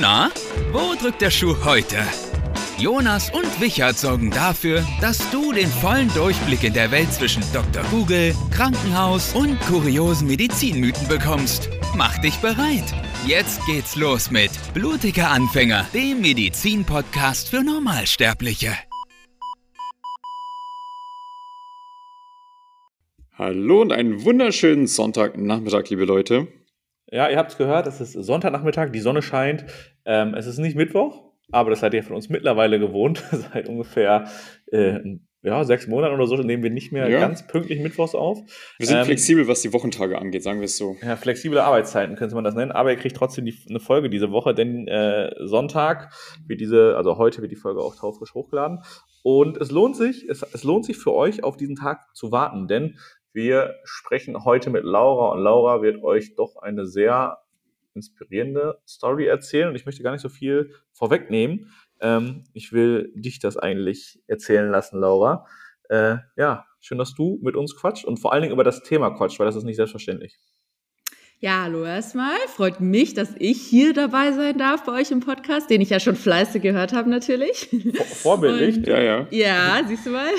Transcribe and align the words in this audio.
Na, 0.00 0.30
wo 0.70 0.94
drückt 0.94 1.22
der 1.22 1.30
Schuh 1.30 1.56
heute? 1.64 1.96
Jonas 2.78 3.30
und 3.30 3.60
Wichert 3.60 3.98
sorgen 3.98 4.30
dafür, 4.30 4.86
dass 5.00 5.18
du 5.30 5.52
den 5.52 5.66
vollen 5.66 6.08
Durchblick 6.14 6.62
in 6.62 6.72
der 6.72 6.92
Welt 6.92 7.12
zwischen 7.12 7.42
Dr. 7.52 7.82
Google, 7.90 8.32
Krankenhaus 8.52 9.34
und 9.34 9.58
kuriosen 9.62 10.28
Medizinmythen 10.28 11.08
bekommst. 11.08 11.68
Mach 11.96 12.16
dich 12.18 12.36
bereit. 12.36 12.84
Jetzt 13.26 13.60
geht's 13.66 13.96
los 13.96 14.30
mit 14.30 14.52
Blutiger 14.72 15.30
Anfänger, 15.30 15.84
dem 15.92 16.20
Medizin-Podcast 16.20 17.48
für 17.48 17.64
Normalsterbliche. 17.64 18.74
Hallo 23.36 23.82
und 23.82 23.92
einen 23.92 24.24
wunderschönen 24.24 24.86
Sonntagnachmittag, 24.86 25.88
liebe 25.90 26.04
Leute. 26.04 26.46
Ja, 27.10 27.28
ihr 27.28 27.38
habt 27.38 27.52
es 27.52 27.58
gehört, 27.58 27.86
es 27.86 28.00
ist 28.00 28.12
Sonntagnachmittag, 28.12 28.90
die 28.90 29.00
Sonne 29.00 29.22
scheint. 29.22 29.64
Ähm, 30.04 30.34
es 30.34 30.46
ist 30.46 30.58
nicht 30.58 30.76
Mittwoch, 30.76 31.32
aber 31.50 31.70
das 31.70 31.80
seid 31.80 31.94
ihr 31.94 32.02
von 32.02 32.16
uns 32.16 32.28
mittlerweile 32.28 32.78
gewohnt. 32.78 33.18
Seit 33.30 33.68
ungefähr 33.68 34.28
äh, 34.66 35.18
ja, 35.42 35.62
sechs 35.64 35.86
Monaten 35.86 36.14
oder 36.14 36.26
so 36.26 36.36
nehmen 36.36 36.62
wir 36.64 36.70
nicht 36.70 36.92
mehr 36.92 37.08
ja. 37.08 37.20
ganz 37.20 37.46
pünktlich 37.46 37.80
Mittwochs 37.80 38.14
auf. 38.14 38.40
Wir 38.76 38.86
sind 38.86 38.98
ähm, 38.98 39.04
flexibel, 39.04 39.46
was 39.46 39.62
die 39.62 39.72
Wochentage 39.72 40.18
angeht, 40.18 40.42
sagen 40.42 40.58
wir 40.58 40.64
es 40.64 40.76
so. 40.76 40.96
Ja, 41.00 41.16
flexible 41.16 41.60
Arbeitszeiten 41.60 42.16
könnte 42.16 42.34
man 42.34 42.42
das 42.42 42.54
nennen, 42.54 42.72
aber 42.72 42.90
ihr 42.90 42.96
kriegt 42.98 43.16
trotzdem 43.16 43.44
die, 43.44 43.56
eine 43.70 43.78
Folge 43.78 44.10
diese 44.10 44.32
Woche, 44.32 44.52
denn 44.52 44.88
äh, 44.88 45.30
Sonntag 45.38 46.12
wird 46.46 46.60
diese, 46.60 46.96
also 46.96 47.18
heute 47.18 47.40
wird 47.40 47.52
die 47.52 47.56
Folge 47.56 47.80
auch 47.80 47.94
taufrisch 47.94 48.34
hochgeladen. 48.34 48.80
Und 49.22 49.58
es 49.58 49.70
lohnt 49.70 49.96
sich, 49.96 50.28
es, 50.28 50.42
es 50.42 50.64
lohnt 50.64 50.84
sich 50.84 50.96
für 50.96 51.12
euch, 51.12 51.44
auf 51.44 51.56
diesen 51.56 51.76
Tag 51.76 52.16
zu 52.16 52.32
warten, 52.32 52.66
denn 52.66 52.98
wir 53.32 53.74
sprechen 53.84 54.44
heute 54.44 54.70
mit 54.70 54.84
Laura 54.84 55.32
und 55.32 55.42
Laura 55.42 55.82
wird 55.82 56.02
euch 56.02 56.34
doch 56.34 56.56
eine 56.56 56.86
sehr 56.86 57.38
inspirierende 57.94 58.78
Story 58.86 59.26
erzählen 59.26 59.68
und 59.68 59.74
ich 59.74 59.86
möchte 59.86 60.02
gar 60.02 60.12
nicht 60.12 60.22
so 60.22 60.28
viel 60.28 60.74
vorwegnehmen. 60.92 61.72
Ähm, 62.00 62.44
ich 62.54 62.72
will 62.72 63.12
dich 63.14 63.40
das 63.40 63.56
eigentlich 63.56 64.20
erzählen 64.26 64.70
lassen, 64.70 65.00
Laura. 65.00 65.46
Äh, 65.88 66.16
ja, 66.36 66.66
schön, 66.80 66.98
dass 66.98 67.14
du 67.14 67.38
mit 67.42 67.56
uns 67.56 67.76
quatscht 67.76 68.04
und 68.04 68.18
vor 68.18 68.32
allen 68.32 68.42
Dingen 68.42 68.54
über 68.54 68.64
das 68.64 68.82
Thema 68.82 69.10
quatscht, 69.10 69.38
weil 69.38 69.46
das 69.46 69.56
ist 69.56 69.64
nicht 69.64 69.76
selbstverständlich. 69.76 70.38
Ja, 71.40 71.62
hallo 71.62 71.84
erstmal. 71.84 72.36
Freut 72.48 72.80
mich, 72.80 73.14
dass 73.14 73.32
ich 73.38 73.60
hier 73.60 73.92
dabei 73.92 74.32
sein 74.32 74.58
darf 74.58 74.84
bei 74.84 75.00
euch 75.00 75.12
im 75.12 75.20
Podcast, 75.20 75.70
den 75.70 75.80
ich 75.80 75.90
ja 75.90 76.00
schon 76.00 76.16
fleißig 76.16 76.62
gehört 76.62 76.92
habe 76.92 77.08
natürlich. 77.08 77.68
Vorbildlich, 78.22 78.84
ja, 78.84 79.00
ja. 79.00 79.26
Ja, 79.30 79.80
siehst 79.86 80.06
du 80.06 80.10
mal. 80.10 80.30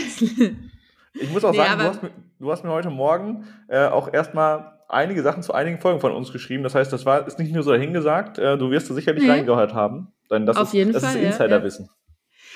Ich 1.14 1.30
muss 1.32 1.44
auch 1.44 1.52
nee, 1.52 1.58
sagen, 1.58 1.80
du 1.80 1.86
hast, 1.86 2.04
mir, 2.04 2.12
du 2.40 2.52
hast, 2.52 2.64
mir, 2.64 2.72
heute 2.72 2.90
Morgen 2.90 3.46
äh, 3.68 3.86
auch 3.86 4.12
erstmal 4.12 4.80
einige 4.88 5.22
Sachen 5.22 5.44
zu 5.44 5.54
einigen 5.54 5.80
Folgen 5.80 6.00
von 6.00 6.12
uns 6.12 6.32
geschrieben. 6.32 6.64
Das 6.64 6.76
heißt, 6.76 6.92
das 6.92 7.06
war, 7.06 7.28
ist 7.28 7.40
nicht 7.40 7.54
nur 7.54 7.64
so 7.64 7.72
dahingesagt. 7.72 8.40
Äh, 8.40 8.58
du 8.58 8.72
wirst 8.72 8.90
da 8.90 8.94
sicherlich 8.94 9.24
mhm. 9.24 9.32
reingehört 9.32 9.74
haben. 9.74 10.14
Denn 10.32 10.46
das 10.46 10.58
Auf 10.58 10.68
ist, 10.70 10.74
jeden 10.74 10.94
das 10.94 11.04
Fall, 11.04 11.16
ist 11.16 11.24
Insiderwissen. 11.24 11.86
Ja. 11.86 11.92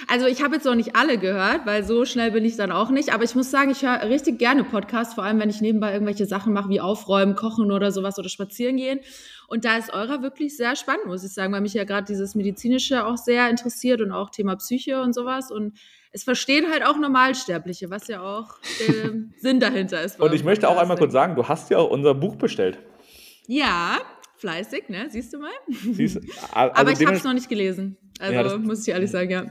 Also 0.08 0.26
ich 0.26 0.44
habe 0.44 0.56
jetzt 0.56 0.66
noch 0.66 0.76
nicht 0.76 0.96
alle 0.96 1.18
gehört, 1.18 1.66
weil 1.66 1.84
so 1.84 2.04
schnell 2.04 2.32
bin 2.32 2.44
ich 2.44 2.58
dann 2.58 2.72
auch 2.72 2.90
nicht. 2.90 3.14
Aber 3.14 3.24
ich 3.24 3.36
muss 3.36 3.52
sagen, 3.52 3.72
ich 3.72 3.84
höre 3.84 4.02
richtig 4.10 4.40
gerne 4.40 4.64
Podcasts, 4.64 5.14
vor 5.14 5.24
allem 5.24 5.40
wenn 5.40 5.50
ich 5.50 5.62
nebenbei 5.62 5.94
irgendwelche 5.94 6.26
Sachen 6.26 6.54
mache, 6.54 6.70
wie 6.70 6.82
Aufräumen, 6.82 7.36
Kochen 7.36 7.72
oder 7.72 7.92
sowas 7.92 8.18
oder 8.18 8.30
spazieren 8.30 8.78
gehen. 8.78 9.00
Und 9.48 9.66
da 9.66 9.78
ist 9.78 9.94
eurer 9.94 10.22
wirklich 10.22 10.58
sehr 10.58 10.76
spannend, 10.76 11.06
muss 11.06 11.24
ich 11.24 11.34
sagen, 11.34 11.54
weil 11.54 11.62
mich 11.62 11.74
ja 11.74 11.84
gerade 11.84 12.06
dieses 12.06 12.36
Medizinische 12.36 13.06
auch 13.06 13.18
sehr 13.18 13.50
interessiert 13.50 14.02
und 14.02 14.12
auch 14.12 14.30
Thema 14.30 14.56
Psyche 14.56 15.02
und 15.02 15.14
sowas. 15.14 15.52
Und 15.52 15.78
es 16.14 16.24
verstehen 16.24 16.72
halt 16.72 16.86
auch 16.86 16.98
Normalsterbliche, 16.98 17.90
was 17.90 18.08
ja 18.08 18.22
auch 18.22 18.56
der 18.80 19.12
Sinn 19.38 19.60
dahinter 19.60 20.02
ist. 20.02 20.20
Und 20.20 20.34
ich 20.34 20.44
möchte 20.44 20.70
auch 20.70 20.78
einmal 20.78 20.98
kurz 20.98 21.12
sagen, 21.12 21.36
du 21.36 21.48
hast 21.48 21.70
ja 21.72 21.80
auch 21.80 21.90
unser 21.90 22.14
Buch 22.14 22.36
bestellt. 22.36 22.80
Ja, 23.48 23.98
fleißig, 24.38 24.90
ne? 24.90 25.08
Siehst 25.10 25.34
du 25.34 25.40
mal? 25.40 25.52
Siehst, 25.68 26.18
also 26.54 26.76
Aber 26.76 26.92
ich 26.92 27.04
habe 27.06 27.16
es 27.16 27.24
noch 27.24 27.34
nicht 27.34 27.50
gelesen. 27.50 27.98
Also 28.20 28.56
ja, 28.56 28.58
muss 28.58 28.88
ich 28.88 28.94
ehrlich 28.94 29.10
sagen, 29.10 29.32
ja. 29.32 29.46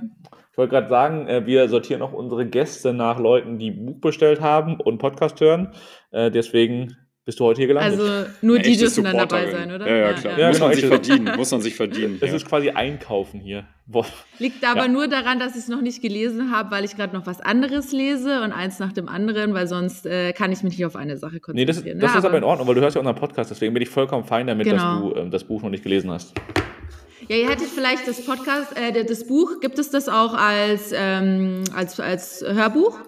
Ich 0.53 0.59
wollte 0.59 0.71
gerade 0.71 0.89
sagen, 0.89 1.27
äh, 1.27 1.47
wir 1.47 1.69
sortieren 1.69 2.01
auch 2.03 2.13
unsere 2.13 2.47
Gäste 2.47 2.93
nach 2.93 3.19
Leuten, 3.19 3.59
die 3.59 3.71
Buch 3.71 4.01
bestellt 4.01 4.41
haben 4.41 4.79
und 4.81 4.99
Podcast 4.99 5.41
hören. 5.41 5.73
Äh, 6.11 6.31
deswegen 6.31 6.97
bist 7.25 7.39
du 7.39 7.45
heute 7.45 7.61
hier 7.61 7.69
gelandet. 7.69 8.01
Also 8.01 8.31
nur 8.43 8.59
die 8.59 8.77
dürfen 8.77 9.05
dann 9.05 9.17
dabei 9.17 9.51
sein, 9.51 9.71
oder? 9.71 9.89
Ja, 9.89 9.97
ja, 9.97 10.13
klar. 10.15 10.39
Ja, 10.39 10.49
muss 10.49 10.61
man 10.61 10.73
sich 10.73 10.87
verdienen. 10.87 11.37
Muss 11.37 11.51
man 11.51 11.61
sich 11.61 11.75
verdienen. 11.75 12.19
Das 12.23 12.31
ja. 12.31 12.37
ist 12.37 12.47
quasi 12.47 12.71
Einkaufen 12.71 13.41
hier. 13.41 13.67
Boah. 13.87 14.07
Liegt 14.39 14.65
aber 14.65 14.83
ja. 14.83 14.89
nur 14.89 15.09
daran, 15.09 15.39
dass 15.39 15.53
ich 15.53 15.63
es 15.63 15.69
noch 15.69 15.81
nicht 15.81 16.03
gelesen 16.03 16.51
habe, 16.51 16.71
weil 16.71 16.85
ich 16.85 16.97
gerade 16.97 17.15
noch 17.17 17.27
was 17.27 17.41
anderes 17.41 17.93
lese 17.93 18.43
und 18.43 18.53
eins 18.53 18.79
nach 18.79 18.93
dem 18.93 19.09
anderen, 19.09 19.55
weil 19.55 19.67
sonst 19.67 20.07
äh, 20.07 20.33
kann 20.33 20.53
ich 20.53 20.63
mich 20.63 20.79
nicht 20.79 20.87
auf 20.87 20.97
eine 20.97 21.17
Sache 21.17 21.41
konzentrieren. 21.41 21.55
Nee, 21.55 21.93
das, 21.93 22.01
das 22.01 22.13
ja, 22.13 22.19
ist 22.19 22.25
aber 22.25 22.39
in 22.39 22.45
Ordnung, 22.45 22.69
weil 22.69 22.75
du 22.75 22.81
hörst 22.81 22.95
ja 22.95 23.01
unseren 23.01 23.17
Podcast, 23.17 23.51
deswegen 23.51 23.75
bin 23.75 23.83
ich 23.83 23.89
vollkommen 23.89 24.25
fein 24.25 24.47
damit, 24.47 24.67
genau. 24.67 25.11
dass 25.11 25.15
du 25.15 25.21
äh, 25.21 25.31
das 25.31 25.45
Buch 25.45 25.63
noch 25.63 25.71
nicht 25.71 25.83
gelesen 25.83 26.11
hast. 26.11 26.35
Ja, 27.29 27.37
ihr 27.37 27.49
hättet 27.49 27.69
vielleicht 27.69 28.07
das 28.07 28.25
Podcast, 28.25 28.77
äh, 28.77 29.05
das 29.05 29.27
Buch, 29.27 29.61
gibt 29.61 29.79
es 29.79 29.91
das 29.91 30.09
auch 30.09 30.35
als, 30.35 30.93
ähm, 30.95 31.65
als, 31.75 31.99
als 32.01 32.45
Hörbuch? 32.47 32.99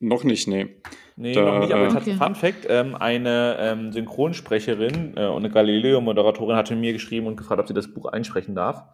Noch 0.00 0.24
nicht, 0.24 0.48
nee. 0.48 0.80
Nee, 1.20 1.32
da, 1.32 1.42
noch 1.42 1.58
nicht, 1.58 1.72
aber 1.72 1.88
okay. 1.88 2.14
Fun 2.14 2.36
Fact, 2.36 2.66
ähm, 2.68 2.94
eine 2.94 3.56
ähm, 3.58 3.92
Synchronsprecherin 3.92 5.14
äh, 5.16 5.26
und 5.26 5.44
eine 5.44 5.50
Galileo-Moderatorin 5.50 6.54
hatte 6.54 6.76
mir 6.76 6.92
geschrieben 6.92 7.26
und 7.26 7.36
gefragt, 7.36 7.60
ob 7.60 7.66
sie 7.66 7.74
das 7.74 7.92
Buch 7.92 8.06
einsprechen 8.06 8.54
darf. 8.54 8.84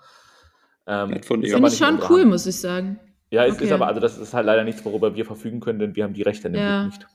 Ähm, 0.86 1.14
das 1.14 1.26
finde 1.26 1.46
ich 1.46 1.76
schon 1.76 2.00
cool, 2.08 2.24
muss 2.24 2.46
ich 2.46 2.58
sagen. 2.58 2.98
Ja, 3.30 3.44
es 3.44 3.56
okay. 3.56 3.64
ist 3.64 3.72
aber, 3.72 3.88
also 3.88 4.00
das 4.00 4.16
ist 4.16 4.32
halt 4.32 4.46
leider 4.46 4.64
nichts, 4.64 4.82
worüber 4.86 5.14
wir 5.14 5.26
verfügen 5.26 5.60
können, 5.60 5.78
denn 5.78 5.96
wir 5.96 6.04
haben 6.04 6.14
die 6.14 6.22
Rechte 6.22 6.50
dem 6.50 6.58
ja. 6.58 6.84
Buch 6.84 6.92
nicht. 6.92 7.06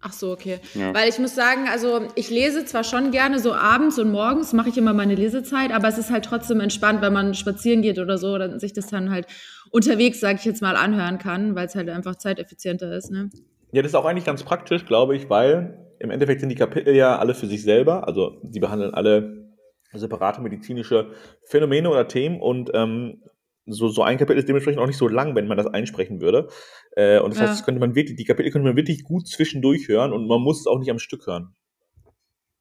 Ach 0.00 0.12
so, 0.12 0.30
okay. 0.30 0.60
Ja. 0.74 0.94
Weil 0.94 1.08
ich 1.08 1.18
muss 1.18 1.34
sagen, 1.34 1.66
also 1.68 2.06
ich 2.14 2.30
lese 2.30 2.64
zwar 2.64 2.84
schon 2.84 3.10
gerne 3.10 3.40
so 3.40 3.52
abends 3.52 3.98
und 3.98 4.12
morgens 4.12 4.52
mache 4.52 4.68
ich 4.68 4.78
immer 4.78 4.94
meine 4.94 5.16
Lesezeit, 5.16 5.72
aber 5.72 5.88
es 5.88 5.98
ist 5.98 6.12
halt 6.12 6.24
trotzdem 6.24 6.60
entspannt, 6.60 7.02
wenn 7.02 7.12
man 7.12 7.34
spazieren 7.34 7.82
geht 7.82 7.98
oder 7.98 8.18
so, 8.18 8.34
oder 8.34 8.60
sich 8.60 8.72
das 8.72 8.86
dann 8.86 9.10
halt 9.10 9.26
unterwegs, 9.72 10.20
sage 10.20 10.38
ich 10.38 10.44
jetzt 10.44 10.62
mal, 10.62 10.76
anhören 10.76 11.18
kann, 11.18 11.56
weil 11.56 11.66
es 11.66 11.74
halt 11.74 11.88
einfach 11.88 12.14
zeiteffizienter 12.14 12.96
ist. 12.96 13.10
Ne? 13.10 13.30
Ja, 13.72 13.82
das 13.82 13.92
ist 13.92 13.94
auch 13.94 14.04
eigentlich 14.04 14.24
ganz 14.24 14.42
praktisch, 14.42 14.86
glaube 14.86 15.16
ich, 15.16 15.28
weil 15.28 15.86
im 16.00 16.10
Endeffekt 16.10 16.40
sind 16.40 16.48
die 16.48 16.54
Kapitel 16.54 16.94
ja 16.94 17.18
alle 17.18 17.34
für 17.34 17.46
sich 17.46 17.62
selber. 17.62 18.06
Also 18.06 18.40
sie 18.48 18.60
behandeln 18.60 18.94
alle 18.94 19.48
separate 19.92 20.40
medizinische 20.40 21.12
Phänomene 21.44 21.90
oder 21.90 22.08
Themen 22.08 22.40
und 22.40 22.70
ähm, 22.74 23.22
so, 23.66 23.88
so 23.88 24.02
ein 24.02 24.16
Kapitel 24.16 24.38
ist 24.38 24.48
dementsprechend 24.48 24.80
auch 24.80 24.86
nicht 24.86 24.96
so 24.96 25.08
lang, 25.08 25.34
wenn 25.34 25.46
man 25.46 25.58
das 25.58 25.66
einsprechen 25.66 26.20
würde. 26.20 26.48
Äh, 26.92 27.20
und 27.20 27.30
das 27.30 27.38
ja. 27.38 27.44
heißt, 27.44 27.60
das 27.60 27.64
könnte 27.64 27.80
man 27.80 27.94
wirklich, 27.94 28.16
die 28.16 28.24
Kapitel 28.24 28.50
könnte 28.50 28.66
man 28.66 28.76
wirklich 28.76 29.04
gut 29.04 29.28
zwischendurch 29.28 29.88
hören 29.88 30.12
und 30.12 30.26
man 30.26 30.40
muss 30.40 30.60
es 30.60 30.66
auch 30.66 30.78
nicht 30.78 30.90
am 30.90 30.98
Stück 30.98 31.26
hören. 31.26 31.54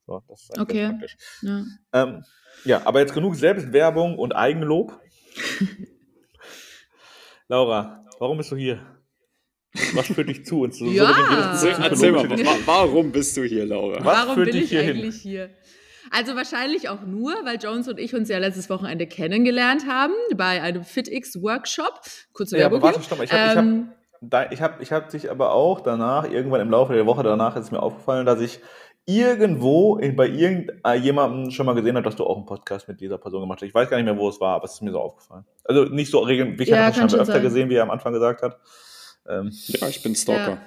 So, 0.05 0.21
das 0.27 0.43
ist 0.43 0.59
okay. 0.59 0.89
praktisch. 0.89 1.17
Ja. 1.41 1.63
Ähm, 1.93 2.23
ja, 2.65 2.81
aber 2.85 2.99
jetzt 2.99 3.13
genug 3.13 3.35
Selbstwerbung 3.35 4.17
und 4.17 4.35
Eigenlob. 4.35 4.99
Laura, 7.47 8.05
warum 8.19 8.37
bist 8.37 8.51
du 8.51 8.55
hier? 8.55 8.96
Was 9.93 10.07
führt 10.07 10.29
dich 10.29 10.45
zu 10.45 10.61
uns? 10.61 10.77
So 10.77 10.85
ja. 10.85 11.11
Erzähl 11.81 12.11
mal, 12.11 12.29
warum 12.65 13.11
bist 13.11 13.35
du 13.37 13.43
hier, 13.43 13.65
Laura? 13.65 14.03
Was 14.03 14.27
warum 14.27 14.43
bin 14.45 14.55
ich 14.55 14.77
eigentlich 14.77 15.21
hin? 15.21 15.31
hier? 15.31 15.49
Also 16.11 16.35
wahrscheinlich 16.35 16.89
auch 16.89 17.01
nur, 17.01 17.33
weil 17.43 17.57
Jones 17.61 17.87
und 17.87 17.99
ich 17.99 18.15
uns 18.15 18.29
ja 18.29 18.37
letztes 18.37 18.69
Wochenende 18.69 19.07
kennengelernt 19.07 19.87
haben 19.87 20.13
bei 20.35 20.61
einem 20.61 20.83
FitX-Workshop. 20.83 22.01
Kurze 22.33 22.57
Werbung. 22.57 22.79
Ja, 22.79 22.87
aber 22.87 22.95
warte, 22.95 23.03
stopp 23.03 23.17
mal. 23.17 23.25
Ich 23.25 23.31
habe 23.33 23.59
ähm, 23.59 23.89
hab, 24.31 24.51
ich 24.51 24.61
hab, 24.61 24.81
ich 24.81 24.91
hab 24.91 25.09
dich 25.09 25.29
aber 25.29 25.53
auch 25.53 25.81
danach, 25.81 26.29
irgendwann 26.29 26.61
im 26.61 26.71
Laufe 26.71 26.93
der 26.93 27.05
Woche 27.05 27.23
danach 27.23 27.55
ist 27.55 27.71
mir 27.71 27.81
aufgefallen, 27.81 28.25
dass 28.25 28.39
ich 28.39 28.59
irgendwo 29.05 29.97
in, 29.97 30.15
bei 30.15 30.27
irgendjemandem 30.27 31.51
schon 31.51 31.65
mal 31.65 31.75
gesehen 31.75 31.95
habe, 31.95 32.03
dass 32.03 32.17
du 32.17 32.25
auch 32.25 32.35
einen 32.35 32.45
Podcast 32.45 32.87
mit 32.89 32.99
dieser 32.99 33.17
Person 33.17 33.41
gemacht 33.41 33.61
hast. 33.61 33.67
Ich 33.67 33.73
weiß 33.73 33.89
gar 33.89 33.97
nicht 33.97 34.05
mehr, 34.05 34.17
wo 34.17 34.27
es 34.27 34.39
war, 34.41 34.55
aber 34.55 34.65
es 34.65 34.73
ist 34.73 34.81
mir 34.81 34.91
so 34.91 34.99
aufgefallen. 34.99 35.45
Also 35.63 35.85
nicht 35.85 36.11
so 36.11 36.19
regelmäßig. 36.19 36.61
Ich 36.61 36.69
ja, 36.69 36.77
habe 36.77 36.99
das 36.99 37.11
schon 37.11 37.19
öfter 37.19 37.33
sein. 37.33 37.41
gesehen, 37.41 37.69
wie 37.69 37.75
er 37.75 37.83
am 37.83 37.91
Anfang 37.91 38.11
gesagt 38.11 38.41
hat. 38.41 38.59
Ähm, 39.29 39.51
ja, 39.67 39.87
ich 39.87 40.01
bin 40.01 40.15
Stalker. 40.15 40.51
Ja. 40.51 40.61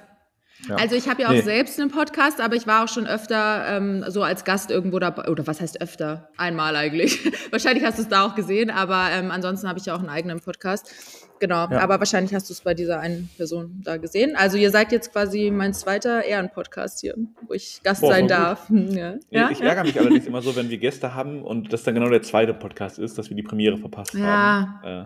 Ja. 0.69 0.75
Also 0.75 0.95
ich 0.95 1.09
habe 1.09 1.23
ja 1.23 1.29
auch 1.29 1.33
nee. 1.33 1.41
selbst 1.41 1.79
einen 1.79 1.89
Podcast, 1.89 2.39
aber 2.39 2.55
ich 2.55 2.67
war 2.67 2.83
auch 2.83 2.87
schon 2.87 3.07
öfter 3.07 3.65
ähm, 3.67 4.05
so 4.07 4.21
als 4.21 4.45
Gast 4.45 4.69
irgendwo 4.69 4.99
dabei. 4.99 5.27
Oder 5.27 5.47
was 5.47 5.59
heißt 5.59 5.81
öfter? 5.81 6.29
Einmal 6.37 6.75
eigentlich. 6.75 7.19
wahrscheinlich 7.51 7.83
hast 7.83 7.97
du 7.97 8.03
es 8.03 8.09
da 8.09 8.25
auch 8.25 8.35
gesehen, 8.35 8.69
aber 8.69 9.07
ähm, 9.11 9.31
ansonsten 9.31 9.67
habe 9.67 9.79
ich 9.79 9.85
ja 9.85 9.95
auch 9.95 9.99
einen 9.99 10.09
eigenen 10.09 10.39
Podcast. 10.39 10.93
Genau, 11.39 11.67
ja. 11.71 11.79
aber 11.79 11.97
wahrscheinlich 11.97 12.35
hast 12.35 12.49
du 12.49 12.53
es 12.53 12.61
bei 12.61 12.75
dieser 12.75 12.99
einen 12.99 13.27
Person 13.35 13.81
da 13.83 13.97
gesehen. 13.97 14.35
Also 14.35 14.57
ihr 14.57 14.69
seid 14.69 14.91
jetzt 14.91 15.11
quasi 15.11 15.49
mein 15.49 15.73
zweiter 15.73 16.23
Ehrenpodcast 16.23 17.01
hier, 17.01 17.15
wo 17.47 17.53
ich 17.53 17.81
Gast 17.83 18.01
Boah, 18.01 18.11
sein 18.11 18.27
darf. 18.27 18.69
Ja. 18.69 19.15
Ja? 19.31 19.49
Ich 19.49 19.61
ärgere 19.61 19.83
mich 19.83 19.97
allerdings 19.99 20.27
immer 20.27 20.41
so, 20.41 20.55
wenn 20.55 20.69
wir 20.69 20.77
Gäste 20.77 21.15
haben 21.15 21.41
und 21.41 21.73
das 21.73 21.83
dann 21.83 21.95
genau 21.95 22.09
der 22.09 22.21
zweite 22.21 22.53
Podcast 22.53 22.99
ist, 22.99 23.17
dass 23.17 23.29
wir 23.29 23.35
die 23.35 23.43
Premiere 23.43 23.77
verpasst 23.77 24.13
haben. 24.15 24.83
Äh, 24.83 25.05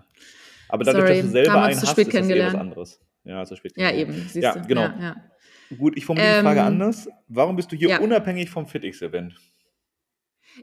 aber 0.68 0.83
dadurch, 0.83 1.03
Sorry, 1.03 1.18
dass 1.18 1.25
du 1.27 1.31
selber 1.31 1.63
einen 1.63 1.81
hast, 1.81 1.97
ist 1.97 2.13
das 2.13 2.27
eher 2.27 2.47
was 2.47 2.56
anderes. 2.56 3.00
Ja, 3.25 3.44
zu 3.45 3.56
spät. 3.56 3.74
Ja, 3.75 3.92
eben. 3.92 4.13
Siehst 4.13 4.36
ja, 4.36 4.54
genau. 4.54 4.81
Ja, 4.81 4.95
ja. 5.00 5.16
Gut, 5.77 5.98
ich 5.98 6.06
formuliere 6.06 6.36
ähm, 6.36 6.39
die 6.39 6.45
Frage 6.45 6.60
ähm, 6.60 6.66
anders. 6.68 7.10
Warum 7.27 7.56
bist 7.56 7.72
du 7.72 7.75
hier 7.75 8.00
unabhängig 8.01 8.50
vom 8.50 8.68
FitX-Event? 8.68 9.36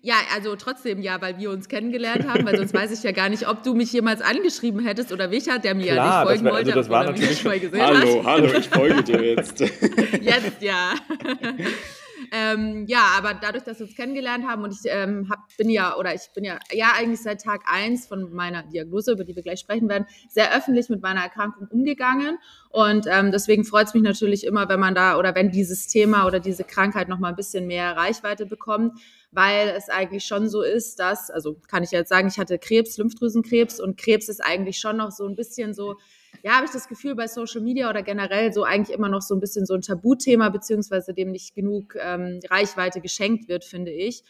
Ja, 0.00 0.14
also 0.34 0.56
trotzdem 0.56 1.02
ja, 1.02 1.20
weil 1.20 1.38
wir 1.38 1.50
uns 1.50 1.68
kennengelernt 1.68 2.26
haben, 2.26 2.46
weil 2.46 2.56
sonst 2.56 2.72
weiß 2.72 2.96
ich 2.96 3.02
ja 3.02 3.12
gar 3.12 3.28
nicht, 3.28 3.46
ob 3.46 3.62
du 3.62 3.74
mich 3.74 3.92
jemals 3.92 4.22
angeschrieben 4.22 4.82
hättest 4.86 5.12
oder 5.12 5.30
Wicher, 5.30 5.58
der 5.58 5.74
mir 5.74 5.92
Klar, 5.92 6.24
ja 6.26 6.32
nicht 6.32 6.42
folgen 6.42 6.44
das 6.44 6.52
war, 6.52 6.58
also 6.58 6.72
das 6.72 6.88
war 6.88 7.04
natürlich 7.04 7.38
schon 7.40 7.50
mal 7.50 7.60
gesehen 7.60 7.82
hallo, 7.82 8.24
hast. 8.24 8.26
Hallo, 8.26 8.58
ich 8.58 8.68
folge 8.68 9.02
dir 9.02 9.22
jetzt. 9.36 9.60
jetzt 9.60 10.62
ja. 10.62 10.94
ähm, 12.34 12.86
ja, 12.88 13.12
aber 13.18 13.34
dadurch, 13.34 13.62
dass 13.62 13.78
wir 13.78 13.86
uns 13.86 13.94
kennengelernt 13.94 14.46
haben 14.46 14.64
und 14.64 14.72
ich 14.72 14.90
ähm, 14.90 15.28
hab, 15.28 15.54
bin 15.58 15.68
ja, 15.68 15.98
oder 15.98 16.14
ich 16.14 16.30
bin 16.34 16.44
ja, 16.44 16.58
ja 16.72 16.92
eigentlich 16.96 17.20
seit 17.20 17.42
Tag 17.42 17.64
eins 17.70 18.06
von 18.06 18.32
meiner 18.32 18.62
Diagnose, 18.62 19.12
über 19.12 19.24
die 19.24 19.36
wir 19.36 19.42
gleich 19.42 19.60
sprechen 19.60 19.86
werden, 19.90 20.06
sehr 20.30 20.56
öffentlich 20.56 20.88
mit 20.88 21.02
meiner 21.02 21.20
Erkrankung 21.20 21.68
umgegangen. 21.68 22.38
Und 22.70 23.06
ähm, 23.06 23.32
deswegen 23.32 23.64
freut 23.64 23.88
es 23.88 23.92
mich 23.92 24.02
natürlich 24.02 24.46
immer, 24.46 24.66
wenn 24.70 24.80
man 24.80 24.94
da 24.94 25.18
oder 25.18 25.34
wenn 25.34 25.50
dieses 25.50 25.88
Thema 25.88 26.26
oder 26.26 26.40
diese 26.40 26.64
Krankheit 26.64 27.10
noch 27.10 27.18
mal 27.18 27.28
ein 27.28 27.36
bisschen 27.36 27.66
mehr 27.66 27.98
Reichweite 27.98 28.46
bekommt, 28.46 28.98
weil 29.30 29.68
es 29.68 29.90
eigentlich 29.90 30.24
schon 30.24 30.48
so 30.48 30.62
ist, 30.62 31.00
dass, 31.00 31.30
also 31.30 31.60
kann 31.68 31.82
ich 31.82 31.90
jetzt 31.90 32.08
sagen, 32.08 32.28
ich 32.28 32.38
hatte 32.38 32.58
Krebs, 32.58 32.96
Lymphdrüsenkrebs 32.96 33.78
und 33.78 33.98
Krebs 33.98 34.30
ist 34.30 34.42
eigentlich 34.42 34.78
schon 34.78 34.96
noch 34.96 35.10
so 35.10 35.26
ein 35.26 35.36
bisschen 35.36 35.74
so, 35.74 35.98
ja, 36.42 36.52
habe 36.52 36.66
ich 36.66 36.72
das 36.72 36.88
Gefühl 36.88 37.14
bei 37.14 37.26
Social 37.28 37.60
Media 37.60 37.88
oder 37.88 38.02
generell 38.02 38.52
so 38.52 38.64
eigentlich 38.64 38.96
immer 38.96 39.08
noch 39.08 39.22
so 39.22 39.34
ein 39.34 39.40
bisschen 39.40 39.66
so 39.66 39.74
ein 39.74 39.82
Tabuthema, 39.82 40.48
beziehungsweise 40.48 41.14
dem 41.14 41.30
nicht 41.30 41.54
genug 41.54 41.94
ähm, 42.00 42.40
Reichweite 42.50 43.00
geschenkt 43.00 43.48
wird, 43.48 43.64
finde 43.64 43.92
ich 43.92 44.24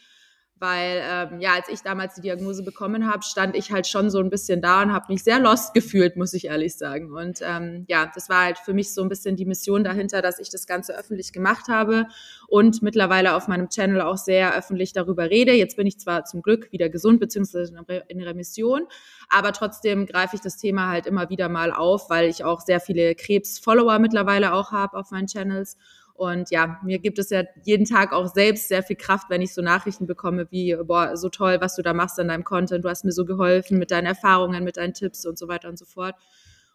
weil 0.63 1.03
ähm, 1.03 1.41
ja, 1.41 1.55
als 1.55 1.67
ich 1.67 1.81
damals 1.81 2.15
die 2.15 2.21
Diagnose 2.21 2.63
bekommen 2.63 3.11
habe, 3.11 3.21
stand 3.21 3.53
ich 3.53 3.73
halt 3.73 3.85
schon 3.85 4.09
so 4.09 4.19
ein 4.19 4.29
bisschen 4.29 4.61
da 4.61 4.81
und 4.81 4.93
habe 4.93 5.11
mich 5.11 5.21
sehr 5.21 5.37
lost 5.37 5.73
gefühlt, 5.73 6.15
muss 6.15 6.33
ich 6.33 6.45
ehrlich 6.45 6.77
sagen. 6.77 7.11
Und 7.11 7.39
ähm, 7.41 7.83
ja, 7.89 8.09
das 8.15 8.29
war 8.29 8.45
halt 8.45 8.57
für 8.57 8.73
mich 8.73 8.93
so 8.93 9.01
ein 9.01 9.09
bisschen 9.09 9.35
die 9.35 9.43
Mission 9.43 9.83
dahinter, 9.83 10.21
dass 10.21 10.39
ich 10.39 10.49
das 10.49 10.65
Ganze 10.65 10.97
öffentlich 10.97 11.33
gemacht 11.33 11.67
habe 11.67 12.07
und 12.47 12.81
mittlerweile 12.81 13.35
auf 13.35 13.49
meinem 13.49 13.67
Channel 13.67 13.99
auch 13.99 14.15
sehr 14.15 14.55
öffentlich 14.57 14.93
darüber 14.93 15.29
rede. 15.29 15.51
Jetzt 15.51 15.75
bin 15.75 15.85
ich 15.85 15.99
zwar 15.99 16.23
zum 16.23 16.41
Glück 16.41 16.71
wieder 16.71 16.87
gesund 16.87 17.19
beziehungsweise 17.19 17.75
in 18.07 18.21
Remission, 18.21 18.87
aber 19.27 19.51
trotzdem 19.51 20.05
greife 20.05 20.37
ich 20.37 20.41
das 20.41 20.55
Thema 20.55 20.87
halt 20.87 21.07
immer 21.07 21.29
wieder 21.29 21.49
mal 21.49 21.73
auf, 21.73 22.09
weil 22.09 22.29
ich 22.29 22.45
auch 22.45 22.61
sehr 22.61 22.79
viele 22.79 23.15
Krebs-Follower 23.15 23.99
mittlerweile 23.99 24.53
auch 24.53 24.71
habe 24.71 24.95
auf 24.97 25.11
meinen 25.11 25.27
Channels 25.27 25.75
und 26.13 26.51
ja, 26.51 26.79
mir 26.83 26.99
gibt 26.99 27.17
es 27.17 27.31
ja 27.31 27.43
jeden 27.63 27.85
Tag 27.85 28.13
auch 28.13 28.27
selbst 28.27 28.67
sehr 28.67 28.83
viel 28.83 28.95
Kraft, 28.95 29.29
wenn 29.29 29.41
ich 29.41 29.53
so 29.53 29.61
Nachrichten 29.61 30.05
bekomme 30.05 30.47
wie, 30.51 30.75
boah, 30.75 31.17
so 31.17 31.29
toll, 31.29 31.57
was 31.59 31.75
du 31.75 31.81
da 31.81 31.93
machst 31.93 32.19
an 32.19 32.27
deinem 32.27 32.43
Content. 32.43 32.85
Du 32.85 32.89
hast 32.89 33.03
mir 33.03 33.11
so 33.11 33.25
geholfen 33.25 33.79
mit 33.79 33.89
deinen 33.89 34.05
Erfahrungen, 34.05 34.63
mit 34.63 34.77
deinen 34.77 34.93
Tipps 34.93 35.25
und 35.25 35.39
so 35.39 35.47
weiter 35.47 35.69
und 35.69 35.79
so 35.79 35.85
fort. 35.85 36.15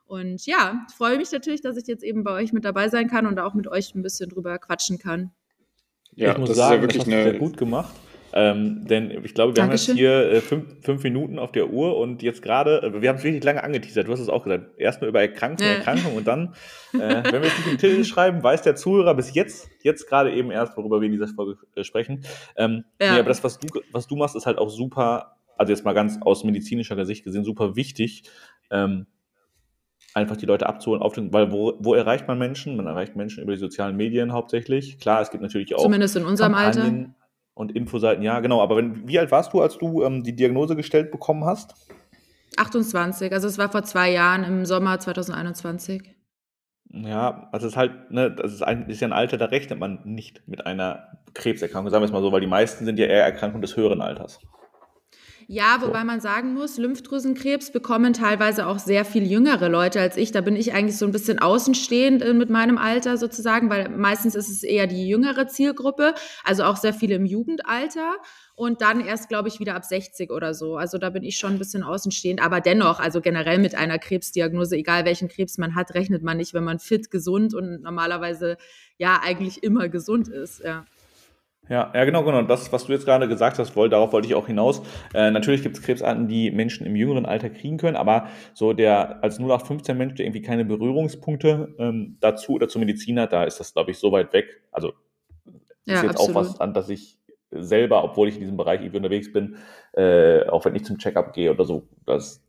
Und 0.07 0.45
ja, 0.47 0.87
ich 0.89 0.95
freue 0.97 1.19
mich 1.19 1.31
natürlich, 1.31 1.61
dass 1.61 1.77
ich 1.77 1.87
jetzt 1.87 2.03
eben 2.03 2.25
bei 2.25 2.33
euch 2.33 2.53
mit 2.53 2.65
dabei 2.65 2.89
sein 2.89 3.09
kann 3.09 3.27
und 3.27 3.39
auch 3.39 3.55
mit 3.55 3.69
euch 3.69 3.95
ein 3.95 4.03
bisschen 4.03 4.29
drüber 4.29 4.59
quatschen 4.59 4.99
kann. 4.99 5.31
Ja, 6.15 6.33
ich 6.33 6.39
muss 6.39 6.49
das 6.49 6.57
sagen, 6.57 6.73
ist 6.73 6.77
ja 6.77 6.83
wirklich 6.83 7.05
das 7.05 7.07
hast 7.07 7.15
eine... 7.15 7.31
sehr 7.31 7.39
gut 7.39 7.57
gemacht. 7.57 7.95
Ähm, 8.39 8.87
denn 8.87 9.25
ich 9.25 9.35
glaube, 9.35 9.51
wir 9.51 9.63
Dankeschön. 9.63 9.97
haben 9.97 9.99
jetzt 9.99 9.99
hier 9.99 10.31
äh, 10.31 10.41
fünf, 10.41 10.85
fünf, 10.85 11.03
Minuten 11.03 11.41
auf 11.41 11.51
der 11.51 11.71
Uhr 11.71 11.97
und 11.97 12.23
jetzt 12.23 12.41
gerade, 12.41 12.83
äh, 12.85 13.03
wir 13.03 13.09
haben 13.09 13.17
es 13.17 13.25
wirklich 13.25 13.43
lange 13.43 13.65
angeteasert, 13.65 14.07
du 14.07 14.13
hast 14.13 14.21
es 14.21 14.29
auch 14.29 14.45
gesagt, 14.45 14.79
erstmal 14.79 15.11
über 15.11 15.21
Erkrankung, 15.21 15.67
ja. 15.67 15.73
Erkrankung 15.73 16.15
und 16.15 16.25
dann, 16.25 16.55
äh, 16.93 16.99
wenn 16.99 17.43
wir 17.43 17.49
es 17.49 17.59
nicht 17.59 17.67
im 17.67 17.79
Titel 17.79 18.05
schreiben, 18.05 18.41
weiß 18.41 18.63
der 18.63 18.77
Zuhörer 18.77 19.15
bis 19.15 19.35
jetzt, 19.35 19.69
jetzt 19.83 20.09
gerade 20.09 20.33
eben 20.33 20.53
erst, 20.53 20.77
worüber 20.77 21.01
wir 21.01 21.07
in 21.07 21.13
dieser 21.13 21.27
Folge 21.27 21.59
äh, 21.75 21.83
sprechen. 21.83 22.23
Ähm, 22.57 22.85
ja. 23.01 23.15
Nee, 23.15 23.19
aber 23.19 23.29
das, 23.29 23.43
was 23.43 23.59
du, 23.59 23.67
was 23.91 24.07
du 24.07 24.15
machst, 24.15 24.37
ist 24.37 24.47
halt 24.47 24.59
auch 24.59 24.71
super, 24.71 25.39
also 25.57 25.73
jetzt 25.73 25.85
mal 25.85 25.95
ganz 25.95 26.21
aus 26.21 26.45
medizinischer 26.45 27.05
Sicht 27.07 27.25
gesehen, 27.25 27.43
super 27.43 27.75
wichtig, 27.75 28.23
ähm, 28.71 29.07
einfach 30.15 30.37
die 30.37 30.47
Leute 30.47 30.69
abzuholen, 30.69 31.03
aufzunehmen, 31.03 31.33
weil 31.33 31.51
wo, 31.51 31.75
wo 31.81 31.93
erreicht 31.95 32.29
man 32.29 32.39
Menschen? 32.39 32.77
Man 32.77 32.87
erreicht 32.87 33.17
Menschen 33.17 33.43
über 33.43 33.53
die 33.53 33.59
sozialen 33.59 33.97
Medien 33.97 34.33
hauptsächlich. 34.33 35.01
Klar, 35.01 35.23
es 35.23 35.31
gibt 35.33 35.43
natürlich 35.43 35.75
auch. 35.75 35.83
Zumindest 35.83 36.15
in 36.15 36.25
unserem 36.25 36.55
Alter 36.55 36.89
und 37.59 37.73
Infoseiten, 37.73 38.23
ja, 38.23 38.39
genau. 38.39 38.63
Aber 38.63 38.77
wenn, 38.77 39.09
wie 39.09 39.19
alt 39.19 39.33
warst 39.33 39.53
du, 39.53 39.61
als 39.61 39.79
du 39.79 40.05
ähm, 40.05 40.23
die 40.23 40.37
Diagnose 40.37 40.77
gestellt 40.77 41.11
bekommen 41.11 41.45
hast? 41.45 41.75
28, 42.57 43.33
also 43.33 43.49
es 43.49 43.59
war 43.59 43.69
vor 43.69 43.83
zwei 43.83 44.11
Jahren 44.13 44.45
im 44.45 44.65
Sommer 44.65 45.01
2021. 45.01 46.15
Ja, 46.91 47.49
also 47.53 47.67
es 47.67 47.73
ist 47.73 47.77
halt, 47.77 48.11
ne, 48.11 48.31
das 48.31 48.53
ist, 48.55 48.63
ein, 48.63 48.89
ist 48.89 49.01
ja 49.01 49.09
ein 49.09 49.13
Alter, 49.13 49.37
da 49.37 49.47
rechnet 49.47 49.79
man 49.79 50.01
nicht 50.05 50.43
mit 50.47 50.67
einer 50.67 51.19
Krebserkrankung, 51.35 51.91
sagen 51.91 52.03
wir 52.03 52.07
es 52.07 52.13
mal 52.13 52.23
so, 52.23 52.31
weil 52.31 52.41
die 52.41 52.47
meisten 52.47 52.85
sind 52.85 52.99
ja 52.99 53.07
eher 53.07 53.25
Erkrankungen 53.25 53.63
des 53.63 53.77
höheren 53.77 54.01
Alters. 54.01 54.41
Ja, 55.51 55.79
wobei 55.81 56.05
man 56.05 56.21
sagen 56.21 56.53
muss, 56.53 56.77
Lymphdrüsenkrebs 56.77 57.73
bekommen 57.73 58.13
teilweise 58.13 58.67
auch 58.67 58.79
sehr 58.79 59.07
viel 59.07 59.27
jüngere 59.27 59.71
Leute 59.71 59.99
als 59.99 60.19
ich. 60.19 60.31
Da 60.31 60.43
bin 60.43 60.57
ich 60.57 60.75
eigentlich 60.75 60.99
so 60.99 61.07
ein 61.07 61.11
bisschen 61.11 61.39
außenstehend 61.39 62.21
äh, 62.21 62.35
mit 62.35 62.51
meinem 62.51 62.77
Alter 62.77 63.17
sozusagen, 63.17 63.71
weil 63.71 63.89
meistens 63.89 64.35
ist 64.35 64.51
es 64.51 64.63
eher 64.63 64.87
die 64.87 65.09
jüngere 65.09 65.49
Zielgruppe, 65.49 66.13
also 66.45 66.65
auch 66.65 66.77
sehr 66.77 66.93
viele 66.93 67.15
im 67.15 67.25
Jugendalter 67.25 68.19
und 68.57 68.83
dann 68.83 69.01
erst, 69.01 69.31
glaube 69.31 69.49
ich, 69.49 69.59
wieder 69.59 69.75
ab 69.75 69.87
60 69.87 70.31
oder 70.31 70.53
so. 70.53 70.77
Also 70.77 70.99
da 70.99 71.09
bin 71.09 71.23
ich 71.23 71.39
schon 71.39 71.53
ein 71.53 71.59
bisschen 71.59 71.83
außenstehend. 71.83 72.43
Aber 72.43 72.61
dennoch, 72.61 73.01
also 73.01 73.23
generell 73.23 73.59
mit 73.59 73.75
einer 73.75 73.99
Krebsdiagnose, 73.99 74.77
egal 74.77 75.07
welchen 75.07 75.29
Krebs 75.29 75.57
man 75.57 75.75
hat, 75.75 75.95
rechnet 75.95 76.23
man 76.23 76.37
nicht, 76.37 76.53
wenn 76.53 76.65
man 76.65 76.79
fit, 76.79 77.11
gesund 77.11 77.55
und 77.55 77.81
normalerweise 77.81 78.59
ja 78.99 79.19
eigentlich 79.25 79.63
immer 79.63 79.89
gesund 79.89 80.29
ist. 80.29 80.61
Ja. 80.63 80.85
Ja, 81.69 81.93
ja, 81.95 82.05
genau, 82.05 82.23
genau. 82.25 82.43
Das, 82.43 82.73
was 82.73 82.87
du 82.87 82.93
jetzt 82.93 83.05
gerade 83.05 83.29
gesagt 83.29 83.59
hast, 83.59 83.77
wollte, 83.77 83.91
darauf 83.91 84.13
wollte 84.13 84.27
ich 84.27 84.35
auch 84.35 84.47
hinaus. 84.47 84.83
Äh, 85.13 85.31
natürlich 85.31 85.63
gibt 85.63 85.77
es 85.77 85.83
Krebsarten, 85.83 86.27
die 86.27 86.51
Menschen 86.51 86.87
im 86.87 86.97
jüngeren 86.97 87.27
Alter 87.27 87.51
kriegen 87.51 87.77
können, 87.77 87.97
aber 87.97 88.29
so 88.55 88.73
der 88.73 89.23
als 89.23 89.39
0815 89.39 89.97
Mensch, 89.97 90.15
der 90.15 90.27
irgendwie 90.27 90.43
keine 90.43 90.65
Berührungspunkte 90.65 91.75
ähm, 91.79 92.17
dazu 92.21 92.53
oder 92.53 92.69
zur 92.69 92.81
Medizin 92.81 93.21
hat, 93.21 93.33
da 93.33 93.45
ist 93.45 93.61
das, 93.61 93.75
glaube 93.75 93.91
ich, 93.91 93.99
so 93.99 94.13
weit 94.13 94.33
weg. 94.33 94.63
Also 94.73 94.93
ja, 95.85 95.95
ist 95.95 96.03
jetzt 96.03 96.11
absolut. 96.13 96.37
auch 96.37 96.41
was 96.41 96.61
an, 96.61 96.73
dass 96.73 96.89
ich 96.89 97.19
selber, 97.51 98.05
obwohl 98.05 98.29
ich 98.29 98.35
in 98.35 98.41
diesem 98.41 98.57
Bereich 98.57 98.81
irgendwie 98.81 98.99
unterwegs 98.99 99.33
bin, 99.33 99.57
äh, 99.93 100.47
auch 100.47 100.65
wenn 100.65 100.75
ich 100.75 100.85
zum 100.85 100.99
Checkup 100.99 101.33
gehe 101.33 101.51
oder 101.51 101.65
so, 101.65 101.87
das, 102.07 102.45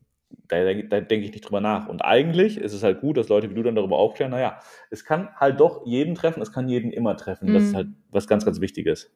da, 0.48 0.74
da 0.74 1.02
denke 1.02 1.26
ich 1.26 1.32
nicht 1.32 1.46
drüber 1.46 1.62
nach. 1.62 1.88
Und 1.88 2.02
eigentlich 2.02 2.58
ist 2.58 2.74
es 2.74 2.84
halt 2.84 3.02
gut, 3.02 3.18
dass 3.18 3.30
Leute 3.30 3.50
wie 3.50 3.56
du 3.56 3.64
dann 3.64 3.76
darüber 3.76 3.98
aufklären, 3.98 4.32
naja, 4.32 4.60
es 4.90 5.06
kann 5.06 5.30
halt 5.36 5.60
doch 5.60 5.86
jeden 5.86 6.16
treffen, 6.16 6.42
es 6.42 6.52
kann 6.52 6.68
jeden 6.68 6.92
immer 6.92 7.16
treffen. 7.18 7.50
Mhm. 7.50 7.54
Das 7.54 7.64
ist 7.64 7.72
mhm. 7.72 7.76
halt 7.76 7.88
was 8.10 8.28
ganz, 8.28 8.46
ganz 8.46 8.62
Wichtiges. 8.62 9.12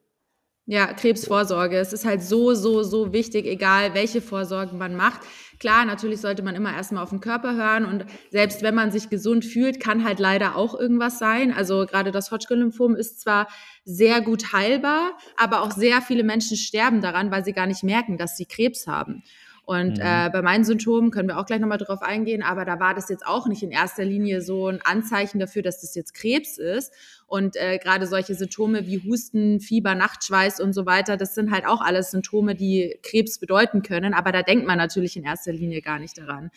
Ja, 0.66 0.94
Krebsvorsorge. 0.94 1.76
Es 1.76 1.92
ist 1.92 2.06
halt 2.06 2.22
so, 2.22 2.54
so, 2.54 2.82
so 2.82 3.12
wichtig, 3.12 3.44
egal 3.44 3.92
welche 3.92 4.22
Vorsorgen 4.22 4.78
man 4.78 4.96
macht. 4.96 5.20
Klar, 5.58 5.84
natürlich 5.84 6.22
sollte 6.22 6.42
man 6.42 6.54
immer 6.54 6.72
erstmal 6.74 7.02
auf 7.02 7.10
den 7.10 7.20
Körper 7.20 7.54
hören 7.54 7.84
und 7.84 8.06
selbst 8.30 8.62
wenn 8.62 8.74
man 8.74 8.90
sich 8.90 9.10
gesund 9.10 9.44
fühlt, 9.44 9.78
kann 9.78 10.04
halt 10.04 10.18
leider 10.18 10.56
auch 10.56 10.78
irgendwas 10.78 11.18
sein. 11.18 11.52
Also 11.52 11.84
gerade 11.84 12.12
das 12.12 12.30
Hodgkin-Lymphom 12.30 12.96
ist 12.96 13.20
zwar 13.20 13.48
sehr 13.84 14.22
gut 14.22 14.54
heilbar, 14.54 15.18
aber 15.36 15.60
auch 15.60 15.70
sehr 15.70 16.00
viele 16.00 16.24
Menschen 16.24 16.56
sterben 16.56 17.02
daran, 17.02 17.30
weil 17.30 17.44
sie 17.44 17.52
gar 17.52 17.66
nicht 17.66 17.84
merken, 17.84 18.16
dass 18.16 18.38
sie 18.38 18.46
Krebs 18.46 18.86
haben. 18.86 19.22
Und 19.66 19.96
mhm. 19.96 20.02
äh, 20.02 20.30
bei 20.30 20.42
meinen 20.42 20.64
Symptomen 20.64 21.10
können 21.10 21.28
wir 21.28 21.38
auch 21.38 21.46
gleich 21.46 21.60
nochmal 21.60 21.78
drauf 21.78 22.02
eingehen, 22.02 22.42
aber 22.42 22.66
da 22.66 22.80
war 22.80 22.94
das 22.94 23.08
jetzt 23.08 23.26
auch 23.26 23.46
nicht 23.46 23.62
in 23.62 23.70
erster 23.70 24.04
Linie 24.04 24.42
so 24.42 24.68
ein 24.68 24.80
Anzeichen 24.84 25.38
dafür, 25.38 25.62
dass 25.62 25.80
das 25.80 25.94
jetzt 25.94 26.12
Krebs 26.12 26.58
ist. 26.58 26.92
Und 27.26 27.56
äh, 27.56 27.78
gerade 27.78 28.06
solche 28.06 28.34
Symptome 28.34 28.86
wie 28.86 29.02
Husten, 29.02 29.60
Fieber, 29.60 29.94
Nachtschweiß 29.94 30.60
und 30.60 30.74
so 30.74 30.84
weiter, 30.84 31.16
das 31.16 31.34
sind 31.34 31.50
halt 31.50 31.66
auch 31.66 31.80
alles 31.80 32.10
Symptome, 32.10 32.54
die 32.54 32.98
Krebs 33.02 33.38
bedeuten 33.38 33.82
können. 33.82 34.12
Aber 34.12 34.32
da 34.32 34.42
denkt 34.42 34.66
man 34.66 34.76
natürlich 34.76 35.16
in 35.16 35.24
erster 35.24 35.52
Linie 35.52 35.80
gar 35.80 35.98
nicht 35.98 36.18
daran. 36.18 36.50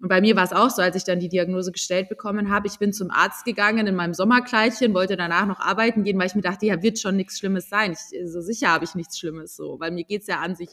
Und 0.00 0.08
bei 0.08 0.20
mir 0.20 0.34
war 0.34 0.44
es 0.44 0.52
auch 0.52 0.70
so, 0.70 0.80
als 0.80 0.96
ich 0.96 1.04
dann 1.04 1.20
die 1.20 1.28
Diagnose 1.28 1.72
gestellt 1.72 2.08
bekommen 2.08 2.50
habe. 2.50 2.66
Ich 2.66 2.78
bin 2.78 2.92
zum 2.92 3.10
Arzt 3.10 3.44
gegangen 3.44 3.86
in 3.86 3.94
meinem 3.94 4.14
Sommerkleidchen, 4.14 4.94
wollte 4.94 5.16
danach 5.16 5.46
noch 5.46 5.60
arbeiten 5.60 6.04
gehen, 6.04 6.18
weil 6.18 6.26
ich 6.26 6.34
mir 6.34 6.40
dachte, 6.40 6.64
ja, 6.64 6.82
wird 6.82 6.98
schon 6.98 7.16
nichts 7.16 7.38
Schlimmes 7.38 7.68
sein. 7.68 7.92
Ich, 7.92 8.30
so 8.30 8.40
sicher 8.40 8.68
habe 8.68 8.84
ich 8.84 8.94
nichts 8.94 9.18
Schlimmes 9.18 9.56
so, 9.56 9.78
weil 9.78 9.90
mir 9.90 10.04
geht's 10.04 10.26
ja 10.26 10.40
an 10.40 10.56
sich 10.56 10.70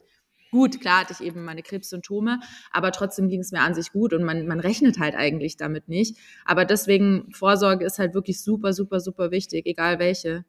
gut. 0.52 0.80
Klar 0.80 1.02
hatte 1.02 1.14
ich 1.14 1.26
eben 1.26 1.44
meine 1.44 1.64
Krebssymptome, 1.64 2.40
aber 2.72 2.92
trotzdem 2.92 3.30
ging 3.30 3.42
es 3.42 3.52
mir 3.52 3.62
an 3.62 3.74
sich 3.74 3.92
gut 3.92 4.14
und 4.14 4.24
man, 4.24 4.48
man 4.48 4.60
rechnet 4.60 5.00
halt 5.00 5.16
eigentlich 5.16 5.58
damit 5.58 5.88
nicht. 5.88 6.18
Aber 6.46 6.66
deswegen, 6.66 7.32
Vorsorge 7.34 7.86
ist 7.86 8.00
halt 8.00 8.14
wirklich 8.14 8.42
super, 8.42 8.74
super, 8.74 9.00
super 9.00 9.32
wichtig, 9.32 9.66
egal 9.66 10.00
welche. 10.00 10.46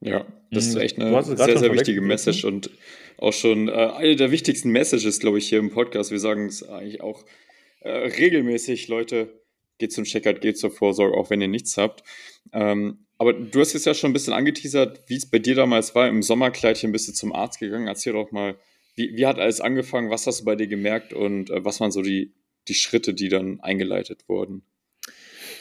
Ja, 0.00 0.26
das 0.50 0.66
ist 0.66 0.74
mhm. 0.74 0.80
echt 0.80 0.98
eine 0.98 1.22
sehr, 1.22 1.58
sehr 1.58 1.72
wichtige 1.72 2.00
Message 2.00 2.44
und 2.44 2.70
auch 3.18 3.32
schon 3.32 3.68
äh, 3.68 3.72
eine 3.72 4.16
der 4.16 4.32
wichtigsten 4.32 4.70
Messages, 4.70 5.20
glaube 5.20 5.38
ich, 5.38 5.48
hier 5.48 5.60
im 5.60 5.70
Podcast. 5.70 6.10
Wir 6.10 6.18
sagen 6.18 6.46
es 6.46 6.68
eigentlich 6.68 7.00
auch 7.00 7.24
äh, 7.80 7.90
regelmäßig, 7.90 8.88
Leute, 8.88 9.42
geht 9.78 9.92
zum 9.92 10.04
Checkout, 10.04 10.40
geht 10.40 10.58
zur 10.58 10.72
Vorsorge, 10.72 11.16
auch 11.16 11.30
wenn 11.30 11.40
ihr 11.40 11.48
nichts 11.48 11.76
habt. 11.76 12.02
Ähm, 12.52 13.06
aber 13.18 13.32
du 13.32 13.60
hast 13.60 13.72
jetzt 13.72 13.86
ja 13.86 13.94
schon 13.94 14.10
ein 14.10 14.12
bisschen 14.12 14.32
angeteasert, 14.32 15.04
wie 15.06 15.16
es 15.16 15.30
bei 15.30 15.38
dir 15.38 15.54
damals 15.54 15.94
war. 15.94 16.08
Im 16.08 16.22
Sommerkleidchen 16.22 16.90
bist 16.90 17.06
du 17.06 17.12
zum 17.12 17.32
Arzt 17.32 17.60
gegangen. 17.60 17.86
Erzähl 17.86 18.14
doch 18.14 18.32
mal, 18.32 18.56
wie, 18.94 19.16
wie 19.16 19.26
hat 19.26 19.38
alles 19.38 19.60
angefangen? 19.60 20.10
Was 20.10 20.26
hast 20.26 20.40
du 20.40 20.44
bei 20.44 20.56
dir 20.56 20.66
gemerkt 20.68 21.12
und 21.12 21.50
äh, 21.50 21.64
was 21.64 21.80
waren 21.80 21.92
so 21.92 22.02
die, 22.02 22.34
die 22.68 22.74
Schritte, 22.74 23.14
die 23.14 23.28
dann 23.28 23.60
eingeleitet 23.60 24.28
wurden? 24.28 24.64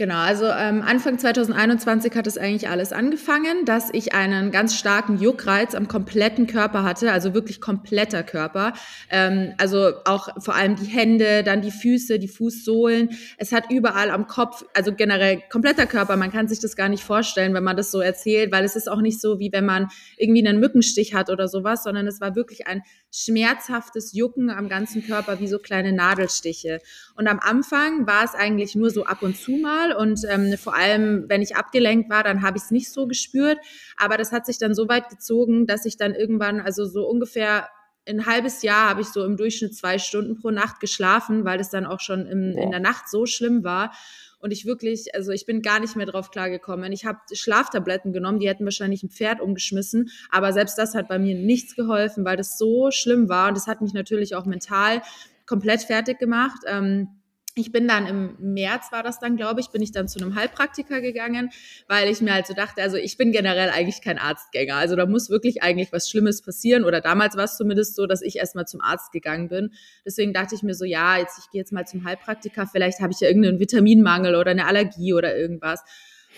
Genau, 0.01 0.15
also 0.15 0.45
ähm, 0.45 0.81
Anfang 0.81 1.19
2021 1.19 2.15
hat 2.15 2.25
es 2.25 2.39
eigentlich 2.39 2.67
alles 2.67 2.91
angefangen, 2.91 3.65
dass 3.65 3.93
ich 3.93 4.15
einen 4.15 4.49
ganz 4.49 4.75
starken 4.75 5.19
Juckreiz 5.19 5.75
am 5.75 5.87
kompletten 5.87 6.47
Körper 6.47 6.81
hatte, 6.81 7.11
also 7.11 7.35
wirklich 7.35 7.61
kompletter 7.61 8.23
Körper. 8.23 8.73
Ähm, 9.11 9.53
also 9.59 9.91
auch 10.05 10.29
vor 10.41 10.55
allem 10.55 10.75
die 10.75 10.87
Hände, 10.87 11.43
dann 11.43 11.61
die 11.61 11.69
Füße, 11.69 12.17
die 12.17 12.29
Fußsohlen. 12.29 13.09
Es 13.37 13.51
hat 13.51 13.69
überall 13.69 14.09
am 14.09 14.25
Kopf, 14.25 14.65
also 14.73 14.91
generell 14.91 15.43
kompletter 15.51 15.85
Körper. 15.85 16.17
Man 16.17 16.31
kann 16.31 16.47
sich 16.47 16.59
das 16.59 16.75
gar 16.75 16.89
nicht 16.89 17.03
vorstellen, 17.03 17.53
wenn 17.53 17.63
man 17.63 17.77
das 17.77 17.91
so 17.91 17.99
erzählt, 17.99 18.51
weil 18.51 18.65
es 18.65 18.75
ist 18.75 18.89
auch 18.89 19.01
nicht 19.01 19.21
so, 19.21 19.37
wie 19.37 19.51
wenn 19.51 19.65
man 19.65 19.89
irgendwie 20.17 20.43
einen 20.47 20.59
Mückenstich 20.59 21.13
hat 21.13 21.29
oder 21.29 21.47
sowas, 21.47 21.83
sondern 21.83 22.07
es 22.07 22.19
war 22.19 22.35
wirklich 22.35 22.65
ein 22.65 22.81
schmerzhaftes 23.11 24.13
Jucken 24.13 24.49
am 24.49 24.67
ganzen 24.67 25.05
Körper, 25.05 25.39
wie 25.39 25.47
so 25.47 25.59
kleine 25.59 25.91
Nadelstiche. 25.91 26.79
Und 27.15 27.27
am 27.27 27.39
Anfang 27.39 28.07
war 28.07 28.23
es 28.23 28.33
eigentlich 28.33 28.73
nur 28.73 28.89
so 28.89 29.05
ab 29.05 29.21
und 29.21 29.37
zu 29.37 29.51
mal 29.51 29.90
und 29.97 30.21
ähm, 30.29 30.57
vor 30.57 30.75
allem, 30.75 31.25
wenn 31.27 31.41
ich 31.41 31.55
abgelenkt 31.55 32.09
war, 32.09 32.23
dann 32.23 32.41
habe 32.41 32.57
ich 32.57 32.63
es 32.63 32.71
nicht 32.71 32.91
so 32.91 33.07
gespürt. 33.07 33.59
Aber 33.97 34.17
das 34.17 34.31
hat 34.31 34.45
sich 34.45 34.57
dann 34.57 34.73
so 34.73 34.87
weit 34.87 35.09
gezogen, 35.09 35.67
dass 35.67 35.85
ich 35.85 35.97
dann 35.97 36.13
irgendwann, 36.13 36.59
also 36.59 36.85
so 36.85 37.07
ungefähr 37.07 37.69
ein 38.07 38.25
halbes 38.25 38.63
Jahr 38.63 38.89
habe 38.89 39.01
ich 39.01 39.07
so 39.07 39.23
im 39.23 39.37
Durchschnitt 39.37 39.75
zwei 39.75 39.99
Stunden 39.99 40.35
pro 40.35 40.49
Nacht 40.49 40.79
geschlafen, 40.79 41.45
weil 41.45 41.59
es 41.59 41.69
dann 41.69 41.85
auch 41.85 41.99
schon 41.99 42.25
im, 42.25 42.57
in 42.57 42.71
der 42.71 42.79
Nacht 42.79 43.09
so 43.09 43.25
schlimm 43.25 43.63
war. 43.63 43.93
Und 44.39 44.51
ich 44.51 44.65
wirklich, 44.65 45.13
also 45.13 45.31
ich 45.31 45.45
bin 45.45 45.61
gar 45.61 45.79
nicht 45.79 45.95
mehr 45.95 46.07
drauf 46.07 46.31
klargekommen. 46.31 46.91
Ich 46.91 47.05
habe 47.05 47.19
Schlaftabletten 47.31 48.11
genommen, 48.11 48.39
die 48.39 48.49
hätten 48.49 48.65
wahrscheinlich 48.65 49.03
ein 49.03 49.11
Pferd 49.11 49.39
umgeschmissen, 49.39 50.09
aber 50.31 50.51
selbst 50.51 50.79
das 50.79 50.95
hat 50.95 51.07
bei 51.07 51.19
mir 51.19 51.35
nichts 51.35 51.75
geholfen, 51.75 52.25
weil 52.25 52.37
das 52.37 52.57
so 52.57 52.89
schlimm 52.89 53.29
war. 53.29 53.49
Und 53.49 53.57
das 53.57 53.67
hat 53.67 53.81
mich 53.81 53.93
natürlich 53.93 54.33
auch 54.33 54.45
mental 54.45 55.03
komplett 55.45 55.83
fertig 55.83 56.17
gemacht. 56.17 56.61
Ähm, 56.65 57.20
ich 57.55 57.71
bin 57.71 57.87
dann 57.87 58.07
im 58.07 58.35
März 58.39 58.91
war 58.91 59.03
das 59.03 59.19
dann, 59.19 59.35
glaube 59.35 59.59
ich, 59.59 59.69
bin 59.69 59.81
ich 59.81 59.91
dann 59.91 60.07
zu 60.07 60.19
einem 60.19 60.35
Heilpraktiker 60.35 61.01
gegangen, 61.01 61.49
weil 61.87 62.09
ich 62.09 62.21
mir 62.21 62.33
halt 62.33 62.47
so 62.47 62.53
dachte, 62.53 62.81
also 62.81 62.97
ich 62.97 63.17
bin 63.17 63.31
generell 63.31 63.69
eigentlich 63.69 64.01
kein 64.01 64.17
Arztgänger. 64.17 64.75
Also 64.75 64.95
da 64.95 65.05
muss 65.05 65.29
wirklich 65.29 65.61
eigentlich 65.61 65.91
was 65.91 66.09
Schlimmes 66.09 66.41
passieren. 66.41 66.83
Oder 66.83 67.01
damals 67.01 67.35
war 67.35 67.43
es 67.43 67.57
zumindest 67.57 67.95
so, 67.95 68.07
dass 68.07 68.21
ich 68.21 68.37
erstmal 68.37 68.67
zum 68.67 68.81
Arzt 68.81 69.11
gegangen 69.11 69.49
bin. 69.49 69.71
Deswegen 70.05 70.33
dachte 70.33 70.55
ich 70.55 70.63
mir 70.63 70.75
so, 70.75 70.85
ja, 70.85 71.17
jetzt 71.17 71.39
ich 71.39 71.51
gehe 71.51 71.59
jetzt 71.59 71.73
mal 71.73 71.85
zum 71.85 72.03
Heilpraktiker, 72.05 72.67
vielleicht 72.67 72.99
habe 72.99 73.11
ich 73.13 73.19
ja 73.19 73.27
irgendeinen 73.27 73.59
Vitaminmangel 73.59 74.35
oder 74.35 74.51
eine 74.51 74.65
Allergie 74.65 75.13
oder 75.13 75.35
irgendwas. 75.35 75.83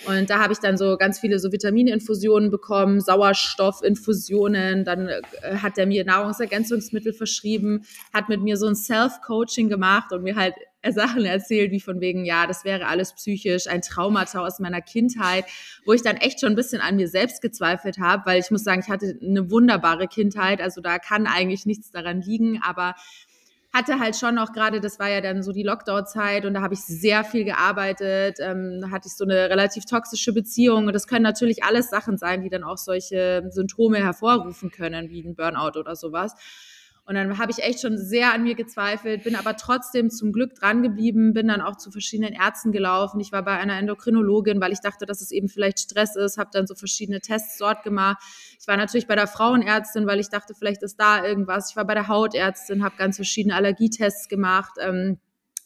Und 0.07 0.29
da 0.29 0.39
habe 0.39 0.53
ich 0.53 0.59
dann 0.59 0.77
so 0.77 0.97
ganz 0.97 1.19
viele 1.19 1.39
so 1.39 1.51
Vitamininfusionen 1.51 2.49
bekommen, 2.49 2.99
Sauerstoffinfusionen. 2.99 4.83
Dann 4.83 5.07
äh, 5.07 5.21
hat 5.61 5.77
er 5.77 5.85
mir 5.85 6.03
Nahrungsergänzungsmittel 6.03 7.13
verschrieben, 7.13 7.85
hat 8.11 8.27
mit 8.27 8.41
mir 8.41 8.57
so 8.57 8.67
ein 8.67 8.75
Self-Coaching 8.75 9.69
gemacht 9.69 10.11
und 10.11 10.23
mir 10.23 10.35
halt 10.35 10.55
Sachen 10.91 11.25
erzählt, 11.25 11.71
wie 11.71 11.79
von 11.79 12.01
wegen, 12.01 12.25
ja, 12.25 12.45
das 12.45 12.65
wäre 12.65 12.87
alles 12.87 13.13
psychisch, 13.13 13.67
ein 13.67 13.81
Traumata 13.81 14.45
aus 14.45 14.59
meiner 14.59 14.81
Kindheit, 14.81 15.45
wo 15.85 15.93
ich 15.93 16.01
dann 16.01 16.17
echt 16.17 16.41
schon 16.41 16.49
ein 16.49 16.55
bisschen 16.55 16.81
an 16.81 16.97
mir 16.97 17.07
selbst 17.07 17.41
gezweifelt 17.41 17.99
habe, 17.99 18.23
weil 18.25 18.39
ich 18.41 18.51
muss 18.51 18.63
sagen, 18.63 18.81
ich 18.83 18.89
hatte 18.89 19.17
eine 19.21 19.49
wunderbare 19.49 20.07
Kindheit, 20.07 20.61
also 20.61 20.81
da 20.81 20.99
kann 20.99 21.27
eigentlich 21.27 21.65
nichts 21.65 21.91
daran 21.91 22.21
liegen, 22.21 22.59
aber 22.61 22.95
hatte 23.73 23.99
halt 23.99 24.15
schon 24.15 24.37
auch 24.37 24.53
gerade, 24.53 24.79
das 24.79 24.99
war 24.99 25.09
ja 25.09 25.19
dann 25.19 25.41
so 25.41 25.51
die 25.51 25.63
Lockdown-Zeit 25.63 26.45
und 26.45 26.53
da 26.53 26.61
habe 26.61 26.75
ich 26.75 26.81
sehr 26.81 27.23
viel 27.23 27.43
gearbeitet, 27.43 28.37
ähm, 28.39 28.79
da 28.81 28.91
hatte 28.91 29.07
ich 29.07 29.15
so 29.15 29.23
eine 29.23 29.49
relativ 29.49 29.85
toxische 29.85 30.31
Beziehung 30.31 30.85
und 30.85 30.93
das 30.93 31.07
können 31.07 31.23
natürlich 31.23 31.63
alles 31.63 31.89
Sachen 31.89 32.17
sein, 32.17 32.43
die 32.43 32.49
dann 32.49 32.63
auch 32.63 32.77
solche 32.77 33.43
Symptome 33.49 33.97
hervorrufen 33.97 34.69
können, 34.69 35.09
wie 35.09 35.23
ein 35.23 35.33
Burnout 35.35 35.79
oder 35.79 35.95
sowas. 35.95 36.35
Und 37.05 37.15
dann 37.15 37.37
habe 37.37 37.51
ich 37.51 37.61
echt 37.61 37.81
schon 37.81 37.97
sehr 37.97 38.33
an 38.33 38.43
mir 38.43 38.55
gezweifelt, 38.55 39.23
bin 39.23 39.35
aber 39.35 39.57
trotzdem 39.57 40.09
zum 40.09 40.31
Glück 40.31 40.55
dran 40.55 40.81
geblieben, 40.83 41.33
bin 41.33 41.49
dann 41.49 41.59
auch 41.59 41.75
zu 41.75 41.91
verschiedenen 41.91 42.33
Ärzten 42.33 42.71
gelaufen. 42.71 43.19
Ich 43.19 43.33
war 43.33 43.43
bei 43.43 43.57
einer 43.57 43.77
Endokrinologin, 43.77 44.61
weil 44.61 44.71
ich 44.71 44.79
dachte, 44.79 45.05
dass 45.05 45.19
es 45.19 45.31
eben 45.31 45.49
vielleicht 45.49 45.79
Stress 45.79 46.15
ist, 46.15 46.37
habe 46.37 46.51
dann 46.53 46.65
so 46.65 46.75
verschiedene 46.75 47.19
Tests 47.19 47.57
dort 47.57 47.83
gemacht. 47.83 48.23
Ich 48.57 48.67
war 48.67 48.77
natürlich 48.77 49.05
bei 49.05 49.15
der 49.15 49.27
Frauenärztin, 49.27 50.07
weil 50.07 50.21
ich 50.21 50.29
dachte, 50.29 50.53
vielleicht 50.55 50.81
ist 50.81 50.97
da 50.97 51.25
irgendwas. 51.25 51.71
Ich 51.71 51.75
war 51.75 51.85
bei 51.85 51.93
der 51.93 52.07
Hautärztin, 52.07 52.85
habe 52.85 52.95
ganz 52.95 53.17
verschiedene 53.17 53.55
Allergietests 53.55 54.29
gemacht. 54.29 54.75
Ähm, 54.79 55.19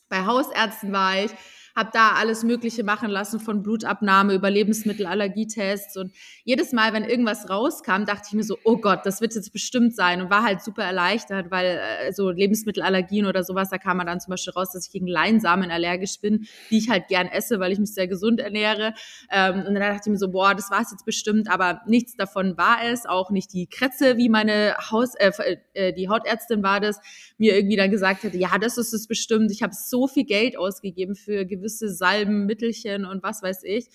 bei 0.09 0.25
Hausärzten 0.25 0.91
war 0.91 1.23
ich 1.23 1.31
habe 1.77 1.91
da 1.93 2.13
alles 2.13 2.43
Mögliche 2.43 2.83
machen 2.83 3.11
lassen, 3.11 3.39
von 3.39 3.61
Blutabnahme 3.61 4.33
über 4.33 4.49
Lebensmittelallergietests. 4.49 5.95
Und 5.95 6.11
jedes 6.43 6.73
Mal, 6.73 6.91
wenn 6.91 7.03
irgendwas 7.03 7.51
rauskam, 7.51 8.05
dachte 8.05 8.23
ich 8.29 8.33
mir 8.33 8.43
so, 8.43 8.57
oh 8.63 8.77
Gott, 8.77 9.01
das 9.05 9.21
wird 9.21 9.35
jetzt 9.35 9.53
bestimmt 9.53 9.95
sein. 9.95 10.19
Und 10.19 10.31
war 10.31 10.41
halt 10.41 10.63
super 10.63 10.83
erleichtert, 10.83 11.51
weil 11.51 11.79
äh, 11.79 12.11
so 12.13 12.31
Lebensmittelallergien 12.31 13.27
oder 13.27 13.43
sowas, 13.43 13.69
da 13.69 13.77
kam 13.77 13.97
man 13.97 14.07
dann 14.07 14.19
zum 14.19 14.31
Beispiel 14.31 14.53
raus, 14.53 14.71
dass 14.73 14.87
ich 14.87 14.91
gegen 14.91 15.05
Leinsamen 15.05 15.69
allergisch 15.69 16.19
bin, 16.19 16.47
die 16.71 16.79
ich 16.79 16.89
halt 16.89 17.09
gern 17.09 17.27
esse, 17.27 17.59
weil 17.59 17.71
ich 17.71 17.77
mich 17.77 17.93
sehr 17.93 18.07
gesund 18.07 18.39
ernähre. 18.39 18.95
Ähm, 19.31 19.59
und 19.59 19.75
dann 19.75 19.75
dachte 19.75 20.01
ich 20.05 20.11
mir 20.11 20.17
so, 20.17 20.31
boah, 20.31 20.55
das 20.55 20.71
war 20.71 20.81
es 20.81 20.89
jetzt 20.89 21.05
bestimmt, 21.05 21.47
aber 21.47 21.81
nichts 21.85 22.15
davon 22.15 22.57
war 22.57 22.79
es. 22.83 23.05
Auch 23.05 23.29
nicht 23.29 23.53
die 23.53 23.67
Kretze, 23.67 24.17
wie 24.17 24.29
meine 24.29 24.75
Haus, 24.89 25.13
äh, 25.13 25.31
äh, 25.75 25.93
die 25.93 26.09
Hautärztin 26.09 26.63
war 26.63 26.79
das, 26.79 26.99
mir 27.37 27.55
irgendwie 27.55 27.75
dann 27.75 27.91
gesagt 27.91 28.23
hätte, 28.23 28.37
ja, 28.37 28.57
das 28.57 28.79
ist 28.79 28.93
es 28.93 29.05
bestimmt. 29.05 29.51
Ich 29.51 29.61
habe 29.61 29.73
so 29.75 30.07
viel 30.07 30.25
Geld 30.25 30.57
ausgegeben 30.57 31.13
für 31.13 31.45
gewisse 31.45 31.66
gewisse 31.67 31.93
Salben, 31.93 32.45
Mittelchen 32.45 33.05
und 33.05 33.23
was 33.23 33.43
weiß 33.43 33.63
ich. 33.63 33.89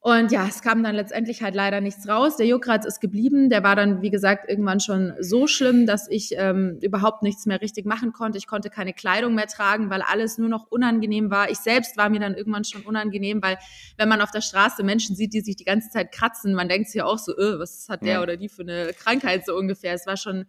Und 0.00 0.32
ja, 0.32 0.46
es 0.46 0.60
kam 0.60 0.82
dann 0.82 0.94
letztendlich 0.94 1.40
halt 1.40 1.54
leider 1.54 1.80
nichts 1.80 2.06
raus. 2.06 2.36
Der 2.36 2.46
Juckreiz 2.46 2.84
ist 2.84 3.00
geblieben. 3.00 3.48
Der 3.48 3.62
war 3.62 3.74
dann, 3.74 4.02
wie 4.02 4.10
gesagt, 4.10 4.50
irgendwann 4.50 4.78
schon 4.78 5.14
so 5.18 5.46
schlimm, 5.46 5.86
dass 5.86 6.10
ich 6.10 6.34
ähm, 6.36 6.78
überhaupt 6.82 7.22
nichts 7.22 7.46
mehr 7.46 7.62
richtig 7.62 7.86
machen 7.86 8.12
konnte. 8.12 8.36
Ich 8.36 8.46
konnte 8.46 8.68
keine 8.68 8.92
Kleidung 8.92 9.34
mehr 9.34 9.46
tragen, 9.46 9.88
weil 9.88 10.02
alles 10.02 10.36
nur 10.36 10.50
noch 10.50 10.66
unangenehm 10.70 11.30
war. 11.30 11.48
Ich 11.50 11.56
selbst 11.56 11.96
war 11.96 12.10
mir 12.10 12.20
dann 12.20 12.34
irgendwann 12.34 12.64
schon 12.64 12.82
unangenehm, 12.82 13.42
weil 13.42 13.56
wenn 13.96 14.10
man 14.10 14.20
auf 14.20 14.30
der 14.30 14.42
Straße 14.42 14.84
Menschen 14.84 15.16
sieht, 15.16 15.32
die 15.32 15.40
sich 15.40 15.56
die 15.56 15.64
ganze 15.64 15.88
Zeit 15.88 16.12
kratzen, 16.12 16.52
man 16.52 16.68
denkt 16.68 16.90
sich 16.90 17.00
auch 17.00 17.18
so, 17.18 17.32
öh, 17.34 17.58
was 17.58 17.86
hat 17.88 18.02
der 18.02 18.14
ja. 18.14 18.22
oder 18.22 18.36
die 18.36 18.50
für 18.50 18.60
eine 18.60 18.92
Krankheit 18.92 19.46
so 19.46 19.56
ungefähr. 19.56 19.94
Es 19.94 20.06
war 20.06 20.18
schon 20.18 20.44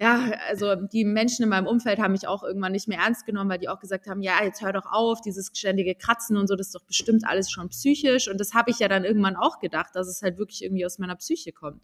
ja, 0.00 0.30
also 0.48 0.76
die 0.76 1.04
Menschen 1.04 1.42
in 1.42 1.48
meinem 1.48 1.66
Umfeld 1.66 1.98
haben 1.98 2.12
mich 2.12 2.28
auch 2.28 2.44
irgendwann 2.44 2.70
nicht 2.70 2.86
mehr 2.86 2.98
ernst 2.98 3.26
genommen, 3.26 3.50
weil 3.50 3.58
die 3.58 3.68
auch 3.68 3.80
gesagt 3.80 4.06
haben, 4.06 4.22
ja, 4.22 4.44
jetzt 4.44 4.62
hör 4.62 4.72
doch 4.72 4.86
auf, 4.86 5.20
dieses 5.20 5.50
ständige 5.52 5.96
Kratzen 5.96 6.36
und 6.36 6.46
so, 6.46 6.54
das 6.54 6.68
ist 6.68 6.74
doch 6.74 6.84
bestimmt 6.84 7.24
alles 7.26 7.50
schon 7.50 7.68
psychisch. 7.70 8.28
Und 8.28 8.38
das 8.38 8.54
habe 8.54 8.70
ich 8.70 8.78
ja 8.78 8.86
dann 8.86 9.04
irgendwann 9.04 9.34
auch 9.34 9.58
gedacht, 9.58 9.96
dass 9.96 10.06
es 10.06 10.22
halt 10.22 10.38
wirklich 10.38 10.62
irgendwie 10.62 10.86
aus 10.86 11.00
meiner 11.00 11.16
Psyche 11.16 11.52
kommt. 11.52 11.82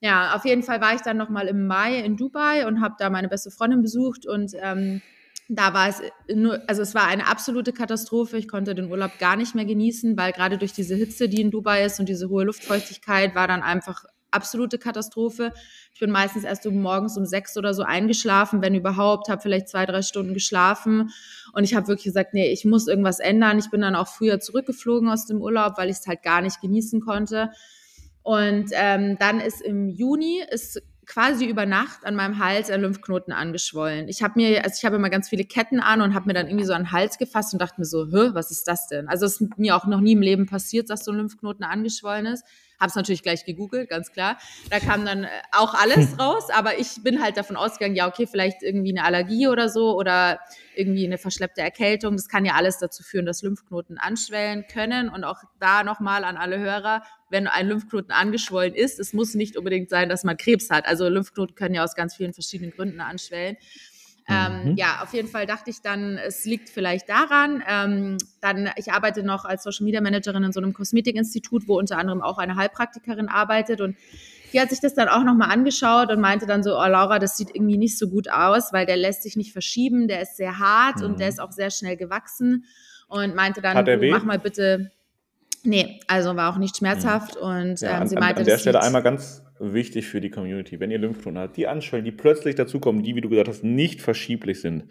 Ja, 0.00 0.34
auf 0.34 0.44
jeden 0.44 0.64
Fall 0.64 0.80
war 0.80 0.94
ich 0.94 1.02
dann 1.02 1.16
nochmal 1.16 1.46
im 1.46 1.66
Mai 1.66 2.00
in 2.00 2.16
Dubai 2.16 2.66
und 2.66 2.80
habe 2.80 2.96
da 2.98 3.08
meine 3.08 3.28
beste 3.28 3.50
Freundin 3.52 3.82
besucht 3.82 4.26
und 4.26 4.52
ähm, 4.60 5.00
da 5.48 5.72
war 5.74 5.88
es 5.88 6.02
nur, 6.32 6.60
also 6.68 6.82
es 6.82 6.94
war 6.94 7.06
eine 7.06 7.26
absolute 7.26 7.72
Katastrophe. 7.72 8.36
Ich 8.36 8.48
konnte 8.48 8.74
den 8.74 8.90
Urlaub 8.90 9.18
gar 9.18 9.34
nicht 9.34 9.54
mehr 9.54 9.64
genießen, 9.64 10.16
weil 10.16 10.32
gerade 10.32 10.58
durch 10.58 10.72
diese 10.72 10.94
Hitze, 10.94 11.28
die 11.28 11.40
in 11.40 11.50
Dubai 11.50 11.84
ist 11.84 11.98
und 11.98 12.08
diese 12.08 12.28
hohe 12.28 12.44
Luftfeuchtigkeit, 12.44 13.34
war 13.34 13.48
dann 13.48 13.62
einfach 13.62 14.04
absolute 14.30 14.78
Katastrophe. 14.78 15.52
Ich 15.92 16.00
bin 16.00 16.10
meistens 16.10 16.44
erst 16.44 16.66
um 16.66 16.80
morgens 16.80 17.16
um 17.16 17.26
sechs 17.26 17.56
oder 17.56 17.74
so 17.74 17.82
eingeschlafen, 17.82 18.62
wenn 18.62 18.74
überhaupt, 18.74 19.28
habe 19.28 19.42
vielleicht 19.42 19.68
zwei, 19.68 19.86
drei 19.86 20.02
Stunden 20.02 20.34
geschlafen. 20.34 21.10
Und 21.52 21.64
ich 21.64 21.74
habe 21.74 21.88
wirklich 21.88 22.04
gesagt, 22.04 22.34
nee, 22.34 22.50
ich 22.52 22.64
muss 22.64 22.88
irgendwas 22.88 23.20
ändern. 23.20 23.58
Ich 23.58 23.70
bin 23.70 23.80
dann 23.80 23.96
auch 23.96 24.08
früher 24.08 24.40
zurückgeflogen 24.40 25.08
aus 25.08 25.26
dem 25.26 25.40
Urlaub, 25.40 25.78
weil 25.78 25.90
ich 25.90 25.98
es 25.98 26.06
halt 26.06 26.22
gar 26.22 26.40
nicht 26.40 26.60
genießen 26.60 27.00
konnte. 27.00 27.50
Und 28.22 28.70
ähm, 28.74 29.16
dann 29.18 29.40
ist 29.40 29.62
im 29.62 29.88
Juni, 29.88 30.42
ist 30.50 30.82
quasi 31.08 31.46
über 31.46 31.64
Nacht 31.64 32.04
an 32.04 32.14
meinem 32.14 32.38
Hals 32.38 32.70
ein 32.70 32.82
Lymphknoten 32.82 33.32
angeschwollen. 33.32 34.08
Ich 34.08 34.22
habe 34.22 34.34
mir, 34.36 34.62
also 34.62 34.76
ich 34.76 34.84
habe 34.84 34.96
immer 34.96 35.08
ganz 35.08 35.30
viele 35.30 35.44
Ketten 35.44 35.80
an 35.80 36.02
und 36.02 36.14
habe 36.14 36.26
mir 36.26 36.34
dann 36.34 36.46
irgendwie 36.46 36.66
so 36.66 36.74
an 36.74 36.82
den 36.82 36.92
Hals 36.92 37.16
gefasst 37.16 37.54
und 37.54 37.62
dachte 37.62 37.80
mir 37.80 37.86
so, 37.86 38.06
Hä, 38.08 38.30
was 38.34 38.50
ist 38.50 38.68
das 38.68 38.88
denn? 38.88 39.08
Also 39.08 39.24
es 39.24 39.40
ist 39.40 39.58
mir 39.58 39.74
auch 39.74 39.86
noch 39.86 40.00
nie 40.00 40.12
im 40.12 40.20
Leben 40.20 40.44
passiert, 40.44 40.90
dass 40.90 41.04
so 41.04 41.10
ein 41.10 41.16
Lymphknoten 41.16 41.64
angeschwollen 41.64 42.26
ist. 42.26 42.44
Habe 42.78 42.90
es 42.90 42.94
natürlich 42.94 43.22
gleich 43.22 43.44
gegoogelt, 43.44 43.88
ganz 43.90 44.12
klar. 44.12 44.38
Da 44.70 44.78
kam 44.78 45.04
dann 45.04 45.24
äh, 45.24 45.28
auch 45.52 45.74
alles 45.74 46.18
raus, 46.18 46.48
aber 46.50 46.78
ich 46.78 47.02
bin 47.02 47.22
halt 47.22 47.36
davon 47.36 47.56
ausgegangen, 47.56 47.96
ja, 47.96 48.06
okay, 48.08 48.26
vielleicht 48.26 48.62
irgendwie 48.62 48.90
eine 48.90 49.04
Allergie 49.04 49.48
oder 49.48 49.68
so 49.68 49.96
oder 49.96 50.40
irgendwie 50.76 51.04
eine 51.04 51.18
verschleppte 51.18 51.60
Erkältung. 51.60 52.16
Das 52.16 52.28
kann 52.28 52.44
ja 52.44 52.54
alles 52.54 52.78
dazu 52.78 53.02
führen, 53.02 53.26
dass 53.26 53.42
Lymphknoten 53.42 53.98
anschwellen 53.98 54.64
können. 54.72 55.08
Und 55.08 55.24
auch 55.24 55.42
da 55.58 55.82
nochmal 55.82 56.24
an 56.24 56.36
alle 56.36 56.58
Hörer, 56.58 57.02
wenn 57.30 57.46
ein 57.46 57.68
Lymphknoten 57.68 58.12
angeschwollen 58.12 58.74
ist, 58.74 58.98
es 59.00 59.12
muss 59.12 59.34
nicht 59.34 59.56
unbedingt 59.56 59.90
sein, 59.90 60.08
dass 60.08 60.24
man 60.24 60.36
Krebs 60.36 60.70
hat. 60.70 60.86
Also 60.86 61.08
Lymphknoten 61.08 61.54
können 61.54 61.74
ja 61.74 61.84
aus 61.84 61.94
ganz 61.94 62.14
vielen 62.14 62.32
verschiedenen 62.32 62.70
Gründen 62.70 63.00
anschwellen. 63.00 63.56
Ähm, 64.28 64.72
mhm. 64.72 64.76
ja, 64.76 65.00
auf 65.02 65.14
jeden 65.14 65.28
Fall 65.28 65.46
dachte 65.46 65.70
ich 65.70 65.80
dann, 65.80 66.18
es 66.18 66.44
liegt 66.44 66.68
vielleicht 66.68 67.08
daran. 67.08 67.62
Ähm, 67.66 68.18
dann, 68.40 68.70
ich 68.76 68.92
arbeite 68.92 69.22
noch 69.22 69.44
als 69.44 69.62
Social 69.62 69.84
Media 69.84 70.00
Managerin 70.00 70.44
in 70.44 70.52
so 70.52 70.60
einem 70.60 70.74
Kosmetikinstitut, 70.74 71.66
wo 71.66 71.78
unter 71.78 71.96
anderem 71.96 72.20
auch 72.20 72.38
eine 72.38 72.56
Heilpraktikerin 72.56 73.28
arbeitet 73.28 73.80
und 73.80 73.96
die 74.52 74.60
hat 74.60 74.70
sich 74.70 74.80
das 74.80 74.94
dann 74.94 75.08
auch 75.08 75.24
nochmal 75.24 75.50
angeschaut 75.50 76.10
und 76.10 76.20
meinte 76.20 76.46
dann 76.46 76.62
so, 76.62 76.70
oh 76.78 76.86
Laura, 76.86 77.18
das 77.18 77.36
sieht 77.36 77.54
irgendwie 77.54 77.76
nicht 77.76 77.98
so 77.98 78.08
gut 78.08 78.30
aus, 78.30 78.72
weil 78.72 78.86
der 78.86 78.96
lässt 78.96 79.22
sich 79.22 79.36
nicht 79.36 79.52
verschieben, 79.52 80.08
der 80.08 80.22
ist 80.22 80.36
sehr 80.36 80.58
hart 80.58 80.98
mhm. 80.98 81.04
und 81.04 81.20
der 81.20 81.26
mhm. 81.26 81.32
ist 81.32 81.40
auch 81.40 81.52
sehr 81.52 81.70
schnell 81.70 81.96
gewachsen 81.96 82.64
und 83.08 83.34
meinte 83.34 83.60
dann, 83.60 83.84
mach 84.10 84.24
mal 84.24 84.38
bitte. 84.38 84.90
Nee, 85.64 86.00
also 86.06 86.36
war 86.36 86.52
auch 86.52 86.58
nicht 86.58 86.76
schmerzhaft 86.76 87.34
mhm. 87.36 87.42
und 87.42 87.80
ja, 87.80 88.00
ähm, 88.00 88.06
sie 88.06 88.16
an, 88.16 88.22
meinte, 88.22 88.40
an 88.40 88.46
der 88.46 88.58
Stelle 88.58 88.80
einmal 88.80 89.02
ganz 89.02 89.42
wichtig 89.60 90.06
für 90.06 90.20
die 90.20 90.30
Community. 90.30 90.80
Wenn 90.80 90.90
ihr 90.90 90.98
Lymphknoten 90.98 91.38
habt, 91.38 91.56
die 91.56 91.66
anschwellen, 91.66 92.04
die 92.04 92.12
plötzlich 92.12 92.54
dazukommen, 92.54 93.02
die, 93.02 93.14
wie 93.14 93.20
du 93.20 93.28
gesagt 93.28 93.48
hast, 93.48 93.64
nicht 93.64 94.00
verschieblich 94.00 94.60
sind, 94.60 94.84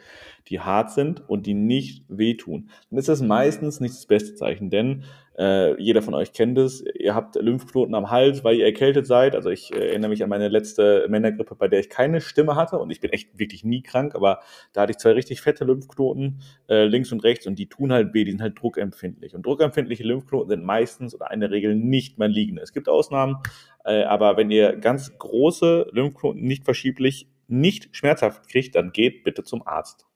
die 0.47 0.59
hart 0.59 0.91
sind 0.91 1.27
und 1.29 1.45
die 1.45 1.53
nicht 1.53 2.05
wehtun, 2.07 2.69
dann 2.89 2.99
ist 2.99 3.09
das 3.09 3.21
meistens 3.21 3.79
nicht 3.79 3.95
das 3.95 4.05
beste 4.05 4.35
Zeichen, 4.35 4.69
denn 4.69 5.03
äh, 5.37 5.79
jeder 5.79 6.01
von 6.01 6.13
euch 6.13 6.33
kennt 6.33 6.57
es. 6.57 6.83
Ihr 6.95 7.13
habt 7.13 7.35
Lymphknoten 7.35 7.93
am 7.93 8.09
Hals, 8.09 8.43
weil 8.43 8.55
ihr 8.55 8.65
erkältet 8.65 9.05
seid. 9.05 9.35
Also 9.35 9.49
ich 9.49 9.73
äh, 9.73 9.89
erinnere 9.89 10.09
mich 10.09 10.23
an 10.23 10.29
meine 10.29 10.47
letzte 10.47 11.07
Männergrippe, 11.09 11.55
bei 11.55 11.67
der 11.67 11.79
ich 11.79 11.89
keine 11.89 12.21
Stimme 12.21 12.55
hatte 12.55 12.79
und 12.79 12.89
ich 12.89 12.99
bin 12.99 13.11
echt 13.11 13.37
wirklich 13.37 13.63
nie 13.63 13.83
krank, 13.83 14.15
aber 14.15 14.39
da 14.73 14.81
hatte 14.81 14.91
ich 14.91 14.97
zwei 14.97 15.11
richtig 15.11 15.41
fette 15.41 15.63
Lymphknoten 15.63 16.41
äh, 16.69 16.85
links 16.85 17.11
und 17.11 17.23
rechts 17.23 17.45
und 17.45 17.59
die 17.59 17.69
tun 17.69 17.91
halt 17.91 18.13
weh, 18.13 18.23
die 18.23 18.31
sind 18.31 18.41
halt 18.41 18.59
druckempfindlich. 18.59 19.35
Und 19.35 19.45
druckempfindliche 19.45 20.03
Lymphknoten 20.03 20.49
sind 20.49 20.63
meistens 20.63 21.13
oder 21.13 21.31
in 21.31 21.39
der 21.39 21.51
Regel 21.51 21.75
nicht 21.75 22.17
maligne. 22.17 22.61
Es 22.61 22.73
gibt 22.73 22.89
Ausnahmen, 22.89 23.37
äh, 23.85 24.03
aber 24.03 24.37
wenn 24.37 24.49
ihr 24.49 24.75
ganz 24.75 25.17
große 25.17 25.89
Lymphknoten 25.91 26.41
nicht 26.41 26.65
verschieblich, 26.65 27.27
nicht 27.47 27.95
schmerzhaft 27.95 28.49
kriegt, 28.49 28.75
dann 28.75 28.91
geht 28.91 29.23
bitte 29.23 29.43
zum 29.43 29.65
Arzt. 29.65 30.07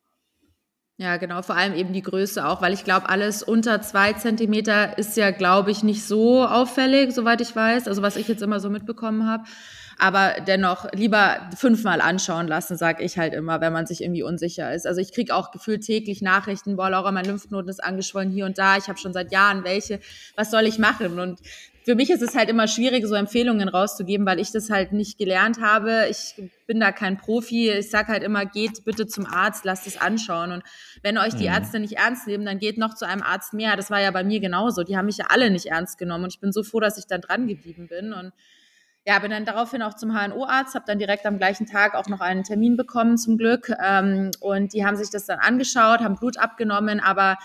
Ja, 1.01 1.17
genau, 1.17 1.41
vor 1.41 1.55
allem 1.55 1.73
eben 1.73 1.93
die 1.93 2.03
Größe 2.03 2.47
auch, 2.47 2.61
weil 2.61 2.73
ich 2.73 2.83
glaube, 2.83 3.09
alles 3.09 3.41
unter 3.41 3.81
zwei 3.81 4.13
Zentimeter 4.13 4.99
ist 4.99 5.17
ja, 5.17 5.31
glaube 5.31 5.71
ich, 5.71 5.81
nicht 5.81 6.05
so 6.05 6.45
auffällig, 6.45 7.11
soweit 7.15 7.41
ich 7.41 7.55
weiß, 7.55 7.87
also 7.87 8.03
was 8.03 8.17
ich 8.17 8.27
jetzt 8.27 8.43
immer 8.43 8.59
so 8.59 8.69
mitbekommen 8.69 9.27
habe. 9.27 9.45
Aber 9.97 10.35
dennoch 10.45 10.91
lieber 10.93 11.49
fünfmal 11.57 12.01
anschauen 12.01 12.47
lassen, 12.47 12.77
sage 12.77 13.03
ich 13.03 13.17
halt 13.17 13.33
immer, 13.33 13.61
wenn 13.61 13.73
man 13.73 13.87
sich 13.87 14.03
irgendwie 14.03 14.21
unsicher 14.21 14.71
ist. 14.75 14.85
Also 14.85 15.01
ich 15.01 15.11
kriege 15.11 15.33
auch 15.33 15.49
gefühlt 15.49 15.83
täglich 15.83 16.21
Nachrichten, 16.21 16.75
boah, 16.75 16.91
Laura, 16.91 17.11
mein 17.11 17.25
Lymphknoten 17.25 17.69
ist 17.69 17.83
angeschwollen 17.83 18.29
hier 18.29 18.45
und 18.45 18.59
da, 18.59 18.77
ich 18.77 18.87
habe 18.87 18.99
schon 18.99 19.13
seit 19.13 19.31
Jahren 19.31 19.63
welche, 19.63 19.99
was 20.35 20.51
soll 20.51 20.67
ich 20.67 20.77
machen? 20.77 21.19
Und 21.19 21.39
für 21.83 21.95
mich 21.95 22.11
ist 22.11 22.21
es 22.21 22.35
halt 22.35 22.49
immer 22.49 22.67
schwierig, 22.67 23.05
so 23.07 23.15
Empfehlungen 23.15 23.67
rauszugeben, 23.67 24.25
weil 24.25 24.39
ich 24.39 24.51
das 24.51 24.69
halt 24.69 24.93
nicht 24.93 25.17
gelernt 25.17 25.59
habe. 25.61 26.07
Ich 26.09 26.35
bin 26.67 26.79
da 26.79 26.91
kein 26.91 27.17
Profi. 27.17 27.71
Ich 27.71 27.89
sage 27.89 28.09
halt 28.09 28.23
immer, 28.23 28.45
geht 28.45 28.85
bitte 28.85 29.07
zum 29.07 29.25
Arzt, 29.25 29.65
lasst 29.65 29.87
es 29.87 29.99
anschauen. 29.99 30.51
Und 30.51 30.63
wenn 31.01 31.17
euch 31.17 31.33
die 31.33 31.47
mhm. 31.47 31.53
Ärzte 31.53 31.79
nicht 31.79 31.97
ernst 31.97 32.27
nehmen, 32.27 32.45
dann 32.45 32.59
geht 32.59 32.77
noch 32.77 32.93
zu 32.93 33.07
einem 33.07 33.23
Arzt 33.23 33.53
mehr. 33.53 33.75
Das 33.75 33.89
war 33.89 33.99
ja 33.99 34.11
bei 34.11 34.23
mir 34.23 34.39
genauso. 34.39 34.83
Die 34.83 34.95
haben 34.95 35.07
mich 35.07 35.17
ja 35.17 35.25
alle 35.29 35.49
nicht 35.49 35.67
ernst 35.67 35.97
genommen. 35.97 36.25
Und 36.25 36.33
ich 36.33 36.39
bin 36.39 36.51
so 36.51 36.61
froh, 36.61 36.79
dass 36.79 36.99
ich 36.99 37.07
dann 37.07 37.21
dran 37.21 37.47
geblieben 37.47 37.87
bin. 37.87 38.13
Und 38.13 38.31
ja, 39.03 39.17
bin 39.17 39.31
dann 39.31 39.45
daraufhin 39.45 39.81
auch 39.81 39.95
zum 39.95 40.11
HNO-Arzt, 40.11 40.75
habe 40.75 40.85
dann 40.87 40.99
direkt 40.99 41.25
am 41.25 41.39
gleichen 41.39 41.65
Tag 41.65 41.95
auch 41.95 42.07
noch 42.07 42.19
einen 42.19 42.43
Termin 42.43 42.77
bekommen, 42.77 43.17
zum 43.17 43.39
Glück. 43.39 43.73
Ähm, 43.83 44.29
und 44.39 44.73
die 44.73 44.85
haben 44.85 44.97
sich 44.97 45.09
das 45.09 45.25
dann 45.25 45.39
angeschaut, 45.39 46.01
haben 46.01 46.15
Blut 46.15 46.37
abgenommen, 46.37 46.99
aber 46.99 47.37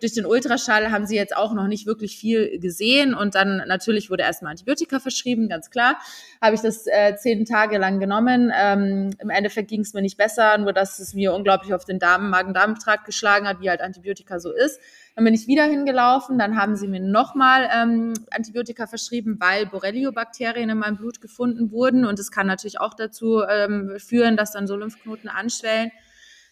durch 0.00 0.12
den 0.12 0.26
Ultraschall 0.26 0.90
haben 0.90 1.06
sie 1.06 1.16
jetzt 1.16 1.36
auch 1.36 1.54
noch 1.54 1.66
nicht 1.66 1.86
wirklich 1.86 2.16
viel 2.18 2.58
gesehen 2.58 3.14
und 3.14 3.34
dann 3.34 3.62
natürlich 3.66 4.10
wurde 4.10 4.24
erstmal 4.24 4.50
Antibiotika 4.50 4.98
verschrieben, 4.98 5.48
ganz 5.48 5.70
klar. 5.70 5.98
Habe 6.42 6.54
ich 6.56 6.60
das 6.60 6.86
äh, 6.86 7.16
zehn 7.16 7.44
Tage 7.44 7.78
lang 7.78 8.00
genommen. 8.00 8.52
Ähm, 8.54 9.10
Im 9.18 9.30
Endeffekt 9.30 9.68
ging 9.68 9.80
es 9.80 9.94
mir 9.94 10.02
nicht 10.02 10.16
besser, 10.16 10.58
nur 10.58 10.72
dass 10.72 10.98
es 10.98 11.14
mir 11.14 11.32
unglaublich 11.32 11.74
auf 11.74 11.84
den 11.84 11.98
Darm, 11.98 12.28
Magen-Darm-Trakt 12.30 13.04
geschlagen 13.04 13.46
hat, 13.46 13.60
wie 13.60 13.70
halt 13.70 13.80
Antibiotika 13.80 14.40
so 14.40 14.52
ist. 14.52 14.80
Dann 15.14 15.24
bin 15.24 15.34
ich 15.34 15.46
wieder 15.46 15.64
hingelaufen, 15.64 16.38
dann 16.38 16.56
haben 16.56 16.74
sie 16.74 16.88
mir 16.88 17.00
nochmal 17.00 17.68
ähm, 17.72 18.14
Antibiotika 18.32 18.88
verschrieben, 18.88 19.36
weil 19.38 19.66
Borrelio-Bakterien 19.66 20.68
in 20.68 20.78
meinem 20.78 20.96
Blut 20.96 21.20
gefunden 21.20 21.70
wurden 21.70 22.04
und 22.04 22.18
es 22.18 22.32
kann 22.32 22.48
natürlich 22.48 22.80
auch 22.80 22.94
dazu 22.94 23.42
ähm, 23.48 23.94
führen, 23.98 24.36
dass 24.36 24.50
dann 24.50 24.66
so 24.66 24.74
Lymphknoten 24.74 25.28
anschwellen. 25.28 25.92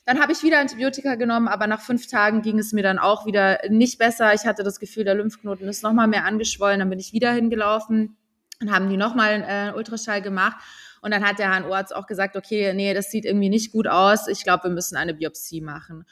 Dann 0.04 0.21
habe 0.21 0.32
ich 0.32 0.42
wieder 0.42 0.59
Antibiotika 0.59 1.14
genommen, 1.14 1.47
aber 1.47 1.68
nach 1.68 1.80
fünf 1.80 2.09
Tagen 2.09 2.42
ging 2.42 2.59
es 2.59 2.73
mir 2.73 2.82
dann 2.82 2.99
auch 2.99 3.25
wieder 3.25 3.61
nicht 3.68 3.99
besser. 3.99 4.35
Ich 4.35 4.47
hatte 4.47 4.64
das 4.64 4.80
Gefühl, 4.80 5.04
der 5.04 5.14
Lymphknoten 5.14 5.68
ist 5.68 5.82
nochmal 5.82 6.09
mehr 6.09 6.25
angeschwollen. 6.25 6.80
Dann 6.80 6.90
bin 6.90 6.99
ich 6.99 7.12
wieder 7.12 7.30
hingelaufen 7.32 8.16
und 8.61 8.73
haben 8.73 8.88
die 8.88 8.97
nochmal 8.97 9.30
einen 9.30 9.44
äh, 9.44 9.76
Ultraschall 9.76 10.21
gemacht. 10.21 10.56
Und 11.02 11.12
dann 11.12 11.25
hat 11.25 11.38
der 11.38 11.50
HNO-Arzt 11.50 11.94
auch 11.94 12.06
gesagt, 12.06 12.37
okay, 12.37 12.73
nee, 12.75 12.94
das 12.94 13.11
sieht 13.11 13.25
irgendwie 13.25 13.49
nicht 13.49 13.73
gut 13.73 13.87
aus. 13.87 14.28
Ich 14.28 14.44
glaube, 14.44 14.64
wir 14.64 14.71
müssen 14.71 14.97
eine 14.97 15.14
Biopsie 15.14 15.61
machen. 15.61 16.04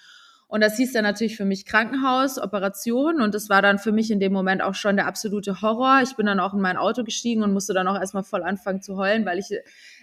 Und 0.51 0.63
das 0.63 0.77
hieß 0.77 0.93
dann 0.93 1.05
natürlich 1.05 1.37
für 1.37 1.45
mich 1.45 1.65
Krankenhaus, 1.65 2.41
Operation. 2.41 3.23
Und 3.23 3.37
das 3.37 3.49
war 3.49 3.63
dann 3.63 3.79
für 3.79 3.93
mich 3.93 4.11
in 4.11 4.19
dem 4.19 4.33
Moment 4.33 4.63
auch 4.63 4.75
schon 4.75 4.97
der 4.97 5.07
absolute 5.07 5.63
Horror. 5.63 6.01
Ich 6.03 6.17
bin 6.17 6.27
dann 6.27 6.41
auch 6.41 6.55
in 6.55 6.61
mein 6.61 6.77
Auto 6.77 7.05
gestiegen 7.05 7.45
und 7.45 7.53
musste 7.53 7.73
dann 7.73 7.87
auch 7.87 7.95
erstmal 7.99 8.25
voll 8.25 8.43
anfangen 8.43 8.83
zu 8.83 8.97
heulen, 8.97 9.25
weil 9.25 9.39
ich 9.39 9.53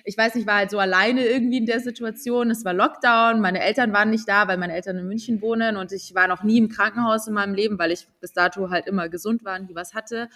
ich 0.07 0.17
weiß 0.17 0.35
nicht, 0.35 0.47
war 0.47 0.55
halt 0.55 0.71
so 0.71 0.79
alleine 0.79 1.25
irgendwie 1.25 1.57
in 1.57 1.65
der 1.65 1.81
Situation. 1.81 2.49
Es 2.49 2.63
war 2.63 2.73
Lockdown, 2.73 3.41
meine 3.41 3.61
Eltern 3.61 3.91
waren 3.91 4.09
nicht 4.09 4.27
da, 4.27 4.47
weil 4.47 4.57
meine 4.57 4.73
Eltern 4.73 4.97
in 4.97 5.05
München 5.05 5.41
wohnen 5.41 5.75
und 5.75 5.91
ich 5.91 6.15
war 6.15 6.29
noch 6.29 6.43
nie 6.43 6.57
im 6.57 6.69
Krankenhaus 6.69 7.27
in 7.27 7.33
meinem 7.33 7.53
Leben, 7.53 7.77
weil 7.77 7.91
ich 7.91 8.07
bis 8.21 8.31
dato 8.31 8.69
halt 8.69 8.87
immer 8.87 9.09
gesund 9.09 9.43
war 9.43 9.59
und 9.59 9.69
die 9.69 9.75
was 9.75 9.93
hatte. 9.93 10.29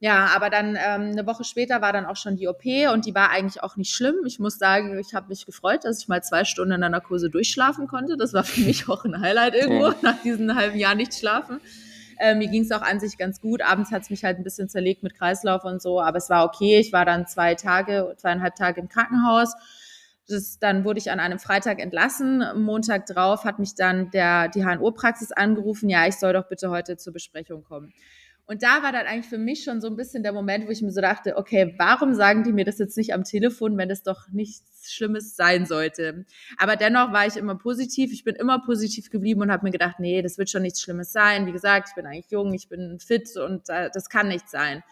Ja, 0.00 0.26
aber 0.36 0.50
dann 0.50 0.76
ähm, 0.76 1.12
eine 1.12 1.26
Woche 1.26 1.44
später 1.44 1.80
war 1.80 1.94
dann 1.94 2.04
auch 2.04 2.16
schon 2.16 2.36
die 2.36 2.46
OP 2.46 2.64
und 2.92 3.06
die 3.06 3.14
war 3.14 3.30
eigentlich 3.30 3.62
auch 3.62 3.76
nicht 3.76 3.94
schlimm. 3.94 4.16
Ich 4.26 4.38
muss 4.38 4.58
sagen, 4.58 4.98
ich 4.98 5.14
habe 5.14 5.28
mich 5.28 5.46
gefreut, 5.46 5.84
dass 5.84 6.02
ich 6.02 6.08
mal 6.08 6.22
zwei 6.22 6.44
Stunden 6.44 6.74
in 6.74 6.80
der 6.82 6.90
Narkose 6.90 7.30
durchschlafen 7.30 7.86
konnte. 7.86 8.18
Das 8.18 8.34
war 8.34 8.44
für 8.44 8.60
mich 8.60 8.86
auch 8.90 9.06
ein 9.06 9.18
Highlight 9.18 9.54
irgendwo, 9.54 9.94
nach 10.02 10.20
diesen 10.22 10.54
halben 10.54 10.78
Jahr 10.78 10.94
nicht 10.94 11.14
schlafen. 11.14 11.58
Äh, 12.20 12.34
mir 12.34 12.48
ging 12.48 12.62
es 12.62 12.70
auch 12.70 12.82
an 12.82 13.00
sich 13.00 13.16
ganz 13.16 13.40
gut. 13.40 13.62
Abends 13.62 13.90
hat 13.90 14.02
es 14.02 14.10
mich 14.10 14.24
halt 14.24 14.36
ein 14.36 14.44
bisschen 14.44 14.68
zerlegt 14.68 15.02
mit 15.02 15.14
Kreislauf 15.14 15.64
und 15.64 15.80
so, 15.80 16.02
aber 16.02 16.18
es 16.18 16.28
war 16.28 16.44
okay. 16.44 16.78
Ich 16.78 16.92
war 16.92 17.06
dann 17.06 17.26
zwei 17.26 17.54
Tage, 17.54 18.14
zweieinhalb 18.18 18.54
Tage 18.56 18.82
im 18.82 18.90
Krankenhaus. 18.90 19.54
Das, 20.28 20.58
dann 20.58 20.84
wurde 20.84 20.98
ich 20.98 21.10
an 21.10 21.18
einem 21.18 21.38
Freitag 21.38 21.80
entlassen. 21.80 22.44
Montag 22.56 23.06
drauf 23.06 23.44
hat 23.44 23.58
mich 23.58 23.74
dann 23.74 24.10
der, 24.10 24.48
die 24.48 24.62
HNO-Praxis 24.64 25.32
angerufen, 25.32 25.88
ja, 25.88 26.06
ich 26.06 26.16
soll 26.16 26.34
doch 26.34 26.46
bitte 26.46 26.68
heute 26.68 26.98
zur 26.98 27.14
Besprechung 27.14 27.64
kommen. 27.64 27.94
Und 28.50 28.64
da 28.64 28.82
war 28.82 28.90
dann 28.90 29.06
eigentlich 29.06 29.28
für 29.28 29.38
mich 29.38 29.62
schon 29.62 29.80
so 29.80 29.86
ein 29.86 29.94
bisschen 29.94 30.24
der 30.24 30.32
Moment, 30.32 30.66
wo 30.66 30.72
ich 30.72 30.82
mir 30.82 30.90
so 30.90 31.00
dachte, 31.00 31.36
okay, 31.36 31.72
warum 31.78 32.14
sagen 32.14 32.42
die 32.42 32.52
mir 32.52 32.64
das 32.64 32.80
jetzt 32.80 32.96
nicht 32.96 33.14
am 33.14 33.22
Telefon, 33.22 33.78
wenn 33.78 33.88
das 33.88 34.02
doch 34.02 34.26
nichts 34.32 34.92
Schlimmes 34.92 35.36
sein 35.36 35.66
sollte? 35.66 36.26
Aber 36.58 36.74
dennoch 36.74 37.12
war 37.12 37.28
ich 37.28 37.36
immer 37.36 37.54
positiv. 37.54 38.10
Ich 38.12 38.24
bin 38.24 38.34
immer 38.34 38.60
positiv 38.60 39.08
geblieben 39.08 39.40
und 39.42 39.52
habe 39.52 39.62
mir 39.62 39.70
gedacht, 39.70 40.00
nee, 40.00 40.20
das 40.20 40.36
wird 40.36 40.50
schon 40.50 40.62
nichts 40.62 40.82
Schlimmes 40.82 41.12
sein. 41.12 41.46
Wie 41.46 41.52
gesagt, 41.52 41.90
ich 41.90 41.94
bin 41.94 42.06
eigentlich 42.06 42.32
jung, 42.32 42.52
ich 42.52 42.68
bin 42.68 42.98
fit 42.98 43.36
und 43.36 43.68
äh, 43.68 43.88
das 43.94 44.08
kann 44.08 44.26
nicht 44.26 44.48
sein. 44.48 44.82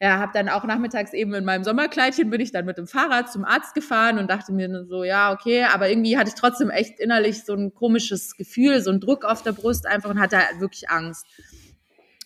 Ja, 0.00 0.18
habe 0.18 0.32
dann 0.32 0.48
auch 0.48 0.64
nachmittags 0.64 1.12
eben 1.12 1.34
in 1.34 1.44
meinem 1.44 1.64
Sommerkleidchen 1.64 2.30
bin 2.30 2.40
ich 2.40 2.50
dann 2.50 2.64
mit 2.64 2.78
dem 2.78 2.86
Fahrrad 2.86 3.30
zum 3.30 3.44
Arzt 3.44 3.74
gefahren 3.74 4.18
und 4.18 4.30
dachte 4.30 4.54
mir 4.54 4.86
so, 4.86 5.04
ja, 5.04 5.32
okay, 5.32 5.64
aber 5.64 5.90
irgendwie 5.90 6.16
hatte 6.16 6.28
ich 6.28 6.34
trotzdem 6.34 6.70
echt 6.70 6.98
innerlich 6.98 7.44
so 7.44 7.52
ein 7.52 7.74
komisches 7.74 8.38
Gefühl, 8.38 8.80
so 8.80 8.90
ein 8.90 9.00
Druck 9.00 9.26
auf 9.26 9.42
der 9.42 9.52
Brust 9.52 9.86
einfach 9.86 10.08
und 10.08 10.18
hatte 10.18 10.38
halt 10.38 10.60
wirklich 10.60 10.88
Angst. 10.88 11.26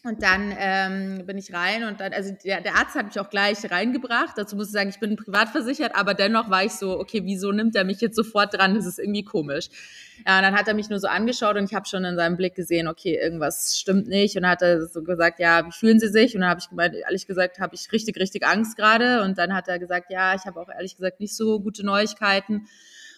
Und 0.03 0.23
dann 0.23 0.55
ähm, 0.57 1.27
bin 1.27 1.37
ich 1.37 1.53
rein 1.53 1.85
und 1.85 2.01
dann, 2.01 2.15
also 2.15 2.35
der, 2.43 2.63
der 2.63 2.77
Arzt 2.77 2.95
hat 2.95 3.05
mich 3.05 3.21
auch 3.21 3.29
gleich 3.29 3.71
reingebracht. 3.71 4.31
Dazu 4.37 4.57
muss 4.57 4.69
ich 4.69 4.73
sagen, 4.73 4.89
ich 4.89 4.99
bin 4.99 5.15
privat 5.17 5.51
versichert, 5.51 5.95
aber 5.95 6.15
dennoch 6.15 6.49
war 6.49 6.65
ich 6.65 6.73
so, 6.73 6.99
okay, 6.99 7.21
wieso 7.25 7.53
nimmt 7.53 7.77
er 7.77 7.85
mich 7.85 8.01
jetzt 8.01 8.17
sofort 8.17 8.55
dran? 8.55 8.75
Das 8.75 8.87
ist 8.87 8.99
irgendwie 8.99 9.25
komisch. 9.25 9.69
Ja, 10.27 10.39
und 10.39 10.43
dann 10.45 10.55
hat 10.55 10.69
er 10.69 10.75
mich 10.75 10.89
nur 10.89 11.01
so 11.01 11.07
angeschaut 11.07 11.57
und 11.57 11.65
ich 11.65 11.75
habe 11.75 11.87
schon 11.87 12.03
in 12.05 12.17
seinem 12.17 12.39
Blick 12.39 12.55
gesehen, 12.55 12.89
okay, 12.89 13.19
irgendwas 13.23 13.79
stimmt 13.79 14.09
nicht. 14.09 14.37
Und 14.37 14.43
dann 14.43 14.53
hat 14.53 14.63
er 14.63 14.87
so 14.87 15.03
gesagt, 15.03 15.39
ja, 15.39 15.67
wie 15.67 15.73
fühlen 15.73 16.01
Sie 16.01 16.09
sich? 16.09 16.35
Und 16.35 16.41
dann 16.41 16.51
habe 16.51 16.61
ich 16.61 16.71
gemeint, 16.71 16.95
ehrlich 16.95 17.27
gesagt, 17.27 17.59
habe 17.59 17.75
ich 17.75 17.93
richtig, 17.93 18.19
richtig 18.19 18.47
Angst 18.47 18.79
gerade. 18.79 19.23
Und 19.23 19.37
dann 19.37 19.53
hat 19.55 19.69
er 19.69 19.79
gesagt, 19.79 20.11
ja, 20.11 20.35
ich 20.35 20.47
habe 20.47 20.59
auch 20.61 20.71
ehrlich 20.71 20.97
gesagt 20.97 21.21
nicht 21.21 21.37
so 21.37 21.61
gute 21.61 21.85
Neuigkeiten 21.85 22.67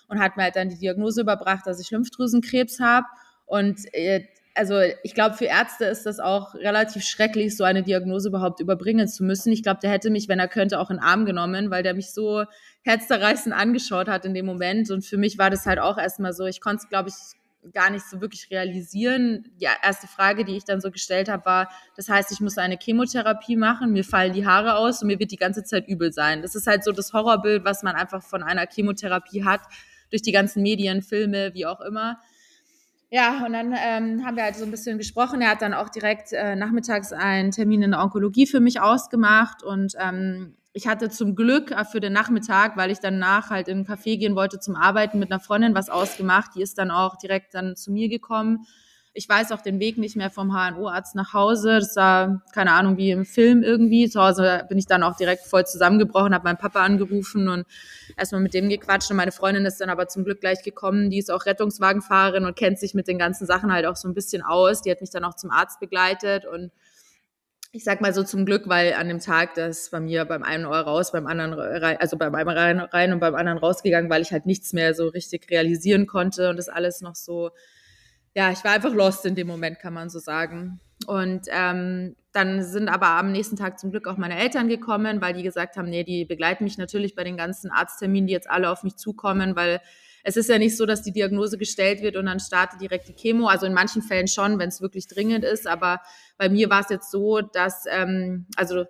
und 0.09 0.19
hat 0.19 0.37
mir 0.37 0.43
halt 0.45 0.57
dann 0.57 0.69
die 0.69 0.79
Diagnose 0.79 1.21
überbracht, 1.21 1.65
dass 1.65 1.79
ich 1.81 1.93
Lymphdrüsenkrebs 1.93 2.81
habe. 2.81 3.07
Und 3.47 3.79
äh, 3.95 4.27
also 4.55 4.81
ich 5.03 5.15
glaube, 5.15 5.37
für 5.37 5.47
Ärzte 5.47 5.85
ist 5.87 6.05
das 6.05 6.21
auch 6.21 6.55
relativ 6.55 7.05
schrecklich, 7.05 7.57
so 7.57 7.65
eine 7.65 7.83
Diagnose 7.83 8.29
überhaupt 8.29 8.61
überbringen 8.61 9.09
zu 9.09 9.25
müssen. 9.25 9.53
Ich 9.53 9.63
glaube, 9.63 9.81
der 9.83 9.91
hätte 9.91 10.11
mich, 10.11 10.29
wenn 10.29 10.39
er 10.39 10.49
könnte, 10.49 10.79
auch 10.79 10.91
in 10.91 10.97
den 10.99 11.05
Arm 11.05 11.25
genommen, 11.25 11.71
weil 11.71 11.83
der 11.83 11.95
mich 11.95 12.13
so 12.13 12.45
herzzerreißend 12.83 13.55
angeschaut 13.55 14.09
hat 14.09 14.25
in 14.25 14.35
dem 14.35 14.47
Moment. 14.47 14.91
Und 14.91 15.05
für 15.05 15.17
mich 15.17 15.39
war 15.39 15.51
das 15.51 15.67
halt 15.67 15.79
auch 15.79 15.99
erstmal 15.99 16.33
so, 16.33 16.45
ich 16.47 16.61
konnte 16.61 16.83
es, 16.83 16.89
glaube 16.89 17.09
ich, 17.09 17.15
gar 17.73 17.91
nicht 17.91 18.05
so 18.05 18.21
wirklich 18.21 18.51
realisieren. 18.51 19.45
Die 19.61 19.69
erste 19.83 20.09
Frage, 20.09 20.45
die 20.45 20.57
ich 20.57 20.65
dann 20.65 20.81
so 20.81 20.91
gestellt 20.91 21.29
habe, 21.29 21.45
war, 21.47 21.71
das 21.97 22.09
heißt, 22.09 22.33
ich 22.33 22.41
muss 22.41 22.59
eine 22.59 22.77
Chemotherapie 22.77 23.57
machen, 23.57 23.93
mir 23.93 24.05
fallen 24.05 24.33
die 24.33 24.47
Haare 24.47 24.77
aus 24.77 25.03
und 25.03 25.09
mir 25.09 25.21
wird 25.21 25.31
die 25.31 25.37
ganze 25.37 25.63
Zeit 25.63 25.87
übel 25.87 26.13
sein. 26.13 26.43
Das 26.43 26.57
ist 26.57 26.67
halt 26.67 26.83
so 26.83 26.91
das 26.91 27.13
Horrorbild, 27.13 27.65
was 27.65 27.83
man 27.83 27.95
einfach 27.95 28.23
von 28.23 28.43
einer 28.43 28.67
Chemotherapie 28.67 29.45
hat, 29.45 29.61
durch 30.11 30.23
die 30.23 30.33
ganzen 30.33 30.63
Medien, 30.63 31.03
Filme, 31.03 31.55
wie 31.55 31.65
auch 31.65 31.81
immer. 31.81 32.19
Ja, 33.15 33.45
und 33.45 33.53
dann 33.53 33.75
ähm, 33.77 34.25
haben 34.25 34.37
wir 34.37 34.43
halt 34.43 34.57
so 34.57 34.65
ein 34.65 34.71
bisschen 34.71 34.97
gesprochen. 34.97 35.43
Er 35.43 35.51
hat 35.51 35.61
dann 35.61 35.75
auch 35.75 35.91
direkt 35.91 36.33
äh, 36.33 36.57
nachmittags 36.57 37.13
einen 37.13 37.51
Termin 37.51 37.83
in 37.83 37.91
der 37.91 38.03
Onkologie 38.03 38.47
für 38.47 38.59
mich 38.59 38.81
ausgemacht. 38.81 39.63
Und 39.63 39.93
ähm, 40.01 40.57
ich 40.73 40.87
hatte 40.87 41.11
zum 41.11 41.35
Glück 41.35 41.73
äh, 41.73 41.85
für 41.85 42.01
den 42.01 42.15
Nachmittag, 42.15 42.79
weil 42.79 42.91
ich 42.91 43.01
danach 43.01 43.51
halt 43.51 43.69
in 43.69 43.81
ein 43.81 43.87
Café 43.87 44.17
gehen 44.17 44.35
wollte 44.35 44.61
zum 44.61 44.77
Arbeiten, 44.77 45.19
mit 45.19 45.31
einer 45.31 45.41
Freundin 45.41 45.75
was 45.75 45.91
ausgemacht. 45.91 46.53
Die 46.57 46.63
ist 46.63 46.79
dann 46.79 46.91
auch 46.91 47.17
direkt 47.17 47.53
dann 47.53 47.77
zu 47.77 47.93
mir 47.93 48.09
gekommen. 48.09 48.65
Ich 49.15 49.29
weiß 49.29 49.53
auch 49.53 49.61
den 49.61 49.79
Weg 49.79 49.99
nicht 49.99 50.17
mehr 50.17 50.31
vom 50.31 50.53
HNO-Arzt 50.53 51.15
nach 51.17 51.35
Hause. 51.35 51.81
Das 51.81 51.97
war, 51.97 52.43
keine 52.55 52.73
Ahnung, 52.73 52.97
wie 52.97 53.11
im 53.11 53.27
Film 53.27 53.63
irgendwie. 53.63 54.09
Zu 54.09 54.23
Hause 54.23 54.65
bin 54.71 54.79
ich 54.79 54.87
dann 54.87 55.03
auch 55.03 55.17
direkt 55.17 55.45
voll 55.45 55.67
zusammengebrochen, 55.67 56.33
habe 56.33 56.45
meinen 56.45 56.57
Papa 56.57 56.83
angerufen 56.83 57.49
und 57.49 57.67
erstmal 58.17 58.41
mit 58.41 58.55
dem 58.55 58.71
gequatscht. 58.71 59.11
Und 59.11 59.19
meine 59.19 59.33
Freundin 59.33 59.67
ist 59.67 59.83
dann 59.83 59.91
aber 59.91 60.09
zum 60.09 60.25
Glück 60.25 60.41
gleich 60.41 60.63
gekommen. 60.63 61.11
Die 61.11 61.19
ist 61.19 61.31
auch 61.31 61.45
Rettungswagenfahrerin 61.45 62.47
und 62.47 62.57
kennt 62.57 62.79
sich 62.79 62.95
mit 62.95 63.07
den 63.07 63.19
ganzen 63.19 63.47
Sachen 63.47 63.71
halt 63.71 63.85
auch 63.85 63.97
so 63.97 64.09
ein 64.09 64.15
bisschen 64.15 64.43
aus. 64.43 64.81
Die 64.81 64.91
hat 64.91 65.03
mich 65.03 65.11
dann 65.11 65.25
auch 65.25 65.35
zum 65.35 65.51
Arzt 65.51 65.79
begleitet 65.79 66.47
und 66.47 66.71
ich 67.75 67.85
sag 67.85 68.03
mal 68.03 68.13
so 68.13 68.23
zum 68.23 68.45
Glück, 68.45 68.69
weil 68.69 68.93
an 68.95 69.09
dem 69.09 69.19
Tag, 69.19 69.55
das 69.55 69.91
bei 69.91 69.99
mir 69.99 70.27
beim 70.27 70.43
einen 70.43 70.67
Ohr 70.67 70.81
raus, 70.81 71.11
beim 71.11 71.27
anderen 71.27 71.55
rein, 71.55 71.97
also 71.99 72.19
beim 72.19 72.35
einen 72.35 72.49
rein, 72.51 72.81
rein 72.81 73.13
und 73.15 73.21
beim 73.21 73.35
anderen 73.35 73.59
rausgegangen, 73.59 74.11
weil 74.11 74.21
ich 74.21 74.33
halt 74.33 74.45
nichts 74.45 74.75
mehr 74.75 74.95
so 74.95 75.09
richtig 75.09 75.51
realisieren 75.51 76.07
konnte 76.07 76.51
und 76.51 76.57
das 76.57 76.69
alles 76.69 77.01
noch 77.01 77.15
so 77.15 77.51
ja, 78.35 78.51
ich 78.51 78.65
war 78.65 78.73
einfach 78.73 78.95
lost 78.95 79.27
in 79.27 79.35
dem 79.35 79.47
Moment, 79.47 79.79
kann 79.79 79.95
man 79.95 80.09
so 80.11 80.19
sagen. 80.19 80.81
Und 81.07 81.47
ähm, 81.51 82.17
dann 82.33 82.63
sind 82.63 82.89
aber 82.89 83.09
am 83.09 83.33
nächsten 83.33 83.57
Tag 83.57 83.79
zum 83.79 83.91
Glück 83.91 84.07
auch 84.07 84.17
meine 84.17 84.39
Eltern 84.39 84.69
gekommen, 84.69 85.21
weil 85.21 85.35
die 85.35 85.43
gesagt 85.43 85.77
haben, 85.77 85.91
nee, 85.91 86.05
die 86.05 86.25
begleiten 86.25 86.65
mich 86.65 86.79
natürlich 86.79 87.15
bei 87.15 87.25
den 87.25 87.37
ganzen 87.37 87.71
Arztterminen, 87.71 88.27
die 88.27 88.33
jetzt 88.33 88.49
alle 88.49 88.71
auf 88.71 88.85
mich 88.85 88.97
zukommen, 88.97 89.57
weil 89.57 89.81
es 90.25 90.37
ist 90.37 90.49
ja 90.49 90.59
nicht 90.59 90.77
so, 90.77 90.87
dass 90.87 91.03
die 91.03 91.13
Diagnose 91.13 91.59
gestellt 91.59 92.01
wird 92.01 92.17
und 92.17 92.27
dann 92.27 92.39
startet 92.39 92.81
direkt 92.81 93.09
die 93.09 93.15
Chemo. 93.15 93.49
Also 93.49 93.67
in 93.67 93.75
manchen 93.75 94.03
Fällen 94.03 94.29
schon, 94.29 94.59
wenn 94.59 94.69
es 94.69 94.81
wirklich 94.81 95.09
dringend 95.09 95.45
ist. 95.45 95.67
Aber 95.67 96.01
bei 96.39 96.49
mir 96.49 96.71
war 96.71 96.81
es 96.81 96.91
jetzt 96.91 97.11
so, 97.11 97.41
dass, 97.41 97.85
ähm, 97.91 98.47
also 98.57 98.85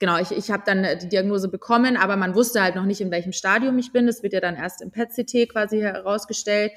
genau, 0.00 0.18
ich, 0.18 0.32
ich 0.32 0.50
habe 0.50 0.64
dann 0.66 0.84
die 1.00 1.08
Diagnose 1.08 1.48
bekommen, 1.48 1.96
aber 1.96 2.16
man 2.16 2.34
wusste 2.34 2.60
halt 2.60 2.74
noch 2.74 2.84
nicht, 2.84 3.00
in 3.00 3.12
welchem 3.12 3.32
Stadium 3.32 3.78
ich 3.78 3.92
bin. 3.92 4.08
Das 4.08 4.24
wird 4.24 4.32
ja 4.32 4.40
dann 4.40 4.56
erst 4.56 4.82
im 4.82 4.90
PET-CT 4.90 5.48
quasi 5.48 5.78
herausgestellt. 5.78 6.72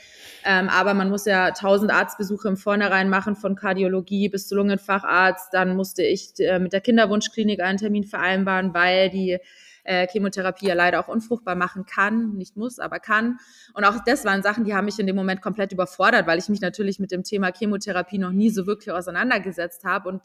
Ähm, 0.46 0.70
aber 0.70 0.94
man 0.94 1.10
muss 1.10 1.26
ja 1.26 1.52
tausend 1.52 1.92
Arztbesuche 1.92 2.50
im 2.50 2.58
Vornherein 2.58 3.10
machen, 3.10 3.36
von 3.36 3.56
Kardiologie 3.56 4.30
bis 4.30 4.48
zu 4.48 4.56
Lungenfacharzt. 4.56 5.54
Dann 5.54 5.76
musste 5.76 6.04
ich 6.04 6.34
äh, 6.38 6.60
mit 6.60 6.74
der 6.74 6.82
Kinderwunschklinik 6.82 7.62
einen 7.62 7.80
Termin 7.80 8.04
vereinbaren, 8.04 8.74
weil 8.74 9.10
die 9.10 9.40
äh, 9.86 10.08
Chemotherapie 10.08 10.68
ja 10.68 10.74
leider 10.74 11.00
auch 11.00 11.08
unfruchtbar 11.08 11.56
machen 11.56 11.86
kann, 11.86 12.34
nicht 12.34 12.58
muss, 12.58 12.80
aber 12.80 13.00
kann. 13.00 13.38
Und 13.74 13.86
auch 13.86 13.96
das 14.06 14.26
waren 14.26 14.44
Sachen, 14.44 14.66
die 14.66 14.74
haben 14.74 14.86
mich 14.86 15.00
in 15.00 15.08
dem 15.08 15.16
Moment 15.16 15.42
komplett 15.42 15.72
überfordert, 15.72 16.28
weil 16.28 16.40
ich 16.40 16.50
mich 16.50 16.62
natürlich 16.62 17.00
mit 17.00 17.12
dem 17.12 17.24
Thema 17.24 17.52
Chemotherapie 17.54 18.18
noch 18.18 18.32
nie 18.32 18.50
so 18.50 18.68
wirklich 18.68 18.92
auseinandergesetzt 18.92 19.84
habe 19.84 20.10
und 20.10 20.22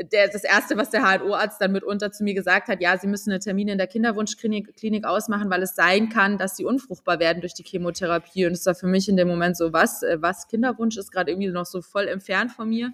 der, 0.00 0.28
das 0.28 0.44
Erste, 0.44 0.76
was 0.76 0.90
der 0.90 1.02
HNO-Arzt 1.02 1.60
dann 1.60 1.72
mitunter 1.72 2.10
zu 2.12 2.24
mir 2.24 2.34
gesagt 2.34 2.68
hat, 2.68 2.80
ja, 2.80 2.96
Sie 2.96 3.06
müssen 3.06 3.30
eine 3.30 3.40
Termine 3.40 3.72
in 3.72 3.78
der 3.78 3.86
Kinderwunschklinik 3.86 4.74
Klinik 4.76 5.04
ausmachen, 5.04 5.50
weil 5.50 5.62
es 5.62 5.74
sein 5.74 6.08
kann, 6.08 6.38
dass 6.38 6.56
Sie 6.56 6.64
unfruchtbar 6.64 7.18
werden 7.18 7.40
durch 7.40 7.54
die 7.54 7.62
Chemotherapie. 7.62 8.46
Und 8.46 8.52
es 8.52 8.64
war 8.64 8.74
für 8.74 8.86
mich 8.86 9.08
in 9.08 9.16
dem 9.16 9.28
Moment 9.28 9.56
so, 9.56 9.72
was, 9.72 10.02
äh, 10.02 10.16
was 10.20 10.48
Kinderwunsch 10.48 10.96
ist 10.96 11.12
gerade 11.12 11.30
irgendwie 11.30 11.50
noch 11.50 11.66
so 11.66 11.82
voll 11.82 12.08
entfernt 12.08 12.52
von 12.52 12.68
mir. 12.68 12.92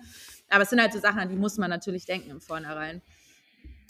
Aber 0.50 0.62
es 0.62 0.70
sind 0.70 0.80
halt 0.80 0.92
so 0.92 0.98
Sachen, 0.98 1.20
an 1.20 1.28
die 1.28 1.36
muss 1.36 1.58
man 1.58 1.70
natürlich 1.70 2.06
denken 2.06 2.30
im 2.30 2.40
Vornherein. 2.40 3.02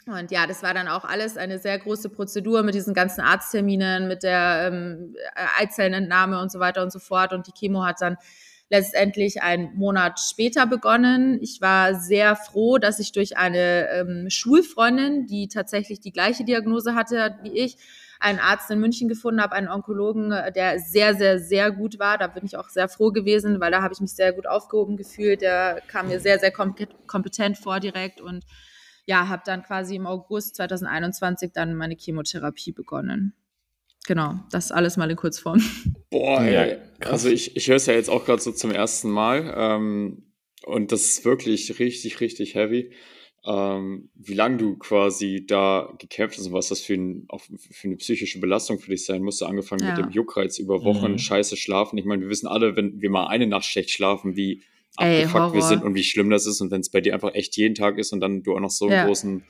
Und 0.06 0.30
ja, 0.30 0.46
das 0.46 0.62
war 0.62 0.72
dann 0.72 0.88
auch 0.88 1.04
alles 1.04 1.36
eine 1.36 1.58
sehr 1.58 1.78
große 1.78 2.08
Prozedur 2.08 2.62
mit 2.62 2.74
diesen 2.74 2.94
ganzen 2.94 3.20
Arztterminen, 3.20 4.08
mit 4.08 4.22
der 4.22 4.70
ähm, 4.72 5.14
Eizellenentnahme 5.58 6.40
und 6.40 6.50
so 6.50 6.60
weiter 6.60 6.82
und 6.82 6.90
so 6.90 6.98
fort. 6.98 7.32
Und 7.32 7.46
die 7.46 7.52
Chemo 7.52 7.84
hat 7.84 8.00
dann 8.00 8.16
letztendlich 8.70 9.42
einen 9.42 9.74
Monat 9.74 10.20
später 10.20 10.66
begonnen. 10.66 11.38
Ich 11.40 11.60
war 11.60 11.94
sehr 11.94 12.36
froh, 12.36 12.78
dass 12.78 12.98
ich 12.98 13.12
durch 13.12 13.36
eine 13.36 13.88
ähm, 13.90 14.26
Schulfreundin, 14.28 15.26
die 15.26 15.48
tatsächlich 15.48 16.00
die 16.00 16.12
gleiche 16.12 16.44
Diagnose 16.44 16.94
hatte 16.94 17.38
wie 17.42 17.58
ich, 17.58 17.76
einen 18.20 18.40
Arzt 18.40 18.70
in 18.70 18.80
München 18.80 19.08
gefunden 19.08 19.40
habe, 19.40 19.54
einen 19.54 19.68
Onkologen, 19.68 20.32
äh, 20.32 20.52
der 20.52 20.80
sehr, 20.80 21.14
sehr, 21.14 21.38
sehr 21.38 21.70
gut 21.70 21.98
war. 21.98 22.18
Da 22.18 22.26
bin 22.26 22.44
ich 22.44 22.56
auch 22.56 22.68
sehr 22.68 22.88
froh 22.88 23.10
gewesen, 23.10 23.60
weil 23.60 23.70
da 23.70 23.82
habe 23.82 23.94
ich 23.94 24.00
mich 24.00 24.12
sehr 24.12 24.32
gut 24.32 24.46
aufgehoben 24.46 24.96
gefühlt. 24.96 25.40
Der 25.40 25.80
kam 25.86 26.08
mir 26.08 26.20
sehr, 26.20 26.38
sehr 26.38 26.50
kompetent 26.50 27.58
vor 27.58 27.80
direkt 27.80 28.20
und 28.20 28.44
ja, 29.06 29.28
habe 29.28 29.42
dann 29.46 29.62
quasi 29.62 29.96
im 29.96 30.06
August 30.06 30.56
2021 30.56 31.52
dann 31.52 31.74
meine 31.74 31.96
Chemotherapie 31.96 32.72
begonnen. 32.72 33.32
Genau, 34.08 34.36
das 34.50 34.72
alles 34.72 34.96
mal 34.96 35.10
in 35.10 35.16
Kurzform. 35.16 35.62
Boah, 36.10 36.42
ja, 36.42 36.78
also 37.00 37.28
ich, 37.28 37.54
ich 37.56 37.68
höre 37.68 37.76
es 37.76 37.84
ja 37.84 37.92
jetzt 37.92 38.08
auch 38.08 38.24
gerade 38.24 38.40
so 38.40 38.52
zum 38.52 38.70
ersten 38.70 39.10
Mal 39.10 39.54
ähm, 39.54 40.22
und 40.64 40.92
das 40.92 41.02
ist 41.02 41.24
wirklich 41.26 41.78
richtig, 41.78 42.18
richtig 42.22 42.54
heavy. 42.54 42.90
Ähm, 43.44 44.08
wie 44.14 44.32
lange 44.32 44.56
du 44.56 44.78
quasi 44.78 45.44
da 45.46 45.92
gekämpft 45.98 46.38
hast 46.38 46.46
und 46.46 46.54
was 46.54 46.68
das 46.68 46.80
für, 46.80 46.94
ein, 46.94 47.26
auch 47.28 47.42
für 47.42 47.88
eine 47.88 47.96
psychische 47.96 48.40
Belastung 48.40 48.78
für 48.78 48.92
dich 48.92 49.04
sein 49.04 49.22
musste, 49.22 49.46
angefangen 49.46 49.84
ja. 49.84 49.94
mit 49.94 50.06
dem 50.06 50.10
Juckreiz 50.10 50.58
über 50.58 50.82
Wochen, 50.84 51.12
mhm. 51.12 51.18
scheiße 51.18 51.58
schlafen. 51.58 51.98
Ich 51.98 52.06
meine, 52.06 52.22
wir 52.22 52.30
wissen 52.30 52.46
alle, 52.46 52.76
wenn 52.76 53.02
wir 53.02 53.10
mal 53.10 53.26
eine 53.26 53.46
Nacht 53.46 53.66
schlecht 53.66 53.90
schlafen, 53.90 54.36
wie 54.36 54.62
abgefuckt 54.96 55.52
wir 55.52 55.62
sind 55.62 55.84
und 55.84 55.94
wie 55.94 56.02
schlimm 56.02 56.30
das 56.30 56.46
ist 56.46 56.62
und 56.62 56.70
wenn 56.70 56.80
es 56.80 56.88
bei 56.88 57.02
dir 57.02 57.12
einfach 57.12 57.34
echt 57.34 57.58
jeden 57.58 57.74
Tag 57.74 57.98
ist 57.98 58.14
und 58.14 58.20
dann 58.20 58.42
du 58.42 58.54
auch 58.54 58.60
noch 58.60 58.70
so 58.70 58.86
einen 58.86 58.94
ja. 58.94 59.04
großen 59.04 59.44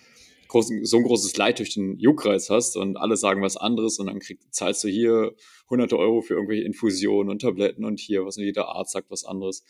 großen, 0.49 0.85
so 0.85 0.97
ein 0.97 1.03
großes 1.05 1.37
Leid 1.37 1.59
durch 1.59 1.75
den 1.75 1.99
Juckreiz 1.99 2.51
hast 2.51 2.77
und 2.77 2.97
alle 2.97 3.17
sagen 3.17 3.43
was 3.43 3.57
anderes 3.57 3.99
und 3.99 4.07
dann 4.07 4.19
krieg, 4.19 4.41
zahlst 4.51 4.83
du 4.85 4.89
hier 4.89 5.35
hunderte 5.71 5.99
Euro 5.99 6.21
für 6.23 6.35
irgendwelche 6.35 6.65
Infusionen 6.65 7.31
und 7.31 7.43
Tabletten 7.43 7.85
und 7.85 8.01
hier 8.01 8.25
was 8.25 8.37
und 8.39 8.45
jeder 8.45 8.69
Arzt 8.69 8.93
sagt 8.93 9.11
was 9.11 9.25
anderes. 9.25 9.65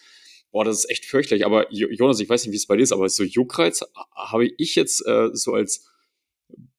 Boah, 0.51 0.65
das 0.65 0.79
ist 0.79 0.91
echt 0.91 1.05
fürchterlich. 1.05 1.45
Aber 1.45 1.71
Jonas, 1.73 2.21
ich 2.21 2.29
weiß 2.29 2.45
nicht, 2.45 2.53
wie 2.53 2.57
es 2.57 2.67
bei 2.67 2.77
dir 2.77 2.83
ist, 2.83 2.93
aber 2.93 3.09
so 3.09 3.23
Juckreiz 3.23 3.85
habe 4.15 4.47
ich 4.57 4.75
jetzt 4.77 5.07
äh, 5.07 5.29
so 5.33 5.53
als 5.53 5.91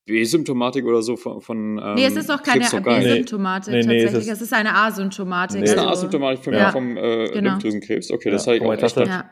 B-Symptomatik 0.06 0.86
oder 0.86 1.04
so 1.04 1.18
von. 1.18 1.42
von 1.42 1.78
ähm, 1.78 1.94
nee, 1.94 2.06
es 2.06 2.16
ist 2.16 2.30
doch 2.30 2.42
keine 2.42 2.62
B-Symptomatik 2.62 3.72
nee. 3.72 3.84
nee, 3.84 4.04
tatsächlich. 4.04 4.26
Nee, 4.26 4.32
es, 4.32 4.42
ist, 4.42 4.54
eine 4.54 4.74
Asymptomatik. 4.76 5.60
Nee. 5.60 5.66
Es 5.66 5.72
ist 5.72 5.78
eine 5.78 5.88
also 5.88 6.00
Asymptomatik 6.00 6.44
vom, 6.44 6.54
ja. 6.54 6.72
vom 6.72 6.98
äh, 6.98 7.30
genau. 7.30 7.52
Lymphdrüsenkrebs. 7.52 8.10
Okay, 8.12 8.30
ja. 8.30 8.34
das 8.34 8.48
habe 8.48 8.58
ich 8.58 8.64
auch 8.64 8.74
echt. 8.74 8.98
Ja. 8.98 9.30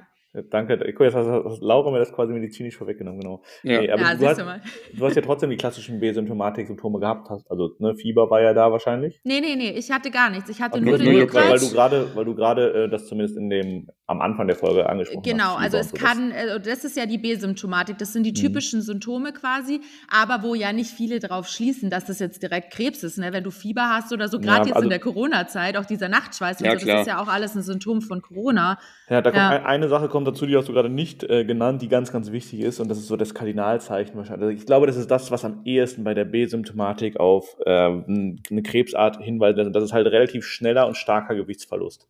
Danke. 0.50 0.78
Guck, 0.78 1.06
jetzt 1.06 1.16
hast, 1.16 1.62
Laura 1.62 1.92
mir 1.92 2.00
das 2.00 2.14
quasi 2.14 2.34
medizinisch 2.34 2.78
vorweggenommen, 2.78 3.22
genau. 3.22 3.42
Ja. 3.64 3.82
Nee, 3.82 3.92
aber 3.92 4.02
ja, 4.02 4.16
du, 4.16 4.28
hast, 4.28 4.40
du, 4.40 5.06
hast, 5.06 5.16
ja 5.16 5.22
trotzdem 5.22 5.50
die 5.50 5.58
klassischen 5.58 6.00
B-Symptomatik-Symptome 6.00 7.00
gehabt. 7.00 7.30
Hast, 7.30 7.50
also 7.50 7.76
ne, 7.80 7.96
Fieber 7.96 8.30
war 8.30 8.42
ja 8.42 8.54
da 8.54 8.72
wahrscheinlich. 8.72 9.20
Nee, 9.24 9.40
nee, 9.42 9.56
nee, 9.56 9.72
ich 9.72 9.90
hatte 9.92 10.12
gar 10.12 10.30
nichts. 10.30 10.50
Ich 10.50 10.62
hatte 10.62 10.82
nur, 10.82 10.98
nur 10.98 11.00
den. 11.00 11.34
Weil 11.34 11.60
du 11.60 11.72
gerade, 11.72 12.16
weil 12.16 12.26
du 12.26 12.36
gerade 12.36 12.86
äh, 12.86 12.90
das 12.90 13.08
zumindest 13.08 13.38
in 13.38 13.50
dem 13.50 13.88
am 14.08 14.22
Anfang 14.22 14.48
der 14.48 14.56
Folge 14.56 14.88
angesprochen 14.88 15.22
genau, 15.22 15.58
hast. 15.58 15.72
Genau, 15.72 15.78
also 15.78 15.78
es 15.78 15.94
kann, 15.94 16.32
äh, 16.32 16.62
das 16.62 16.86
ist 16.86 16.96
ja 16.96 17.06
die 17.06 17.18
B-Symptomatik, 17.18 17.98
das 17.98 18.14
sind 18.14 18.24
die 18.24 18.32
mhm. 18.32 18.36
typischen 18.36 18.80
mhm. 18.80 18.84
Symptome 18.84 19.34
quasi, 19.34 19.82
aber 20.10 20.44
wo 20.44 20.56
ja 20.56 20.72
nicht 20.72 20.92
viele 20.92 21.20
drauf 21.20 21.48
schließen, 21.48 21.90
dass 21.90 22.06
das 22.06 22.20
jetzt 22.20 22.42
direkt 22.42 22.72
Krebs 22.72 23.04
ist. 23.04 23.18
Ne? 23.18 23.34
Wenn 23.34 23.44
du 23.44 23.52
Fieber 23.52 23.90
hast 23.90 24.14
oder 24.14 24.30
so, 24.30 24.40
gerade 24.40 24.62
ja, 24.62 24.66
jetzt 24.68 24.76
also, 24.76 24.86
in 24.86 24.90
der 24.90 25.00
Corona-Zeit, 25.00 25.76
auch 25.76 25.86
dieser 25.86 26.08
Nachtschweiß, 26.08 26.62
ja, 26.62 26.80
so, 26.80 26.86
das 26.86 27.02
ist 27.02 27.08
ja 27.08 27.22
auch 27.22 27.28
alles 27.28 27.56
ein 27.56 27.64
Symptom 27.64 28.02
von 28.02 28.22
Corona. 28.22 28.80
Ja, 29.10 29.22
da 29.22 29.32
kommt 29.32 29.42
ja. 29.42 29.66
eine 29.66 29.90
Sache 29.90 30.08
kommt 30.08 30.27
dazu, 30.28 30.46
die 30.46 30.56
hast 30.56 30.68
du 30.68 30.74
gerade 30.74 30.90
nicht 30.90 31.24
äh, 31.24 31.46
genannt, 31.46 31.82
die 31.82 31.88
ganz, 31.88 32.12
ganz 32.12 32.32
wichtig 32.32 32.60
ist 32.62 32.80
und 32.80 32.90
das 32.90 32.98
ist 32.98 33.08
so 33.08 33.16
das 33.16 33.34
Kardinalzeichen 33.34 34.16
wahrscheinlich. 34.16 34.48
Also 34.48 34.60
ich 34.60 34.66
glaube, 34.66 34.88
das 34.88 34.98
ist 34.98 35.10
das, 35.10 35.32
was 35.32 35.46
am 35.46 35.62
ehesten 35.66 36.04
bei 36.04 36.14
der 36.14 36.26
B-Symptomatik 36.26 37.20
auf 37.20 37.58
äh, 37.66 37.72
eine 37.72 38.64
Krebsart 38.64 39.22
hinweist. 39.22 39.58
Das 39.74 39.84
ist 39.84 39.94
halt 39.94 40.08
relativ 40.08 40.46
schneller 40.46 40.88
und 40.88 40.96
starker 40.96 41.36
Gewichtsverlust. 41.36 42.08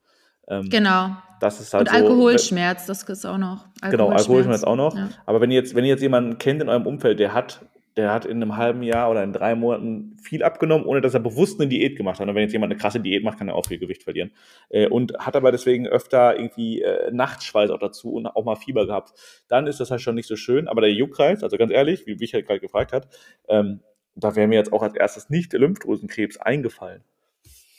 Ähm, 0.48 0.70
genau. 0.70 1.12
Das 1.40 1.60
ist 1.60 1.74
halt 1.74 1.88
und 1.88 1.94
Alkoholschmerz, 1.94 2.88
so, 2.88 2.94
das 2.94 3.04
ist 3.04 3.26
auch 3.26 3.38
noch. 3.38 3.66
Alkoholschmerz. 3.82 3.92
Genau, 3.92 4.10
Alkoholschmerz 4.10 4.64
auch 4.64 4.76
noch. 4.76 4.96
Ja. 4.96 5.10
Aber 5.26 5.42
wenn 5.42 5.52
ihr 5.52 5.60
jetzt, 5.60 5.76
wenn 5.76 5.84
ihr 5.84 5.92
jetzt 5.92 6.02
jemanden 6.02 6.38
kennt 6.38 6.62
in 6.62 6.70
eurem 6.70 6.88
Umfeld, 6.88 7.20
der 7.20 7.34
hat, 7.34 7.66
der 7.98 8.14
hat 8.14 8.26
in 8.26 8.42
einem 8.42 8.56
halben 8.58 8.84
Jahr 8.84 9.10
oder 9.10 9.24
in 9.24 9.34
drei 9.34 9.56
Monaten 9.56 10.16
viel 10.22 10.44
abgenommen, 10.44 10.86
ohne 10.86 11.02
dass 11.02 11.16
er 11.16 11.20
bewusst 11.20 11.60
eine 11.60 11.68
Diät 11.68 11.98
gemacht 11.98 12.20
hat. 12.20 12.28
Und 12.28 12.36
wenn 12.36 12.44
jetzt 12.44 12.54
jemand 12.54 12.72
eine 12.72 12.80
krasse 12.80 13.00
Diät 13.00 13.24
macht, 13.24 13.40
kann 13.40 13.48
er 13.48 13.56
auch 13.56 13.66
viel 13.66 13.80
Gewicht 13.80 14.04
verlieren. 14.04 14.32
Äh, 14.70 14.88
und 14.88 15.18
hat 15.18 15.36
aber 15.36 15.52
deswegen 15.52 15.88
öfter 15.88 16.38
irgendwie 16.38 16.82
äh, 16.82 17.12
Nachtschweiß 17.12 17.72
auch 17.72 17.80
dazu 17.80 18.14
und 18.14 18.28
auch 18.28 18.46
mal 18.46 18.56
Fieber 18.56 18.86
gehabt. 18.86 19.14
Dann 19.48 19.68
ist 19.68 19.80
das 19.80 19.90
halt 19.90 20.02
schon 20.02 20.16
nicht 20.16 20.28
so 20.28 20.36
schön. 20.36 20.68
Aber 20.68 20.82
der 20.82 20.92
Juckreiz, 20.92 21.44
also 21.44 21.58
ganz 21.58 21.72
ehrlich, 21.72 22.06
wie 22.06 22.16
Michael 22.16 22.44
gerade 22.44 22.60
gefragt 22.60 22.94
hat, 22.94 23.08
ähm, 23.50 23.82
da 24.16 24.36
wäre 24.36 24.48
mir 24.48 24.56
jetzt 24.56 24.72
auch 24.74 24.84
als 24.84 24.96
erstes 24.96 25.30
nicht 25.30 25.54
der 25.54 25.60
Lymphdrüsenkrebs 25.60 26.38
eingefallen. 26.38 27.04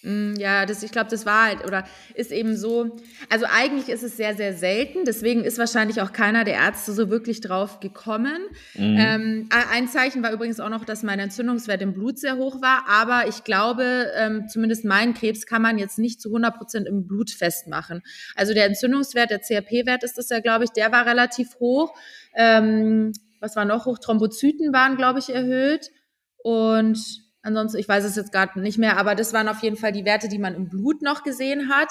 Mm, 0.03 0.35
ja, 0.37 0.65
das, 0.65 0.83
ich 0.83 0.93
glaube, 0.93 1.11
das 1.11 1.27
war 1.27 1.47
halt 1.47 1.65
oder 1.65 1.85
ist 2.15 2.31
eben 2.31 2.57
so. 2.57 2.97
Also 3.29 3.47
eigentlich 3.49 3.89
ist 3.89 4.05
es 4.05 4.17
sehr, 4.17 4.37
sehr 4.37 4.55
selten. 4.55 5.05
Deswegen 5.05 5.43
ist 5.43 5.59
wahrscheinlich 5.59 6.01
auch 6.01 6.13
keiner 6.13 6.45
der 6.45 6.55
Ärzte 6.55 6.93
so 6.93 7.11
wirklich 7.11 7.41
drauf 7.41 7.81
gekommen. 7.81 8.39
Mhm. 8.75 8.97
Ähm, 8.99 9.49
ein 9.73 9.89
Zeichen 9.89 10.23
war 10.23 10.33
übrigens 10.33 10.61
auch 10.61 10.69
noch, 10.69 10.85
dass 10.85 11.03
mein 11.03 11.19
Entzündungswert 11.19 11.83
im 11.83 11.95
Blut 11.95 12.19
sehr 12.19 12.37
hoch 12.37 12.63
war. 12.63 12.85
Aber 12.89 13.29
ich 13.29 13.43
glaube, 13.43 14.07
ähm, 14.17 14.49
zumindest 14.49 14.85
meinen 14.85 15.15
Krebs 15.15 15.47
kann 15.47 15.63
man 15.63 15.79
jetzt 15.79 15.99
nicht 15.99 16.21
zu 16.21 16.29
100 16.29 16.57
Prozent 16.57 16.87
im 16.87 17.07
Blut 17.07 17.31
festmachen. 17.31 18.03
Also 18.37 18.55
der 18.55 18.67
Entzündungswert, 18.67 19.31
der 19.31 19.41
CRP-Wert 19.41 20.05
ist 20.05 20.17
das 20.17 20.29
ja, 20.29 20.39
glaube 20.39 20.65
ich, 20.65 20.71
der 20.71 20.93
war 20.93 21.07
relativ 21.07 21.59
hoch. 21.59 21.93
Ähm, 22.35 23.13
was 23.41 23.57
war 23.57 23.65
noch 23.65 23.87
hoch? 23.87 23.99
Thrombozyten 23.99 24.73
waren, 24.73 24.97
glaube 24.97 25.19
ich, 25.19 25.31
erhöht. 25.31 25.91
Und 26.39 27.28
Ansonsten, 27.43 27.79
ich 27.79 27.89
weiß 27.89 28.05
es 28.05 28.17
jetzt 28.17 28.33
gerade 28.33 28.61
nicht 28.61 28.79
mehr, 28.79 28.99
aber 28.99 29.15
das 29.15 29.33
waren 29.33 29.49
auf 29.49 29.63
jeden 29.63 29.77
Fall 29.77 29.93
die 29.93 30.05
Werte, 30.05 30.29
die 30.29 30.39
man 30.39 30.55
im 30.55 30.69
Blut 30.69 31.03
noch 31.03 31.23
gesehen 31.23 31.69
hat. 31.69 31.89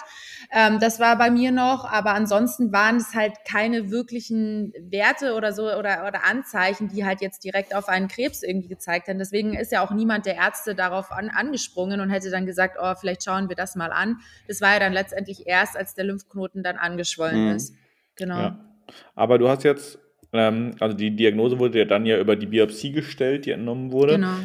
Ähm, 0.52 0.80
das 0.80 1.00
war 1.00 1.18
bei 1.18 1.32
mir 1.32 1.52
noch, 1.52 1.86
aber 1.86 2.14
ansonsten 2.14 2.74
waren 2.74 2.98
es 2.98 3.16
halt 3.16 3.34
keine 3.48 3.90
wirklichen 3.90 4.74
Werte 4.78 5.36
oder 5.36 5.54
so 5.54 5.64
oder, 5.64 6.06
oder 6.06 6.26
Anzeichen, 6.26 6.90
die 6.90 7.06
halt 7.06 7.22
jetzt 7.22 7.46
direkt 7.46 7.74
auf 7.74 7.88
einen 7.88 8.10
Krebs 8.10 8.44
irgendwie 8.44 8.68
gezeigt 8.68 9.08
haben. 9.08 9.20
Deswegen 9.20 9.54
ist 9.54 9.72
ja 9.72 9.86
auch 9.86 9.92
niemand 9.92 10.26
der 10.26 10.36
Ärzte 10.36 10.76
darauf 10.76 11.12
an, 11.12 11.30
angesprungen 11.30 12.02
und 12.02 12.10
hätte 12.10 12.30
dann 12.30 12.46
gesagt, 12.46 12.78
oh, 12.82 12.94
vielleicht 13.00 13.24
schauen 13.24 13.48
wir 13.48 13.56
das 13.56 13.76
mal 13.76 13.92
an. 13.92 14.18
Das 14.50 14.60
war 14.60 14.74
ja 14.74 14.80
dann 14.80 14.94
letztendlich 14.94 15.48
erst, 15.48 15.78
als 15.78 15.96
der 15.96 16.04
Lymphknoten 16.06 16.62
dann 16.62 16.76
angeschwollen 16.76 17.46
mhm. 17.46 17.56
ist. 17.56 17.74
Genau. 18.16 18.38
Ja. 18.38 18.60
Aber 19.16 19.38
du 19.38 19.48
hast 19.48 19.64
jetzt 19.64 19.98
ähm, 20.34 20.76
also 20.80 20.96
die 20.96 21.16
Diagnose 21.16 21.58
wurde 21.58 21.80
ja 21.80 21.86
dann 21.86 22.06
ja 22.06 22.20
über 22.20 22.36
die 22.36 22.48
Biopsie 22.48 22.92
gestellt, 22.92 23.46
die 23.46 23.52
entnommen 23.52 23.92
wurde. 23.92 24.14
Genau. 24.14 24.36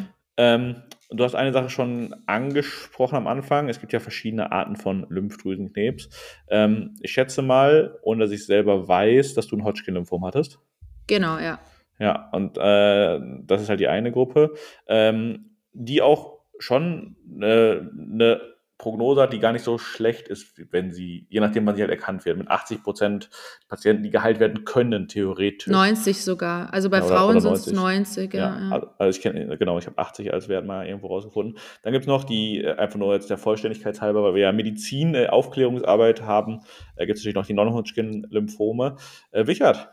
Ähm, 0.42 0.82
du 1.08 1.22
hast 1.22 1.36
eine 1.36 1.52
Sache 1.52 1.70
schon 1.70 2.16
angesprochen 2.26 3.14
am 3.14 3.28
Anfang. 3.28 3.68
Es 3.68 3.78
gibt 3.78 3.92
ja 3.92 4.00
verschiedene 4.00 4.50
Arten 4.50 4.74
von 4.74 5.06
Lymphdrüsenkrebs. 5.08 6.08
Ähm, 6.48 6.96
ich 7.00 7.12
schätze 7.12 7.42
mal, 7.42 7.96
ohne 8.02 8.24
dass 8.24 8.32
ich 8.32 8.44
selber 8.44 8.88
weiß, 8.88 9.34
dass 9.34 9.46
du 9.46 9.56
ein 9.56 9.64
Hodgkin-Lymphom 9.64 10.24
hattest. 10.24 10.58
Genau, 11.06 11.38
ja. 11.38 11.60
Ja, 12.00 12.28
und 12.32 12.58
äh, 12.58 13.20
das 13.46 13.62
ist 13.62 13.68
halt 13.68 13.78
die 13.78 13.86
eine 13.86 14.10
Gruppe, 14.10 14.54
ähm, 14.88 15.50
die 15.72 16.02
auch 16.02 16.40
schon 16.58 17.14
äh, 17.40 17.78
eine 17.78 18.40
Prognose 18.82 19.22
hat, 19.22 19.32
die 19.32 19.38
gar 19.38 19.52
nicht 19.52 19.62
so 19.62 19.78
schlecht 19.78 20.26
ist, 20.26 20.60
wenn 20.72 20.90
sie, 20.90 21.24
je 21.30 21.38
nachdem, 21.38 21.64
wann 21.64 21.76
sie 21.76 21.82
halt 21.82 21.92
erkannt 21.92 22.24
wird, 22.24 22.36
mit 22.36 22.48
80 22.48 22.82
Prozent 22.82 23.30
Patienten, 23.68 24.02
die 24.02 24.10
geheilt 24.10 24.40
werden 24.40 24.64
können, 24.64 25.06
theoretisch. 25.06 25.68
90 25.68 26.22
sogar. 26.22 26.74
Also 26.74 26.90
bei 26.90 26.98
ja, 26.98 27.04
Frauen 27.04 27.40
sind 27.40 27.52
es 27.52 27.70
90, 27.70 28.34
ja. 28.34 28.40
ja. 28.40 28.70
Also, 28.70 28.88
also 28.98 29.16
ich 29.16 29.22
kenne, 29.22 29.56
genau, 29.56 29.78
ich 29.78 29.86
habe 29.86 29.98
80 29.98 30.32
als 30.32 30.48
Wert 30.48 30.66
mal 30.66 30.84
irgendwo 30.84 31.06
rausgefunden. 31.06 31.58
Dann 31.84 31.92
gibt 31.92 32.06
es 32.06 32.08
noch 32.08 32.24
die, 32.24 32.64
äh, 32.64 32.74
einfach 32.74 32.98
nur 32.98 33.14
jetzt 33.14 33.30
der 33.30 33.38
Vollständigkeit 33.38 34.00
halber, 34.00 34.24
weil 34.24 34.34
wir 34.34 34.42
ja 34.42 34.52
Medizin, 34.52 35.14
äh, 35.14 35.28
Aufklärungsarbeit 35.28 36.22
haben, 36.22 36.62
äh, 36.96 37.06
gibt 37.06 37.18
es 37.18 37.22
natürlich 37.22 37.36
noch 37.36 37.46
die 37.46 37.54
Non-Hodgkin-Lymphome. 37.54 38.96
Äh, 39.30 39.46
Wichert, 39.46 39.90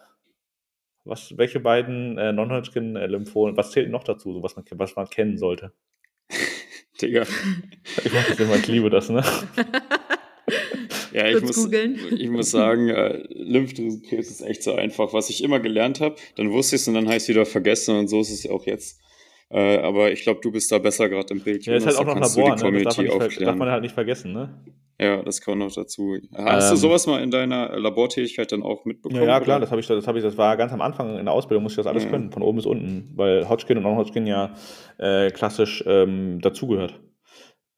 Was, 1.05 1.37
welche 1.37 1.59
beiden 1.59 2.17
äh, 2.17 2.33
Non-Hodgkin-Lymphomen, 2.33 3.55
was 3.55 3.69
zählt 3.69 3.91
noch 3.91 4.03
dazu, 4.03 4.33
so 4.33 4.41
was 4.41 4.55
man, 4.55 4.65
was 4.71 4.95
man 4.95 5.07
kennen 5.07 5.37
sollte? 5.37 5.73
Digga. 7.01 7.25
Ich 8.03 8.13
mach 8.13 8.27
das 8.27 8.39
immer, 8.39 8.55
ich 8.55 8.67
liebe 8.67 8.89
das, 8.89 9.09
ne? 9.09 9.23
ja, 11.13 11.27
ich 11.27 11.41
muss, 11.41 11.69
ich 11.71 12.29
muss 12.29 12.51
sagen, 12.51 12.89
äh, 12.89 13.23
Lymphdrüsenkrebs 13.29 14.29
ist 14.29 14.41
echt 14.41 14.63
so 14.63 14.73
einfach. 14.73 15.13
Was 15.13 15.29
ich 15.29 15.43
immer 15.43 15.59
gelernt 15.59 16.01
habe, 16.01 16.15
dann 16.35 16.51
wusste 16.51 16.75
ich 16.75 16.81
es 16.81 16.87
und 16.87 16.95
dann 16.95 17.07
heißt 17.07 17.27
wieder 17.29 17.45
vergessen 17.45 17.97
und 17.97 18.07
so 18.07 18.21
ist 18.21 18.31
es 18.31 18.49
auch 18.49 18.65
jetzt. 18.65 18.99
Äh, 19.51 19.77
aber 19.79 20.11
ich 20.11 20.21
glaube, 20.21 20.41
du 20.41 20.51
bist 20.51 20.71
da 20.71 20.77
besser 20.77 21.09
gerade 21.09 21.33
im 21.33 21.41
Bild. 21.41 21.65
Ja, 21.65 21.75
ist 21.75 21.87
halt 21.87 21.97
auch 21.97 22.05
noch 22.05 22.15
Labor, 22.15 22.55
ne? 22.71 22.83
das, 22.83 22.95
darf 22.95 23.07
man, 23.07 23.27
nicht, 23.27 23.41
darf 23.41 23.55
man 23.55 23.69
halt 23.69 23.81
nicht 23.81 23.93
vergessen, 23.93 24.31
ne? 24.31 24.63
Ja, 25.01 25.23
das 25.23 25.41
kommt 25.41 25.59
noch 25.59 25.73
dazu. 25.73 26.17
Hast 26.35 26.65
ähm, 26.65 26.71
du 26.71 26.75
sowas 26.75 27.07
mal 27.07 27.23
in 27.23 27.31
deiner 27.31 27.79
Labortätigkeit 27.79 28.51
dann 28.51 28.61
auch 28.61 28.85
mitbekommen? 28.85 29.23
Ja, 29.23 29.27
ja 29.27 29.39
klar, 29.39 29.59
das 29.59 29.71
habe 29.71 29.79
ich, 29.81 29.87
das 29.87 30.05
habe 30.07 30.19
ich, 30.19 30.23
das 30.23 30.37
war 30.37 30.55
ganz 30.57 30.73
am 30.73 30.81
Anfang 30.81 31.17
in 31.17 31.25
der 31.25 31.33
Ausbildung, 31.33 31.63
musste 31.63 31.79
ich 31.79 31.85
das 31.85 31.89
alles 31.89 32.03
ja. 32.03 32.09
können, 32.09 32.31
von 32.31 32.43
oben 32.43 32.57
bis 32.57 32.65
unten, 32.65 33.13
weil 33.15 33.47
Hodgkin 33.47 33.77
und 33.77 33.83
Non-Hodgkin 33.83 34.27
ja 34.27 34.53
äh, 34.97 35.31
klassisch 35.31 35.83
ähm, 35.87 36.41
dazugehört. 36.41 36.99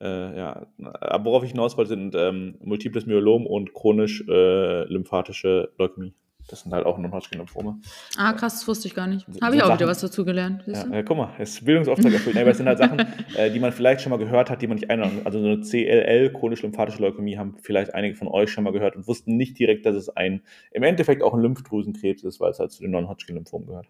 Äh, 0.02 0.36
ja, 0.36 0.66
aber 0.80 1.26
worauf 1.26 1.44
ich 1.44 1.52
hinaus 1.52 1.78
wollte, 1.78 1.90
sind 1.90 2.16
ähm, 2.16 2.56
multiples 2.60 3.06
Myelom 3.06 3.46
und 3.46 3.74
chronisch 3.74 4.24
äh, 4.28 4.84
lymphatische 4.86 5.72
Leukämie. 5.78 6.14
Das 6.52 6.62
sind 6.62 6.74
halt 6.74 6.86
auch 6.86 6.98
Non-Hodgkin-Lymphome. 6.98 7.80
Ah, 8.18 8.34
krass, 8.34 8.56
das 8.56 8.68
wusste 8.68 8.88
ich 8.88 8.96
gar 8.96 9.08
nicht. 9.08 9.26
Habe 9.42 9.56
ich 9.56 9.62
auch 9.62 9.68
Sachen, 9.68 9.80
wieder 9.80 9.88
was 9.88 10.02
dazu 10.02 10.26
gelernt. 10.26 10.64
Ja, 10.68 10.86
ja, 10.88 11.04
guck 11.04 11.18
mal, 11.18 11.34
es 11.40 11.52
ist 11.52 11.66
Bildungsauftrag 11.66 12.12
erfüllt. 12.12 12.38
aber 12.38 12.52
es 12.52 12.58
sind 12.58 12.68
halt 12.68 12.78
Sachen, 12.78 13.00
äh, 13.38 13.50
die 13.52 13.60
man 13.60 13.72
vielleicht 13.72 14.02
schon 14.02 14.10
mal 14.10 14.18
gehört 14.18 14.50
hat, 14.50 14.62
die 14.62 14.68
man 14.68 14.76
nicht 14.76 14.90
einordnet. 14.90 15.26
Also 15.26 15.40
so 15.40 15.48
eine 15.48 15.62
CLL, 15.62 16.34
chronisch 16.34 16.62
lymphatische 16.62 17.02
Leukämie, 17.02 17.38
haben 17.38 17.56
vielleicht 17.62 17.94
einige 17.94 18.16
von 18.16 18.28
euch 18.28 18.52
schon 18.52 18.64
mal 18.64 18.74
gehört 18.74 18.96
und 18.96 19.08
wussten 19.08 19.38
nicht 19.38 19.58
direkt, 19.58 19.86
dass 19.86 19.96
es 19.96 20.10
ein, 20.10 20.42
im 20.72 20.84
Endeffekt 20.84 21.24
auch 21.24 21.34
ein 21.34 21.42
Lymphdrüsenkrebs 21.42 22.24
ist, 22.24 22.40
weil 22.40 22.52
es 22.52 22.60
halt 22.60 22.72
zu 22.72 22.82
den 22.82 22.92
Non-Hodgkin-Lymphomen 22.92 23.68
gehört. 23.68 23.88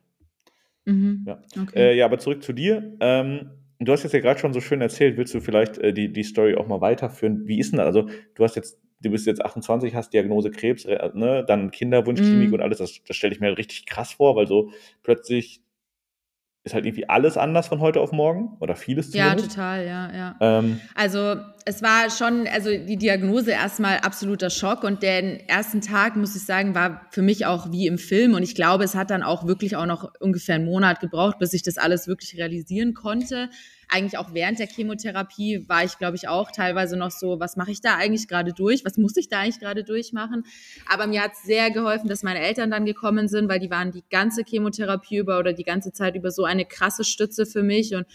Mhm. 0.86 1.26
Ja. 1.28 1.40
Okay. 1.62 1.80
Äh, 1.80 1.98
ja, 1.98 2.06
aber 2.06 2.20
zurück 2.20 2.44
zu 2.44 2.54
dir. 2.54 2.96
Ähm, 3.00 3.52
du 3.88 3.92
hast 3.92 4.04
jetzt 4.04 4.14
ja 4.14 4.20
gerade 4.20 4.40
schon 4.40 4.54
so 4.54 4.62
schön 4.62 4.82
erzählt, 4.82 5.18
willst 5.18 5.34
du 5.34 5.42
vielleicht 5.42 5.78
äh, 5.78 5.94
die, 5.94 6.12
die 6.12 6.24
Story 6.24 6.56
auch 6.56 6.68
mal 6.68 6.82
weiterführen? 6.82 7.48
Wie 7.48 7.60
ist 7.60 7.72
denn 7.72 7.78
das? 7.78 7.88
Also, 7.88 8.10
du 8.36 8.44
hast 8.44 8.56
jetzt 8.56 8.80
du 9.04 9.10
bist 9.10 9.26
jetzt 9.26 9.44
28, 9.44 9.96
hast 9.96 10.14
Diagnose 10.14 10.52
Krebs, 10.52 10.86
äh, 10.86 11.10
ne, 11.14 11.44
dann 11.48 11.72
Kinderwunschklinik 11.72 12.52
mm. 12.52 12.54
und 12.54 12.62
alles, 12.62 12.78
das, 12.78 13.02
das 13.08 13.18
stelle 13.18 13.34
ich 13.34 13.40
mir 13.40 13.48
halt 13.48 13.58
richtig 13.58 13.86
krass 13.86 14.14
vor, 14.14 14.36
weil 14.36 14.48
so 14.48 14.72
plötzlich 15.04 15.62
ist 16.64 16.76
halt 16.76 16.86
irgendwie 16.86 17.10
alles 17.10 17.38
anders 17.38 17.68
von 17.68 17.80
heute 17.80 18.00
auf 18.02 18.12
morgen 18.12 18.58
oder 18.60 18.76
vieles 18.76 19.12
zumindest. 19.12 19.46
Ja, 19.46 19.50
total, 19.50 19.86
ja, 19.86 20.16
ja. 20.16 20.36
Ähm, 20.40 20.80
also 20.94 21.38
es 21.66 21.82
war 21.82 22.10
schon, 22.12 22.48
also 22.48 22.70
die 22.70 22.98
Diagnose 22.98 23.52
erstmal 23.52 23.98
absoluter 24.00 24.52
Schock 24.52 24.84
und 24.84 25.02
den 25.02 25.40
ersten 25.48 25.82
Tag, 25.82 26.16
muss 26.16 26.36
ich 26.36 26.46
sagen, 26.46 26.76
war 26.76 27.08
für 27.10 27.24
mich 27.24 27.48
auch 27.48 27.72
wie 27.72 27.88
im 27.88 27.98
Film 27.98 28.36
und 28.36 28.44
ich 28.44 28.54
glaube, 28.54 28.84
es 28.84 28.94
hat 28.94 29.10
dann 29.10 29.24
auch 29.24 29.48
wirklich 29.48 29.76
auch 29.76 29.88
noch 29.88 30.12
ungefähr 30.20 30.56
einen 30.56 30.66
Monat 30.66 31.00
gebraucht, 31.00 31.40
bis 31.40 31.54
ich 31.54 31.64
das 31.64 31.78
alles 31.78 32.08
wirklich 32.08 32.38
realisieren 32.38 32.94
konnte 32.94 33.50
eigentlich 33.92 34.18
auch 34.18 34.34
während 34.34 34.58
der 34.58 34.68
Chemotherapie 34.68 35.66
war 35.68 35.84
ich, 35.84 35.98
glaube 35.98 36.16
ich, 36.16 36.28
auch 36.28 36.52
teilweise 36.52 36.98
noch 36.98 37.12
so, 37.12 37.40
was 37.40 37.58
mache 37.58 37.72
ich 37.72 37.82
da 37.82 37.98
eigentlich 37.98 38.28
gerade 38.28 38.54
durch? 38.54 38.86
Was 38.86 38.98
muss 38.98 39.18
ich 39.18 39.28
da 39.28 39.42
eigentlich 39.42 39.60
gerade 39.60 39.84
durchmachen? 39.84 40.44
Aber 40.88 41.08
mir 41.08 41.22
hat 41.22 41.34
es 41.34 41.44
sehr 41.44 41.72
geholfen, 41.72 42.08
dass 42.08 42.24
meine 42.24 42.40
Eltern 42.40 42.72
dann 42.72 42.86
gekommen 42.86 43.28
sind, 43.28 43.50
weil 43.50 43.60
die 43.60 43.70
waren 43.70 43.92
die 43.92 44.04
ganze 44.10 44.44
Chemotherapie 44.44 45.18
über 45.18 45.40
oder 45.40 45.54
die 45.54 45.64
ganze 45.64 45.92
Zeit 45.92 46.16
über 46.16 46.32
so 46.32 46.46
eine 46.46 46.66
krasse 46.66 47.04
Stütze 47.04 47.46
für 47.46 47.64
mich 47.64 47.94
und 47.94 48.08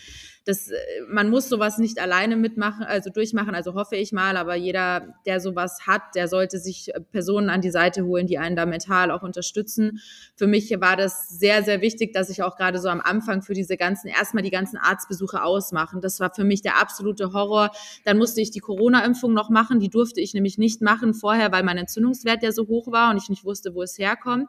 das, 0.47 0.71
äh, 0.71 0.77
man 1.09 1.29
muss 1.29 1.49
sowas 1.49 1.79
nicht 1.79 2.01
alleine 2.01 2.37
mitmachen, 2.37 2.85
also 2.85 3.11
durchmachen, 3.11 3.55
also 3.55 3.75
hoffe 3.75 3.97
ich 3.97 4.13
mal, 4.13 4.37
aber 4.37 4.55
jeder, 4.55 5.15
der 5.27 5.41
sowas 5.41 5.81
hat, 5.87 6.03
der 6.15 6.29
sollte 6.29 6.61
sich 6.61 6.95
äh, 6.95 7.01
Personen 7.01 7.51
an 7.51 7.61
die 7.61 7.71
Seite 7.71 8.05
holen, 8.07 8.29
die 8.29 8.39
einen 8.39 8.55
da 8.55 8.65
mental 8.65 9.11
auch 9.11 9.23
unterstützen. 9.23 10.01
Für 10.37 10.47
mich 10.47 10.71
war 10.81 10.97
das 10.97 11.29
sehr, 11.29 11.65
sehr 11.65 11.81
wichtig, 11.81 12.13
dass 12.13 12.31
ich 12.31 12.45
auch 12.45 12.57
gerade 12.57 12.79
so 12.79 12.89
am 12.89 13.01
Anfang 13.01 13.43
für 13.43 13.55
diese 13.55 13.77
ganzen, 13.77 14.07
erstmal 14.07 14.45
die 14.45 14.51
ganzen 14.51 14.77
Arztbesuche 14.77 15.43
ausmachen. 15.43 16.01
Das 16.01 16.21
war 16.21 16.33
für 16.33 16.45
mich 16.45 16.63
der 16.63 16.81
absolute 16.81 17.33
Horror. 17.33 17.73
Dann 18.05 18.17
musste 18.17 18.41
ich 18.41 18.53
die 18.53 18.61
Corona-Impfung 18.61 19.35
noch 19.35 19.51
machen, 19.51 19.81
die 19.81 19.91
durfte 19.91 20.21
ich 20.21 20.33
nämlich 20.33 20.59
nicht 20.59 20.81
machen 20.81 21.13
vorher, 21.13 21.51
weil 21.51 21.65
mein 21.65 21.77
Entzündungswert 21.77 22.45
ja 22.45 22.53
so 22.53 22.69
hoch 22.69 22.93
war 22.93 23.11
und 23.11 23.17
ich 23.17 23.29
nicht 23.29 23.45
wusste, 23.45 23.75
wo 23.75 23.83
es 23.83 23.99
herkommt. 23.99 24.49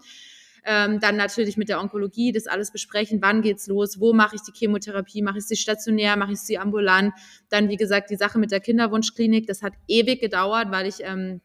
Ähm, 0.65 0.99
dann 0.99 1.15
natürlich 1.15 1.57
mit 1.57 1.69
der 1.69 1.79
Onkologie 1.79 2.31
das 2.31 2.47
alles 2.47 2.71
besprechen, 2.71 3.19
wann 3.21 3.41
geht's 3.41 3.67
los, 3.67 3.99
wo 3.99 4.13
mache 4.13 4.35
ich 4.35 4.41
die 4.41 4.51
Chemotherapie, 4.53 5.21
mache 5.21 5.39
ich 5.39 5.45
sie 5.45 5.55
stationär, 5.55 6.17
mache 6.17 6.33
ich 6.33 6.39
sie 6.39 6.57
ambulant. 6.57 7.13
Dann, 7.49 7.69
wie 7.69 7.77
gesagt, 7.77 8.09
die 8.09 8.15
Sache 8.15 8.39
mit 8.39 8.51
der 8.51 8.59
Kinderwunschklinik, 8.59 9.47
das 9.47 9.61
hat 9.61 9.73
ewig 9.87 10.19
gedauert, 10.19 10.71
weil 10.71 10.87
ich 10.87 10.97
ähm, 11.01 11.41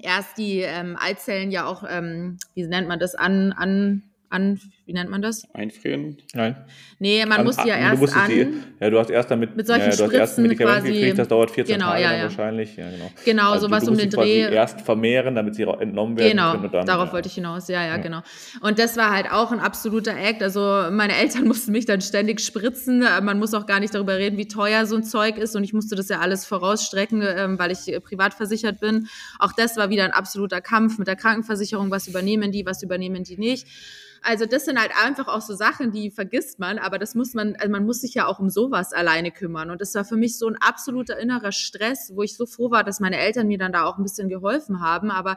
erst 0.00 0.38
die 0.38 0.60
ähm, 0.60 0.96
Eizellen 0.98 1.50
ja 1.50 1.66
auch, 1.66 1.84
ähm, 1.88 2.38
wie 2.54 2.66
nennt 2.66 2.88
man 2.88 2.98
das, 2.98 3.14
an, 3.14 3.52
an 3.52 4.04
an, 4.30 4.60
wie 4.90 4.94
nennt 4.94 5.08
man 5.08 5.22
das? 5.22 5.46
Einfrieren? 5.54 6.16
Nein. 6.34 6.56
Nee, 6.98 7.24
man 7.24 7.38
an, 7.38 7.44
muss 7.44 7.56
die 7.56 7.68
ja 7.68 7.76
erst 7.76 8.16
an. 8.16 8.28
Die, 8.28 8.48
ja, 8.80 8.90
du 8.90 8.98
hast 8.98 9.08
erst 9.08 9.30
damit 9.30 9.54
mit 9.54 9.64
solchen 9.64 9.88
ja, 9.88 9.96
du 9.96 10.02
hast 10.02 10.12
erst 10.12 10.38
Medikamente 10.38 10.80
quasi, 10.80 10.92
gekriegt, 10.92 11.18
das 11.20 11.28
dauert 11.28 11.52
14 11.52 11.76
genau, 11.76 11.90
Tage 11.90 12.02
ja, 12.02 12.16
ja. 12.16 12.22
wahrscheinlich. 12.24 12.76
Ja, 12.76 12.90
genau. 12.90 13.10
Genau, 13.24 13.50
also 13.52 13.68
sowas 13.68 13.88
um 13.88 13.96
den 13.96 14.10
Dreh. 14.10 14.52
erst 14.52 14.80
vermehren, 14.80 15.36
damit 15.36 15.54
sie 15.54 15.62
entnommen 15.62 16.18
werden 16.18 16.30
genau, 16.30 16.50
können. 16.50 16.72
Genau, 16.72 16.84
darauf 16.84 17.12
wollte 17.12 17.28
ich 17.28 17.36
hinaus. 17.36 17.68
Ja, 17.68 17.86
ja, 17.86 17.98
genau. 17.98 18.22
Und 18.62 18.80
das 18.80 18.96
war 18.96 19.12
halt 19.12 19.30
auch 19.30 19.52
ein 19.52 19.60
absoluter 19.60 20.16
Act. 20.16 20.42
Also 20.42 20.60
meine 20.90 21.14
Eltern 21.14 21.44
mussten 21.46 21.70
mich 21.70 21.86
dann 21.86 22.00
ständig 22.00 22.40
spritzen. 22.40 22.98
Man 23.22 23.38
muss 23.38 23.54
auch 23.54 23.66
gar 23.66 23.78
nicht 23.78 23.94
darüber 23.94 24.16
reden, 24.16 24.38
wie 24.38 24.48
teuer 24.48 24.86
so 24.86 24.96
ein 24.96 25.04
Zeug 25.04 25.38
ist. 25.38 25.54
Und 25.54 25.62
ich 25.62 25.72
musste 25.72 25.94
das 25.94 26.08
ja 26.08 26.18
alles 26.18 26.46
vorausstrecken, 26.46 27.22
ähm, 27.22 27.60
weil 27.60 27.70
ich 27.70 27.96
privat 28.02 28.34
versichert 28.34 28.80
bin. 28.80 29.06
Auch 29.38 29.52
das 29.52 29.76
war 29.76 29.88
wieder 29.88 30.04
ein 30.04 30.12
absoluter 30.12 30.60
Kampf 30.60 30.98
mit 30.98 31.06
der 31.06 31.14
Krankenversicherung. 31.14 31.92
Was 31.92 32.08
übernehmen 32.08 32.50
die, 32.50 32.66
was 32.66 32.82
übernehmen 32.82 33.22
die 33.22 33.38
nicht? 33.38 33.68
Also 34.22 34.46
das 34.46 34.66
sind 34.66 34.76
halt 34.80 34.92
einfach 35.04 35.28
auch 35.28 35.40
so 35.40 35.54
Sachen, 35.54 35.92
die 35.92 36.10
vergisst 36.10 36.58
man, 36.58 36.78
aber 36.78 36.98
das 36.98 37.14
muss 37.14 37.34
man, 37.34 37.56
also 37.56 37.70
man 37.70 37.84
muss 37.84 38.00
sich 38.00 38.14
ja 38.14 38.26
auch 38.26 38.38
um 38.38 38.50
sowas 38.50 38.92
alleine 38.92 39.30
kümmern. 39.30 39.70
Und 39.70 39.80
das 39.80 39.94
war 39.94 40.04
für 40.04 40.16
mich 40.16 40.38
so 40.38 40.48
ein 40.48 40.56
absoluter 40.56 41.18
innerer 41.18 41.52
Stress, 41.52 42.12
wo 42.14 42.22
ich 42.22 42.36
so 42.36 42.46
froh 42.46 42.70
war, 42.70 42.84
dass 42.84 43.00
meine 43.00 43.18
Eltern 43.18 43.46
mir 43.46 43.58
dann 43.58 43.72
da 43.72 43.84
auch 43.84 43.98
ein 43.98 44.02
bisschen 44.02 44.28
geholfen 44.28 44.80
haben. 44.80 45.10
Aber 45.10 45.36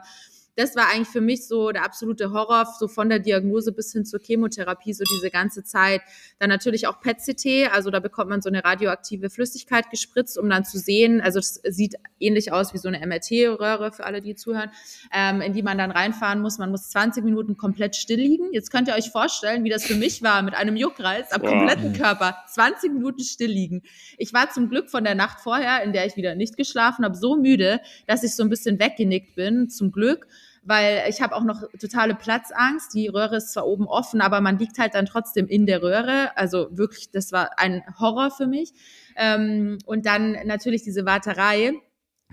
das 0.56 0.76
war 0.76 0.88
eigentlich 0.90 1.08
für 1.08 1.20
mich 1.20 1.46
so 1.48 1.70
der 1.72 1.84
absolute 1.84 2.32
Horror, 2.32 2.66
so 2.78 2.86
von 2.88 3.08
der 3.08 3.18
Diagnose 3.18 3.72
bis 3.72 3.92
hin 3.92 4.04
zur 4.04 4.20
Chemotherapie, 4.20 4.92
so 4.92 5.04
diese 5.04 5.30
ganze 5.30 5.64
Zeit. 5.64 6.02
Dann 6.38 6.48
natürlich 6.48 6.86
auch 6.86 7.00
PET-CT, 7.00 7.72
also 7.72 7.90
da 7.90 8.00
bekommt 8.00 8.30
man 8.30 8.40
so 8.40 8.48
eine 8.48 8.64
radioaktive 8.64 9.30
Flüssigkeit 9.30 9.90
gespritzt, 9.90 10.38
um 10.38 10.48
dann 10.48 10.64
zu 10.64 10.78
sehen, 10.78 11.20
also 11.20 11.38
es 11.38 11.60
sieht 11.64 11.96
ähnlich 12.20 12.52
aus 12.52 12.72
wie 12.72 12.78
so 12.78 12.88
eine 12.88 13.04
MRT-Röhre 13.04 13.92
für 13.92 14.04
alle, 14.04 14.20
die 14.20 14.34
zuhören, 14.34 14.70
ähm, 15.12 15.40
in 15.40 15.52
die 15.52 15.62
man 15.62 15.78
dann 15.78 15.90
reinfahren 15.90 16.40
muss. 16.40 16.58
Man 16.58 16.70
muss 16.70 16.90
20 16.90 17.24
Minuten 17.24 17.56
komplett 17.56 17.96
still 17.96 18.20
liegen. 18.20 18.52
Jetzt 18.52 18.70
könnt 18.70 18.88
ihr 18.88 18.94
euch 18.94 19.10
vorstellen, 19.10 19.64
wie 19.64 19.70
das 19.70 19.84
für 19.84 19.94
mich 19.94 20.22
war, 20.22 20.42
mit 20.42 20.54
einem 20.54 20.76
Juckreiz 20.76 21.32
am 21.32 21.42
kompletten 21.42 21.92
Körper 21.92 22.36
20 22.48 22.92
Minuten 22.92 23.22
still 23.22 23.50
liegen. 23.50 23.82
Ich 24.18 24.32
war 24.32 24.50
zum 24.50 24.68
Glück 24.68 24.90
von 24.90 25.04
der 25.04 25.14
Nacht 25.14 25.40
vorher, 25.40 25.82
in 25.82 25.92
der 25.92 26.06
ich 26.06 26.16
wieder 26.16 26.34
nicht 26.34 26.56
geschlafen 26.56 27.04
habe, 27.04 27.16
so 27.16 27.36
müde, 27.36 27.80
dass 28.06 28.22
ich 28.22 28.34
so 28.34 28.42
ein 28.42 28.48
bisschen 28.48 28.78
weggenickt 28.78 29.34
bin, 29.34 29.68
zum 29.68 29.90
Glück 29.90 30.26
weil 30.64 31.04
ich 31.08 31.20
habe 31.20 31.34
auch 31.34 31.44
noch 31.44 31.62
totale 31.78 32.14
Platzangst. 32.14 32.94
Die 32.94 33.08
Röhre 33.08 33.36
ist 33.36 33.52
zwar 33.52 33.66
oben 33.66 33.86
offen, 33.86 34.20
aber 34.20 34.40
man 34.40 34.58
liegt 34.58 34.78
halt 34.78 34.94
dann 34.94 35.06
trotzdem 35.06 35.46
in 35.46 35.66
der 35.66 35.82
Röhre. 35.82 36.36
Also 36.36 36.68
wirklich, 36.70 37.10
das 37.10 37.32
war 37.32 37.58
ein 37.58 37.82
Horror 37.98 38.30
für 38.30 38.46
mich. 38.46 38.72
Ähm, 39.16 39.78
und 39.86 40.06
dann 40.06 40.36
natürlich 40.44 40.82
diese 40.82 41.04
Warterei 41.06 41.74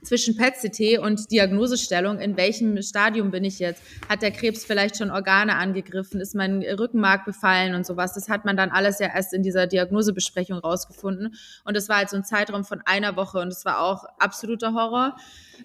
zwischen 0.03 0.35
PET-CT 0.35 0.99
und 0.99 1.31
Diagnosestellung, 1.31 2.19
in 2.19 2.37
welchem 2.37 2.81
Stadium 2.81 3.31
bin 3.31 3.43
ich 3.43 3.59
jetzt? 3.59 3.81
Hat 4.09 4.21
der 4.21 4.31
Krebs 4.31 4.65
vielleicht 4.65 4.97
schon 4.97 5.11
Organe 5.11 5.55
angegriffen? 5.55 6.19
Ist 6.19 6.35
mein 6.35 6.63
Rückenmark 6.63 7.25
befallen 7.25 7.75
und 7.75 7.85
sowas? 7.85 8.13
Das 8.13 8.29
hat 8.29 8.45
man 8.45 8.57
dann 8.57 8.69
alles 8.69 8.99
ja 8.99 9.07
erst 9.13 9.33
in 9.33 9.43
dieser 9.43 9.67
Diagnosebesprechung 9.67 10.57
rausgefunden. 10.57 11.35
Und 11.63 11.77
das 11.77 11.89
war 11.89 11.97
halt 11.97 12.09
so 12.09 12.17
ein 12.17 12.23
Zeitraum 12.23 12.63
von 12.63 12.81
einer 12.85 13.15
Woche 13.15 13.39
und 13.39 13.49
das 13.49 13.65
war 13.65 13.79
auch 13.81 14.05
absoluter 14.17 14.73
Horror. 14.73 15.15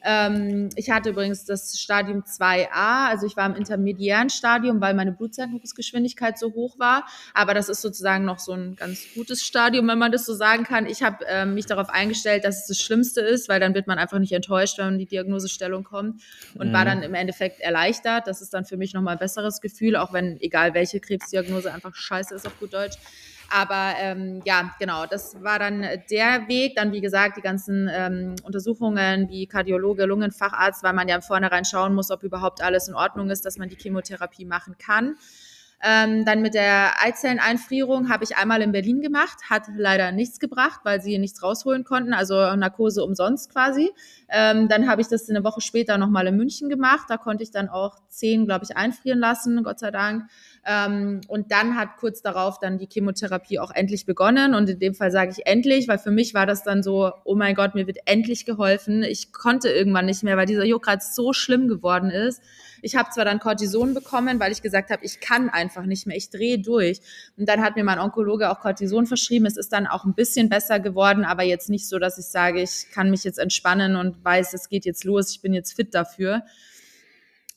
Ähm, 0.04 0.68
ich 0.76 0.90
hatte 0.90 1.10
übrigens 1.10 1.44
das 1.44 1.78
Stadium 1.80 2.22
2a, 2.22 3.08
also 3.08 3.26
ich 3.26 3.36
war 3.36 3.46
im 3.46 3.54
intermediären 3.54 4.30
Stadium, 4.30 4.80
weil 4.80 4.94
meine 4.94 5.12
Blutzeichnungsgeschwindigkeit 5.12 6.38
so 6.38 6.52
hoch 6.52 6.78
war. 6.78 7.06
Aber 7.34 7.54
das 7.54 7.68
ist 7.68 7.82
sozusagen 7.82 8.24
noch 8.24 8.38
so 8.38 8.52
ein 8.52 8.76
ganz 8.76 9.00
gutes 9.14 9.42
Stadium, 9.42 9.88
wenn 9.88 9.98
man 9.98 10.12
das 10.12 10.26
so 10.26 10.34
sagen 10.34 10.64
kann. 10.64 10.86
Ich 10.86 11.02
habe 11.02 11.24
ähm, 11.28 11.54
mich 11.54 11.66
darauf 11.66 11.88
eingestellt, 11.88 12.44
dass 12.44 12.62
es 12.62 12.66
das 12.66 12.80
Schlimmste 12.80 13.20
ist, 13.20 13.48
weil 13.48 13.60
dann 13.60 13.74
wird 13.74 13.86
man 13.86 13.98
einfach 13.98 14.18
nicht 14.18 14.25
enttäuscht, 14.32 14.78
wenn 14.78 14.98
die 14.98 15.06
Diagnosestellung 15.06 15.84
kommt 15.84 16.22
und 16.58 16.68
mhm. 16.68 16.72
war 16.72 16.84
dann 16.84 17.02
im 17.02 17.14
Endeffekt 17.14 17.60
erleichtert. 17.60 18.26
Das 18.26 18.40
ist 18.42 18.54
dann 18.54 18.64
für 18.64 18.76
mich 18.76 18.94
nochmal 18.94 19.14
ein 19.14 19.18
besseres 19.18 19.60
Gefühl, 19.60 19.96
auch 19.96 20.12
wenn 20.12 20.40
egal 20.40 20.74
welche 20.74 21.00
Krebsdiagnose 21.00 21.72
einfach 21.72 21.94
scheiße 21.94 22.34
ist 22.34 22.46
auf 22.46 22.58
gut 22.58 22.72
Deutsch. 22.74 22.96
Aber 23.50 23.94
ähm, 23.98 24.42
ja, 24.44 24.74
genau, 24.78 25.06
das 25.06 25.42
war 25.42 25.58
dann 25.58 25.86
der 26.10 26.48
Weg. 26.48 26.74
Dann, 26.76 26.92
wie 26.92 27.00
gesagt, 27.00 27.36
die 27.36 27.42
ganzen 27.42 27.88
ähm, 27.92 28.34
Untersuchungen 28.42 29.28
wie 29.28 29.46
Kardiologe, 29.46 30.04
Lungenfacharzt, 30.04 30.82
weil 30.82 30.92
man 30.92 31.08
ja 31.08 31.16
im 31.16 31.22
Vornherein 31.22 31.64
schauen 31.64 31.94
muss, 31.94 32.10
ob 32.10 32.22
überhaupt 32.22 32.60
alles 32.62 32.88
in 32.88 32.94
Ordnung 32.94 33.30
ist, 33.30 33.44
dass 33.44 33.58
man 33.58 33.68
die 33.68 33.76
Chemotherapie 33.76 34.44
machen 34.44 34.76
kann. 34.78 35.16
Ähm, 35.82 36.24
dann 36.24 36.40
mit 36.40 36.54
der 36.54 37.02
Eizelleneinfrierung 37.02 38.08
habe 38.08 38.24
ich 38.24 38.36
einmal 38.36 38.62
in 38.62 38.72
Berlin 38.72 39.02
gemacht, 39.02 39.50
hat 39.50 39.64
leider 39.76 40.10
nichts 40.10 40.40
gebracht, 40.40 40.80
weil 40.84 41.02
sie 41.02 41.18
nichts 41.18 41.42
rausholen 41.42 41.84
konnten, 41.84 42.14
also 42.14 42.34
Narkose 42.56 43.04
umsonst 43.04 43.52
quasi. 43.52 43.90
Ähm, 44.28 44.68
dann 44.68 44.88
habe 44.88 45.02
ich 45.02 45.08
das 45.08 45.28
eine 45.28 45.44
Woche 45.44 45.60
später 45.60 45.98
nochmal 45.98 46.26
in 46.26 46.36
München 46.36 46.68
gemacht, 46.70 47.06
da 47.08 47.18
konnte 47.18 47.42
ich 47.42 47.50
dann 47.50 47.68
auch 47.68 47.98
zehn, 48.08 48.46
glaube 48.46 48.64
ich, 48.64 48.76
einfrieren 48.76 49.18
lassen, 49.18 49.62
Gott 49.62 49.78
sei 49.78 49.90
Dank. 49.90 50.30
Ähm, 50.68 51.20
und 51.28 51.52
dann 51.52 51.76
hat 51.76 51.96
kurz 51.98 52.22
darauf 52.22 52.58
dann 52.58 52.78
die 52.78 52.88
Chemotherapie 52.92 53.60
auch 53.60 53.70
endlich 53.70 54.04
begonnen. 54.04 54.52
Und 54.52 54.68
in 54.68 54.80
dem 54.80 54.94
Fall 54.94 55.12
sage 55.12 55.30
ich 55.30 55.46
endlich, 55.46 55.86
weil 55.86 55.98
für 55.98 56.10
mich 56.10 56.34
war 56.34 56.44
das 56.44 56.64
dann 56.64 56.82
so, 56.82 57.12
oh 57.24 57.36
mein 57.36 57.54
Gott, 57.54 57.76
mir 57.76 57.86
wird 57.86 57.98
endlich 58.04 58.44
geholfen. 58.44 59.04
Ich 59.04 59.32
konnte 59.32 59.68
irgendwann 59.68 60.06
nicht 60.06 60.24
mehr, 60.24 60.36
weil 60.36 60.46
dieser 60.46 60.64
Juckreiz 60.64 61.14
so 61.14 61.32
schlimm 61.32 61.68
geworden 61.68 62.10
ist. 62.10 62.42
Ich 62.82 62.96
habe 62.96 63.10
zwar 63.10 63.24
dann 63.24 63.38
Cortison 63.38 63.94
bekommen, 63.94 64.40
weil 64.40 64.50
ich 64.50 64.60
gesagt 64.60 64.90
habe, 64.90 65.04
ich 65.04 65.20
kann 65.20 65.48
einfach 65.50 65.84
nicht 65.84 66.04
mehr, 66.06 66.16
ich 66.16 66.30
drehe 66.30 66.58
durch. 66.58 67.00
Und 67.36 67.48
dann 67.48 67.62
hat 67.62 67.76
mir 67.76 67.84
mein 67.84 68.00
Onkologe 68.00 68.50
auch 68.50 68.58
Cortison 68.58 69.06
verschrieben. 69.06 69.46
Es 69.46 69.56
ist 69.56 69.72
dann 69.72 69.86
auch 69.86 70.04
ein 70.04 70.14
bisschen 70.14 70.48
besser 70.48 70.80
geworden, 70.80 71.24
aber 71.24 71.44
jetzt 71.44 71.70
nicht 71.70 71.88
so, 71.88 72.00
dass 72.00 72.18
ich 72.18 72.26
sage, 72.26 72.60
ich 72.60 72.86
kann 72.92 73.10
mich 73.10 73.22
jetzt 73.22 73.38
entspannen 73.38 73.94
und 73.94 74.24
weiß, 74.24 74.52
es 74.52 74.68
geht 74.68 74.84
jetzt 74.84 75.04
los, 75.04 75.30
ich 75.30 75.40
bin 75.40 75.54
jetzt 75.54 75.74
fit 75.74 75.94
dafür. 75.94 76.42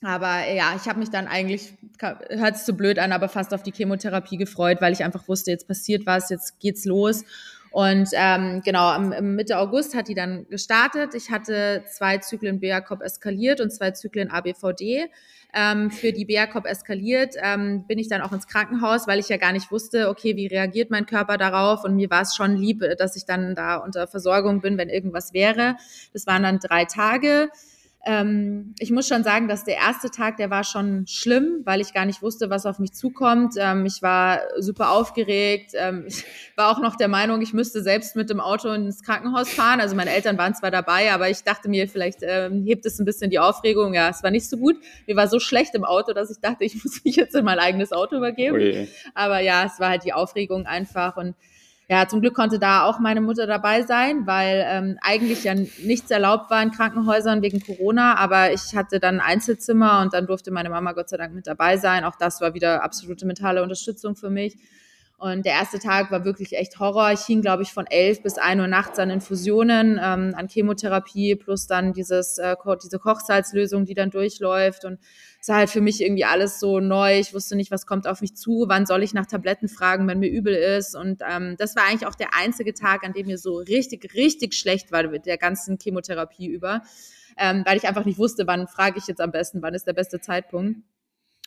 Aber 0.02 0.48
ja, 0.50 0.74
ich 0.76 0.88
habe 0.88 0.98
mich 0.98 1.10
dann 1.10 1.26
eigentlich, 1.26 1.74
hört 2.00 2.56
es 2.56 2.64
so 2.64 2.72
blöd 2.72 2.98
an, 2.98 3.12
aber 3.12 3.28
fast 3.28 3.52
auf 3.52 3.62
die 3.62 3.72
Chemotherapie 3.72 4.38
gefreut, 4.38 4.78
weil 4.80 4.94
ich 4.94 5.04
einfach 5.04 5.28
wusste, 5.28 5.50
jetzt 5.50 5.68
passiert 5.68 6.06
was, 6.06 6.30
jetzt 6.30 6.58
geht's 6.58 6.86
los. 6.86 7.24
Und 7.70 8.08
ähm, 8.14 8.62
genau, 8.64 8.88
am, 8.88 9.36
Mitte 9.36 9.58
August 9.58 9.94
hat 9.94 10.08
die 10.08 10.14
dann 10.14 10.48
gestartet. 10.48 11.14
Ich 11.14 11.30
hatte 11.30 11.84
zwei 11.86 12.18
Zyklen 12.18 12.60
BACOP 12.60 13.00
eskaliert 13.02 13.60
und 13.60 13.70
zwei 13.70 13.92
Zyklen 13.92 14.30
ABVD. 14.30 15.08
Ähm, 15.52 15.90
für 15.90 16.12
die 16.12 16.24
BACOP 16.24 16.66
eskaliert 16.66 17.34
ähm, 17.40 17.84
bin 17.86 17.98
ich 17.98 18.08
dann 18.08 18.22
auch 18.22 18.32
ins 18.32 18.48
Krankenhaus, 18.48 19.06
weil 19.06 19.18
ich 19.18 19.28
ja 19.28 19.36
gar 19.36 19.52
nicht 19.52 19.70
wusste, 19.70 20.08
okay, 20.08 20.36
wie 20.36 20.46
reagiert 20.46 20.90
mein 20.90 21.06
Körper 21.06 21.38
darauf? 21.38 21.84
Und 21.84 21.94
mir 21.94 22.10
war 22.10 22.22
es 22.22 22.34
schon 22.34 22.56
lieb, 22.56 22.84
dass 22.98 23.16
ich 23.16 23.24
dann 23.24 23.54
da 23.54 23.76
unter 23.76 24.08
Versorgung 24.08 24.60
bin, 24.60 24.78
wenn 24.78 24.88
irgendwas 24.88 25.32
wäre. 25.32 25.76
Das 26.12 26.26
waren 26.26 26.42
dann 26.42 26.58
drei 26.58 26.86
Tage. 26.86 27.50
Ähm, 28.06 28.74
ich 28.78 28.90
muss 28.90 29.06
schon 29.06 29.24
sagen, 29.24 29.46
dass 29.46 29.64
der 29.64 29.76
erste 29.76 30.10
Tag, 30.10 30.38
der 30.38 30.48
war 30.48 30.64
schon 30.64 31.06
schlimm, 31.06 31.60
weil 31.64 31.82
ich 31.82 31.92
gar 31.92 32.06
nicht 32.06 32.22
wusste, 32.22 32.48
was 32.48 32.64
auf 32.64 32.78
mich 32.78 32.92
zukommt. 32.94 33.54
Ähm, 33.58 33.84
ich 33.84 34.00
war 34.00 34.40
super 34.58 34.90
aufgeregt. 34.90 35.72
Ähm, 35.74 36.04
ich 36.08 36.24
war 36.56 36.70
auch 36.70 36.80
noch 36.80 36.96
der 36.96 37.08
Meinung, 37.08 37.42
ich 37.42 37.52
müsste 37.52 37.82
selbst 37.82 38.16
mit 38.16 38.30
dem 38.30 38.40
Auto 38.40 38.70
ins 38.70 39.02
Krankenhaus 39.02 39.50
fahren. 39.50 39.80
Also 39.80 39.94
meine 39.96 40.10
Eltern 40.10 40.38
waren 40.38 40.54
zwar 40.54 40.70
dabei, 40.70 41.12
aber 41.12 41.28
ich 41.28 41.44
dachte 41.44 41.68
mir, 41.68 41.88
vielleicht 41.88 42.20
ähm, 42.22 42.64
hebt 42.64 42.86
es 42.86 42.98
ein 42.98 43.04
bisschen 43.04 43.30
die 43.30 43.38
Aufregung. 43.38 43.92
Ja, 43.92 44.08
es 44.08 44.22
war 44.22 44.30
nicht 44.30 44.48
so 44.48 44.56
gut. 44.56 44.76
Mir 45.06 45.16
war 45.16 45.28
so 45.28 45.38
schlecht 45.38 45.74
im 45.74 45.84
Auto, 45.84 46.14
dass 46.14 46.30
ich 46.30 46.40
dachte, 46.40 46.64
ich 46.64 46.74
muss 46.84 47.04
mich 47.04 47.16
jetzt 47.16 47.34
in 47.34 47.44
mein 47.44 47.58
eigenes 47.58 47.92
Auto 47.92 48.16
übergeben. 48.16 48.56
Ui. 48.56 48.88
Aber 49.14 49.40
ja, 49.40 49.64
es 49.64 49.78
war 49.78 49.90
halt 49.90 50.04
die 50.04 50.14
Aufregung 50.14 50.64
einfach 50.64 51.18
und 51.18 51.34
ja, 51.90 52.06
zum 52.06 52.20
Glück 52.20 52.34
konnte 52.34 52.60
da 52.60 52.84
auch 52.84 53.00
meine 53.00 53.20
Mutter 53.20 53.48
dabei 53.48 53.82
sein, 53.82 54.24
weil 54.24 54.64
ähm, 54.64 54.96
eigentlich 55.00 55.42
ja 55.42 55.54
nichts 55.54 56.08
erlaubt 56.12 56.48
war 56.48 56.62
in 56.62 56.70
Krankenhäusern 56.70 57.42
wegen 57.42 57.58
Corona, 57.58 58.16
aber 58.16 58.52
ich 58.52 58.76
hatte 58.76 59.00
dann 59.00 59.18
Einzelzimmer 59.18 60.00
und 60.00 60.14
dann 60.14 60.28
durfte 60.28 60.52
meine 60.52 60.70
Mama 60.70 60.92
Gott 60.92 61.08
sei 61.08 61.16
Dank 61.16 61.34
mit 61.34 61.48
dabei 61.48 61.78
sein. 61.78 62.04
Auch 62.04 62.14
das 62.14 62.40
war 62.40 62.54
wieder 62.54 62.84
absolute 62.84 63.26
mentale 63.26 63.60
Unterstützung 63.60 64.14
für 64.14 64.30
mich. 64.30 64.56
Und 65.18 65.44
der 65.44 65.54
erste 65.54 65.80
Tag 65.80 66.12
war 66.12 66.24
wirklich 66.24 66.56
echt 66.56 66.78
Horror. 66.78 67.10
Ich 67.10 67.22
hing, 67.22 67.42
glaube 67.42 67.64
ich, 67.64 67.72
von 67.72 67.86
elf 67.88 68.22
bis 68.22 68.38
ein 68.38 68.60
Uhr 68.60 68.68
nachts 68.68 69.00
an 69.00 69.10
Infusionen, 69.10 70.00
ähm, 70.00 70.32
an 70.36 70.48
Chemotherapie, 70.48 71.34
plus 71.34 71.66
dann 71.66 71.92
dieses, 71.92 72.38
äh, 72.38 72.54
diese 72.82 73.00
Kochsalzlösung, 73.00 73.84
die 73.84 73.94
dann 73.94 74.10
durchläuft. 74.10 74.84
Und 74.84 75.00
es 75.40 75.48
war 75.48 75.56
halt 75.56 75.70
für 75.70 75.80
mich 75.80 76.02
irgendwie 76.02 76.26
alles 76.26 76.60
so 76.60 76.80
neu. 76.80 77.18
Ich 77.18 77.32
wusste 77.32 77.56
nicht, 77.56 77.70
was 77.70 77.86
kommt 77.86 78.06
auf 78.06 78.20
mich 78.20 78.36
zu, 78.36 78.66
wann 78.68 78.84
soll 78.84 79.02
ich 79.02 79.14
nach 79.14 79.24
Tabletten 79.24 79.68
fragen, 79.68 80.06
wenn 80.06 80.18
mir 80.18 80.28
übel 80.28 80.54
ist. 80.54 80.94
Und 80.94 81.22
ähm, 81.26 81.56
das 81.58 81.76
war 81.76 81.84
eigentlich 81.88 82.06
auch 82.06 82.14
der 82.14 82.34
einzige 82.34 82.74
Tag, 82.74 83.04
an 83.04 83.14
dem 83.14 83.26
mir 83.26 83.38
so 83.38 83.56
richtig, 83.56 84.14
richtig 84.14 84.54
schlecht 84.54 84.92
war 84.92 85.08
mit 85.08 85.24
der 85.24 85.38
ganzen 85.38 85.78
Chemotherapie 85.82 86.46
über, 86.46 86.82
ähm, 87.38 87.62
weil 87.64 87.78
ich 87.78 87.88
einfach 87.88 88.04
nicht 88.04 88.18
wusste, 88.18 88.46
wann 88.46 88.68
frage 88.68 88.98
ich 88.98 89.06
jetzt 89.06 89.20
am 89.22 89.30
besten, 89.30 89.62
wann 89.62 89.72
ist 89.72 89.86
der 89.86 89.94
beste 89.94 90.20
Zeitpunkt. 90.20 90.80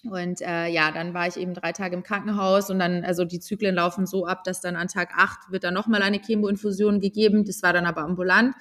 Und 0.10 0.42
äh, 0.42 0.68
ja, 0.68 0.92
dann 0.92 1.14
war 1.14 1.28
ich 1.28 1.38
eben 1.38 1.54
drei 1.54 1.72
Tage 1.72 1.96
im 1.96 2.04
Krankenhaus 2.04 2.70
und 2.72 2.80
dann, 2.80 3.06
also 3.06 3.24
die 3.24 3.40
Zyklen 3.40 3.76
laufen 3.76 4.06
so 4.06 4.26
ab, 4.26 4.44
dass 4.44 4.60
dann 4.60 4.76
an 4.76 4.88
Tag 4.88 5.12
acht 5.16 5.52
wird 5.52 5.64
dann 5.64 5.74
nochmal 5.74 6.02
eine 6.02 6.20
Chemoinfusion 6.20 7.00
gegeben. 7.00 7.46
Das 7.46 7.62
war 7.62 7.74
dann 7.74 7.86
aber 7.86 8.02
ambulant. 8.02 8.56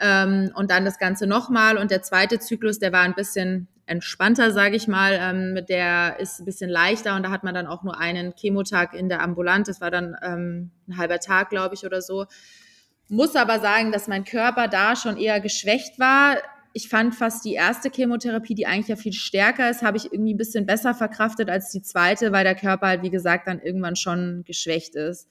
Ähm, 0.00 0.50
und 0.54 0.70
dann 0.70 0.84
das 0.84 0.98
Ganze 0.98 1.26
nochmal. 1.26 1.78
Und 1.78 1.90
der 1.90 2.02
zweite 2.02 2.38
Zyklus, 2.38 2.78
der 2.78 2.92
war 2.92 3.02
ein 3.02 3.14
bisschen 3.14 3.68
entspannter, 3.86 4.50
sage 4.50 4.76
ich 4.76 4.88
mal. 4.88 5.18
Ähm, 5.20 5.66
der 5.66 6.18
ist 6.18 6.40
ein 6.40 6.44
bisschen 6.44 6.70
leichter 6.70 7.16
und 7.16 7.22
da 7.24 7.30
hat 7.30 7.44
man 7.44 7.54
dann 7.54 7.66
auch 7.66 7.82
nur 7.82 7.98
einen 7.98 8.34
Chemotag 8.34 8.94
in 8.94 9.08
der 9.08 9.22
Ambulant. 9.22 9.68
Das 9.68 9.80
war 9.80 9.90
dann 9.90 10.16
ähm, 10.22 10.70
ein 10.88 10.96
halber 10.96 11.20
Tag, 11.20 11.50
glaube 11.50 11.74
ich, 11.74 11.84
oder 11.84 12.00
so. 12.00 12.26
Muss 13.08 13.36
aber 13.36 13.60
sagen, 13.60 13.92
dass 13.92 14.08
mein 14.08 14.24
Körper 14.24 14.68
da 14.68 14.96
schon 14.96 15.16
eher 15.16 15.40
geschwächt 15.40 15.98
war. 15.98 16.38
Ich 16.72 16.88
fand 16.88 17.14
fast 17.14 17.44
die 17.44 17.52
erste 17.52 17.90
Chemotherapie, 17.90 18.54
die 18.54 18.66
eigentlich 18.66 18.88
ja 18.88 18.96
viel 18.96 19.12
stärker 19.12 19.70
ist, 19.70 19.82
habe 19.82 19.96
ich 19.96 20.12
irgendwie 20.12 20.34
ein 20.34 20.38
bisschen 20.38 20.66
besser 20.66 20.94
verkraftet 20.94 21.48
als 21.48 21.70
die 21.70 21.82
zweite, 21.82 22.32
weil 22.32 22.42
der 22.42 22.56
Körper 22.56 22.88
halt, 22.88 23.02
wie 23.02 23.10
gesagt, 23.10 23.46
dann 23.46 23.60
irgendwann 23.60 23.94
schon 23.94 24.42
geschwächt 24.44 24.96
ist. 24.96 25.28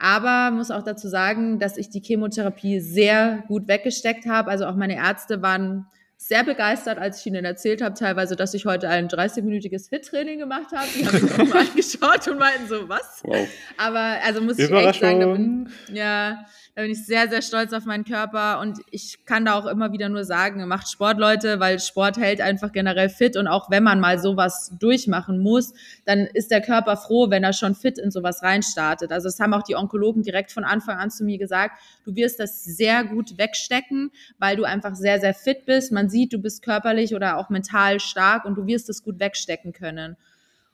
Aber 0.00 0.50
muss 0.50 0.70
auch 0.70 0.82
dazu 0.82 1.08
sagen, 1.08 1.58
dass 1.58 1.76
ich 1.76 1.90
die 1.90 2.00
Chemotherapie 2.00 2.80
sehr 2.80 3.44
gut 3.48 3.68
weggesteckt 3.68 4.24
habe. 4.26 4.50
Also 4.50 4.64
auch 4.64 4.74
meine 4.74 4.96
Ärzte 4.96 5.42
waren 5.42 5.86
sehr 6.16 6.42
begeistert, 6.42 6.98
als 6.98 7.20
ich 7.20 7.26
ihnen 7.26 7.44
erzählt 7.44 7.82
habe, 7.82 7.94
teilweise, 7.94 8.34
dass 8.34 8.54
ich 8.54 8.64
heute 8.64 8.88
ein 8.88 9.08
30-minütiges 9.08 9.88
Hit-Training 9.90 10.38
gemacht 10.38 10.66
habe. 10.74 10.86
Die 10.94 11.06
haben 11.06 11.18
sich 11.18 11.36
mal 11.36 11.66
angeschaut 11.68 12.28
und 12.28 12.38
meinten 12.38 12.66
so, 12.66 12.88
was? 12.88 13.20
Wow. 13.24 13.46
Aber 13.76 14.16
also 14.24 14.40
muss 14.40 14.58
ich 14.58 14.70
echt 14.70 15.00
sagen, 15.00 15.18
bin, 15.32 15.94
ja, 15.94 16.44
da 16.80 16.84
bin 16.84 16.92
ich 16.92 17.04
sehr, 17.04 17.28
sehr 17.28 17.42
stolz 17.42 17.74
auf 17.74 17.84
meinen 17.84 18.06
Körper 18.06 18.58
und 18.58 18.78
ich 18.90 19.26
kann 19.26 19.44
da 19.44 19.52
auch 19.52 19.66
immer 19.66 19.92
wieder 19.92 20.08
nur 20.08 20.24
sagen, 20.24 20.66
macht 20.66 20.88
Sport, 20.88 21.18
Leute, 21.18 21.60
weil 21.60 21.78
Sport 21.78 22.16
hält 22.16 22.40
einfach 22.40 22.72
generell 22.72 23.10
fit 23.10 23.36
und 23.36 23.48
auch 23.48 23.70
wenn 23.70 23.82
man 23.82 24.00
mal 24.00 24.18
sowas 24.18 24.72
durchmachen 24.80 25.40
muss, 25.40 25.74
dann 26.06 26.20
ist 26.20 26.50
der 26.50 26.62
Körper 26.62 26.96
froh, 26.96 27.28
wenn 27.28 27.44
er 27.44 27.52
schon 27.52 27.74
fit 27.74 27.98
in 27.98 28.10
sowas 28.10 28.42
reinstartet. 28.42 29.12
Also 29.12 29.28
das 29.28 29.38
haben 29.40 29.52
auch 29.52 29.62
die 29.62 29.76
Onkologen 29.76 30.22
direkt 30.22 30.52
von 30.52 30.64
Anfang 30.64 30.96
an 30.96 31.10
zu 31.10 31.22
mir 31.22 31.36
gesagt, 31.36 31.78
du 32.06 32.16
wirst 32.16 32.40
das 32.40 32.64
sehr 32.64 33.04
gut 33.04 33.36
wegstecken, 33.36 34.10
weil 34.38 34.56
du 34.56 34.64
einfach 34.64 34.94
sehr, 34.94 35.20
sehr 35.20 35.34
fit 35.34 35.66
bist. 35.66 35.92
Man 35.92 36.08
sieht, 36.08 36.32
du 36.32 36.38
bist 36.38 36.62
körperlich 36.62 37.14
oder 37.14 37.36
auch 37.36 37.50
mental 37.50 38.00
stark 38.00 38.46
und 38.46 38.54
du 38.54 38.66
wirst 38.66 38.88
es 38.88 39.02
gut 39.02 39.20
wegstecken 39.20 39.74
können. 39.74 40.16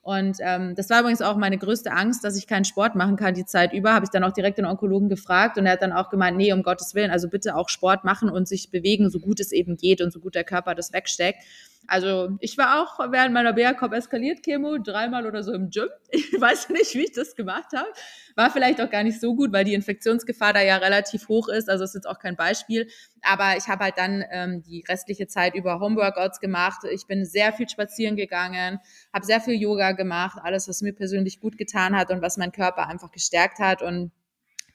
Und 0.07 0.37
ähm, 0.39 0.77
das 0.77 0.89
war 0.89 1.01
übrigens 1.01 1.21
auch 1.21 1.37
meine 1.37 1.59
größte 1.59 1.91
Angst, 1.91 2.23
dass 2.23 2.39
ich 2.39 2.47
keinen 2.47 2.65
Sport 2.65 2.95
machen 2.95 3.17
kann 3.17 3.35
die 3.35 3.45
Zeit 3.45 3.73
über. 3.73 3.93
Habe 3.93 4.05
ich 4.05 4.11
dann 4.11 4.23
auch 4.23 4.31
direkt 4.31 4.57
den 4.57 4.65
Onkologen 4.65 5.09
gefragt 5.09 5.59
und 5.59 5.67
er 5.67 5.73
hat 5.73 5.83
dann 5.83 5.93
auch 5.93 6.11
gemeint, 6.11 6.37
nee, 6.37 6.53
um 6.53 6.63
Gottes 6.63 6.95
Willen, 6.95 7.11
also 7.11 7.29
bitte 7.29 7.57
auch 7.57 7.69
Sport 7.69 8.05
machen 8.05 8.31
und 8.31 8.47
sich 8.47 8.71
bewegen, 8.71 9.11
so 9.11 9.19
gut 9.19 9.41
es 9.41 9.51
eben 9.51 9.77
geht 9.77 10.01
und 10.01 10.13
so 10.13 10.21
gut 10.21 10.37
der 10.37 10.45
Körper 10.45 10.77
das 10.77 10.93
wegsteckt. 10.93 11.41
Also 11.89 12.37
ich 12.41 12.59
war 12.59 12.83
auch 12.83 12.99
während 13.13 13.33
meiner 13.33 13.53
BA-Cop 13.53 13.93
eskaliert 13.93 14.43
Chemo 14.43 14.79
dreimal 14.79 15.27
oder 15.27 15.43
so 15.43 15.53
im 15.53 15.71
Gym. 15.71 15.89
Ich 16.11 16.41
weiß 16.41 16.71
nicht, 16.71 16.95
wie 16.95 17.05
ich 17.05 17.13
das 17.13 17.35
gemacht 17.35 17.73
habe. 17.75 17.89
War 18.35 18.51
vielleicht 18.51 18.81
auch 18.81 18.91
gar 18.91 19.03
nicht 19.03 19.21
so 19.21 19.35
gut, 19.35 19.53
weil 19.53 19.65
die 19.65 19.75
Infektionsgefahr 19.75 20.53
da 20.53 20.61
ja 20.63 20.77
relativ 20.77 21.29
hoch 21.29 21.49
ist. 21.49 21.69
Also 21.69 21.85
ist 21.85 21.95
jetzt 21.95 22.09
auch 22.09 22.19
kein 22.19 22.37
Beispiel. 22.37 22.89
Aber 23.23 23.57
ich 23.57 23.69
habe 23.69 23.85
halt 23.85 23.99
dann 23.99 24.25
ähm, 24.31 24.63
die 24.63 24.85
restliche 24.89 25.27
Zeit 25.27 25.55
über 25.55 25.81
Homeworkouts 25.81 26.41
gemacht. 26.41 26.83
Ich 26.91 27.07
bin 27.07 27.25
sehr 27.25 27.53
viel 27.53 27.69
spazieren 27.69 28.17
gegangen, 28.17 28.79
habe 29.13 29.27
sehr 29.27 29.41
viel 29.41 29.61
Yoga 29.61 29.93
gemacht, 29.93 30.39
alles, 30.43 30.69
was 30.69 30.83
mir 30.83 30.93
persönlich 30.93 31.41
gut 31.41 31.59
getan 31.59 31.97
hat 31.97 32.11
und 32.11 32.23
was 32.23 32.37
mein 32.37 32.53
Körper 32.53 32.89
einfach 32.89 33.11
gestärkt 33.11 33.59
hat. 33.59 33.83
Und 33.83 34.13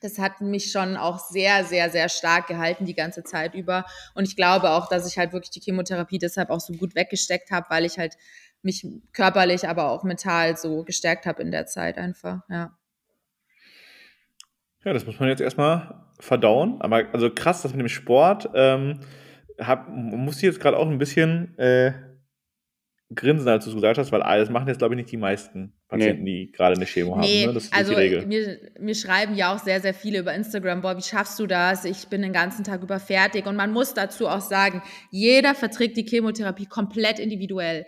das 0.02 0.18
hat 0.18 0.40
mich 0.40 0.70
schon 0.72 0.96
auch 0.96 1.18
sehr, 1.18 1.64
sehr, 1.64 1.90
sehr 1.90 2.08
stark 2.08 2.46
gehalten 2.46 2.84
die 2.84 2.94
ganze 2.94 3.22
Zeit 3.22 3.54
über. 3.54 3.84
Und 4.14 4.28
ich 4.28 4.36
glaube 4.36 4.70
auch, 4.70 4.88
dass 4.88 5.06
ich 5.06 5.18
halt 5.18 5.32
wirklich 5.32 5.50
die 5.50 5.60
Chemotherapie 5.60 6.18
deshalb 6.18 6.50
auch 6.50 6.60
so 6.60 6.72
gut 6.74 6.94
weggesteckt 6.94 7.50
habe, 7.50 7.66
weil 7.70 7.84
ich 7.84 7.98
halt 7.98 8.16
mich 8.62 8.86
körperlich, 9.12 9.68
aber 9.68 9.90
auch 9.90 10.04
mental 10.04 10.56
so 10.56 10.84
gestärkt 10.84 11.26
habe 11.26 11.42
in 11.42 11.50
der 11.50 11.66
Zeit 11.66 11.98
einfach, 11.98 12.40
ja. 12.48 12.76
Ja, 14.84 14.92
das 14.92 15.06
muss 15.06 15.20
man 15.20 15.28
jetzt 15.28 15.40
erstmal 15.40 16.06
verdauen. 16.18 16.80
Aber 16.80 17.04
also 17.12 17.30
krass, 17.30 17.62
das 17.62 17.72
mit 17.72 17.80
dem 17.80 17.88
Sport. 17.88 18.50
Ähm, 18.54 19.00
hab, 19.58 19.88
muss 19.88 20.36
ich 20.36 20.42
jetzt 20.42 20.60
gerade 20.60 20.76
auch 20.76 20.88
ein 20.88 20.98
bisschen 20.98 21.56
äh, 21.58 21.92
grinsen, 23.14 23.48
als 23.48 23.64
du 23.64 23.70
es 23.70 23.76
gesagt 23.76 23.98
hast, 23.98 24.12
weil 24.12 24.20
das 24.20 24.50
machen 24.50 24.68
jetzt, 24.68 24.78
glaube 24.78 24.94
ich, 24.94 24.96
nicht 24.96 25.10
die 25.10 25.16
meisten 25.16 25.72
Patienten, 25.88 26.24
nee. 26.24 26.46
die 26.46 26.52
gerade 26.52 26.74
eine 26.76 26.86
Chemo 26.86 27.18
nee, 27.18 27.42
haben. 27.42 27.48
Ne? 27.48 27.54
Das 27.54 27.64
ist 27.64 27.74
also 27.74 27.92
die 27.92 27.98
Regel. 27.98 28.26
Mir, 28.26 28.58
mir 28.78 28.94
schreiben 28.94 29.34
ja 29.34 29.54
auch 29.54 29.58
sehr, 29.58 29.80
sehr 29.80 29.94
viele 29.94 30.20
über 30.20 30.34
Instagram, 30.34 30.80
boah, 30.80 30.96
wie 30.96 31.02
schaffst 31.02 31.38
du 31.38 31.46
das? 31.46 31.84
Ich 31.84 32.08
bin 32.08 32.22
den 32.22 32.32
ganzen 32.32 32.64
Tag 32.64 32.82
über 32.82 32.98
fertig. 32.98 33.46
Und 33.46 33.56
man 33.56 33.72
muss 33.72 33.94
dazu 33.94 34.28
auch 34.28 34.40
sagen, 34.40 34.82
jeder 35.10 35.54
verträgt 35.54 35.96
die 35.96 36.06
Chemotherapie 36.06 36.66
komplett 36.66 37.18
individuell. 37.18 37.84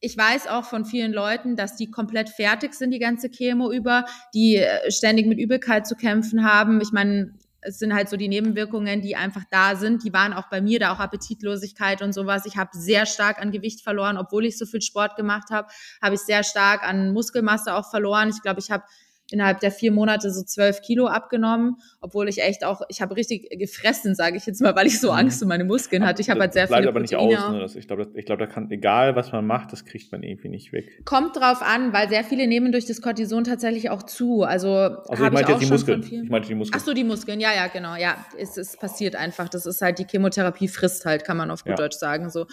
Ich 0.00 0.16
weiß 0.16 0.46
auch 0.48 0.64
von 0.64 0.84
vielen 0.84 1.12
Leuten, 1.12 1.56
dass 1.56 1.76
die 1.76 1.90
komplett 1.90 2.28
fertig 2.28 2.74
sind, 2.74 2.92
die 2.92 3.00
ganze 3.00 3.28
Chemo 3.28 3.72
über, 3.72 4.04
die 4.34 4.56
äh, 4.56 4.90
ständig 4.90 5.26
mit 5.26 5.38
Übelkeit 5.38 5.86
zu 5.86 5.96
kämpfen 5.96 6.44
haben. 6.44 6.80
Ich 6.80 6.92
meine, 6.92 7.32
es 7.68 7.78
sind 7.78 7.94
halt 7.94 8.08
so 8.08 8.16
die 8.16 8.28
Nebenwirkungen, 8.28 9.02
die 9.02 9.14
einfach 9.14 9.44
da 9.50 9.76
sind. 9.76 10.02
Die 10.02 10.12
waren 10.12 10.32
auch 10.32 10.48
bei 10.48 10.60
mir, 10.60 10.80
da 10.80 10.92
auch 10.92 11.00
Appetitlosigkeit 11.00 12.02
und 12.02 12.12
sowas. 12.12 12.46
Ich 12.46 12.56
habe 12.56 12.70
sehr 12.72 13.06
stark 13.06 13.40
an 13.40 13.52
Gewicht 13.52 13.82
verloren, 13.82 14.16
obwohl 14.16 14.46
ich 14.46 14.56
so 14.56 14.66
viel 14.66 14.80
Sport 14.80 15.16
gemacht 15.16 15.50
habe, 15.50 15.68
habe 16.02 16.14
ich 16.14 16.22
sehr 16.22 16.42
stark 16.42 16.82
an 16.82 17.12
Muskelmasse 17.12 17.74
auch 17.74 17.90
verloren. 17.90 18.30
Ich 18.30 18.42
glaube, 18.42 18.60
ich 18.60 18.70
habe 18.70 18.84
innerhalb 19.30 19.60
der 19.60 19.70
vier 19.70 19.92
Monate 19.92 20.30
so 20.30 20.42
zwölf 20.42 20.80
Kilo 20.80 21.06
abgenommen, 21.06 21.76
obwohl 22.00 22.28
ich 22.28 22.42
echt 22.42 22.64
auch, 22.64 22.82
ich 22.88 23.02
habe 23.02 23.16
richtig 23.16 23.48
gefressen, 23.58 24.14
sage 24.14 24.36
ich 24.36 24.46
jetzt 24.46 24.60
mal, 24.60 24.74
weil 24.74 24.86
ich 24.86 25.00
so 25.00 25.12
mhm. 25.12 25.18
Angst 25.18 25.42
um 25.42 25.48
meine 25.48 25.64
Muskeln 25.64 26.04
hatte. 26.06 26.22
Ich 26.22 26.30
habe 26.30 26.40
halt 26.40 26.52
sehr 26.52 26.66
bleibt 26.66 26.80
viele 26.80 26.90
aber 26.90 27.00
nicht 27.00 27.16
aus. 27.16 27.50
Ne? 27.50 27.60
Das, 27.60 27.76
ich 27.76 27.86
glaube, 27.86 28.10
ich 28.14 28.24
glaub, 28.24 28.38
da 28.38 28.46
kann, 28.46 28.70
egal 28.70 29.16
was 29.16 29.32
man 29.32 29.46
macht, 29.46 29.72
das 29.72 29.84
kriegt 29.84 30.10
man 30.12 30.22
irgendwie 30.22 30.48
nicht 30.48 30.72
weg. 30.72 31.04
Kommt 31.04 31.36
drauf 31.36 31.62
an, 31.62 31.92
weil 31.92 32.08
sehr 32.08 32.24
viele 32.24 32.46
nehmen 32.46 32.72
durch 32.72 32.86
das 32.86 33.02
Cortison 33.02 33.44
tatsächlich 33.44 33.90
auch 33.90 34.02
zu. 34.02 34.42
Also, 34.42 34.70
also 34.70 35.24
ich 35.24 35.30
meinte 35.30 35.52
jetzt 35.52 35.62
die 35.62 35.66
Muskeln. 35.66 36.02
Ich 36.02 36.30
meinte 36.30 36.48
die 36.48 36.54
Muskeln. 36.54 36.80
Ach 36.80 36.84
so, 36.84 36.94
die 36.94 37.04
Muskeln, 37.04 37.40
ja, 37.40 37.54
ja, 37.54 37.66
genau. 37.66 37.96
Ja, 37.96 38.24
es, 38.38 38.56
es 38.56 38.76
passiert 38.76 39.14
einfach. 39.16 39.48
Das 39.48 39.66
ist 39.66 39.82
halt, 39.82 39.98
die 39.98 40.06
Chemotherapie 40.06 40.68
frisst 40.68 41.04
halt, 41.04 41.24
kann 41.24 41.36
man 41.36 41.50
auf 41.50 41.64
gut 41.64 41.70
ja. 41.70 41.76
Deutsch 41.76 41.96
sagen. 41.96 42.30
So. 42.30 42.46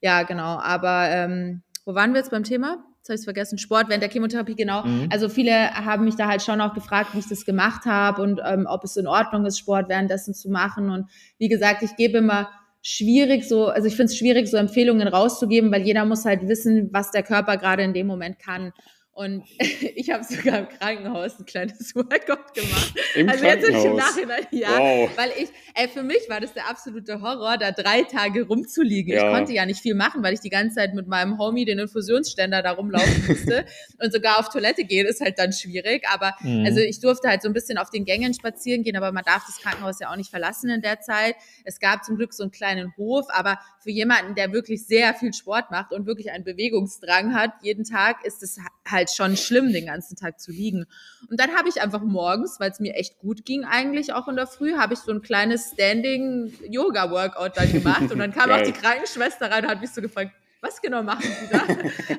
Ja, 0.00 0.22
genau. 0.22 0.58
Aber 0.60 1.08
ähm, 1.10 1.62
wo 1.84 1.94
waren 1.94 2.12
wir 2.12 2.20
jetzt 2.20 2.30
beim 2.30 2.44
Thema? 2.44 2.84
Jetzt 3.06 3.10
habe 3.10 3.14
ich 3.14 3.20
es 3.20 3.24
vergessen. 3.24 3.58
Sport 3.58 3.88
während 3.88 4.02
der 4.02 4.10
Chemotherapie, 4.10 4.56
genau. 4.56 4.82
Mhm. 4.82 5.08
Also 5.12 5.28
viele 5.28 5.70
haben 5.70 6.04
mich 6.04 6.16
da 6.16 6.26
halt 6.26 6.42
schon 6.42 6.60
auch 6.60 6.74
gefragt, 6.74 7.10
wie 7.14 7.20
ich 7.20 7.28
das 7.28 7.44
gemacht 7.44 7.84
habe 7.84 8.20
und 8.20 8.40
ähm, 8.44 8.66
ob 8.68 8.82
es 8.82 8.96
in 8.96 9.06
Ordnung 9.06 9.46
ist, 9.46 9.60
Sport 9.60 9.88
währenddessen 9.88 10.34
zu 10.34 10.50
machen. 10.50 10.90
Und 10.90 11.08
wie 11.38 11.48
gesagt, 11.48 11.82
ich 11.82 11.94
gebe 11.94 12.18
immer 12.18 12.50
schwierig 12.82 13.48
so, 13.48 13.68
also 13.68 13.86
ich 13.86 13.94
finde 13.94 14.10
es 14.10 14.18
schwierig, 14.18 14.48
so 14.48 14.56
Empfehlungen 14.56 15.06
rauszugeben, 15.06 15.70
weil 15.70 15.82
jeder 15.82 16.04
muss 16.04 16.24
halt 16.24 16.48
wissen, 16.48 16.88
was 16.92 17.12
der 17.12 17.22
Körper 17.22 17.58
gerade 17.58 17.84
in 17.84 17.94
dem 17.94 18.08
Moment 18.08 18.40
kann. 18.40 18.72
Und 19.16 19.44
ich 19.58 20.10
habe 20.10 20.22
sogar 20.24 20.58
im 20.58 20.68
Krankenhaus 20.68 21.38
ein 21.40 21.46
kleines 21.46 21.94
Workout 21.94 22.52
gemacht. 22.52 22.94
Im 23.14 23.30
also 23.30 23.46
jetzt 23.46 23.66
im 23.66 23.96
Nachhinein, 23.96 24.46
ja. 24.50 24.78
Wow. 24.78 25.10
Weil 25.16 25.30
ich, 25.38 25.48
ey, 25.74 25.88
für 25.88 26.02
mich 26.02 26.28
war 26.28 26.38
das 26.38 26.52
der 26.52 26.68
absolute 26.68 27.22
Horror, 27.22 27.56
da 27.56 27.72
drei 27.72 28.02
Tage 28.02 28.46
rumzuliegen. 28.46 29.14
Ja. 29.14 29.26
Ich 29.26 29.34
konnte 29.34 29.54
ja 29.54 29.64
nicht 29.64 29.80
viel 29.80 29.94
machen, 29.94 30.22
weil 30.22 30.34
ich 30.34 30.40
die 30.40 30.50
ganze 30.50 30.76
Zeit 30.76 30.92
mit 30.92 31.08
meinem 31.08 31.38
Homie 31.38 31.64
den 31.64 31.78
Infusionsständer 31.78 32.62
da 32.62 32.72
rumlaufen 32.72 33.26
musste. 33.26 33.64
und 34.02 34.12
sogar 34.12 34.38
auf 34.38 34.50
Toilette 34.50 34.84
gehen 34.84 35.06
ist 35.06 35.22
halt 35.22 35.38
dann 35.38 35.54
schwierig. 35.54 36.04
Aber 36.12 36.34
mhm. 36.40 36.66
also 36.66 36.80
ich 36.80 37.00
durfte 37.00 37.28
halt 37.28 37.40
so 37.40 37.48
ein 37.48 37.54
bisschen 37.54 37.78
auf 37.78 37.88
den 37.88 38.04
Gängen 38.04 38.34
spazieren 38.34 38.82
gehen, 38.82 38.98
aber 38.98 39.12
man 39.12 39.24
darf 39.24 39.46
das 39.46 39.56
Krankenhaus 39.62 39.98
ja 39.98 40.10
auch 40.12 40.16
nicht 40.16 40.28
verlassen 40.28 40.68
in 40.68 40.82
der 40.82 41.00
Zeit. 41.00 41.36
Es 41.64 41.80
gab 41.80 42.04
zum 42.04 42.16
Glück 42.16 42.34
so 42.34 42.42
einen 42.42 42.52
kleinen 42.52 42.94
Hof, 42.98 43.24
aber 43.30 43.58
für 43.78 43.90
jemanden, 43.90 44.34
der 44.34 44.52
wirklich 44.52 44.86
sehr 44.86 45.14
viel 45.14 45.32
Sport 45.32 45.70
macht 45.70 45.92
und 45.92 46.04
wirklich 46.04 46.32
einen 46.32 46.44
Bewegungsdrang 46.44 47.34
hat, 47.34 47.52
jeden 47.62 47.84
Tag 47.84 48.22
ist 48.26 48.42
es 48.42 48.58
halt 48.86 49.05
schon 49.14 49.36
schlimm, 49.36 49.72
den 49.72 49.86
ganzen 49.86 50.16
Tag 50.16 50.40
zu 50.40 50.50
liegen. 50.50 50.86
Und 51.30 51.40
dann 51.40 51.54
habe 51.56 51.68
ich 51.68 51.80
einfach 51.80 52.02
morgens, 52.02 52.58
weil 52.58 52.70
es 52.70 52.80
mir 52.80 52.94
echt 52.94 53.18
gut 53.18 53.44
ging 53.44 53.64
eigentlich 53.64 54.12
auch 54.12 54.28
in 54.28 54.36
der 54.36 54.46
Früh, 54.46 54.76
habe 54.76 54.94
ich 54.94 55.00
so 55.00 55.12
ein 55.12 55.22
kleines 55.22 55.72
Standing-Yoga-Workout 55.72 57.56
dann 57.56 57.72
gemacht 57.72 58.10
und 58.10 58.18
dann 58.18 58.32
kam 58.32 58.50
auch 58.50 58.62
die 58.62 58.72
Krankenschwester 58.72 59.50
rein 59.50 59.64
und 59.64 59.70
hat 59.70 59.80
mich 59.80 59.90
so 59.90 60.00
gefragt, 60.00 60.32
was 60.60 60.80
genau 60.80 61.02
machen 61.02 61.22
Sie 61.22 61.48
da? 61.50 61.62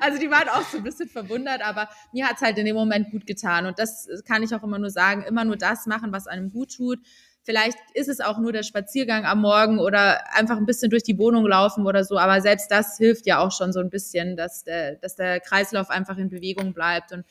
also 0.00 0.18
die 0.18 0.30
waren 0.30 0.48
auch 0.48 0.62
so 0.62 0.78
ein 0.78 0.84
bisschen 0.84 1.08
verwundert, 1.08 1.60
aber 1.62 1.88
mir 2.12 2.26
hat 2.26 2.36
es 2.36 2.42
halt 2.42 2.56
in 2.58 2.66
dem 2.66 2.76
Moment 2.76 3.10
gut 3.10 3.26
getan. 3.26 3.66
Und 3.66 3.78
das 3.78 4.08
kann 4.26 4.42
ich 4.42 4.54
auch 4.54 4.62
immer 4.62 4.78
nur 4.78 4.90
sagen, 4.90 5.22
immer 5.22 5.44
nur 5.44 5.56
das 5.56 5.86
machen, 5.86 6.12
was 6.12 6.26
einem 6.26 6.50
gut 6.50 6.74
tut. 6.74 6.98
Vielleicht 7.48 7.78
ist 7.94 8.10
es 8.10 8.20
auch 8.20 8.38
nur 8.38 8.52
der 8.52 8.62
Spaziergang 8.62 9.24
am 9.24 9.40
Morgen 9.40 9.78
oder 9.78 10.34
einfach 10.36 10.58
ein 10.58 10.66
bisschen 10.66 10.90
durch 10.90 11.02
die 11.02 11.16
Wohnung 11.16 11.46
laufen 11.46 11.86
oder 11.86 12.04
so. 12.04 12.18
Aber 12.18 12.42
selbst 12.42 12.70
das 12.70 12.98
hilft 12.98 13.24
ja 13.24 13.38
auch 13.38 13.52
schon 13.52 13.72
so 13.72 13.80
ein 13.80 13.88
bisschen, 13.88 14.36
dass 14.36 14.64
der, 14.64 14.96
dass 14.96 15.16
der 15.16 15.40
Kreislauf 15.40 15.88
einfach 15.88 16.18
in 16.18 16.28
Bewegung 16.28 16.74
bleibt. 16.74 17.10
Und 17.10 17.24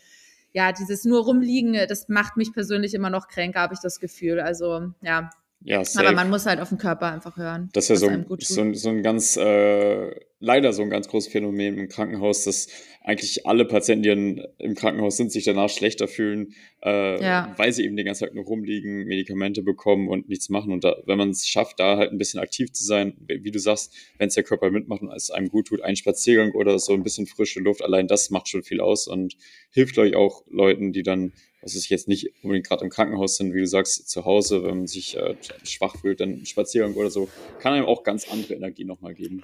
ja, 0.53 0.71
dieses 0.71 1.05
nur 1.05 1.23
rumliegen, 1.23 1.77
das 1.87 2.09
macht 2.09 2.35
mich 2.35 2.51
persönlich 2.51 2.95
immer 2.95 3.11
noch 3.11 3.27
kränker, 3.27 3.59
habe 3.59 3.75
ich 3.75 3.79
das 3.79 3.99
Gefühl. 3.99 4.39
Also 4.39 4.91
ja, 5.03 5.29
ja, 5.61 5.83
safe. 5.83 6.07
Aber 6.07 6.15
man 6.15 6.29
muss 6.29 6.45
halt 6.45 6.59
auf 6.59 6.69
den 6.69 6.77
Körper 6.77 7.11
einfach 7.11 7.35
hören. 7.35 7.69
Das 7.73 7.85
ist 7.85 7.89
ja 7.89 7.95
so, 7.95 8.37
so, 8.39 8.73
so, 8.73 8.89
ein 8.89 9.03
ganz, 9.03 9.37
äh, 9.37 10.15
leider 10.39 10.71
so 10.71 10.83
ein 10.83 10.89
ganz 10.89 11.07
großes 11.07 11.31
Phänomen 11.31 11.77
im 11.77 11.89
Krankenhaus, 11.89 12.43
dass 12.43 12.67
eigentlich 13.03 13.47
alle 13.47 13.65
Patienten, 13.65 14.03
die 14.03 14.43
im 14.63 14.75
Krankenhaus 14.75 15.17
sind, 15.17 15.31
sich 15.31 15.45
danach 15.45 15.69
schlechter 15.69 16.07
fühlen, 16.07 16.53
äh, 16.83 17.21
ja. 17.23 17.53
weil 17.57 17.73
sie 17.73 17.85
eben 17.85 17.95
den 17.95 18.05
ganzen 18.05 18.25
Tag 18.25 18.35
nur 18.35 18.45
rumliegen, 18.45 19.05
Medikamente 19.05 19.63
bekommen 19.63 20.09
und 20.09 20.29
nichts 20.29 20.49
machen. 20.49 20.71
Und 20.71 20.83
da, 20.83 20.95
wenn 21.05 21.17
man 21.17 21.31
es 21.31 21.47
schafft, 21.47 21.79
da 21.79 21.97
halt 21.97 22.11
ein 22.11 22.17
bisschen 22.17 22.39
aktiv 22.39 22.71
zu 22.71 22.85
sein, 22.85 23.15
wie 23.27 23.51
du 23.51 23.59
sagst, 23.59 23.93
wenn 24.19 24.27
es 24.27 24.35
der 24.35 24.43
Körper 24.43 24.69
mitmacht 24.69 25.01
und 25.01 25.11
es 25.11 25.31
einem 25.31 25.49
gut 25.49 25.67
tut, 25.67 25.81
ein 25.81 25.95
Spaziergang 25.95 26.51
oder 26.51 26.77
so 26.79 26.93
ein 26.93 27.03
bisschen 27.03 27.25
frische 27.25 27.61
Luft, 27.61 27.83
allein 27.83 28.07
das 28.07 28.29
macht 28.29 28.47
schon 28.47 28.63
viel 28.63 28.79
aus 28.79 29.07
und 29.07 29.35
hilft 29.71 29.97
euch 29.97 30.15
auch 30.15 30.43
Leuten, 30.49 30.93
die 30.93 31.03
dann 31.03 31.33
was 31.61 31.75
es 31.75 31.89
jetzt 31.89 32.07
nicht 32.07 32.31
unbedingt 32.43 32.67
gerade 32.67 32.83
im 32.83 32.89
Krankenhaus 32.89 33.37
sind, 33.37 33.53
wie 33.53 33.59
du 33.59 33.67
sagst, 33.67 34.09
zu 34.09 34.25
Hause, 34.25 34.63
wenn 34.63 34.77
man 34.77 34.87
sich 34.87 35.17
äh, 35.17 35.35
schwach 35.63 35.95
fühlt, 35.97 36.19
dann 36.19 36.45
Spaziergang 36.45 36.93
oder 36.93 37.09
so, 37.09 37.29
kann 37.59 37.73
einem 37.73 37.85
auch 37.85 38.03
ganz 38.03 38.29
andere 38.31 38.53
Energie 38.53 38.85
nochmal 38.85 39.13
geben. 39.13 39.43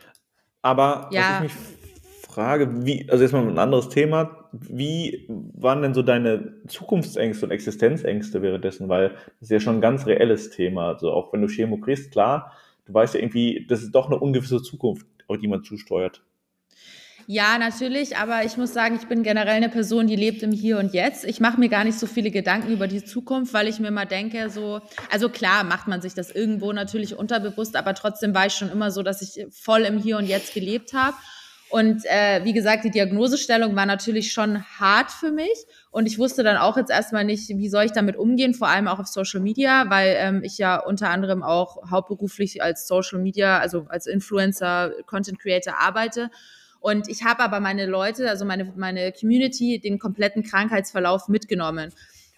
Aber 0.62 1.10
ja. 1.12 1.42
was 1.42 1.52
ich 1.52 1.56
mich 1.56 1.64
frage, 2.34 2.86
wie, 2.86 3.10
also 3.10 3.24
jetzt 3.24 3.34
mal 3.34 3.48
ein 3.48 3.60
anderes 3.60 3.90
Thema, 3.90 4.50
wie 4.52 5.26
waren 5.28 5.82
denn 5.82 5.94
so 5.94 6.02
deine 6.02 6.56
Zukunftsängste 6.68 7.46
und 7.46 7.52
Existenzängste 7.52 8.42
währenddessen? 8.42 8.90
Weil 8.90 9.10
das 9.10 9.42
ist 9.42 9.52
ja 9.52 9.60
schon 9.60 9.76
ein 9.76 9.82
ganz 9.82 10.06
reelles 10.06 10.50
Thema. 10.50 10.90
Also 10.90 11.12
auch 11.12 11.34
wenn 11.34 11.42
du 11.42 11.48
Chemo 11.48 11.78
kriegst, 11.78 12.12
klar, 12.12 12.54
du 12.86 12.94
weißt 12.94 13.16
ja 13.16 13.20
irgendwie, 13.20 13.66
das 13.68 13.84
ist 13.84 13.92
doch 13.92 14.08
eine 14.08 14.20
ungewisse 14.20 14.62
Zukunft, 14.62 15.06
auf 15.28 15.38
die 15.38 15.48
man 15.48 15.64
zusteuert. 15.64 16.24
Ja, 17.26 17.58
natürlich, 17.58 18.18
aber 18.18 18.44
ich 18.44 18.58
muss 18.58 18.74
sagen, 18.74 18.98
ich 19.00 19.08
bin 19.08 19.24
generell 19.24 19.56
eine 19.56 19.70
Person, 19.70 20.08
die 20.08 20.16
lebt 20.16 20.44
im 20.44 20.52
Hier 20.52 20.78
und 20.78 20.94
Jetzt. 20.94 21.24
Ich 21.24 21.40
mache 21.40 21.58
mir 21.58 21.70
gar 21.70 21.86
nicht 21.86 21.98
so 21.98 22.06
viele 22.06 22.32
Gedanken 22.32 22.72
über 22.72 22.88
die 22.88 23.04
Zukunft, 23.04 23.54
weil 23.54 23.68
ich 23.70 23.80
mir 23.80 23.92
mal 23.92 24.06
denke, 24.06 24.50
so, 24.50 24.82
also 25.10 25.30
klar 25.30 25.64
macht 25.64 25.88
man 25.88 26.02
sich 26.02 26.14
das 26.14 26.32
irgendwo 26.32 26.74
natürlich 26.74 27.16
unterbewusst, 27.16 27.78
aber 27.78 27.94
trotzdem 27.94 28.36
war 28.36 28.48
ich 28.48 28.54
schon 28.54 28.70
immer 28.70 28.92
so, 28.92 29.04
dass 29.04 29.22
ich 29.22 29.46
voll 29.52 29.84
im 29.84 29.98
Hier 29.98 30.18
und 30.18 30.26
Jetzt 30.26 30.54
gelebt 30.54 30.94
habe. 30.94 31.16
Und 31.70 32.06
äh, 32.06 32.44
wie 32.44 32.54
gesagt, 32.54 32.84
die 32.84 32.92
Diagnosestellung 32.92 33.76
war 33.76 33.88
natürlich 33.88 34.32
schon 34.32 34.64
hart 34.64 35.10
für 35.10 35.32
mich. 35.32 35.66
Und 35.90 36.06
ich 36.06 36.20
wusste 36.20 36.44
dann 36.44 36.58
auch 36.58 36.78
jetzt 36.78 36.92
erstmal 36.92 37.24
nicht, 37.24 37.50
wie 37.50 37.70
soll 37.70 37.86
ich 37.86 37.92
damit 37.94 38.16
umgehen, 38.16 38.54
vor 38.54 38.68
allem 38.68 38.88
auch 38.88 39.00
auf 39.00 39.08
Social 39.08 39.40
Media, 39.40 39.90
weil 39.90 40.16
ähm, 40.20 40.44
ich 40.44 40.60
ja 40.60 40.78
unter 40.78 41.10
anderem 41.10 41.42
auch 41.42 41.90
hauptberuflich 41.90 42.62
als 42.62 42.88
Social 42.88 43.18
Media, 43.18 43.58
also 43.58 43.88
als 43.90 44.06
Influencer, 44.06 44.92
Content 45.08 45.40
Creator 45.40 45.80
arbeite. 45.80 46.30
Und 46.84 47.08
ich 47.08 47.24
habe 47.24 47.42
aber 47.42 47.62
meine 47.62 47.86
Leute, 47.86 48.30
also 48.30 48.44
meine, 48.44 48.66
meine 48.76 49.14
Community, 49.14 49.80
den 49.80 50.00
kompletten 50.00 50.44
Krankheitsverlauf 50.44 51.30
mitgenommen. 51.30 51.94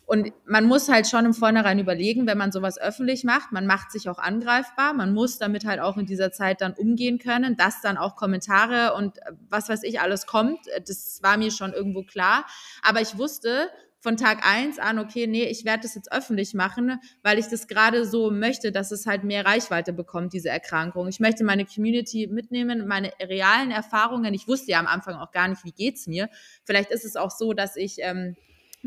Und 0.05 0.31
man 0.45 0.65
muss 0.65 0.87
halt 0.87 1.07
schon 1.07 1.25
im 1.25 1.33
Vornherein 1.33 1.79
überlegen, 1.79 2.27
wenn 2.27 2.37
man 2.37 2.51
sowas 2.51 2.77
öffentlich 2.77 3.23
macht, 3.23 3.51
man 3.51 3.65
macht 3.65 3.91
sich 3.91 4.07
auch 4.07 4.19
angreifbar, 4.19 4.93
man 4.93 5.15
muss 5.15 5.39
damit 5.39 5.65
halt 5.65 5.79
auch 5.79 5.97
in 5.97 6.05
dieser 6.05 6.31
Zeit 6.31 6.61
dann 6.61 6.73
umgehen 6.73 7.17
können, 7.17 7.57
dass 7.57 7.81
dann 7.81 7.97
auch 7.97 8.15
Kommentare 8.15 8.93
und 8.93 9.17
was 9.49 9.67
weiß 9.67 9.81
ich 9.81 9.99
alles 9.99 10.27
kommt, 10.27 10.59
das 10.85 11.21
war 11.23 11.37
mir 11.37 11.49
schon 11.49 11.73
irgendwo 11.73 12.03
klar. 12.03 12.45
Aber 12.83 13.01
ich 13.01 13.17
wusste, 13.17 13.71
von 14.05 14.17
Tag 14.17 14.45
eins 14.45 14.77
an, 14.77 14.99
okay, 14.99 15.25
nee, 15.25 15.45
ich 15.45 15.65
werde 15.65 15.81
das 15.81 15.95
jetzt 15.95 16.11
öffentlich 16.11 16.53
machen, 16.53 16.99
weil 17.23 17.39
ich 17.39 17.47
das 17.47 17.67
gerade 17.67 18.05
so 18.05 18.29
möchte, 18.29 18.71
dass 18.71 18.91
es 18.91 19.07
halt 19.07 19.23
mehr 19.23 19.47
Reichweite 19.47 19.93
bekommt, 19.93 20.33
diese 20.33 20.49
Erkrankung. 20.49 21.07
Ich 21.07 21.19
möchte 21.19 21.43
meine 21.43 21.65
Community 21.65 22.27
mitnehmen, 22.27 22.87
meine 22.87 23.11
realen 23.19 23.71
Erfahrungen. 23.71 24.35
Ich 24.35 24.47
wusste 24.47 24.69
ja 24.69 24.79
am 24.79 24.85
Anfang 24.85 25.15
auch 25.15 25.31
gar 25.31 25.47
nicht, 25.47 25.65
wie 25.65 25.71
geht's 25.71 26.05
mir. 26.05 26.29
Vielleicht 26.65 26.91
ist 26.91 27.03
es 27.03 27.15
auch 27.15 27.31
so, 27.31 27.53
dass 27.53 27.77
ich 27.77 27.95
ähm, 27.97 28.35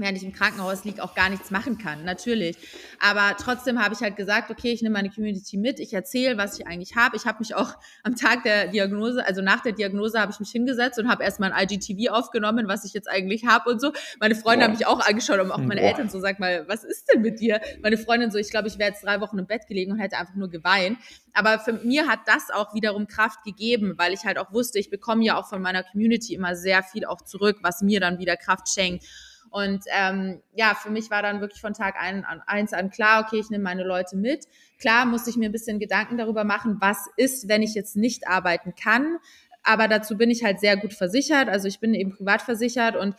während 0.00 0.18
ich 0.18 0.24
im 0.24 0.32
Krankenhaus 0.32 0.84
liege, 0.84 1.02
auch 1.02 1.14
gar 1.14 1.28
nichts 1.28 1.50
machen 1.50 1.78
kann, 1.78 2.04
natürlich. 2.04 2.56
Aber 3.00 3.36
trotzdem 3.38 3.82
habe 3.82 3.94
ich 3.94 4.00
halt 4.00 4.16
gesagt, 4.16 4.50
okay, 4.50 4.72
ich 4.72 4.82
nehme 4.82 4.94
meine 4.94 5.10
Community 5.10 5.56
mit, 5.56 5.80
ich 5.80 5.92
erzähle, 5.92 6.36
was 6.38 6.58
ich 6.58 6.66
eigentlich 6.66 6.96
habe. 6.96 7.16
Ich 7.16 7.26
habe 7.26 7.38
mich 7.40 7.54
auch 7.54 7.74
am 8.02 8.16
Tag 8.16 8.42
der 8.42 8.68
Diagnose, 8.68 9.24
also 9.24 9.42
nach 9.42 9.60
der 9.62 9.72
Diagnose, 9.72 10.20
habe 10.20 10.32
ich 10.32 10.40
mich 10.40 10.50
hingesetzt 10.50 10.98
und 10.98 11.08
habe 11.08 11.24
erstmal 11.24 11.52
ein 11.52 11.68
IGTV 11.68 12.10
aufgenommen, 12.12 12.68
was 12.68 12.84
ich 12.84 12.92
jetzt 12.92 13.08
eigentlich 13.08 13.46
habe 13.46 13.70
und 13.70 13.80
so. 13.80 13.92
Meine 14.20 14.34
Freunde 14.34 14.60
Boah. 14.60 14.64
haben 14.64 14.78
mich 14.78 14.86
auch 14.86 15.06
angeschaut 15.06 15.40
und 15.40 15.50
auch 15.50 15.58
meine 15.58 15.80
Boah. 15.80 15.88
Eltern 15.88 16.08
so, 16.08 16.20
sag 16.20 16.40
mal, 16.40 16.66
was 16.68 16.84
ist 16.84 17.06
denn 17.12 17.22
mit 17.22 17.40
dir? 17.40 17.60
Meine 17.82 17.98
Freundin 17.98 18.30
so, 18.30 18.38
ich 18.38 18.50
glaube, 18.50 18.68
ich 18.68 18.78
wäre 18.78 18.90
jetzt 18.90 19.04
drei 19.04 19.20
Wochen 19.20 19.38
im 19.38 19.46
Bett 19.46 19.66
gelegen 19.66 19.92
und 19.92 19.98
hätte 19.98 20.18
einfach 20.18 20.34
nur 20.34 20.48
geweint. 20.48 20.98
Aber 21.34 21.58
für 21.58 21.72
mir 21.72 22.08
hat 22.08 22.20
das 22.26 22.50
auch 22.50 22.74
wiederum 22.74 23.06
Kraft 23.06 23.44
gegeben, 23.44 23.94
weil 23.96 24.12
ich 24.12 24.24
halt 24.24 24.38
auch 24.38 24.52
wusste, 24.52 24.78
ich 24.78 24.90
bekomme 24.90 25.24
ja 25.24 25.36
auch 25.36 25.48
von 25.48 25.62
meiner 25.62 25.84
Community 25.84 26.34
immer 26.34 26.56
sehr 26.56 26.82
viel 26.82 27.04
auch 27.04 27.22
zurück, 27.22 27.58
was 27.62 27.82
mir 27.82 28.00
dann 28.00 28.18
wieder 28.18 28.36
Kraft 28.36 28.68
schenkt. 28.68 29.04
Und 29.50 29.84
ähm, 29.92 30.42
ja, 30.54 30.74
für 30.74 30.90
mich 30.90 31.10
war 31.10 31.22
dann 31.22 31.40
wirklich 31.40 31.60
von 31.60 31.74
Tag 31.74 31.96
ein, 31.98 32.24
an, 32.24 32.42
eins 32.46 32.72
an 32.72 32.90
klar, 32.90 33.24
okay, 33.24 33.38
ich 33.38 33.50
nehme 33.50 33.64
meine 33.64 33.84
Leute 33.84 34.16
mit. 34.16 34.46
Klar 34.78 35.06
musste 35.06 35.30
ich 35.30 35.36
mir 35.36 35.48
ein 35.48 35.52
bisschen 35.52 35.78
Gedanken 35.78 36.18
darüber 36.18 36.44
machen, 36.44 36.76
was 36.80 37.08
ist, 37.16 37.48
wenn 37.48 37.62
ich 37.62 37.74
jetzt 37.74 37.96
nicht 37.96 38.28
arbeiten 38.28 38.74
kann. 38.74 39.18
Aber 39.62 39.88
dazu 39.88 40.16
bin 40.16 40.30
ich 40.30 40.44
halt 40.44 40.60
sehr 40.60 40.76
gut 40.76 40.94
versichert. 40.94 41.48
Also 41.48 41.68
ich 41.68 41.80
bin 41.80 41.94
eben 41.94 42.12
privat 42.12 42.42
versichert 42.42 42.96
und 42.96 43.14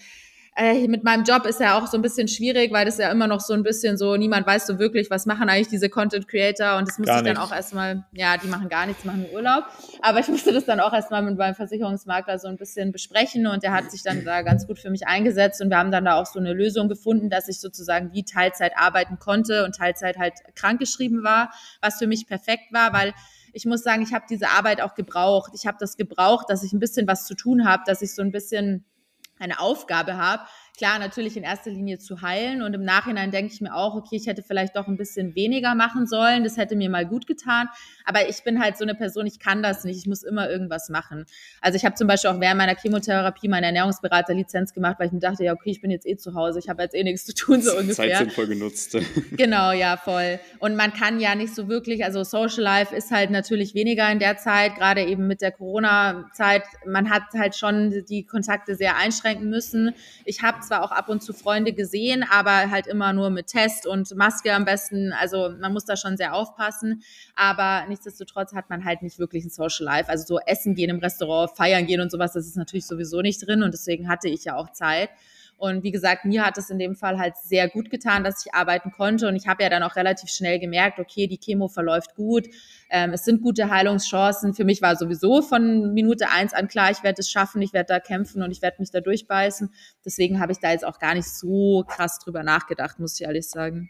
äh, 0.60 0.88
mit 0.90 1.06
meinem 1.06 1.24
Job 1.24 1.46
ist 1.46 1.62
ja 1.62 1.78
auch 1.78 1.88
so 1.88 1.98
ein 1.98 2.02
bisschen 2.02 2.28
schwierig, 2.28 2.74
weil 2.74 2.86
das 2.86 2.98
ja 2.98 3.10
immer 3.10 3.28
noch 3.28 3.40
so 3.40 3.54
ein 3.54 3.64
bisschen 3.64 3.98
so, 3.98 4.18
niemand 4.18 4.46
weiß 4.46 4.68
so 4.68 4.78
wirklich, 4.78 5.10
was 5.10 5.26
machen 5.26 5.48
eigentlich 5.48 5.70
diese 5.70 5.90
Content 5.90 6.28
Creator 6.28 6.78
und 6.78 6.88
das 6.88 7.00
musste 7.00 7.16
ich 7.16 7.22
dann 7.22 7.38
auch 7.38 7.54
erstmal, 7.54 8.06
ja, 8.12 8.36
die 8.36 8.48
machen 8.48 8.68
gar 8.68 8.86
nichts, 8.86 9.06
machen 9.06 9.26
Urlaub. 9.34 9.64
Aber 10.02 10.20
ich 10.20 10.28
musste 10.30 10.52
das 10.52 10.66
dann 10.66 10.82
auch 10.82 10.92
erstmal 10.92 11.22
mit 11.22 11.38
meinem 11.38 11.56
Versicherungsmakler 11.56 12.40
so 12.40 12.50
ein 12.50 12.58
bisschen 12.58 12.92
besprechen 12.92 13.48
und 13.48 13.64
der 13.64 13.72
hat 13.72 13.90
sich 13.90 14.04
dann 14.04 14.26
da 14.26 14.42
ganz 14.42 14.68
gut 14.68 14.80
für 14.80 14.90
mich 14.90 15.08
eingesetzt 15.08 15.62
und 15.62 15.70
wir 15.70 15.78
haben 15.78 15.92
dann 15.92 16.04
da 16.04 16.16
auch 16.16 16.26
so 16.26 16.40
eine 16.40 16.52
Lösung 16.52 16.90
gefunden, 16.90 17.30
dass 17.30 17.48
ich 17.48 17.62
sozusagen 17.62 18.12
wie 18.12 18.26
Teilzeit 18.26 18.74
arbeiten 18.76 19.18
konnte 19.18 19.64
und 19.64 19.76
Teilzeit 19.76 20.18
halt 20.18 20.34
krankgeschrieben 20.56 21.24
war, 21.24 21.52
was 21.82 22.00
für 22.00 22.08
mich 22.08 22.28
perfekt 22.28 22.74
war, 22.74 22.92
weil 22.92 23.14
ich 23.54 23.66
muss 23.66 23.82
sagen, 23.82 24.02
ich 24.02 24.14
habe 24.14 24.26
diese 24.30 24.50
Arbeit 24.50 24.82
auch 24.82 24.94
gebraucht. 24.94 25.54
Ich 25.56 25.66
habe 25.66 25.78
das 25.80 25.96
gebraucht, 25.96 26.50
dass 26.50 26.64
ich 26.64 26.74
ein 26.74 26.80
bisschen 26.80 27.08
was 27.08 27.26
zu 27.26 27.34
tun 27.34 27.66
habe, 27.66 27.84
dass 27.86 28.02
ich 28.02 28.14
so 28.14 28.22
ein 28.22 28.32
bisschen 28.32 28.86
eine 29.40 29.60
Aufgabe 29.60 30.18
habe. 30.18 30.44
Klar, 30.80 30.98
natürlich 30.98 31.36
in 31.36 31.44
erster 31.44 31.70
Linie 31.70 32.00
zu 32.00 32.22
heilen. 32.22 32.62
Und 32.62 32.74
im 32.74 32.84
Nachhinein 32.84 33.32
denke 33.32 33.54
ich 33.54 33.60
mir 33.60 33.76
auch, 33.76 33.96
okay, 33.96 34.16
ich 34.16 34.28
hätte 34.28 34.42
vielleicht 34.42 34.78
doch 34.78 34.88
ein 34.88 34.96
bisschen 34.96 35.36
weniger 35.36 35.76
machen 35.76 36.08
sollen. 36.08 36.46
Das 36.46 36.56
hätte 36.56 36.78
mir 36.78 36.90
mal 36.90 37.06
gut 37.06 37.28
getan. 37.28 37.68
Aber 38.06 38.30
ich 38.30 38.44
bin 38.44 38.62
halt 38.64 38.78
so 38.78 38.86
eine 38.86 38.96
Person, 38.96 39.28
ich 39.28 39.40
kann 39.40 39.62
das 39.62 39.84
nicht. 39.84 39.98
Ich 39.98 40.08
muss 40.08 40.24
immer 40.24 40.50
irgendwas 40.50 40.88
machen. 40.88 41.26
Also 41.60 41.76
ich 41.76 41.84
habe 41.84 41.96
zum 41.96 42.08
Beispiel 42.08 42.32
auch 42.32 42.40
während 42.40 42.58
meiner 42.58 42.76
Chemotherapie 42.76 43.50
meine 43.50 43.66
Ernährungsberaterlizenz 43.68 44.74
gemacht, 44.74 44.96
weil 45.00 45.08
ich 45.08 45.12
mir 45.12 45.20
dachte, 45.20 45.44
ja, 45.44 45.52
okay, 45.54 45.70
ich 45.70 45.82
bin 45.82 45.92
jetzt 45.92 46.08
eh 46.08 46.16
zu 46.16 46.34
Hause. 46.34 46.60
Ich 46.60 46.70
habe 46.70 46.82
jetzt 46.82 46.96
eh 46.96 47.04
nichts 47.04 47.26
zu 47.26 47.34
tun, 47.34 47.62
so 47.62 47.72
ungefähr. 47.78 48.10
Zeit 48.10 48.18
sinnvoll 48.18 48.48
genutzt. 48.48 48.98
genau, 49.32 49.74
ja, 49.74 49.98
voll. 49.98 50.40
Und 50.60 50.78
man 50.78 50.94
kann 50.94 51.20
ja 51.20 51.36
nicht 51.36 51.54
so 51.54 51.68
wirklich, 51.68 52.06
also 52.06 52.24
Social 52.24 52.64
Life 52.64 52.96
ist 52.96 53.12
halt 53.12 53.32
natürlich 53.32 53.76
weniger 53.76 54.10
in 54.10 54.20
der 54.20 54.38
Zeit, 54.38 54.76
gerade 54.76 55.04
eben 55.04 55.28
mit 55.28 55.42
der 55.42 55.52
Corona-Zeit. 55.52 56.64
Man 56.86 57.10
hat 57.10 57.24
halt 57.38 57.58
schon 57.58 58.06
die 58.08 58.26
Kontakte 58.26 58.76
sehr 58.76 58.96
einschränken 58.96 59.50
müssen. 59.50 59.94
Ich 60.24 60.42
habe 60.42 60.69
zwar 60.70 60.84
auch 60.84 60.92
ab 60.92 61.10
und 61.10 61.24
zu 61.24 61.34
Freunde 61.34 61.74
gesehen, 61.74 62.24
aber 62.30 62.70
halt 62.70 62.86
immer 62.86 63.12
nur 63.12 63.32
mit 63.32 63.48
Test 63.48 63.88
und 63.88 64.16
Maske 64.16 64.54
am 64.54 64.66
besten. 64.66 65.14
Also 65.14 65.50
man 65.60 65.74
muss 65.74 65.86
da 65.86 65.98
schon 65.98 66.16
sehr 66.16 66.36
aufpassen. 66.36 67.02
Aber 67.36 67.86
nichtsdestotrotz 67.88 68.54
hat 68.54 68.70
man 68.70 68.86
halt 68.86 69.02
nicht 69.02 69.18
wirklich 69.18 69.44
ein 69.46 69.50
Social 69.50 69.86
Life. 69.86 70.10
Also 70.10 70.26
so 70.26 70.40
essen 70.40 70.76
gehen 70.76 70.92
im 70.92 71.00
Restaurant, 71.00 71.52
feiern 71.56 71.88
gehen 71.88 72.02
und 72.02 72.12
sowas, 72.12 72.34
das 72.34 72.46
ist 72.46 72.56
natürlich 72.56 72.86
sowieso 72.86 73.22
nicht 73.22 73.46
drin. 73.46 73.64
Und 73.64 73.74
deswegen 73.74 74.08
hatte 74.08 74.30
ich 74.30 74.46
ja 74.46 74.56
auch 74.56 74.72
Zeit. 74.72 75.10
Und 75.60 75.84
wie 75.84 75.92
gesagt, 75.92 76.24
mir 76.24 76.46
hat 76.46 76.58
es 76.58 76.70
in 76.70 76.80
dem 76.80 76.96
Fall 76.96 77.20
halt 77.20 77.36
sehr 77.36 77.68
gut 77.68 77.90
getan, 77.90 78.24
dass 78.24 78.46
ich 78.46 78.54
arbeiten 78.54 78.92
konnte. 78.92 79.28
Und 79.28 79.36
ich 79.36 79.48
habe 79.48 79.62
ja 79.62 79.70
dann 79.70 79.84
auch 79.84 79.98
relativ 79.98 80.30
schnell 80.30 80.58
gemerkt, 80.58 81.00
okay, 81.00 81.28
die 81.28 81.38
Chemo 81.38 81.68
verläuft 81.68 82.16
gut. 82.16 82.48
Ähm, 82.90 83.12
es 83.12 83.26
sind 83.26 83.42
gute 83.42 83.70
Heilungschancen. 83.70 84.54
Für 84.54 84.64
mich 84.64 84.82
war 84.82 84.96
sowieso 84.96 85.42
von 85.42 85.94
Minute 85.94 86.30
eins 86.30 86.54
an 86.54 86.70
klar, 86.70 86.92
ich 86.92 87.04
werde 87.04 87.20
es 87.20 87.30
schaffen, 87.30 87.62
ich 87.62 87.74
werde 87.74 87.88
da 87.88 88.00
kämpfen 88.00 88.42
und 88.42 88.52
ich 88.52 88.62
werde 88.62 88.78
mich 88.80 88.92
da 88.92 89.02
durchbeißen. 89.02 89.74
Deswegen 90.06 90.40
habe 90.40 90.54
ich 90.54 90.60
da 90.60 90.72
jetzt 90.72 90.86
auch 90.86 90.98
gar 90.98 91.14
nicht 91.14 91.28
so 91.28 91.84
krass 91.86 92.20
drüber 92.20 92.44
nachgedacht, 92.44 92.98
muss 93.00 93.20
ich 93.20 93.28
ehrlich 93.28 93.50
sagen. 93.50 93.90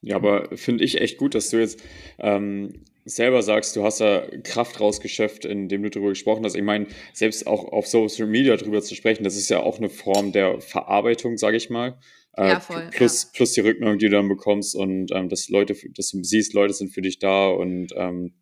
Ja, 0.00 0.16
aber 0.16 0.56
finde 0.56 0.84
ich 0.84 1.00
echt 1.00 1.18
gut, 1.18 1.34
dass 1.34 1.50
du 1.50 1.58
jetzt 1.58 1.82
ähm, 2.18 2.84
selber 3.04 3.42
sagst, 3.42 3.74
du 3.74 3.82
hast 3.82 4.00
da 4.00 4.26
Kraft 4.44 4.80
rausgeschöpft, 4.80 5.44
indem 5.44 5.82
du 5.82 5.90
darüber 5.90 6.10
gesprochen 6.10 6.44
hast. 6.44 6.54
Ich 6.54 6.62
meine, 6.62 6.86
selbst 7.12 7.46
auch 7.46 7.64
auf 7.64 7.86
Social 7.86 8.28
Media 8.28 8.56
darüber 8.56 8.80
zu 8.80 8.94
sprechen, 8.94 9.24
das 9.24 9.36
ist 9.36 9.48
ja 9.48 9.60
auch 9.60 9.78
eine 9.78 9.88
Form 9.88 10.32
der 10.32 10.60
Verarbeitung, 10.60 11.36
sage 11.36 11.56
ich 11.56 11.70
mal. 11.70 11.98
Äh, 12.36 12.48
ja, 12.48 12.60
voll, 12.60 12.88
plus, 12.92 13.24
ja. 13.24 13.30
plus 13.34 13.52
die 13.52 13.60
Rückmeldung, 13.60 13.98
die 13.98 14.06
du 14.06 14.12
dann 14.12 14.28
bekommst 14.28 14.76
und 14.76 15.10
ähm, 15.12 15.28
dass 15.28 15.48
Leute, 15.48 15.74
dass 15.96 16.10
du 16.10 16.22
siehst, 16.22 16.54
Leute 16.54 16.74
sind 16.74 16.94
für 16.94 17.02
dich 17.02 17.18
da 17.18 17.48
und 17.48 17.88
ähm, 17.96 18.34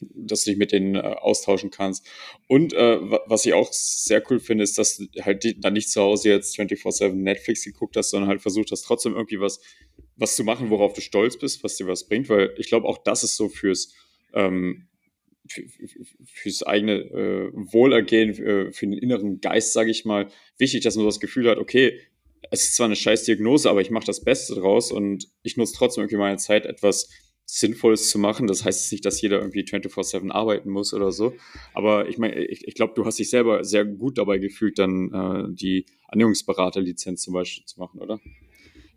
dass 0.00 0.44
du 0.44 0.50
dich 0.50 0.58
mit 0.58 0.72
denen 0.72 0.94
äh, 0.94 0.98
austauschen 0.98 1.70
kannst. 1.70 2.06
Und 2.48 2.72
äh, 2.72 2.98
was 3.26 3.44
ich 3.44 3.52
auch 3.52 3.72
sehr 3.72 4.22
cool 4.30 4.40
finde, 4.40 4.64
ist, 4.64 4.78
dass 4.78 4.96
du 4.96 5.06
halt 5.22 5.44
die, 5.44 5.60
dann 5.60 5.74
nicht 5.74 5.90
zu 5.90 6.00
Hause 6.00 6.30
jetzt 6.30 6.58
24-7 6.58 7.12
Netflix 7.12 7.64
geguckt 7.64 7.96
hast, 7.96 8.10
sondern 8.10 8.28
halt 8.28 8.42
versucht 8.42 8.70
hast, 8.70 8.82
trotzdem 8.82 9.14
irgendwie 9.14 9.40
was, 9.40 9.60
was 10.16 10.36
zu 10.36 10.44
machen, 10.44 10.70
worauf 10.70 10.92
du 10.92 11.00
stolz 11.00 11.38
bist, 11.38 11.62
was 11.62 11.76
dir 11.76 11.86
was 11.86 12.06
bringt, 12.06 12.28
weil 12.28 12.54
ich 12.58 12.68
glaube, 12.68 12.86
auch 12.88 12.98
das 12.98 13.22
ist 13.22 13.36
so 13.36 13.48
fürs, 13.48 13.94
ähm, 14.34 14.88
für, 15.48 15.62
fürs 16.24 16.62
eigene 16.62 16.92
äh, 16.92 17.50
Wohlergehen, 17.52 18.30
äh, 18.30 18.72
für 18.72 18.86
den 18.86 18.92
inneren 18.92 19.40
Geist, 19.40 19.72
sage 19.72 19.90
ich 19.90 20.04
mal, 20.04 20.28
wichtig, 20.58 20.82
dass 20.82 20.96
man 20.96 21.06
das 21.06 21.20
Gefühl 21.20 21.48
hat, 21.48 21.58
okay, 21.58 21.98
es 22.50 22.64
ist 22.64 22.76
zwar 22.76 22.86
eine 22.86 22.96
scheiß 22.96 23.24
Diagnose, 23.24 23.68
aber 23.68 23.80
ich 23.80 23.90
mache 23.90 24.06
das 24.06 24.24
Beste 24.24 24.54
draus 24.54 24.92
und 24.92 25.28
ich 25.42 25.56
nutze 25.56 25.74
trotzdem 25.76 26.02
irgendwie 26.02 26.16
meine 26.16 26.38
Zeit 26.38 26.66
etwas 26.66 27.10
Sinnvolles 27.52 28.10
zu 28.10 28.18
machen. 28.18 28.46
Das 28.46 28.64
heißt 28.64 28.92
nicht, 28.92 29.04
dass 29.04 29.20
jeder 29.20 29.40
irgendwie 29.40 29.62
24-7 29.62 30.30
arbeiten 30.30 30.70
muss 30.70 30.94
oder 30.94 31.10
so. 31.10 31.34
Aber 31.74 32.08
ich 32.08 32.16
meine, 32.16 32.44
ich, 32.44 32.66
ich 32.66 32.74
glaube, 32.74 32.94
du 32.94 33.04
hast 33.04 33.18
dich 33.18 33.30
selber 33.30 33.64
sehr 33.64 33.84
gut 33.84 34.18
dabei 34.18 34.38
gefühlt, 34.38 34.78
dann 34.78 35.12
äh, 35.12 35.54
die 35.54 35.86
Ernährungsberaterlizenz 36.08 37.22
zum 37.22 37.34
Beispiel 37.34 37.64
zu 37.64 37.80
machen, 37.80 38.00
oder? 38.00 38.20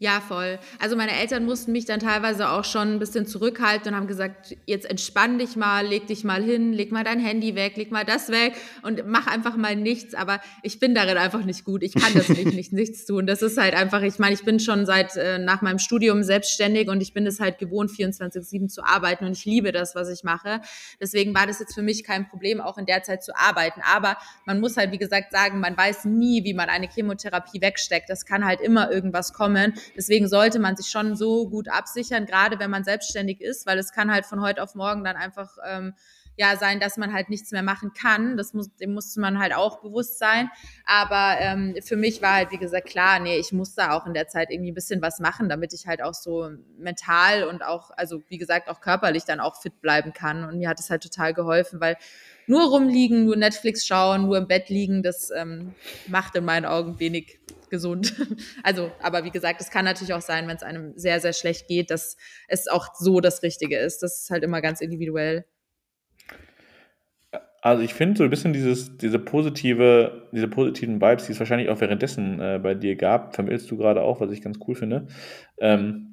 Ja, 0.03 0.19
voll. 0.19 0.59
Also 0.79 0.97
meine 0.97 1.13
Eltern 1.17 1.45
mussten 1.45 1.71
mich 1.71 1.85
dann 1.85 2.01
teilweise 2.01 2.49
auch 2.49 2.65
schon 2.65 2.95
ein 2.95 2.99
bisschen 2.99 3.25
zurückhalten 3.25 3.93
und 3.93 3.95
haben 3.95 4.07
gesagt, 4.07 4.53
jetzt 4.65 4.85
entspann 4.85 5.39
dich 5.39 5.55
mal, 5.55 5.87
leg 5.87 6.07
dich 6.07 6.25
mal 6.25 6.43
hin, 6.43 6.73
leg 6.73 6.91
mal 6.91 7.05
dein 7.05 7.21
Handy 7.21 7.55
weg, 7.55 7.77
leg 7.77 7.89
mal 7.89 8.03
das 8.03 8.27
weg 8.27 8.53
und 8.81 9.07
mach 9.07 9.27
einfach 9.27 9.55
mal 9.55 9.77
nichts. 9.77 10.13
Aber 10.13 10.41
ich 10.61 10.81
bin 10.81 10.93
darin 10.93 11.15
einfach 11.15 11.45
nicht 11.45 11.63
gut. 11.63 11.83
Ich 11.83 11.93
kann 11.93 12.13
das 12.15 12.27
nicht, 12.37 12.51
nicht 12.51 12.73
nichts 12.73 13.05
tun. 13.05 13.25
Das 13.25 13.41
ist 13.41 13.57
halt 13.57 13.75
einfach, 13.75 14.01
ich 14.01 14.19
meine, 14.19 14.33
ich 14.33 14.43
bin 14.43 14.59
schon 14.59 14.85
seit 14.85 15.15
äh, 15.15 15.39
nach 15.39 15.61
meinem 15.61 15.79
Studium 15.79 16.21
selbstständig 16.23 16.89
und 16.89 16.99
ich 16.99 17.13
bin 17.13 17.25
es 17.25 17.39
halt 17.39 17.57
gewohnt, 17.57 17.89
24-7 17.89 18.67
zu 18.67 18.83
arbeiten 18.83 19.23
und 19.23 19.31
ich 19.31 19.45
liebe 19.45 19.71
das, 19.71 19.95
was 19.95 20.09
ich 20.09 20.25
mache. 20.25 20.59
Deswegen 20.99 21.33
war 21.33 21.47
das 21.47 21.59
jetzt 21.59 21.75
für 21.75 21.81
mich 21.81 22.03
kein 22.03 22.27
Problem, 22.27 22.59
auch 22.59 22.77
in 22.77 22.85
der 22.85 23.03
Zeit 23.03 23.23
zu 23.23 23.33
arbeiten. 23.37 23.79
Aber 23.89 24.17
man 24.45 24.59
muss 24.59 24.75
halt, 24.75 24.91
wie 24.91 24.97
gesagt, 24.97 25.31
sagen, 25.31 25.61
man 25.61 25.77
weiß 25.77 26.03
nie, 26.03 26.43
wie 26.43 26.53
man 26.53 26.67
eine 26.67 26.89
Chemotherapie 26.89 27.61
wegsteckt. 27.61 28.09
Das 28.09 28.25
kann 28.25 28.43
halt 28.43 28.59
immer 28.59 28.91
irgendwas 28.91 29.31
kommen 29.31 29.73
Deswegen 29.95 30.27
sollte 30.27 30.59
man 30.59 30.75
sich 30.75 30.87
schon 30.87 31.15
so 31.15 31.49
gut 31.49 31.69
absichern, 31.69 32.25
gerade 32.25 32.59
wenn 32.59 32.69
man 32.69 32.83
selbstständig 32.83 33.41
ist, 33.41 33.65
weil 33.65 33.77
es 33.77 33.91
kann 33.91 34.11
halt 34.11 34.25
von 34.25 34.41
heute 34.41 34.61
auf 34.63 34.75
morgen 34.75 35.03
dann 35.03 35.15
einfach 35.15 35.57
ähm, 35.65 35.93
ja 36.35 36.57
sein, 36.57 36.79
dass 36.79 36.97
man 36.97 37.13
halt 37.13 37.29
nichts 37.29 37.51
mehr 37.51 37.63
machen 37.63 37.93
kann. 37.93 38.37
Das 38.37 38.53
muss, 38.53 38.73
dem 38.75 38.93
musste 38.93 39.19
man 39.19 39.39
halt 39.39 39.53
auch 39.53 39.81
bewusst 39.81 40.17
sein. 40.17 40.49
Aber 40.85 41.35
ähm, 41.39 41.75
für 41.83 41.95
mich 41.95 42.21
war 42.21 42.33
halt, 42.33 42.51
wie 42.51 42.57
gesagt, 42.57 42.87
klar, 42.87 43.19
nee, 43.19 43.37
ich 43.37 43.51
musste 43.51 43.91
auch 43.91 44.05
in 44.07 44.13
der 44.13 44.27
Zeit 44.27 44.49
irgendwie 44.49 44.71
ein 44.71 44.75
bisschen 44.75 45.01
was 45.01 45.19
machen, 45.19 45.49
damit 45.49 45.73
ich 45.73 45.87
halt 45.87 46.01
auch 46.01 46.13
so 46.13 46.49
mental 46.77 47.43
und 47.43 47.63
auch, 47.63 47.91
also 47.91 48.21
wie 48.27 48.37
gesagt, 48.37 48.67
auch 48.69 48.81
körperlich 48.81 49.25
dann 49.25 49.39
auch 49.39 49.61
fit 49.61 49.81
bleiben 49.81 50.13
kann. 50.13 50.43
Und 50.43 50.57
mir 50.57 50.69
hat 50.69 50.79
es 50.79 50.89
halt 50.89 51.03
total 51.03 51.33
geholfen, 51.33 51.79
weil 51.79 51.97
nur 52.47 52.69
rumliegen, 52.69 53.25
nur 53.25 53.35
Netflix 53.35 53.85
schauen, 53.85 54.23
nur 54.23 54.37
im 54.37 54.47
Bett 54.47 54.69
liegen, 54.69 55.03
das 55.03 55.31
ähm, 55.35 55.73
macht 56.07 56.35
in 56.35 56.45
meinen 56.45 56.65
Augen 56.65 56.99
wenig 56.99 57.39
gesund. 57.69 58.13
Also, 58.63 58.91
aber 59.01 59.23
wie 59.25 59.31
gesagt, 59.31 59.59
es 59.61 59.69
kann 59.69 59.83
natürlich 59.83 60.13
auch 60.13 60.21
sein, 60.21 60.47
wenn 60.47 60.55
es 60.55 60.63
einem 60.63 60.93
sehr, 60.95 61.19
sehr 61.19 61.33
schlecht 61.33 61.67
geht, 61.67 61.89
dass 61.89 62.17
es 62.47 62.67
auch 62.67 62.93
so 62.95 63.19
das 63.19 63.43
Richtige 63.43 63.77
ist. 63.77 64.03
Das 64.03 64.21
ist 64.21 64.29
halt 64.29 64.43
immer 64.43 64.61
ganz 64.61 64.79
individuell. 64.79 65.45
Also 67.61 67.81
ich 67.81 67.93
finde 67.93 68.17
so 68.17 68.23
ein 68.25 68.29
bisschen 68.29 68.53
dieses, 68.53 68.97
diese 68.97 69.19
positive, 69.19 70.27
diese 70.33 70.47
positiven 70.47 71.01
Vibes, 71.01 71.25
die 71.25 71.31
es 71.31 71.39
wahrscheinlich 71.39 71.69
auch 71.69 71.79
währenddessen 71.79 72.39
äh, 72.39 72.59
bei 72.61 72.73
dir 72.75 72.95
gab, 72.95 73.33
vermittelst 73.35 73.71
du 73.71 73.77
gerade 73.77 74.01
auch, 74.01 74.19
was 74.19 74.31
ich 74.31 74.41
ganz 74.41 74.59
cool 74.67 74.75
finde. 74.75 75.07
Ähm, 75.57 76.12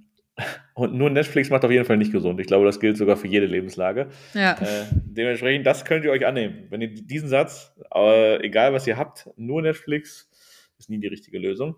und 0.81 0.95
nur 0.95 1.11
Netflix 1.11 1.51
macht 1.51 1.65
auf 1.65 1.71
jeden 1.71 1.85
Fall 1.85 1.99
nicht 1.99 2.13
gesund. 2.13 2.41
Ich 2.41 2.47
glaube, 2.47 2.65
das 2.65 2.81
gilt 2.81 2.97
sogar 2.97 3.17
für 3.17 3.29
jede 3.29 3.47
Lebenslage. 3.47 4.09
Ja. 4.35 4.53
Äh, 4.53 4.87
dementsprechend, 4.93 5.67
das 5.67 5.85
könnt 5.85 6.05
ihr 6.05 6.11
euch 6.11 6.27
annehmen. 6.27 6.67
Wenn 6.71 6.81
ihr 6.81 6.89
diesen 6.89 7.29
Satz, 7.29 7.73
äh, 7.95 8.43
egal 8.45 8.73
was 8.73 8.87
ihr 8.87 8.97
habt, 8.97 9.29
nur 9.37 9.63
Netflix, 9.63 10.31
ist 10.79 10.89
nie 10.89 10.99
die 10.99 11.09
richtige 11.09 11.39
Lösung. 11.39 11.77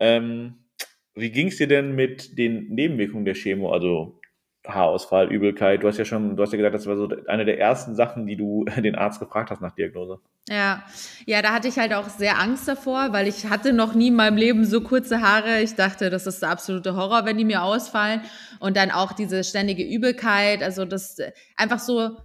Ähm, 0.00 0.54
wie 1.14 1.30
ging 1.30 1.48
es 1.48 1.56
dir 1.56 1.66
denn 1.66 1.94
mit 1.94 2.38
den 2.38 2.68
Nebenwirkungen 2.68 3.24
der 3.24 3.34
Chemo, 3.34 3.72
also 3.72 4.17
Haarausfall, 4.68 5.32
Übelkeit? 5.32 5.82
Du 5.82 5.88
hast 5.88 5.98
ja 5.98 6.04
schon, 6.04 6.36
du 6.36 6.42
hast 6.42 6.52
ja 6.52 6.56
gesagt, 6.56 6.74
das 6.74 6.86
war 6.86 6.96
so 6.96 7.08
eine 7.26 7.44
der 7.44 7.58
ersten 7.58 7.94
Sachen, 7.94 8.26
die 8.26 8.36
du 8.36 8.64
den 8.76 8.94
Arzt 8.94 9.20
gefragt 9.20 9.50
hast 9.50 9.60
nach 9.60 9.74
Diagnose. 9.74 10.20
Ja, 10.48 10.84
ja, 11.26 11.42
da 11.42 11.52
hatte 11.52 11.68
ich 11.68 11.78
halt 11.78 11.92
auch 11.92 12.08
sehr 12.08 12.38
Angst 12.38 12.68
davor, 12.68 13.12
weil 13.12 13.26
ich 13.26 13.46
hatte 13.46 13.72
noch 13.72 13.94
nie 13.94 14.08
in 14.08 14.14
meinem 14.14 14.36
Leben 14.36 14.64
so 14.64 14.80
kurze 14.80 15.20
Haare. 15.20 15.60
Ich 15.60 15.74
dachte, 15.74 16.10
das 16.10 16.26
ist 16.26 16.42
der 16.42 16.50
absolute 16.50 16.96
Horror, 16.96 17.24
wenn 17.24 17.36
die 17.36 17.44
mir 17.44 17.62
ausfallen. 17.62 18.22
Und 18.60 18.76
dann 18.76 18.90
auch 18.90 19.12
diese 19.12 19.44
ständige 19.44 19.84
Übelkeit, 19.84 20.62
also 20.62 20.84
das 20.84 21.18
einfach 21.56 21.78
so 21.78 22.16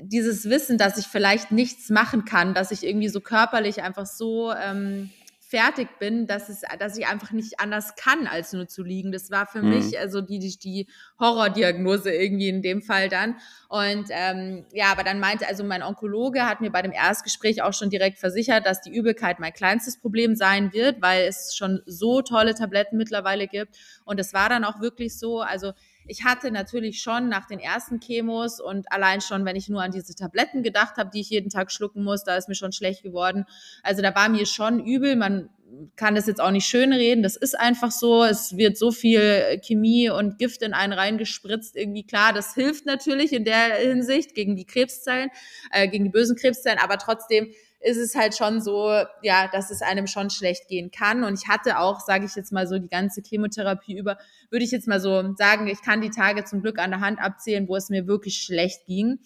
dieses 0.00 0.48
Wissen, 0.48 0.78
dass 0.78 0.98
ich 0.98 1.06
vielleicht 1.06 1.52
nichts 1.52 1.90
machen 1.90 2.24
kann, 2.24 2.54
dass 2.54 2.70
ich 2.70 2.84
irgendwie 2.84 3.08
so 3.08 3.20
körperlich 3.20 3.82
einfach 3.82 4.06
so 4.06 4.52
ähm, 4.52 5.10
fertig 5.48 5.98
bin, 6.00 6.26
dass 6.26 6.48
es, 6.48 6.62
dass 6.80 6.96
ich 6.98 7.06
einfach 7.06 7.30
nicht 7.30 7.60
anders 7.60 7.94
kann, 7.94 8.26
als 8.26 8.52
nur 8.52 8.66
zu 8.66 8.82
liegen. 8.82 9.12
Das 9.12 9.30
war 9.30 9.46
für 9.46 9.62
mhm. 9.62 9.70
mich 9.70 9.98
also 9.98 10.20
die, 10.20 10.40
die, 10.40 10.56
die 10.58 10.88
Horrordiagnose 11.20 12.12
irgendwie 12.12 12.48
in 12.48 12.62
dem 12.62 12.82
Fall 12.82 13.08
dann. 13.08 13.36
Und 13.68 14.06
ähm, 14.10 14.64
ja, 14.72 14.86
aber 14.90 15.04
dann 15.04 15.20
meinte, 15.20 15.46
also 15.46 15.62
mein 15.62 15.84
Onkologe 15.84 16.46
hat 16.46 16.60
mir 16.60 16.70
bei 16.70 16.82
dem 16.82 16.92
Erstgespräch 16.92 17.62
auch 17.62 17.72
schon 17.72 17.90
direkt 17.90 18.18
versichert, 18.18 18.66
dass 18.66 18.80
die 18.80 18.94
Übelkeit 18.94 19.38
mein 19.38 19.52
kleinstes 19.52 20.00
Problem 20.00 20.34
sein 20.34 20.72
wird, 20.72 21.00
weil 21.00 21.26
es 21.26 21.54
schon 21.54 21.80
so 21.86 22.22
tolle 22.22 22.54
Tabletten 22.54 22.96
mittlerweile 22.96 23.46
gibt. 23.46 23.76
Und 24.04 24.18
es 24.18 24.34
war 24.34 24.48
dann 24.48 24.64
auch 24.64 24.80
wirklich 24.80 25.16
so, 25.16 25.42
also 25.42 25.72
ich 26.06 26.24
hatte 26.24 26.50
natürlich 26.50 27.02
schon 27.02 27.28
nach 27.28 27.46
den 27.46 27.58
ersten 27.58 28.00
Chemos 28.00 28.60
und 28.60 28.90
allein 28.92 29.20
schon, 29.20 29.44
wenn 29.44 29.56
ich 29.56 29.68
nur 29.68 29.82
an 29.82 29.90
diese 29.90 30.14
Tabletten 30.14 30.62
gedacht 30.62 30.96
habe, 30.96 31.10
die 31.12 31.20
ich 31.20 31.30
jeden 31.30 31.50
Tag 31.50 31.72
schlucken 31.72 32.04
muss, 32.04 32.24
da 32.24 32.36
ist 32.36 32.48
mir 32.48 32.54
schon 32.54 32.72
schlecht 32.72 33.02
geworden. 33.02 33.44
Also 33.82 34.02
da 34.02 34.14
war 34.14 34.28
mir 34.28 34.46
schon 34.46 34.84
übel. 34.84 35.16
Man 35.16 35.50
kann 35.96 36.14
das 36.14 36.26
jetzt 36.26 36.40
auch 36.40 36.50
nicht 36.50 36.66
schön 36.66 36.92
reden. 36.92 37.22
Das 37.22 37.36
ist 37.36 37.58
einfach 37.58 37.90
so. 37.90 38.24
Es 38.24 38.56
wird 38.56 38.76
so 38.76 38.92
viel 38.92 39.60
Chemie 39.62 40.10
und 40.10 40.38
Gift 40.38 40.62
in 40.62 40.74
einen 40.74 40.92
reingespritzt. 40.92 41.76
Irgendwie 41.76 42.04
klar, 42.04 42.32
das 42.32 42.54
hilft 42.54 42.86
natürlich 42.86 43.32
in 43.32 43.44
der 43.44 43.74
Hinsicht 43.76 44.34
gegen 44.34 44.56
die 44.56 44.64
Krebszellen, 44.64 45.30
äh, 45.72 45.88
gegen 45.88 46.04
die 46.04 46.10
bösen 46.10 46.36
Krebszellen. 46.36 46.78
Aber 46.78 46.98
trotzdem 46.98 47.52
ist 47.86 47.98
es 47.98 48.16
halt 48.16 48.36
schon 48.36 48.60
so, 48.60 48.90
ja, 49.22 49.48
dass 49.52 49.70
es 49.70 49.80
einem 49.80 50.08
schon 50.08 50.28
schlecht 50.28 50.66
gehen 50.66 50.90
kann. 50.90 51.22
Und 51.22 51.40
ich 51.40 51.46
hatte 51.46 51.78
auch, 51.78 52.00
sage 52.00 52.24
ich 52.24 52.34
jetzt 52.34 52.52
mal 52.52 52.66
so, 52.66 52.80
die 52.80 52.88
ganze 52.88 53.22
Chemotherapie 53.22 53.96
über, 53.96 54.18
würde 54.50 54.64
ich 54.64 54.72
jetzt 54.72 54.88
mal 54.88 55.00
so 55.00 55.34
sagen, 55.36 55.68
ich 55.68 55.82
kann 55.82 56.00
die 56.00 56.10
Tage 56.10 56.44
zum 56.44 56.62
Glück 56.62 56.80
an 56.80 56.90
der 56.90 57.00
Hand 57.00 57.20
abzählen, 57.20 57.68
wo 57.68 57.76
es 57.76 57.88
mir 57.88 58.08
wirklich 58.08 58.38
schlecht 58.38 58.86
ging. 58.86 59.20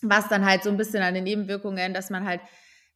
Was 0.00 0.28
dann 0.28 0.46
halt 0.46 0.62
so 0.62 0.70
ein 0.70 0.78
bisschen 0.78 1.02
an 1.02 1.12
den 1.12 1.24
Nebenwirkungen, 1.24 1.92
dass 1.92 2.08
man 2.08 2.26
halt 2.26 2.40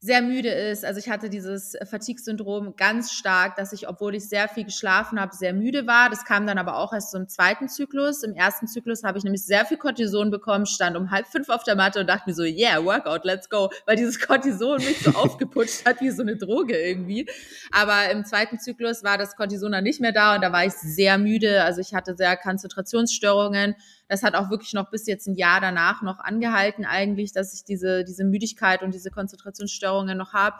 sehr 0.00 0.22
müde 0.22 0.50
ist. 0.50 0.84
Also 0.84 1.00
ich 1.00 1.08
hatte 1.08 1.28
dieses 1.28 1.76
Fatigue-Syndrom 1.90 2.76
ganz 2.76 3.12
stark, 3.12 3.56
dass 3.56 3.72
ich, 3.72 3.88
obwohl 3.88 4.14
ich 4.14 4.28
sehr 4.28 4.48
viel 4.48 4.64
geschlafen 4.64 5.20
habe, 5.20 5.34
sehr 5.34 5.52
müde 5.52 5.88
war. 5.88 6.08
Das 6.08 6.24
kam 6.24 6.46
dann 6.46 6.56
aber 6.56 6.76
auch 6.76 6.92
erst 6.92 7.10
so 7.10 7.18
im 7.18 7.28
zweiten 7.28 7.68
Zyklus. 7.68 8.22
Im 8.22 8.34
ersten 8.34 8.68
Zyklus 8.68 9.02
habe 9.02 9.18
ich 9.18 9.24
nämlich 9.24 9.44
sehr 9.44 9.66
viel 9.66 9.76
Cortison 9.76 10.30
bekommen, 10.30 10.66
stand 10.66 10.96
um 10.96 11.10
halb 11.10 11.26
fünf 11.26 11.48
auf 11.48 11.64
der 11.64 11.74
Matte 11.74 12.00
und 12.00 12.06
dachte 12.08 12.30
mir 12.30 12.34
so, 12.34 12.44
yeah, 12.44 12.84
Workout, 12.84 13.24
let's 13.24 13.48
go, 13.48 13.70
weil 13.86 13.96
dieses 13.96 14.20
Cortison 14.20 14.76
mich 14.76 15.00
so 15.00 15.10
aufgeputscht 15.16 15.84
hat 15.84 16.00
wie 16.00 16.10
so 16.10 16.22
eine 16.22 16.36
Droge 16.36 16.78
irgendwie. 16.78 17.28
Aber 17.72 18.08
im 18.12 18.24
zweiten 18.24 18.60
Zyklus 18.60 19.02
war 19.02 19.18
das 19.18 19.34
Cortison 19.34 19.72
dann 19.72 19.82
nicht 19.82 20.00
mehr 20.00 20.12
da 20.12 20.36
und 20.36 20.42
da 20.42 20.52
war 20.52 20.64
ich 20.64 20.74
sehr 20.74 21.18
müde. 21.18 21.64
Also 21.64 21.80
ich 21.80 21.92
hatte 21.92 22.14
sehr 22.16 22.36
Konzentrationsstörungen, 22.36 23.74
das 24.08 24.22
hat 24.22 24.34
auch 24.34 24.50
wirklich 24.50 24.72
noch 24.72 24.90
bis 24.90 25.06
jetzt 25.06 25.26
ein 25.26 25.34
Jahr 25.34 25.60
danach 25.60 26.02
noch 26.02 26.18
angehalten 26.18 26.84
eigentlich, 26.84 27.32
dass 27.32 27.54
ich 27.54 27.64
diese, 27.64 28.04
diese 28.04 28.24
Müdigkeit 28.24 28.82
und 28.82 28.94
diese 28.94 29.10
Konzentrationsstörungen 29.10 30.16
noch 30.16 30.32
habe. 30.32 30.56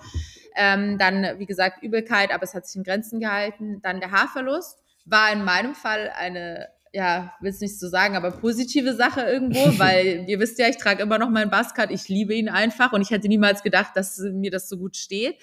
Ähm, 0.54 0.98
dann, 0.98 1.38
wie 1.38 1.46
gesagt, 1.46 1.82
Übelkeit, 1.82 2.30
aber 2.30 2.44
es 2.44 2.54
hat 2.54 2.66
sich 2.66 2.76
in 2.76 2.84
Grenzen 2.84 3.20
gehalten. 3.20 3.80
Dann 3.82 4.00
der 4.00 4.10
Haarverlust 4.10 4.78
war 5.04 5.32
in 5.32 5.44
meinem 5.44 5.74
Fall 5.74 6.12
eine 6.16 6.68
ja, 6.90 7.34
will 7.40 7.50
es 7.50 7.60
nicht 7.60 7.78
so 7.78 7.86
sagen, 7.86 8.16
aber 8.16 8.30
positive 8.30 8.94
Sache 8.94 9.20
irgendwo, 9.20 9.60
weil 9.78 10.24
ihr 10.26 10.40
wisst 10.40 10.58
ja, 10.58 10.68
ich 10.68 10.78
trage 10.78 11.02
immer 11.02 11.18
noch 11.18 11.28
meinen 11.28 11.50
Buzzcut, 11.50 11.90
ich 11.90 12.08
liebe 12.08 12.34
ihn 12.34 12.48
einfach 12.48 12.92
und 12.92 13.02
ich 13.02 13.10
hätte 13.10 13.28
niemals 13.28 13.62
gedacht, 13.62 13.92
dass 13.94 14.18
mir 14.18 14.50
das 14.50 14.70
so 14.70 14.78
gut 14.78 14.96
steht. 14.96 15.36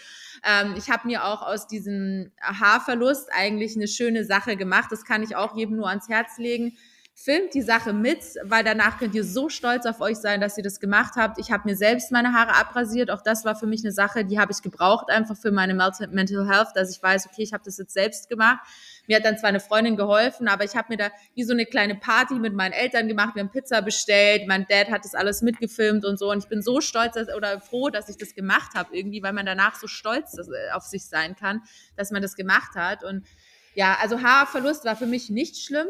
Ähm, 0.44 0.74
ich 0.76 0.90
habe 0.90 1.08
mir 1.08 1.24
auch 1.24 1.44
aus 1.44 1.68
diesem 1.68 2.32
Haarverlust 2.42 3.30
eigentlich 3.32 3.76
eine 3.76 3.88
schöne 3.88 4.26
Sache 4.26 4.58
gemacht, 4.58 4.92
das 4.92 5.06
kann 5.06 5.22
ich 5.22 5.36
auch 5.36 5.56
jedem 5.56 5.76
nur 5.78 5.88
ans 5.88 6.10
Herz 6.10 6.38
legen 6.38 6.76
filmt 7.18 7.54
die 7.54 7.62
Sache 7.62 7.94
mit, 7.94 8.20
weil 8.44 8.66
danach 8.66 9.00
könnt 9.00 9.16
ihr 9.16 9.24
so 9.24 9.48
stolz 9.48 9.86
auf 9.86 10.02
euch 10.02 10.18
sein, 10.18 10.42
dass 10.42 10.58
ihr 10.58 10.64
das 10.64 10.82
gemacht 10.82 11.14
habt. 11.16 11.40
Ich 11.40 11.50
habe 11.50 11.64
mir 11.66 11.78
selbst 11.78 12.12
meine 12.12 12.34
Haare 12.34 12.56
abrasiert. 12.56 13.10
Auch 13.10 13.22
das 13.22 13.46
war 13.46 13.56
für 13.56 13.68
mich 13.68 13.86
eine 13.86 13.94
Sache, 13.94 14.26
die 14.26 14.38
habe 14.38 14.52
ich 14.52 14.62
gebraucht, 14.62 15.10
einfach 15.10 15.38
für 15.38 15.52
meine 15.52 15.74
Mental 15.74 16.48
Health, 16.48 16.68
dass 16.76 16.94
ich 16.94 17.02
weiß, 17.02 17.28
okay, 17.28 17.42
ich 17.42 17.54
habe 17.54 17.64
das 17.64 17.78
jetzt 17.78 17.94
selbst 17.94 18.28
gemacht. 18.28 18.60
Mir 19.08 19.16
hat 19.16 19.26
dann 19.26 19.38
zwar 19.38 19.48
eine 19.48 19.62
Freundin 19.62 19.96
geholfen, 19.96 20.50
aber 20.50 20.66
ich 20.66 20.76
habe 20.76 20.88
mir 20.90 20.98
da 20.98 21.10
wie 21.36 21.44
so 21.44 21.54
eine 21.54 21.66
kleine 21.66 21.96
Party 21.96 22.34
mit 22.34 22.54
meinen 22.54 22.74
Eltern 22.74 23.08
gemacht. 23.08 23.34
Wir 23.36 23.44
haben 23.44 23.52
Pizza 23.52 23.82
bestellt. 23.82 24.46
Mein 24.46 24.66
Dad 24.68 24.92
hat 24.92 25.06
das 25.06 25.16
alles 25.16 25.42
mitgefilmt 25.42 26.04
und 26.04 26.20
so. 26.20 26.32
Und 26.32 26.40
ich 26.40 26.50
bin 26.50 26.62
so 26.62 26.82
stolz 26.82 27.14
dass, 27.14 27.34
oder 27.34 27.62
froh, 27.62 27.90
dass 27.90 28.10
ich 28.10 28.18
das 28.18 28.36
gemacht 28.36 28.74
habe 28.76 28.94
irgendwie, 28.96 29.24
weil 29.24 29.32
man 29.32 29.46
danach 29.46 29.76
so 29.76 29.88
stolz 29.88 30.38
äh, 30.38 30.74
auf 30.74 30.84
sich 30.84 31.06
sein 31.06 31.38
kann, 31.38 31.62
dass 31.96 32.12
man 32.12 32.22
das 32.22 32.36
gemacht 32.36 32.76
hat. 32.76 33.06
Und 33.06 33.26
ja, 33.74 33.98
also 34.02 34.22
Haarverlust 34.22 34.84
war 34.84 34.98
für 34.98 35.08
mich 35.08 35.30
nicht 35.30 35.64
schlimm 35.64 35.88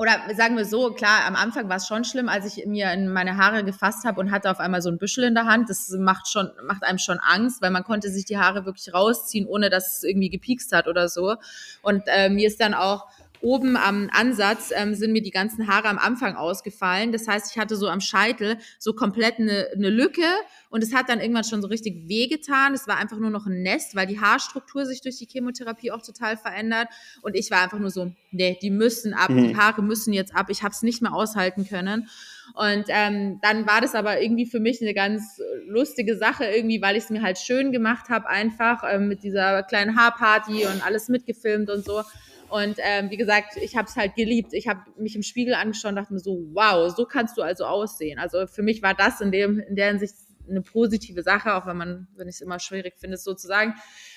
oder 0.00 0.18
sagen 0.34 0.56
wir 0.56 0.64
so, 0.64 0.92
klar, 0.94 1.26
am 1.26 1.36
Anfang 1.36 1.68
war 1.68 1.76
es 1.76 1.86
schon 1.86 2.04
schlimm, 2.04 2.30
als 2.30 2.46
ich 2.46 2.64
mir 2.64 2.90
in 2.90 3.12
meine 3.12 3.36
Haare 3.36 3.64
gefasst 3.64 4.06
habe 4.06 4.18
und 4.18 4.30
hatte 4.30 4.50
auf 4.50 4.58
einmal 4.58 4.80
so 4.80 4.88
ein 4.88 4.96
Büschel 4.96 5.24
in 5.24 5.34
der 5.34 5.44
Hand. 5.44 5.68
Das 5.68 5.90
macht 5.90 6.26
schon, 6.26 6.50
macht 6.64 6.84
einem 6.84 6.96
schon 6.96 7.18
Angst, 7.18 7.60
weil 7.60 7.70
man 7.70 7.84
konnte 7.84 8.08
sich 8.08 8.24
die 8.24 8.38
Haare 8.38 8.64
wirklich 8.64 8.94
rausziehen, 8.94 9.46
ohne 9.46 9.68
dass 9.68 9.98
es 9.98 10.02
irgendwie 10.02 10.30
gepiekst 10.30 10.72
hat 10.72 10.88
oder 10.88 11.10
so. 11.10 11.36
Und 11.82 12.04
äh, 12.06 12.30
mir 12.30 12.48
ist 12.48 12.62
dann 12.62 12.72
auch 12.72 13.08
oben 13.42 13.76
am 13.76 14.10
Ansatz 14.12 14.72
ähm, 14.74 14.94
sind 14.94 15.12
mir 15.12 15.22
die 15.22 15.30
ganzen 15.30 15.66
Haare 15.66 15.88
am 15.88 15.98
Anfang 15.98 16.36
ausgefallen. 16.36 17.12
Das 17.12 17.26
heißt, 17.26 17.52
ich 17.52 17.58
hatte 17.58 17.76
so 17.76 17.88
am 17.88 18.00
Scheitel 18.00 18.58
so 18.78 18.92
komplett 18.92 19.38
eine, 19.38 19.68
eine 19.74 19.90
Lücke 19.90 20.26
und 20.70 20.82
es 20.84 20.94
hat 20.94 21.08
dann 21.08 21.20
irgendwann 21.20 21.44
schon 21.44 21.62
so 21.62 21.68
richtig 21.68 22.08
wehgetan. 22.08 22.74
Es 22.74 22.86
war 22.86 22.96
einfach 22.96 23.18
nur 23.18 23.30
noch 23.30 23.46
ein 23.46 23.62
Nest, 23.62 23.96
weil 23.96 24.06
die 24.06 24.20
Haarstruktur 24.20 24.86
sich 24.86 25.00
durch 25.00 25.16
die 25.16 25.26
Chemotherapie 25.26 25.90
auch 25.90 26.02
total 26.02 26.36
verändert. 26.36 26.88
Und 27.22 27.34
ich 27.34 27.50
war 27.50 27.62
einfach 27.62 27.78
nur 27.78 27.90
so, 27.90 28.12
nee, 28.30 28.58
die 28.62 28.70
müssen 28.70 29.12
ab, 29.12 29.30
mhm. 29.30 29.48
die 29.48 29.56
Haare 29.56 29.82
müssen 29.82 30.12
jetzt 30.12 30.34
ab. 30.34 30.46
Ich 30.48 30.62
habe 30.62 30.72
es 30.72 30.82
nicht 30.82 31.02
mehr 31.02 31.12
aushalten 31.12 31.66
können. 31.66 32.08
Und 32.54 32.84
ähm, 32.88 33.38
dann 33.42 33.66
war 33.66 33.80
das 33.80 33.94
aber 33.94 34.20
irgendwie 34.20 34.46
für 34.46 34.60
mich 34.60 34.80
eine 34.80 34.94
ganz 34.94 35.40
lustige 35.66 36.16
Sache, 36.16 36.44
irgendwie, 36.44 36.82
weil 36.82 36.96
ich 36.96 37.04
es 37.04 37.10
mir 37.10 37.22
halt 37.22 37.38
schön 37.38 37.72
gemacht 37.72 38.08
habe, 38.08 38.28
einfach 38.28 38.82
ähm, 38.88 39.08
mit 39.08 39.22
dieser 39.22 39.62
kleinen 39.62 39.96
Haarparty 39.96 40.66
und 40.66 40.84
alles 40.84 41.08
mitgefilmt 41.08 41.70
und 41.70 41.84
so. 41.84 42.02
Und 42.50 42.76
ähm, 42.78 43.10
wie 43.10 43.16
gesagt, 43.16 43.56
ich 43.56 43.76
habe 43.76 43.88
es 43.88 43.96
halt 43.96 44.14
geliebt. 44.14 44.52
Ich 44.52 44.68
habe 44.68 44.80
mich 44.96 45.16
im 45.16 45.22
Spiegel 45.22 45.54
angeschaut 45.54 45.90
und 45.90 45.96
dachte 45.96 46.12
mir 46.12 46.20
so, 46.20 46.46
wow, 46.52 46.94
so 46.94 47.04
kannst 47.04 47.36
du 47.38 47.42
also 47.42 47.64
aussehen. 47.64 48.18
Also 48.18 48.46
für 48.46 48.62
mich 48.62 48.82
war 48.82 48.94
das 48.94 49.20
in, 49.20 49.30
dem, 49.30 49.60
in 49.60 49.76
der 49.76 49.88
Hinsicht 49.88 50.14
eine 50.48 50.62
positive 50.62 51.22
Sache, 51.22 51.54
auch 51.54 51.66
wenn 51.66 51.76
man, 51.76 52.08
wenn 52.16 52.28
ich 52.28 52.36
es 52.36 52.40
immer 52.40 52.58
schwierig 52.58 52.94
finde, 52.98 53.14
es 53.14 53.24
so 53.24 53.34
zu 53.34 53.46
sagen. 53.46 53.74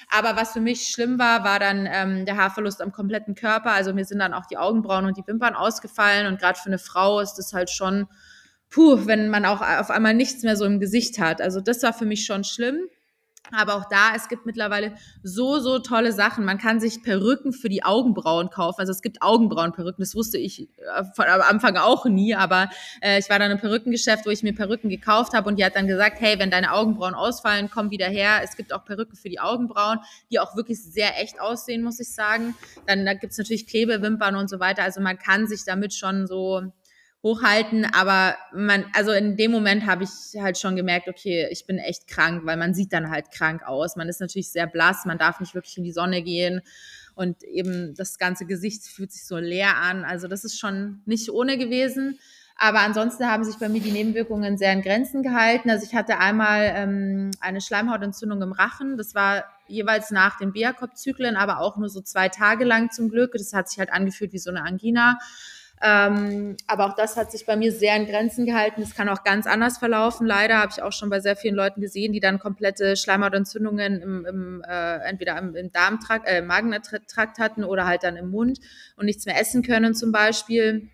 Aber 0.10 0.36
was 0.36 0.54
für 0.54 0.62
mich 0.62 0.88
schlimm 0.88 1.20
war, 1.20 1.44
war 1.44 1.60
dann 1.60 1.88
ähm, 1.90 2.26
der 2.26 2.38
Haarverlust 2.38 2.82
am 2.82 2.92
kompletten 2.92 3.36
Körper. 3.36 3.72
Also 3.72 3.94
mir 3.94 4.06
sind 4.06 4.20
dann 4.20 4.34
auch 4.34 4.46
die 4.46 4.58
Augenbrauen 4.58 5.06
und 5.06 5.18
die 5.18 5.28
Wimpern 5.28 5.56
ausgefallen. 5.56 6.28
Und 6.28 6.40
gerade 6.40 6.60
für 6.60 6.68
eine 6.68 6.80
Frau 6.80 7.20
ist 7.20 7.36
das 7.36 7.54
halt 7.54 7.70
schon, 7.70 8.08
puh, 8.70 9.06
wenn 9.06 9.30
man 9.30 9.46
auch 9.46 9.62
auf 9.62 9.92
einmal 9.92 10.14
nichts 10.14 10.44
mehr 10.44 10.58
so 10.58 10.66
im 10.66 10.80
Gesicht 10.80 11.20
hat. 11.20 11.42
Also 11.42 11.62
das 11.62 11.84
war 11.84 11.94
für 11.94 12.06
mich 12.06 12.26
schon 12.26 12.44
schlimm. 12.44 12.88
Aber 13.52 13.76
auch 13.76 13.86
da, 13.90 14.16
es 14.16 14.30
gibt 14.30 14.46
mittlerweile 14.46 14.94
so, 15.22 15.60
so 15.60 15.80
tolle 15.80 16.12
Sachen. 16.14 16.46
Man 16.46 16.58
kann 16.58 16.80
sich 16.80 17.04
Perücken 17.04 17.52
für 17.52 17.70
die 17.70 17.84
Augenbrauen 17.84 18.50
kaufen. 18.50 18.80
Also 18.80 18.92
es 18.92 19.02
gibt 19.02 19.22
Augenbrauenperücken. 19.22 20.02
Das 20.02 20.16
wusste 20.16 20.38
ich 20.38 20.62
äh, 20.62 21.04
von 21.16 21.26
am 21.26 21.42
Anfang 21.42 21.78
auch 21.78 22.06
nie. 22.06 22.36
Aber 22.36 22.70
äh, 23.02 23.20
ich 23.20 23.30
war 23.30 23.40
dann 23.40 23.52
im 23.52 23.60
Perückengeschäft, 23.60 24.26
wo 24.26 24.30
ich 24.30 24.44
mir 24.44 24.56
Perücken 24.56 24.90
gekauft 24.90 25.34
habe. 25.34 25.50
Und 25.50 25.60
die 25.60 25.66
hat 25.66 25.76
dann 25.76 25.88
gesagt, 25.88 26.20
hey, 26.22 26.40
wenn 26.40 26.52
deine 26.52 26.72
Augenbrauen 26.72 27.14
ausfallen, 27.14 27.70
komm 27.72 27.92
wieder 27.92 28.08
her. 28.08 28.40
Es 28.44 28.56
gibt 28.56 28.74
auch 28.74 28.86
Perücken 28.86 29.16
für 29.16 29.30
die 29.30 29.40
Augenbrauen, 29.40 30.00
die 30.32 30.40
auch 30.40 30.56
wirklich 30.56 30.82
sehr 30.82 31.22
echt 31.22 31.40
aussehen, 31.40 31.84
muss 31.84 32.00
ich 32.00 32.12
sagen. 32.12 32.56
Dann 32.88 33.06
da 33.06 33.14
gibt's 33.14 33.38
natürlich 33.38 33.68
Klebewimpern 33.68 34.36
und 34.36 34.50
so 34.50 34.60
weiter. 34.60 34.84
Also 34.84 35.02
man 35.02 35.20
kann 35.20 35.48
sich 35.48 35.66
damit 35.66 35.94
schon 35.94 36.28
so 36.28 36.72
hochhalten, 37.24 37.86
aber 37.86 38.36
man, 38.54 38.86
also 38.94 39.12
in 39.12 39.38
dem 39.38 39.52
Moment 39.52 39.86
habe 39.86 40.04
ich 40.04 40.42
halt 40.42 40.58
schon 40.58 40.76
gemerkt, 40.76 41.08
okay, 41.08 41.48
ich 41.50 41.66
bin 41.66 41.78
echt 41.78 42.08
krank, 42.08 42.42
weil 42.46 42.58
man 42.58 42.74
sieht 42.74 42.92
dann 42.92 43.10
halt 43.10 43.32
krank 43.32 43.64
aus. 43.66 43.96
Man 43.96 44.10
ist 44.10 44.20
natürlich 44.20 44.52
sehr 44.52 44.68
blass, 44.68 45.06
man 45.06 45.18
darf 45.18 45.40
nicht 45.40 45.56
wirklich 45.56 45.78
in 45.78 45.86
die 45.86 45.94
Sonne 45.94 46.22
gehen 46.22 46.62
und 47.16 47.44
eben 47.44 47.96
das 47.96 48.18
ganze 48.18 48.46
Gesicht 48.46 48.84
fühlt 48.84 49.14
sich 49.14 49.26
so 49.26 49.38
leer 49.38 49.78
an. 49.78 50.04
Also 50.04 50.28
das 50.28 50.44
ist 50.44 50.60
schon 50.60 51.02
nicht 51.06 51.30
ohne 51.30 51.58
gewesen. 51.58 52.20
Aber 52.56 52.82
ansonsten 52.82 53.26
haben 53.26 53.44
sich 53.44 53.58
bei 53.58 53.68
mir 53.68 53.82
die 53.82 53.92
Nebenwirkungen 53.92 54.58
sehr 54.58 54.74
in 54.74 54.82
Grenzen 54.82 55.24
gehalten. 55.24 55.70
Also 55.70 55.86
ich 55.86 55.96
hatte 55.96 56.20
einmal 56.20 56.72
ähm, 56.76 57.32
eine 57.40 57.62
Schleimhautentzündung 57.62 58.42
im 58.42 58.52
Rachen. 58.52 58.96
Das 58.98 59.16
war 59.16 59.46
jeweils 59.68 60.12
nach 60.12 60.38
den 60.38 60.54
Biakop-Zyklen, 60.54 61.36
aber 61.36 61.60
auch 61.60 61.78
nur 61.78 61.90
so 61.90 62.02
zwei 62.02 62.30
Tage 62.30 62.64
lang 62.64 62.92
zum 62.92 63.10
Glück. 63.10 63.32
Das 63.34 63.54
hat 63.54 63.70
sich 63.70 63.80
halt 63.80 63.92
angefühlt 63.92 64.34
wie 64.34 64.40
so 64.40 64.52
eine 64.52 64.64
Angina. 64.64 65.18
Ähm, 65.86 66.56
aber 66.66 66.86
auch 66.86 66.96
das 66.96 67.18
hat 67.18 67.30
sich 67.30 67.46
bei 67.46 67.58
mir 67.58 67.74
sehr 67.74 67.98
in 67.98 68.06
Grenzen 68.06 68.46
gehalten. 68.46 68.82
Es 68.82 68.96
kann 68.96 69.10
auch 69.10 69.26
ganz 69.26 69.46
anders 69.46 69.80
verlaufen. 69.80 70.26
Leider 70.26 70.60
habe 70.60 70.72
ich 70.74 70.82
auch 70.82 70.94
schon 70.94 71.10
bei 71.10 71.20
sehr 71.20 71.36
vielen 71.36 71.56
Leuten 71.56 71.82
gesehen, 71.82 72.14
die 72.14 72.22
dann 72.22 72.40
komplette 72.40 72.96
Schleimhautentzündungen 72.96 74.02
im, 74.02 74.26
im 74.26 74.64
äh, 74.66 75.00
entweder 75.00 75.38
im, 75.38 75.54
im 75.56 75.74
Darmtrakt, 75.74 76.26
äh, 76.26 76.42
Magentrakt 76.42 77.38
hatten 77.38 77.66
oder 77.66 77.86
halt 77.86 78.04
dann 78.04 78.16
im 78.16 78.30
Mund 78.30 78.60
und 78.96 79.08
nichts 79.08 79.26
mehr 79.26 79.38
essen 79.38 79.62
können 79.62 79.94
zum 79.94 80.14
Beispiel. 80.14 80.88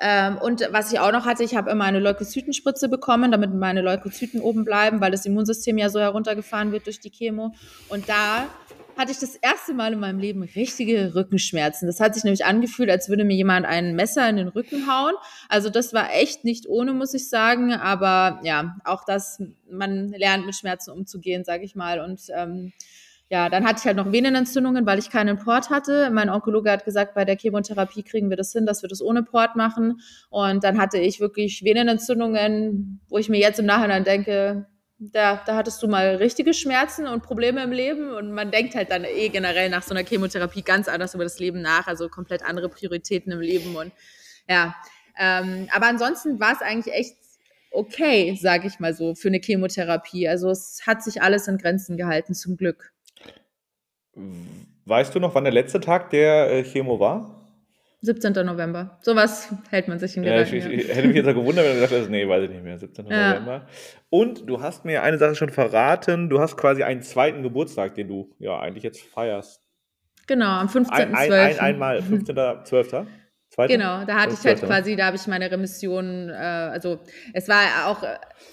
Ähm, 0.00 0.36
und 0.38 0.66
was 0.72 0.92
ich 0.92 0.98
auch 0.98 1.12
noch 1.12 1.24
hatte, 1.24 1.44
ich 1.44 1.54
habe 1.54 1.70
immer 1.70 1.84
eine 1.84 2.00
Leukozytenspritze 2.00 2.88
bekommen, 2.88 3.30
damit 3.30 3.54
meine 3.54 3.82
Leukozyten 3.82 4.40
oben 4.40 4.64
bleiben, 4.64 5.00
weil 5.00 5.12
das 5.12 5.26
Immunsystem 5.26 5.78
ja 5.78 5.88
so 5.90 6.00
heruntergefahren 6.00 6.72
wird 6.72 6.86
durch 6.86 6.98
die 6.98 7.10
Chemo. 7.10 7.54
Und 7.88 8.08
da 8.08 8.48
hatte 8.96 9.12
ich 9.12 9.18
das 9.18 9.36
erste 9.36 9.74
Mal 9.74 9.92
in 9.92 10.00
meinem 10.00 10.18
Leben 10.18 10.42
richtige 10.42 11.14
Rückenschmerzen. 11.14 11.86
Das 11.86 12.00
hat 12.00 12.14
sich 12.14 12.24
nämlich 12.24 12.44
angefühlt, 12.44 12.90
als 12.90 13.08
würde 13.08 13.24
mir 13.24 13.36
jemand 13.36 13.66
ein 13.66 13.94
Messer 13.94 14.28
in 14.28 14.36
den 14.36 14.48
Rücken 14.48 14.86
hauen. 14.86 15.14
Also 15.48 15.70
das 15.70 15.92
war 15.92 16.12
echt 16.12 16.44
nicht 16.44 16.68
ohne, 16.68 16.92
muss 16.92 17.14
ich 17.14 17.28
sagen. 17.28 17.72
Aber 17.72 18.40
ja, 18.44 18.76
auch 18.84 19.04
das, 19.04 19.42
man 19.70 20.08
lernt 20.10 20.46
mit 20.46 20.54
Schmerzen 20.54 20.90
umzugehen, 20.90 21.44
sage 21.44 21.64
ich 21.64 21.74
mal. 21.74 22.00
Und 22.00 22.20
ähm, 22.34 22.72
ja, 23.32 23.48
dann 23.48 23.64
hatte 23.64 23.78
ich 23.78 23.86
halt 23.86 23.96
noch 23.96 24.12
Venenentzündungen, 24.12 24.84
weil 24.84 24.98
ich 24.98 25.08
keinen 25.08 25.38
Port 25.38 25.70
hatte. 25.70 26.10
Mein 26.10 26.28
Onkologe 26.28 26.70
hat 26.70 26.84
gesagt, 26.84 27.14
bei 27.14 27.24
der 27.24 27.38
Chemotherapie 27.38 28.02
kriegen 28.02 28.28
wir 28.28 28.36
das 28.36 28.52
hin, 28.52 28.66
dass 28.66 28.82
wir 28.82 28.90
das 28.90 29.00
ohne 29.00 29.22
Port 29.22 29.56
machen. 29.56 30.00
Und 30.28 30.64
dann 30.64 30.78
hatte 30.78 30.98
ich 30.98 31.18
wirklich 31.18 31.64
Venenentzündungen, 31.64 33.00
wo 33.08 33.16
ich 33.16 33.30
mir 33.30 33.40
jetzt 33.40 33.58
im 33.58 33.64
Nachhinein 33.64 34.04
denke, 34.04 34.66
da, 35.10 35.42
da 35.44 35.56
hattest 35.56 35.82
du 35.82 35.88
mal 35.88 36.16
richtige 36.16 36.54
Schmerzen 36.54 37.06
und 37.06 37.22
Probleme 37.22 37.62
im 37.62 37.72
Leben 37.72 38.12
und 38.12 38.32
man 38.32 38.50
denkt 38.50 38.74
halt 38.74 38.90
dann 38.90 39.04
eh 39.04 39.28
generell 39.28 39.68
nach 39.68 39.82
so 39.82 39.94
einer 39.94 40.06
Chemotherapie 40.06 40.62
ganz 40.62 40.86
anders 40.88 41.14
über 41.14 41.24
das 41.24 41.38
Leben 41.40 41.60
nach, 41.60 41.86
also 41.88 42.08
komplett 42.08 42.42
andere 42.44 42.68
Prioritäten 42.68 43.32
im 43.32 43.40
Leben 43.40 43.74
und 43.76 43.92
ja. 44.48 44.74
Ähm, 45.18 45.68
aber 45.74 45.88
ansonsten 45.88 46.40
war 46.40 46.52
es 46.52 46.62
eigentlich 46.62 46.94
echt 46.94 47.16
okay, 47.72 48.36
sage 48.40 48.66
ich 48.66 48.78
mal 48.80 48.94
so, 48.94 49.14
für 49.14 49.28
eine 49.28 49.40
Chemotherapie. 49.40 50.28
Also 50.28 50.50
es 50.50 50.82
hat 50.86 51.02
sich 51.02 51.22
alles 51.22 51.48
in 51.48 51.58
Grenzen 51.58 51.96
gehalten, 51.96 52.34
zum 52.34 52.56
Glück. 52.56 52.92
Weißt 54.84 55.14
du 55.14 55.20
noch, 55.20 55.34
wann 55.34 55.44
der 55.44 55.52
letzte 55.52 55.80
Tag 55.80 56.10
der 56.10 56.50
äh, 56.50 56.64
Chemo 56.64 57.00
war? 57.00 57.41
17. 58.02 58.32
November. 58.44 58.98
Sowas 59.00 59.54
hält 59.70 59.86
man 59.86 60.00
sich 60.00 60.16
im 60.16 60.24
ja, 60.24 60.42
Gedanken. 60.42 60.56
Ich, 60.56 60.66
ich, 60.66 60.94
hätte 60.94 61.06
mich 61.06 61.16
jetzt 61.16 61.28
auch 61.28 61.34
gewundert, 61.34 61.64
wenn 61.64 61.74
du 61.74 61.74
gesagt 61.74 61.92
hättest, 61.92 62.10
nee, 62.10 62.28
weiß 62.28 62.44
ich 62.44 62.50
nicht 62.50 62.64
mehr, 62.64 62.76
17. 62.76 63.06
Ja. 63.06 63.30
November. 63.30 63.66
Und 64.10 64.48
du 64.48 64.60
hast 64.60 64.84
mir 64.84 65.04
eine 65.04 65.18
Sache 65.18 65.36
schon 65.36 65.50
verraten, 65.50 66.28
du 66.28 66.40
hast 66.40 66.56
quasi 66.56 66.82
einen 66.82 67.02
zweiten 67.02 67.44
Geburtstag, 67.44 67.94
den 67.94 68.08
du 68.08 68.34
ja 68.40 68.58
eigentlich 68.58 68.82
jetzt 68.82 69.00
feierst. 69.00 69.62
Genau, 70.26 70.46
am 70.46 70.66
15.12. 70.66 70.90
Ein, 70.90 71.14
ein, 71.14 71.32
ein, 71.32 71.58
einmal, 71.60 71.98
15.12. 71.98 73.06
Zweite? 73.54 73.74
Genau, 73.74 74.06
da 74.06 74.18
hatte 74.18 74.32
ich 74.32 74.46
halt 74.46 74.62
quasi, 74.62 74.96
da 74.96 75.04
habe 75.04 75.16
ich 75.16 75.26
meine 75.26 75.50
Remission, 75.50 76.30
äh, 76.30 76.32
also 76.32 77.00
es 77.34 77.48
war 77.48 77.86
auch 77.86 78.02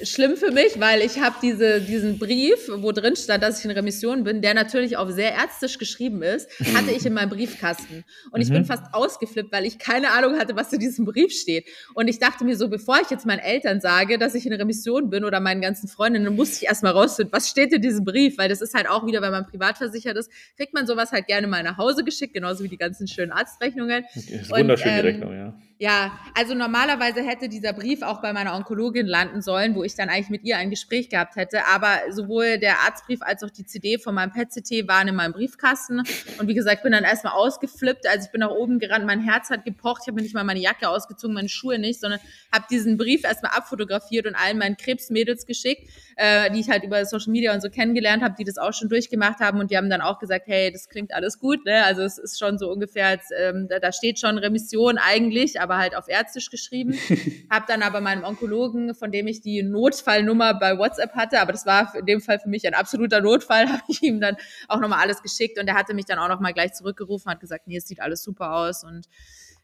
schlimm 0.04 0.36
für 0.36 0.52
mich, 0.52 0.78
weil 0.78 1.02
ich 1.02 1.22
habe 1.22 1.38
diese, 1.42 1.80
diesen 1.80 2.20
Brief, 2.20 2.70
wo 2.70 2.92
drin 2.92 3.16
stand, 3.16 3.42
dass 3.42 3.60
ich 3.60 3.66
in 3.66 3.72
Remission 3.72 4.26
bin, 4.26 4.42
der 4.42 4.54
natürlich 4.54 4.98
auch 4.98 5.10
sehr 5.10 5.34
ärztisch 5.34 5.78
geschrieben 5.78 6.22
ist, 6.22 6.50
hatte 6.76 6.92
ich 6.92 7.06
in 7.06 7.14
meinem 7.14 7.30
Briefkasten. 7.30 8.04
Und 8.32 8.42
ich 8.42 8.50
bin 8.50 8.64
mhm. 8.64 8.66
fast 8.66 8.94
ausgeflippt, 8.94 9.54
weil 9.54 9.66
ich 9.66 9.80
keine 9.80 10.12
Ahnung 10.12 10.38
hatte, 10.38 10.58
was 10.58 10.74
in 10.74 10.82
diesem 10.82 11.06
Brief 11.06 11.32
steht. 11.32 11.66
Und 11.94 12.10
ich 12.10 12.20
dachte 12.20 12.44
mir 12.44 12.58
so, 12.58 12.68
bevor 12.68 13.00
ich 13.02 13.10
jetzt 13.10 13.26
meinen 13.26 13.40
Eltern 13.40 13.80
sage, 13.80 14.18
dass 14.18 14.36
ich 14.36 14.46
in 14.46 14.52
Remission 14.52 15.10
bin 15.10 15.24
oder 15.24 15.40
meinen 15.40 15.62
ganzen 15.62 15.88
Freundinnen, 15.88 16.36
muss 16.36 16.58
ich 16.58 16.68
erstmal 16.68 16.92
rausfinden, 16.92 17.32
was 17.32 17.48
steht 17.48 17.72
in 17.72 17.82
diesem 17.82 18.04
Brief, 18.04 18.38
weil 18.38 18.50
das 18.50 18.60
ist 18.60 18.74
halt 18.74 18.90
auch 18.90 19.06
wieder, 19.06 19.22
wenn 19.22 19.32
man 19.32 19.46
privat 19.46 19.78
versichert 19.78 20.18
ist, 20.18 20.30
kriegt 20.58 20.74
man 20.74 20.86
sowas 20.86 21.14
halt 21.14 21.28
gerne 21.28 21.48
mal 21.48 21.64
nach 21.64 21.78
Hause 21.78 22.04
geschickt, 22.04 22.34
genauso 22.34 22.66
wie 22.66 22.70
die 22.70 22.78
ganzen 22.78 23.08
schönen 23.08 23.32
Arztrechnungen. 23.32 24.04
Okay, 24.14 24.89
ist 24.90 24.98
wunderschön 24.98 24.98
ähm, 24.98 25.02
die 25.02 25.08
Rechnung, 25.08 25.34
ja. 25.34 25.54
Ja, 25.82 26.20
also 26.36 26.56
normalerweise 26.56 27.22
hätte 27.22 27.48
dieser 27.48 27.72
Brief 27.72 28.02
auch 28.02 28.22
bei 28.22 28.34
meiner 28.34 28.54
Onkologin 28.54 29.08
landen 29.08 29.42
sollen, 29.42 29.76
wo 29.76 29.86
ich 29.86 29.96
dann 29.96 30.10
eigentlich 30.10 30.30
mit 30.30 30.44
ihr 30.44 30.58
ein 30.58 30.70
Gespräch 30.70 31.08
gehabt 31.08 31.38
hätte. 31.38 31.66
Aber 31.68 32.00
sowohl 32.10 32.58
der 32.58 32.80
Arztbrief 32.80 33.22
als 33.22 33.44
auch 33.44 33.50
die 33.50 33.66
CD 33.66 33.98
von 33.98 34.14
meinem 34.14 34.34
PET-CT 34.34 34.90
waren 34.90 35.08
in 35.08 35.16
meinem 35.16 35.32
Briefkasten. 35.32 36.04
Und 36.38 36.50
wie 36.50 36.54
gesagt, 36.54 36.80
ich 36.80 36.84
bin 36.84 36.92
dann 36.92 37.06
erstmal 37.06 37.32
ausgeflippt. 37.32 38.06
Also 38.08 38.26
ich 38.26 38.32
bin 38.34 38.42
nach 38.42 38.50
oben 38.50 38.80
gerannt, 38.80 39.06
mein 39.06 39.22
Herz 39.22 39.50
hat 39.52 39.64
gepocht. 39.64 40.02
Ich 40.02 40.08
habe 40.10 40.16
mir 40.16 40.24
nicht 40.24 40.36
mal 40.36 40.44
meine 40.44 40.60
Jacke 40.60 40.90
ausgezogen, 40.90 41.34
meine 41.34 41.48
Schuhe 41.48 41.80
nicht, 41.80 42.02
sondern 42.02 42.20
habe 42.52 42.66
diesen 42.70 42.98
Brief 42.98 43.24
erstmal 43.24 43.54
abfotografiert 43.54 44.28
und 44.28 44.36
allen 44.36 44.58
meinen 44.58 44.76
Krebsmädels 44.76 45.46
geschickt, 45.46 45.90
äh, 46.18 46.52
die 46.52 46.60
ich 46.60 46.70
halt 46.70 46.84
über 46.84 47.06
Social 47.06 47.32
Media 47.32 47.54
und 47.54 47.62
so 47.62 47.70
kennengelernt 47.70 48.22
habe, 48.22 48.36
die 48.38 48.44
das 48.44 48.58
auch 48.58 48.74
schon 48.74 48.90
durchgemacht 48.90 49.40
haben. 49.40 49.62
Und 49.62 49.72
die 49.72 49.78
haben 49.78 49.90
dann 49.90 50.02
auch 50.02 50.20
gesagt, 50.20 50.48
hey, 50.48 50.74
das 50.74 50.90
klingt 50.90 51.14
alles 51.14 51.40
gut. 51.40 51.64
Ne? 51.64 51.86
Also 51.86 52.02
es 52.02 52.18
ist 52.18 52.38
schon 52.38 52.58
so 52.58 52.70
ungefähr, 52.70 53.08
als, 53.08 53.30
ähm, 53.40 53.70
da, 53.70 53.94
steht 53.94 54.20
schon 54.20 54.38
Remission 54.38 54.98
eigentlich, 54.98 55.62
aber 55.62 55.69
aber 55.70 55.78
halt 55.78 55.96
auf 55.96 56.08
Ärztisch 56.08 56.50
geschrieben. 56.50 56.94
habe 57.50 57.66
dann 57.68 57.84
aber 57.84 58.02
meinem 58.02 58.24
Onkologen, 58.24 58.96
von 58.96 59.12
dem 59.12 59.28
ich 59.28 59.42
die 59.42 59.62
Notfallnummer 59.62 60.56
bei 60.56 60.78
WhatsApp 60.78 61.14
hatte, 61.14 61.40
aber 61.40 61.52
das 61.52 61.66
war 61.66 61.94
in 61.96 62.06
dem 62.06 62.22
Fall 62.22 62.40
für 62.40 62.50
mich 62.50 62.66
ein 62.66 62.74
absoluter 62.74 63.22
Notfall, 63.22 63.70
habe 63.72 63.84
ich 63.88 64.02
ihm 64.02 64.20
dann 64.20 64.36
auch 64.68 64.80
nochmal 64.80 65.00
alles 65.00 65.22
geschickt 65.22 65.60
und 65.60 65.68
er 65.68 65.76
hatte 65.76 65.94
mich 65.94 66.06
dann 66.06 66.18
auch 66.18 66.28
nochmal 66.28 66.54
gleich 66.54 66.74
zurückgerufen, 66.74 67.32
hat 67.32 67.40
gesagt, 67.40 67.68
nee, 67.68 67.78
es 67.78 67.88
sieht 67.88 68.02
alles 68.02 68.24
super 68.24 68.54
aus 68.56 68.84
und 68.84 69.08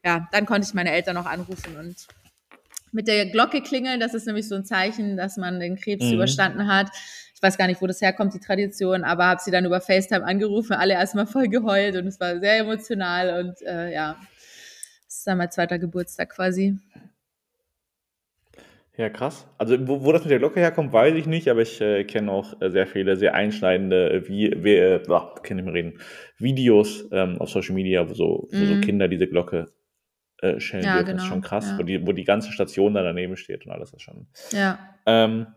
ja, 0.03 0.27
dann 0.31 0.45
konnte 0.45 0.67
ich 0.67 0.73
meine 0.75 0.91
Eltern 0.91 1.15
noch 1.15 1.25
anrufen 1.25 1.75
und 1.77 1.95
mit 2.91 3.07
der 3.07 3.25
Glocke 3.25 3.61
klingeln, 3.61 3.99
das 3.99 4.13
ist 4.13 4.27
nämlich 4.27 4.47
so 4.47 4.55
ein 4.55 4.63
Zeichen, 4.63 5.17
dass 5.17 5.35
man 5.35 5.59
den 5.59 5.75
Krebs 5.75 6.05
mhm. 6.05 6.13
überstanden 6.13 6.67
hat. 6.67 6.89
Ich 7.33 7.41
weiß 7.41 7.57
gar 7.57 7.67
nicht, 7.67 7.81
wo 7.81 7.87
das 7.87 7.99
herkommt, 7.99 8.33
die 8.33 8.39
Tradition, 8.39 9.03
aber 9.03 9.25
habe 9.25 9.41
sie 9.43 9.51
dann 9.51 9.65
über 9.65 9.81
FaceTime 9.81 10.23
angerufen, 10.23 10.73
alle 10.73 10.93
erstmal 10.93 11.27
voll 11.27 11.49
geheult 11.49 11.97
und 11.97 12.07
es 12.07 12.19
war 12.19 12.39
sehr 12.39 12.59
emotional 12.59 13.43
und 13.43 13.61
äh, 13.67 13.93
ja, 13.93 14.15
ist 15.25 15.27
dann 15.27 15.39
mein 15.39 15.49
zweiter 15.49 15.79
Geburtstag 15.79 16.29
quasi. 16.29 16.77
Ja, 18.95 19.09
krass. 19.09 19.47
Also, 19.57 19.75
wo, 19.87 20.03
wo 20.03 20.11
das 20.11 20.21
mit 20.21 20.29
der 20.29 20.37
Glocke 20.37 20.59
herkommt, 20.59 20.93
weiß 20.93 21.15
ich 21.15 21.25
nicht, 21.25 21.49
aber 21.49 21.63
ich 21.63 21.81
äh, 21.81 22.03
kenne 22.03 22.31
auch 22.31 22.61
äh, 22.61 22.69
sehr 22.69 22.85
viele 22.85 23.17
sehr 23.17 23.33
einschneidende, 23.33 24.11
äh, 24.11 24.27
wie, 24.29 24.53
wie 24.63 24.75
äh, 24.75 25.03
kann 25.41 25.57
ich 25.57 25.65
mal 25.65 25.71
reden, 25.71 25.99
Videos 26.37 27.09
ähm, 27.11 27.41
auf 27.41 27.49
Social 27.49 27.73
Media, 27.73 28.07
wo 28.07 28.13
so, 28.13 28.47
wo 28.51 28.65
so 28.65 28.75
mhm. 28.75 28.81
Kinder 28.81 29.07
diese 29.07 29.27
Glocke 29.27 29.73
äh, 30.41 30.59
schellen 30.59 30.83
ja, 30.83 30.93
dürfen. 30.97 31.05
Genau. 31.07 31.15
Das 31.17 31.23
ist 31.23 31.29
schon 31.29 31.41
krass, 31.41 31.71
ja. 31.71 31.79
wo, 31.79 31.83
die, 31.83 32.05
wo 32.05 32.11
die 32.11 32.23
ganze 32.23 32.51
Station 32.51 32.93
da 32.93 33.01
daneben 33.01 33.35
steht 33.35 33.65
und 33.65 33.71
alles 33.71 33.93
ist 33.93 34.03
schon. 34.03 34.27
Ja. 34.51 34.77
Ähm, 35.07 35.47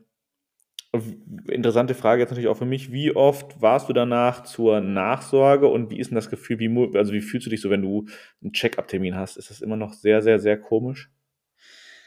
Interessante 1.48 1.94
Frage 1.94 2.22
jetzt 2.22 2.30
natürlich 2.30 2.48
auch 2.48 2.56
für 2.56 2.64
mich. 2.64 2.90
Wie 2.90 3.14
oft 3.14 3.60
warst 3.60 3.88
du 3.90 3.92
danach 3.92 4.44
zur 4.44 4.80
Nachsorge 4.80 5.68
und 5.68 5.90
wie 5.90 5.98
ist 5.98 6.10
denn 6.10 6.14
das 6.14 6.30
Gefühl, 6.30 6.58
wie, 6.58 6.96
also 6.96 7.12
wie 7.12 7.20
fühlst 7.20 7.46
du 7.46 7.50
dich 7.50 7.60
so, 7.60 7.68
wenn 7.68 7.82
du 7.82 8.06
einen 8.42 8.52
Check-up-Termin 8.52 9.14
hast? 9.14 9.36
Ist 9.36 9.50
das 9.50 9.60
immer 9.60 9.76
noch 9.76 9.92
sehr, 9.92 10.22
sehr, 10.22 10.38
sehr 10.38 10.58
komisch? 10.58 11.10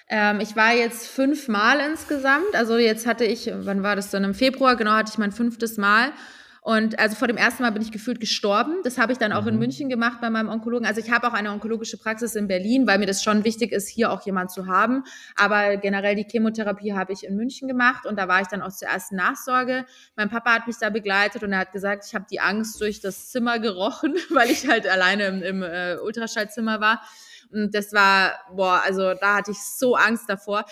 Ähm, 0.09 0.39
ich 0.41 0.55
war 0.55 0.73
jetzt 0.73 1.07
fünfmal 1.07 1.79
insgesamt. 1.79 2.53
Also 2.53 2.77
jetzt 2.77 3.05
hatte 3.05 3.23
ich, 3.23 3.51
wann 3.53 3.83
war 3.83 3.95
das 3.95 4.09
dann? 4.09 4.23
Im 4.23 4.33
Februar, 4.33 4.75
genau, 4.75 4.91
hatte 4.91 5.11
ich 5.13 5.19
mein 5.19 5.31
fünftes 5.31 5.77
Mal. 5.77 6.11
Und 6.63 6.99
also 6.99 7.15
vor 7.15 7.27
dem 7.27 7.37
ersten 7.37 7.63
Mal 7.63 7.71
bin 7.71 7.81
ich 7.81 7.91
gefühlt 7.91 8.19
gestorben. 8.19 8.81
Das 8.83 8.99
habe 8.99 9.11
ich 9.11 9.17
dann 9.17 9.33
auch 9.33 9.41
mhm. 9.41 9.47
in 9.49 9.59
München 9.59 9.89
gemacht 9.89 10.19
bei 10.21 10.29
meinem 10.29 10.47
Onkologen. 10.47 10.85
Also 10.85 11.01
ich 11.01 11.09
habe 11.09 11.27
auch 11.27 11.33
eine 11.33 11.51
onkologische 11.51 11.97
Praxis 11.97 12.35
in 12.35 12.47
Berlin, 12.47 12.85
weil 12.85 12.99
mir 12.99 13.07
das 13.07 13.23
schon 13.23 13.43
wichtig 13.43 13.71
ist, 13.71 13.89
hier 13.89 14.11
auch 14.11 14.23
jemand 14.27 14.51
zu 14.51 14.67
haben. 14.67 15.03
Aber 15.35 15.77
generell 15.77 16.15
die 16.15 16.27
Chemotherapie 16.29 16.93
habe 16.93 17.13
ich 17.13 17.23
in 17.23 17.35
München 17.35 17.67
gemacht 17.67 18.05
und 18.05 18.15
da 18.15 18.27
war 18.27 18.41
ich 18.41 18.47
dann 18.47 18.61
auch 18.61 18.71
zur 18.71 18.89
ersten 18.89 19.15
Nachsorge. 19.15 19.85
Mein 20.15 20.29
Papa 20.29 20.53
hat 20.53 20.67
mich 20.67 20.77
da 20.77 20.91
begleitet 20.91 21.41
und 21.41 21.51
er 21.51 21.59
hat 21.59 21.71
gesagt, 21.71 22.05
ich 22.05 22.13
habe 22.13 22.25
die 22.29 22.39
Angst 22.39 22.79
durch 22.79 23.01
das 23.01 23.31
Zimmer 23.31 23.57
gerochen, 23.57 24.13
weil 24.29 24.51
ich 24.51 24.67
halt 24.67 24.87
alleine 24.87 25.25
im, 25.25 25.41
im 25.41 25.63
äh, 25.63 25.97
Ultraschallzimmer 25.97 26.79
war. 26.79 27.01
Und 27.51 27.73
das 27.73 27.91
war, 27.91 28.33
boah, 28.55 28.81
also 28.85 29.15
da 29.15 29.37
hatte 29.37 29.49
ich 29.49 29.57
so 29.57 29.95
Angst 29.95 30.29
davor 30.29 30.65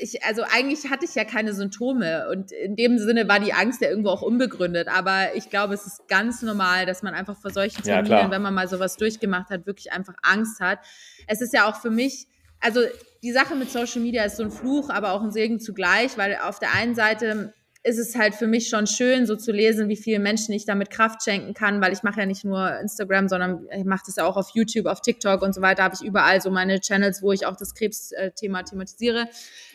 ich, 0.00 0.24
also 0.24 0.42
eigentlich 0.42 0.90
hatte 0.90 1.04
ich 1.04 1.14
ja 1.14 1.24
keine 1.24 1.52
Symptome 1.52 2.28
und 2.30 2.52
in 2.52 2.74
dem 2.74 2.98
Sinne 2.98 3.28
war 3.28 3.38
die 3.38 3.52
Angst 3.52 3.82
ja 3.82 3.88
irgendwo 3.88 4.08
auch 4.08 4.22
unbegründet. 4.22 4.88
Aber 4.88 5.34
ich 5.34 5.50
glaube, 5.50 5.74
es 5.74 5.86
ist 5.86 6.08
ganz 6.08 6.42
normal, 6.42 6.86
dass 6.86 7.02
man 7.02 7.14
einfach 7.14 7.36
vor 7.36 7.50
solchen 7.50 7.82
Terminen, 7.82 8.10
ja, 8.10 8.30
wenn 8.30 8.42
man 8.42 8.54
mal 8.54 8.68
sowas 8.68 8.96
durchgemacht 8.96 9.50
hat, 9.50 9.66
wirklich 9.66 9.92
einfach 9.92 10.14
Angst 10.22 10.60
hat. 10.60 10.78
Es 11.26 11.40
ist 11.40 11.52
ja 11.52 11.68
auch 11.68 11.76
für 11.76 11.90
mich, 11.90 12.26
also 12.60 12.80
die 13.22 13.32
Sache 13.32 13.54
mit 13.54 13.70
Social 13.70 14.00
Media 14.00 14.24
ist 14.24 14.36
so 14.36 14.42
ein 14.42 14.50
Fluch, 14.50 14.88
aber 14.90 15.12
auch 15.12 15.22
ein 15.22 15.32
Segen 15.32 15.60
zugleich, 15.60 16.16
weil 16.16 16.38
auf 16.42 16.58
der 16.58 16.74
einen 16.74 16.94
Seite 16.94 17.52
ist 17.82 17.98
es 17.98 18.14
halt 18.14 18.34
für 18.34 18.46
mich 18.46 18.68
schon 18.68 18.86
schön, 18.86 19.26
so 19.26 19.36
zu 19.36 19.52
lesen, 19.52 19.88
wie 19.88 19.96
vielen 19.96 20.22
Menschen 20.22 20.52
ich 20.52 20.66
damit 20.66 20.90
Kraft 20.90 21.22
schenken 21.24 21.54
kann, 21.54 21.80
weil 21.80 21.92
ich 21.92 22.02
mache 22.02 22.20
ja 22.20 22.26
nicht 22.26 22.44
nur 22.44 22.78
Instagram, 22.78 23.28
sondern 23.28 23.66
ich 23.74 23.84
mache 23.84 24.02
das 24.06 24.16
ja 24.16 24.26
auch 24.26 24.36
auf 24.36 24.50
YouTube, 24.54 24.86
auf 24.86 25.00
TikTok 25.00 25.40
und 25.40 25.54
so 25.54 25.62
weiter, 25.62 25.84
habe 25.84 25.94
ich 25.94 26.06
überall 26.06 26.42
so 26.42 26.50
meine 26.50 26.80
Channels, 26.80 27.22
wo 27.22 27.32
ich 27.32 27.46
auch 27.46 27.56
das 27.56 27.74
Krebsthema 27.74 28.64
thematisiere. 28.64 29.28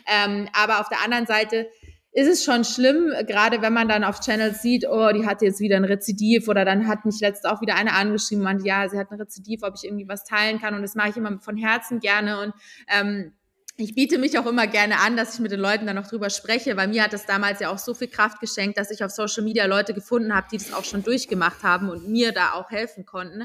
Ähm, 0.08 0.48
aber 0.54 0.82
auf 0.82 0.90
der 0.90 1.04
anderen 1.04 1.26
Seite 1.26 1.68
ist 2.12 2.30
es 2.30 2.46
schon 2.46 2.64
schlimm, 2.64 3.12
gerade 3.28 3.62
wenn 3.62 3.74
man 3.74 3.90
dann 3.90 4.04
auf 4.04 4.22
Channels 4.22 4.62
sieht, 4.62 4.86
oh, 4.88 5.12
die 5.12 5.26
hat 5.26 5.42
jetzt 5.42 5.60
wieder 5.60 5.76
ein 5.76 5.84
Rezidiv 5.84 6.48
oder 6.48 6.64
dann 6.64 6.88
hat 6.88 7.06
mich 7.06 7.20
letztens 7.20 7.52
auch 7.52 7.60
wieder 7.60 7.76
eine 7.76 7.94
angeschrieben, 7.94 8.44
meinte, 8.44 8.66
ja, 8.66 8.88
sie 8.88 8.98
hat 8.98 9.12
ein 9.12 9.20
Rezidiv, 9.20 9.64
ob 9.64 9.74
ich 9.76 9.84
irgendwie 9.84 10.08
was 10.08 10.24
teilen 10.24 10.62
kann 10.62 10.76
und 10.76 10.84
das 10.84 10.96
mache 10.96 11.10
ich 11.10 11.18
immer 11.18 11.40
von 11.40 11.58
Herzen 11.58 12.00
gerne 12.00 12.40
und 12.40 12.54
ähm, 12.88 13.34
ich 13.78 13.94
biete 13.94 14.18
mich 14.18 14.40
auch 14.40 14.46
immer 14.46 14.68
gerne 14.68 15.00
an, 15.00 15.18
dass 15.18 15.34
ich 15.34 15.40
mit 15.42 15.52
den 15.52 15.60
Leuten 15.60 15.86
dann 15.86 15.98
noch 15.98 16.08
drüber 16.08 16.30
spreche, 16.30 16.78
weil 16.78 16.88
mir 16.88 17.04
hat 17.04 17.12
das 17.12 17.26
damals 17.26 17.60
ja 17.60 17.70
auch 17.70 17.78
so 17.78 17.94
viel 17.94 18.08
Kraft 18.08 18.40
geschenkt, 18.40 18.78
dass 18.78 18.90
ich 18.90 19.04
auf 19.04 19.12
Social 19.12 19.44
Media 19.44 19.66
Leute 19.66 19.94
gefunden 19.94 20.34
habe, 20.34 20.48
die 20.50 20.58
das 20.58 20.72
auch 20.72 20.86
schon 20.86 21.04
durchgemacht 21.04 21.62
haben 21.64 21.90
und 21.90 22.08
mir 22.08 22.32
da 22.32 22.54
auch 22.54 22.72
helfen 22.72 23.06
konnten. 23.06 23.44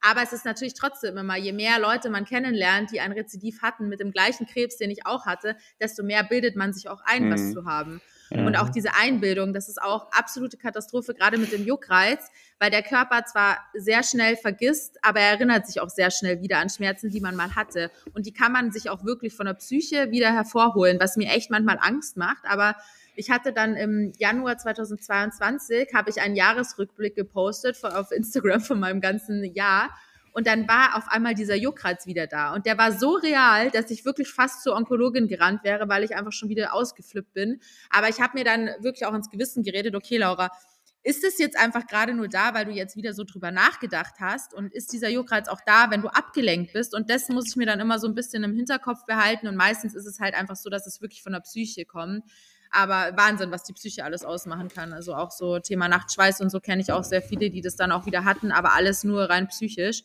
Aber 0.00 0.22
es 0.22 0.32
ist 0.32 0.44
natürlich 0.44 0.74
trotzdem 0.74 1.16
immer, 1.16 1.36
je 1.36 1.52
mehr 1.52 1.80
Leute 1.80 2.10
man 2.10 2.24
kennenlernt, 2.24 2.92
die 2.92 3.00
ein 3.00 3.10
Rezidiv 3.10 3.60
hatten 3.62 3.88
mit 3.88 3.98
dem 3.98 4.12
gleichen 4.12 4.46
Krebs, 4.46 4.76
den 4.76 4.90
ich 4.90 5.04
auch 5.04 5.26
hatte, 5.26 5.56
desto 5.80 6.04
mehr 6.04 6.22
bildet 6.22 6.54
man 6.54 6.72
sich 6.72 6.88
auch 6.88 7.00
ein, 7.04 7.26
mhm. 7.26 7.32
was 7.32 7.52
zu 7.52 7.64
haben. 7.64 8.00
Mhm. 8.34 8.46
Und 8.46 8.56
auch 8.56 8.68
diese 8.68 8.94
Einbildung, 8.94 9.52
das 9.52 9.68
ist 9.68 9.80
auch 9.80 10.10
absolute 10.12 10.56
Katastrophe, 10.56 11.14
gerade 11.14 11.38
mit 11.38 11.52
dem 11.52 11.64
Juckreiz, 11.64 12.30
weil 12.58 12.70
der 12.70 12.82
Körper 12.82 13.24
zwar 13.24 13.58
sehr 13.74 14.02
schnell 14.02 14.36
vergisst, 14.36 14.98
aber 15.02 15.20
er 15.20 15.30
erinnert 15.32 15.66
sich 15.66 15.80
auch 15.80 15.90
sehr 15.90 16.10
schnell 16.10 16.40
wieder 16.40 16.58
an 16.58 16.70
Schmerzen, 16.70 17.10
die 17.10 17.20
man 17.20 17.36
mal 17.36 17.54
hatte. 17.54 17.90
Und 18.14 18.26
die 18.26 18.32
kann 18.32 18.52
man 18.52 18.72
sich 18.72 18.90
auch 18.90 19.04
wirklich 19.04 19.34
von 19.34 19.46
der 19.46 19.54
Psyche 19.54 20.10
wieder 20.10 20.32
hervorholen, 20.32 20.98
was 21.00 21.16
mir 21.16 21.30
echt 21.30 21.50
manchmal 21.50 21.78
Angst 21.80 22.16
macht. 22.16 22.44
Aber 22.44 22.76
ich 23.14 23.30
hatte 23.30 23.52
dann 23.52 23.76
im 23.76 24.12
Januar 24.18 24.56
2022, 24.56 25.92
habe 25.94 26.10
ich 26.10 26.20
einen 26.20 26.36
Jahresrückblick 26.36 27.14
gepostet 27.14 27.82
auf 27.84 28.10
Instagram 28.10 28.60
von 28.60 28.80
meinem 28.80 29.00
ganzen 29.00 29.44
Jahr. 29.44 29.90
Und 30.32 30.46
dann 30.46 30.66
war 30.66 30.96
auf 30.96 31.08
einmal 31.08 31.34
dieser 31.34 31.54
Juckreiz 31.54 32.06
wieder 32.06 32.26
da. 32.26 32.54
Und 32.54 32.66
der 32.66 32.78
war 32.78 32.92
so 32.92 33.12
real, 33.12 33.70
dass 33.70 33.90
ich 33.90 34.04
wirklich 34.04 34.28
fast 34.28 34.62
zur 34.62 34.74
Onkologin 34.74 35.28
gerannt 35.28 35.62
wäre, 35.62 35.88
weil 35.88 36.04
ich 36.04 36.16
einfach 36.16 36.32
schon 36.32 36.48
wieder 36.48 36.74
ausgeflippt 36.74 37.34
bin. 37.34 37.60
Aber 37.90 38.08
ich 38.08 38.20
habe 38.20 38.38
mir 38.38 38.44
dann 38.44 38.70
wirklich 38.80 39.06
auch 39.06 39.14
ins 39.14 39.30
Gewissen 39.30 39.62
geredet, 39.62 39.94
okay, 39.94 40.16
Laura, 40.16 40.50
ist 41.04 41.24
es 41.24 41.38
jetzt 41.38 41.58
einfach 41.58 41.86
gerade 41.86 42.14
nur 42.14 42.28
da, 42.28 42.54
weil 42.54 42.64
du 42.64 42.70
jetzt 42.70 42.96
wieder 42.96 43.12
so 43.12 43.24
drüber 43.24 43.50
nachgedacht 43.50 44.14
hast? 44.20 44.54
Und 44.54 44.72
ist 44.72 44.92
dieser 44.92 45.08
Juckreiz 45.08 45.48
auch 45.48 45.60
da, 45.66 45.90
wenn 45.90 46.00
du 46.00 46.08
abgelenkt 46.08 46.72
bist? 46.72 46.94
Und 46.94 47.10
das 47.10 47.28
muss 47.28 47.48
ich 47.48 47.56
mir 47.56 47.66
dann 47.66 47.80
immer 47.80 47.98
so 47.98 48.06
ein 48.06 48.14
bisschen 48.14 48.44
im 48.44 48.54
Hinterkopf 48.54 49.04
behalten. 49.04 49.48
Und 49.48 49.56
meistens 49.56 49.94
ist 49.94 50.06
es 50.06 50.20
halt 50.20 50.34
einfach 50.34 50.56
so, 50.56 50.70
dass 50.70 50.86
es 50.86 51.00
wirklich 51.00 51.22
von 51.22 51.32
der 51.32 51.40
Psyche 51.40 51.84
kommt. 51.84 52.24
Aber 52.72 53.16
Wahnsinn, 53.16 53.50
was 53.50 53.64
die 53.64 53.74
Psyche 53.74 54.04
alles 54.04 54.24
ausmachen 54.24 54.68
kann. 54.68 54.92
Also 54.92 55.14
auch 55.14 55.30
so 55.30 55.58
Thema 55.58 55.88
Nachtschweiß 55.88 56.40
und 56.40 56.50
so 56.50 56.58
kenne 56.58 56.80
ich 56.80 56.90
auch 56.90 57.04
sehr 57.04 57.22
viele, 57.22 57.50
die 57.50 57.60
das 57.60 57.76
dann 57.76 57.92
auch 57.92 58.06
wieder 58.06 58.24
hatten, 58.24 58.50
aber 58.50 58.72
alles 58.74 59.04
nur 59.04 59.28
rein 59.28 59.48
psychisch. 59.48 60.02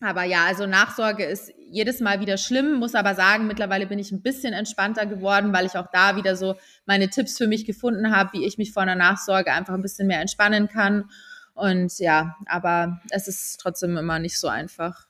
Aber 0.00 0.24
ja, 0.24 0.44
also 0.44 0.66
Nachsorge 0.66 1.24
ist 1.24 1.52
jedes 1.70 2.00
Mal 2.00 2.20
wieder 2.20 2.36
schlimm, 2.36 2.74
muss 2.74 2.94
aber 2.94 3.14
sagen, 3.14 3.46
mittlerweile 3.46 3.86
bin 3.86 3.98
ich 3.98 4.12
ein 4.12 4.20
bisschen 4.20 4.52
entspannter 4.52 5.06
geworden, 5.06 5.52
weil 5.54 5.64
ich 5.64 5.78
auch 5.78 5.86
da 5.90 6.16
wieder 6.16 6.36
so 6.36 6.56
meine 6.84 7.08
Tipps 7.08 7.38
für 7.38 7.46
mich 7.46 7.64
gefunden 7.64 8.14
habe, 8.14 8.34
wie 8.34 8.44
ich 8.44 8.58
mich 8.58 8.72
vor 8.72 8.82
einer 8.82 8.96
Nachsorge 8.96 9.52
einfach 9.52 9.72
ein 9.72 9.82
bisschen 9.82 10.06
mehr 10.06 10.20
entspannen 10.20 10.68
kann. 10.68 11.08
Und 11.54 11.98
ja, 12.00 12.36
aber 12.46 13.00
es 13.10 13.28
ist 13.28 13.58
trotzdem 13.60 13.96
immer 13.96 14.18
nicht 14.18 14.38
so 14.38 14.48
einfach. 14.48 15.06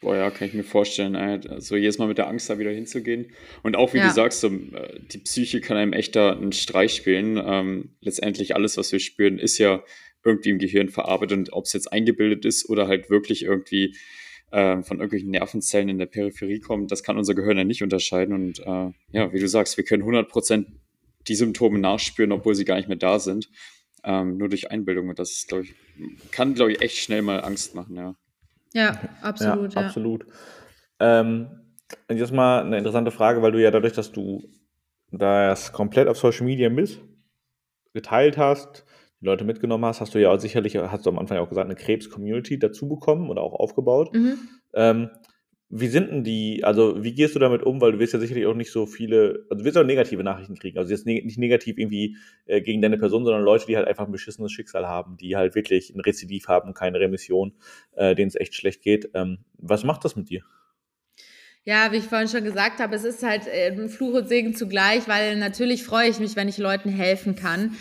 Boah, 0.00 0.16
ja, 0.16 0.30
kann 0.30 0.48
ich 0.48 0.54
mir 0.54 0.64
vorstellen. 0.64 1.16
Also 1.16 1.76
jedes 1.76 1.98
Mal 1.98 2.08
mit 2.08 2.18
der 2.18 2.28
Angst 2.28 2.50
da 2.50 2.58
wieder 2.58 2.70
hinzugehen. 2.70 3.32
Und 3.62 3.76
auch, 3.76 3.94
wie 3.94 3.98
ja. 3.98 4.08
du 4.08 4.12
sagst, 4.12 4.40
so, 4.40 4.48
äh, 4.48 5.00
die 5.00 5.18
Psyche 5.18 5.60
kann 5.60 5.76
einem 5.76 5.94
echt 5.94 6.14
da 6.14 6.32
einen 6.32 6.52
Streich 6.52 6.94
spielen. 6.94 7.42
Ähm, 7.42 7.96
letztendlich 8.00 8.54
alles, 8.54 8.76
was 8.76 8.92
wir 8.92 8.98
spüren, 8.98 9.38
ist 9.38 9.56
ja 9.58 9.82
irgendwie 10.22 10.50
im 10.50 10.58
Gehirn 10.58 10.90
verarbeitet. 10.90 11.38
Und 11.38 11.52
ob 11.52 11.64
es 11.64 11.72
jetzt 11.72 11.90
eingebildet 11.90 12.44
ist 12.44 12.68
oder 12.68 12.86
halt 12.86 13.08
wirklich 13.08 13.44
irgendwie 13.44 13.96
äh, 14.50 14.82
von 14.82 14.98
irgendwelchen 14.98 15.30
Nervenzellen 15.30 15.88
in 15.88 15.98
der 15.98 16.06
Peripherie 16.06 16.60
kommt, 16.60 16.92
das 16.92 17.02
kann 17.02 17.16
unser 17.16 17.34
Gehirn 17.34 17.56
ja 17.56 17.64
nicht 17.64 17.82
unterscheiden. 17.82 18.34
Und 18.34 18.60
äh, 18.60 18.90
ja, 19.12 19.32
wie 19.32 19.40
du 19.40 19.48
sagst, 19.48 19.76
wir 19.76 19.84
können 19.84 20.02
100% 20.02 20.66
die 21.28 21.34
Symptome 21.34 21.78
nachspüren, 21.78 22.32
obwohl 22.32 22.54
sie 22.54 22.64
gar 22.64 22.76
nicht 22.76 22.88
mehr 22.88 22.98
da 22.98 23.18
sind. 23.18 23.48
Ähm, 24.04 24.36
nur 24.36 24.50
durch 24.50 24.70
Einbildung. 24.70 25.08
Und 25.08 25.18
das, 25.18 25.46
glaube 25.48 25.64
ich, 25.64 25.74
kann, 26.30 26.54
glaube 26.54 26.72
ich, 26.72 26.82
echt 26.82 26.98
schnell 26.98 27.22
mal 27.22 27.40
Angst 27.40 27.74
machen, 27.74 27.96
ja. 27.96 28.16
Ja, 28.74 28.98
absolut. 29.22 29.74
Ja, 29.74 29.80
ja. 29.80 29.86
absolut. 29.86 30.26
Ähm, 31.00 31.48
jetzt 32.10 32.32
mal 32.32 32.62
eine 32.62 32.76
interessante 32.76 33.10
Frage, 33.10 33.40
weil 33.40 33.52
du 33.52 33.62
ja 33.62 33.70
dadurch, 33.70 33.92
dass 33.92 34.12
du 34.12 34.42
das 35.10 35.72
komplett 35.72 36.08
auf 36.08 36.18
Social 36.18 36.44
Media 36.44 36.68
bist, 36.68 37.00
geteilt 37.92 38.36
hast, 38.36 38.84
die 39.20 39.26
Leute 39.26 39.44
mitgenommen 39.44 39.84
hast, 39.84 40.00
hast 40.00 40.14
du 40.14 40.20
ja 40.20 40.30
auch 40.30 40.40
sicherlich, 40.40 40.76
hast 40.76 41.06
du 41.06 41.10
am 41.10 41.18
Anfang 41.18 41.38
auch 41.38 41.48
gesagt, 41.48 41.66
eine 41.66 41.76
Krebs-Community 41.76 42.58
dazu 42.58 42.88
bekommen 42.88 43.30
oder 43.30 43.42
auch 43.42 43.54
aufgebaut. 43.54 44.12
Mhm. 44.12 44.38
Ähm, 44.74 45.10
wie 45.70 45.88
sind 45.88 46.10
denn 46.10 46.24
die, 46.24 46.62
also 46.62 47.02
wie 47.02 47.14
gehst 47.14 47.34
du 47.34 47.38
damit 47.38 47.62
um, 47.62 47.80
weil 47.80 47.92
du 47.92 47.98
wirst 47.98 48.12
ja 48.12 48.18
sicherlich 48.18 48.46
auch 48.46 48.54
nicht 48.54 48.70
so 48.70 48.86
viele, 48.86 49.46
also 49.50 49.60
du 49.60 49.64
wirst 49.64 49.76
auch 49.76 49.84
negative 49.84 50.22
Nachrichten 50.22 50.54
kriegen, 50.54 50.78
also 50.78 50.90
jetzt 50.90 51.06
ne 51.06 51.22
nicht 51.24 51.38
negativ 51.38 51.78
irgendwie 51.78 52.16
äh, 52.46 52.60
gegen 52.60 52.82
deine 52.82 52.98
Person, 52.98 53.24
sondern 53.24 53.42
Leute, 53.42 53.66
die 53.66 53.76
halt 53.76 53.88
einfach 53.88 54.06
ein 54.06 54.12
beschissenes 54.12 54.52
Schicksal 54.52 54.86
haben, 54.86 55.16
die 55.16 55.36
halt 55.36 55.54
wirklich 55.54 55.94
ein 55.94 56.00
Rezidiv 56.00 56.48
haben, 56.48 56.74
keine 56.74 57.00
Remission, 57.00 57.54
äh, 57.92 58.14
denen 58.14 58.28
es 58.28 58.36
echt 58.36 58.54
schlecht 58.54 58.82
geht. 58.82 59.10
Ähm, 59.14 59.38
was 59.58 59.84
macht 59.84 60.04
das 60.04 60.16
mit 60.16 60.30
dir? 60.30 60.42
Ja, 61.64 61.92
wie 61.92 61.96
ich 61.96 62.04
vorhin 62.04 62.28
schon 62.28 62.44
gesagt 62.44 62.80
habe, 62.80 62.94
es 62.94 63.04
ist 63.04 63.22
halt 63.22 63.46
äh, 63.46 63.88
Fluch 63.88 64.14
und 64.14 64.28
Segen 64.28 64.54
zugleich, 64.54 65.08
weil 65.08 65.36
natürlich 65.36 65.82
freue 65.82 66.10
ich 66.10 66.20
mich, 66.20 66.36
wenn 66.36 66.46
ich 66.46 66.58
Leuten 66.58 66.90
helfen 66.90 67.36
kann. 67.36 67.74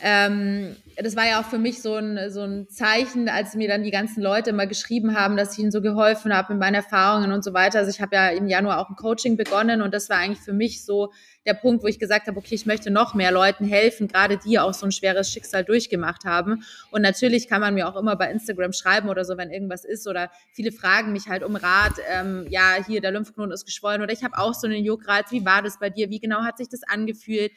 Ähm, 0.00 0.76
das 0.96 1.14
war 1.14 1.26
ja 1.26 1.40
auch 1.40 1.44
für 1.44 1.58
mich 1.58 1.80
so 1.80 1.94
ein, 1.94 2.30
so 2.30 2.42
ein 2.42 2.68
Zeichen, 2.68 3.28
als 3.28 3.54
mir 3.54 3.68
dann 3.68 3.84
die 3.84 3.90
ganzen 3.90 4.20
Leute 4.20 4.50
immer 4.50 4.66
geschrieben 4.66 5.16
haben, 5.16 5.36
dass 5.36 5.52
ich 5.52 5.60
ihnen 5.60 5.70
so 5.70 5.80
geholfen 5.80 6.34
habe 6.34 6.52
mit 6.52 6.60
meinen 6.60 6.74
Erfahrungen 6.74 7.32
und 7.32 7.44
so 7.44 7.54
weiter. 7.54 7.78
Also 7.78 7.90
ich 7.90 8.00
habe 8.00 8.16
ja 8.16 8.28
im 8.30 8.48
Januar 8.48 8.80
auch 8.80 8.90
ein 8.90 8.96
Coaching 8.96 9.36
begonnen 9.36 9.80
und 9.80 9.94
das 9.94 10.08
war 10.10 10.18
eigentlich 10.18 10.40
für 10.40 10.52
mich 10.52 10.84
so 10.84 11.12
der 11.46 11.54
Punkt, 11.54 11.82
wo 11.82 11.86
ich 11.86 11.98
gesagt 11.98 12.26
habe, 12.26 12.36
okay, 12.36 12.54
ich 12.54 12.66
möchte 12.66 12.90
noch 12.90 13.14
mehr 13.14 13.30
Leuten 13.30 13.64
helfen, 13.64 14.08
gerade 14.08 14.38
die 14.38 14.58
auch 14.58 14.74
so 14.74 14.86
ein 14.86 14.92
schweres 14.92 15.30
Schicksal 15.30 15.64
durchgemacht 15.64 16.24
haben. 16.24 16.64
Und 16.90 17.02
natürlich 17.02 17.48
kann 17.48 17.60
man 17.60 17.74
mir 17.74 17.88
auch 17.88 17.96
immer 17.96 18.16
bei 18.16 18.30
Instagram 18.30 18.72
schreiben 18.72 19.08
oder 19.08 19.24
so, 19.24 19.36
wenn 19.36 19.50
irgendwas 19.50 19.84
ist 19.84 20.06
oder 20.08 20.30
viele 20.52 20.72
fragen 20.72 21.12
mich 21.12 21.28
halt 21.28 21.42
um 21.42 21.56
Rat, 21.56 21.94
ähm, 22.12 22.46
ja, 22.50 22.76
hier 22.86 23.00
der 23.00 23.12
Lymphknoten 23.12 23.52
ist 23.52 23.64
geschwollen 23.64 24.02
oder 24.02 24.12
ich 24.12 24.24
habe 24.24 24.36
auch 24.36 24.52
so 24.52 24.66
einen 24.66 24.84
Juckreiz, 24.84 25.30
wie 25.30 25.44
war 25.44 25.62
das 25.62 25.78
bei 25.78 25.90
dir, 25.90 26.10
wie 26.10 26.20
genau 26.20 26.42
hat 26.42 26.58
sich 26.58 26.68
das 26.68 26.82
angefühlt? 26.82 27.52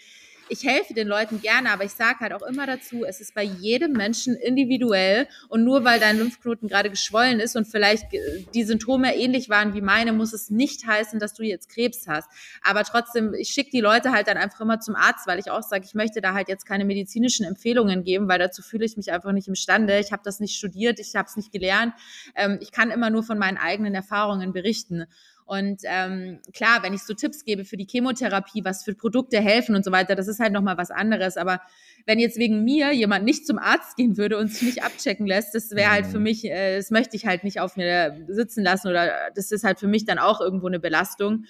Ich 0.52 0.66
helfe 0.66 0.94
den 0.94 1.08
Leuten 1.08 1.42
gerne, 1.42 1.72
aber 1.72 1.86
ich 1.86 1.94
sage 1.94 2.20
halt 2.20 2.34
auch 2.34 2.42
immer 2.42 2.68
dazu, 2.68 3.06
es 3.06 3.22
ist 3.22 3.34
bei 3.34 3.44
jedem 3.44 3.94
Menschen 3.94 4.36
individuell 4.36 5.30
und 5.48 5.64
nur 5.64 5.86
weil 5.86 5.98
dein 5.98 6.18
Lymphknoten 6.18 6.68
gerade 6.68 6.90
geschwollen 6.90 7.40
ist 7.40 7.56
und 7.56 7.70
vielleicht 7.70 8.08
die 8.54 8.64
Symptome 8.66 9.16
ähnlich 9.16 9.48
waren 9.48 9.74
wie 9.74 9.80
meine, 9.80 10.12
muss 10.12 10.34
es 10.34 10.50
nicht 10.50 10.86
heißen, 10.86 11.20
dass 11.20 11.34
du 11.34 11.44
jetzt 11.44 11.70
Krebs 11.70 12.06
hast. 12.06 12.30
Aber 12.64 12.84
trotzdem, 12.84 13.34
ich 13.34 13.48
schicke 13.50 13.72
die 13.72 13.80
Leute 13.80 14.12
halt 14.12 14.28
dann 14.28 14.36
einfach 14.36 14.60
immer 14.60 14.82
zum 14.82 14.96
Arzt, 14.96 15.26
weil 15.26 15.40
ich 15.40 15.50
auch 15.50 15.64
sage, 15.64 15.86
ich 15.86 15.94
möchte 15.94 16.20
da 16.20 16.34
halt 16.34 16.50
jetzt 16.50 16.66
keine 16.66 16.84
medizinischen 16.84 17.46
Empfehlungen 17.46 18.04
geben, 18.04 18.28
weil 18.28 18.40
dazu 18.40 18.62
fühle 18.62 18.84
ich 18.84 18.98
mich 18.98 19.14
einfach 19.14 19.32
nicht 19.32 19.48
imstande. 19.48 20.00
Ich 20.00 20.12
habe 20.12 20.24
das 20.26 20.42
nicht 20.42 20.58
studiert, 20.58 21.00
ich 21.00 21.16
habe 21.16 21.30
es 21.30 21.38
nicht 21.38 21.54
gelernt. 21.54 21.94
Ähm, 22.36 22.60
ich 22.62 22.74
kann 22.74 22.92
immer 22.92 23.10
nur 23.10 23.24
von 23.24 23.38
meinen 23.38 23.58
eigenen 23.58 23.96
Erfahrungen 23.96 24.52
berichten. 24.52 25.06
Und 25.52 25.82
ähm, 25.84 26.40
klar, 26.54 26.82
wenn 26.82 26.94
ich 26.94 27.04
so 27.04 27.14
Tipps 27.14 27.44
gebe 27.44 27.66
für 27.66 27.76
die 27.76 27.86
Chemotherapie, 27.86 28.64
was 28.64 28.86
für 28.86 28.96
Produkte 28.96 29.42
helfen 29.42 29.76
und 29.76 29.84
so 29.84 29.92
weiter, 29.92 30.16
das 30.16 30.30
ist 30.30 30.40
halt 30.40 30.54
nochmal 30.54 30.78
was 30.78 30.92
anderes. 30.92 31.36
Aber 31.36 31.60
wenn 32.06 32.20
jetzt 32.20 32.38
wegen 32.38 32.64
mir 32.64 32.94
jemand 32.94 33.26
nicht 33.26 33.46
zum 33.46 33.60
Arzt 33.60 33.98
gehen 33.98 34.16
würde 34.16 34.38
und 34.38 34.48
sich 34.48 34.62
nicht 34.62 34.84
abchecken 34.86 35.28
lässt, 35.28 35.54
das 35.54 35.72
wäre 35.72 35.92
halt 35.92 36.06
für 36.06 36.20
mhm. 36.20 36.24
mich, 36.24 36.46
äh, 36.46 36.78
das 36.78 36.90
möchte 36.90 37.18
ich 37.18 37.26
halt 37.26 37.44
nicht 37.44 37.60
auf 37.60 37.76
mir 37.76 38.26
sitzen 38.30 38.64
lassen 38.64 38.88
oder 38.88 39.12
das 39.36 39.52
ist 39.52 39.66
halt 39.66 39.78
für 39.78 39.90
mich 39.90 40.06
dann 40.06 40.20
auch 40.20 40.40
irgendwo 40.40 40.68
eine 40.68 40.80
Belastung. 40.80 41.44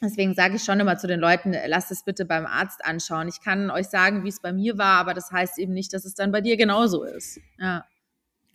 Deswegen 0.00 0.34
sage 0.34 0.56
ich 0.56 0.64
schon 0.64 0.80
immer 0.80 0.96
zu 0.96 1.06
den 1.06 1.20
Leuten, 1.20 1.54
lasst 1.66 1.90
es 1.90 2.04
bitte 2.04 2.24
beim 2.24 2.46
Arzt 2.46 2.82
anschauen. 2.86 3.28
Ich 3.28 3.42
kann 3.42 3.70
euch 3.70 3.88
sagen, 3.88 4.24
wie 4.24 4.30
es 4.30 4.40
bei 4.40 4.54
mir 4.54 4.78
war, 4.78 4.98
aber 4.98 5.12
das 5.12 5.30
heißt 5.30 5.58
eben 5.58 5.74
nicht, 5.74 5.92
dass 5.92 6.06
es 6.06 6.14
dann 6.14 6.32
bei 6.32 6.40
dir 6.40 6.56
genauso 6.56 7.04
ist. 7.04 7.38
Ja. 7.58 7.84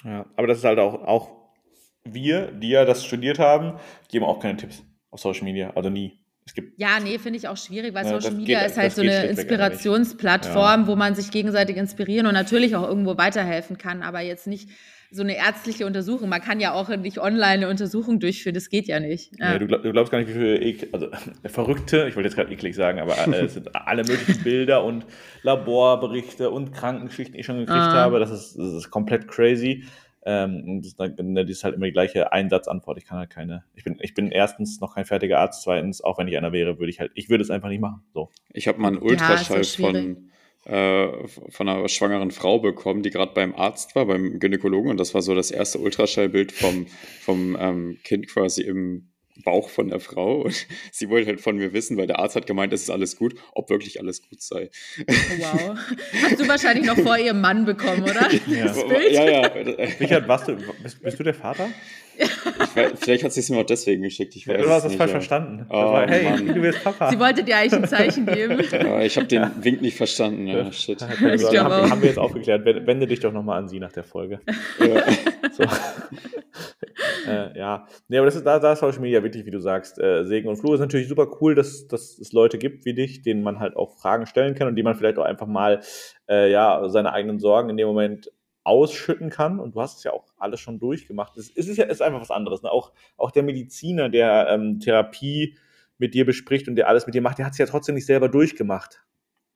Ja, 0.04 0.26
aber 0.36 0.48
das 0.48 0.58
ist 0.58 0.64
halt 0.64 0.80
auch, 0.80 1.04
auch 1.04 1.35
wir, 2.06 2.52
die 2.52 2.70
ja 2.70 2.86
das 2.86 3.04
studiert 3.04 3.40
haben, 3.40 3.80
geben 4.10 4.26
auch 4.26 4.40
keine 4.40 4.58
Tipps 4.58 4.84
auf 5.12 5.20
Social 5.20 5.44
Media, 5.44 5.72
also 5.76 5.90
nie. 5.90 6.20
Es 6.48 6.54
gibt 6.54 6.80
ja, 6.80 7.00
nee, 7.00 7.18
finde 7.18 7.40
ich 7.40 7.48
auch 7.48 7.58
schwierig, 7.58 7.96
weil 7.96 8.06
ja, 8.06 8.20
Social 8.20 8.38
Media 8.38 8.60
geht, 8.60 8.70
ist 8.70 8.78
halt 8.78 8.92
so 8.92 9.02
eine 9.02 9.26
Inspirationsplattform, 9.26 10.82
ja. 10.82 10.88
wo 10.88 10.96
man 10.96 11.16
sich 11.16 11.32
gegenseitig 11.32 11.76
inspirieren 11.76 12.28
und 12.28 12.34
natürlich 12.34 12.76
auch 12.76 12.88
irgendwo 12.88 13.18
weiterhelfen 13.18 13.80
kann, 13.80 14.04
aber 14.04 14.22
jetzt 14.22 14.46
nicht 14.46 14.70
so 15.12 15.24
eine 15.24 15.38
ärztliche 15.38 15.86
Untersuchung. 15.86 16.30
Man 16.30 16.42
kann 16.42 16.60
ja 16.60 16.74
auch 16.74 16.90
nicht 16.90 17.20
online 17.20 17.46
eine 17.46 17.70
Untersuchung 17.70 18.20
durchführen, 18.20 18.54
das 18.54 18.70
geht 18.70 18.88
ja 18.88 19.00
nicht. 19.00 19.32
Ja. 19.40 19.54
Nee, 19.54 19.60
du, 19.60 19.68
glaub, 19.68 19.82
du, 19.82 19.92
glaubst 19.92 20.12
gar 20.12 20.20
nicht, 20.20 20.30
wie 20.30 20.34
viele 20.34 20.88
also 20.92 21.08
verrückte, 21.46 22.08
ich 22.08 22.16
wollte 22.16 22.28
jetzt 22.28 22.36
gerade 22.36 22.52
eklig 22.52 22.76
sagen, 22.76 23.00
aber 23.00 23.18
äh, 23.18 23.46
es 23.46 23.54
sind 23.54 23.76
alle 23.76 24.04
möglichen 24.04 24.44
Bilder 24.44 24.84
und 24.84 25.06
Laborberichte 25.42 26.52
und 26.52 26.74
Krankengeschichten, 26.74 27.34
die 27.34 27.40
ich 27.40 27.46
schon 27.46 27.58
gekriegt 27.58 27.80
ah. 27.80 27.94
habe. 27.94 28.20
Das 28.20 28.30
ist, 28.30 28.56
das 28.58 28.74
ist 28.74 28.92
komplett 28.92 29.28
crazy. 29.28 29.86
Ähm, 30.28 30.82
das, 30.82 30.96
das, 30.96 31.50
ist 31.50 31.64
halt 31.64 31.76
immer 31.76 31.86
die 31.86 31.92
gleiche 31.92 32.32
Einsatzantwort. 32.32 32.98
Ich 32.98 33.06
kann 33.06 33.20
halt 33.20 33.30
keine. 33.30 33.64
Ich 33.76 33.84
bin, 33.84 33.98
ich 34.02 34.16
bin 34.16 34.32
erstens 34.32 34.82
noch 34.82 34.96
kein 34.96 35.06
fertiger 35.06 35.40
Arzt, 35.40 35.62
zweitens, 35.62 36.02
auch 36.04 36.18
wenn 36.18 36.28
ich 36.28 36.36
einer 36.36 36.52
wäre, 36.52 36.80
würde 36.80 36.90
ich 36.90 37.00
halt, 37.00 37.12
ich 37.14 37.30
würde 37.30 37.44
es 37.44 37.52
einfach 37.52 37.70
nicht 37.70 37.82
machen. 37.82 38.02
So. 38.14 38.32
Ich 38.52 38.68
habe 38.68 38.82
mal 38.82 38.88
einen 38.88 38.98
Ultraschall 38.98 39.62
ja, 39.62 39.92
von, 39.92 40.32
äh, 40.66 41.28
von 41.28 41.70
einer 41.70 41.88
schwangeren 41.88 42.32
Frau 42.32 42.58
bekommen, 42.58 43.04
die 43.04 43.12
gerade 43.12 43.34
beim 43.34 43.54
Arzt 43.54 43.96
war, 43.96 44.08
beim 44.08 44.40
Gynäkologen, 44.40 44.90
und 44.90 45.00
das 45.00 45.14
war 45.14 45.22
so 45.22 45.36
das 45.36 45.52
erste 45.52 45.78
Ultraschallbild 45.78 46.52
vom, 46.52 46.88
vom 47.22 47.56
ähm, 47.60 48.00
Kind 48.04 48.28
quasi 48.28 48.64
im 48.64 49.12
Bauch 49.44 49.70
von 49.70 49.90
der 49.90 50.00
Frau 50.00 50.42
und 50.44 50.68
sie 50.92 51.10
wollte 51.10 51.28
halt 51.28 51.42
von 51.42 51.58
mir 51.58 51.74
wissen, 51.74 51.98
weil 51.98 52.08
der 52.08 52.20
Arzt 52.20 52.36
hat 52.36 52.48
gemeint, 52.48 52.74
es 52.74 52.84
ist 52.84 52.90
alles 52.90 53.18
gut, 53.18 53.36
ob 53.54 53.70
wirklich 53.70 54.00
alles 54.00 54.22
gut 54.22 54.42
sei. 54.42 54.70
Wow. 55.08 55.78
Hast 56.24 56.40
du 56.40 56.48
wahrscheinlich 56.48 56.86
noch 56.86 56.98
vor 56.98 57.18
ihrem 57.18 57.42
Mann 57.42 57.66
bekommen, 57.66 58.04
oder? 58.04 58.30
Ja, 58.48 58.66
ja. 59.08 59.26
ja. 59.28 59.48
Richard, 60.00 60.28
warst 60.28 60.48
du, 60.48 60.56
bist, 60.82 61.02
bist 61.02 61.20
du 61.20 61.24
der 61.24 61.34
Vater? 61.34 61.70
Weiß, 62.76 62.92
vielleicht 63.00 63.24
hat 63.24 63.34
sie 63.34 63.42
es 63.42 63.50
mir 63.50 63.60
auch 63.60 63.66
deswegen 63.66 64.02
geschickt. 64.02 64.36
Ich 64.36 64.48
weiß 64.48 64.62
du 64.62 64.70
hast 64.70 64.86
das 64.86 64.96
falsch 64.96 65.12
ja. 65.12 65.18
verstanden. 65.18 65.66
Oh, 65.70 65.74
war, 65.74 66.08
hey, 66.08 66.24
Mann. 66.24 66.48
du 66.48 66.62
bist 66.62 66.84
Papa. 66.84 67.10
Sie 67.12 67.20
wollte 67.20 67.44
dir 67.44 67.58
eigentlich 67.58 67.74
ein 67.74 67.88
Zeichen 67.88 68.26
geben. 68.26 68.62
Ja, 68.76 69.02
ich 69.02 69.16
habe 69.18 69.28
den 69.28 69.52
Wink 69.62 69.82
nicht 69.82 69.96
verstanden. 69.96 70.48
Ja, 70.48 70.72
shit. 70.72 71.02
Ich 71.02 71.60
haben, 71.60 71.90
haben, 71.90 72.02
wir 72.02 72.10
jetzt 72.10 72.20
aufgeklärt. 72.20 72.66
Wende 72.66 73.08
dich 73.08 73.20
doch 73.20 73.32
nochmal 73.32 73.60
an 73.60 73.70
sie 73.70 73.80
nach 73.80 73.92
der 73.92 74.04
Folge. 74.04 74.40
Ja. 74.80 75.04
So. 75.56 75.64
äh, 77.28 77.58
ja. 77.58 77.88
Nee, 78.08 78.18
aber 78.18 78.26
das 78.26 78.36
ist, 78.36 78.46
da, 78.46 78.60
da 78.60 78.74
ist 78.74 78.80
Social 78.80 79.00
Media 79.00 79.24
wirklich, 79.24 79.46
wie 79.46 79.52
du 79.52 79.60
sagst, 79.60 80.00
äh, 80.00 80.26
Segen 80.26 80.48
und 80.48 80.58
Fluch. 80.58 80.74
ist 80.74 80.80
natürlich 80.80 81.08
super 81.08 81.28
cool, 81.42 81.56
dass, 81.56 81.88
dass 81.88 82.18
es 82.18 82.34
Leute 82.34 82.58
gibt 82.58 82.86
wie 82.86 82.94
dich, 82.94 83.22
denen 83.22 83.44
man 83.44 83.60
halt 83.60 83.76
auch 83.76 83.98
Fragen 83.98 84.26
stellen 84.26 84.56
kann 84.56 84.68
und 84.68 84.76
die 84.76 84.84
man 84.84 84.96
vielleicht 84.96 85.18
auch 85.18 85.24
einfach 85.26 85.48
mal 85.48 85.82
äh, 86.30 86.52
ja, 86.52 86.88
seine 86.90 87.14
eigenen 87.14 87.40
Sorgen 87.40 87.70
in 87.70 87.78
dem 87.78 87.88
Moment 87.88 88.32
ausschütten 88.64 89.30
kann. 89.30 89.60
Und 89.60 89.76
du 89.76 89.82
hast 89.82 90.00
es 90.00 90.04
ja 90.04 90.12
auch 90.12 90.26
alles 90.38 90.60
schon 90.60 90.80
durchgemacht. 90.80 91.38
Es 91.38 91.50
ist, 91.50 91.78
ja 91.78 91.86
ist 91.86 92.02
einfach 92.02 92.22
was 92.22 92.32
anderes. 92.32 92.64
Ne? 92.64 92.72
Auch, 92.72 92.92
auch 93.18 93.32
der 93.32 93.44
Mediziner, 93.44 94.10
der 94.10 94.48
ähm, 94.50 94.80
Therapie 94.80 95.58
mit 95.98 96.14
dir 96.14 96.26
bespricht 96.26 96.68
und 96.68 96.76
der 96.76 96.90
alles 96.90 97.06
mit 97.06 97.16
dir 97.16 97.22
macht, 97.22 97.38
der 97.38 97.46
hat 97.46 97.54
es 97.54 97.58
ja 97.58 97.66
trotzdem 97.66 97.96
nicht 97.96 98.06
selber 98.06 98.28
durchgemacht. 98.28 99.02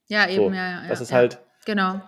Ja, 0.06 0.28
eben, 0.28 0.36
so, 0.36 0.50
ja, 0.50 0.82
ja. 0.82 0.88
Das 0.88 1.00
ist 1.00 1.10
ja, 1.10 1.18
halt. 1.18 1.40
Genau. 1.66 2.00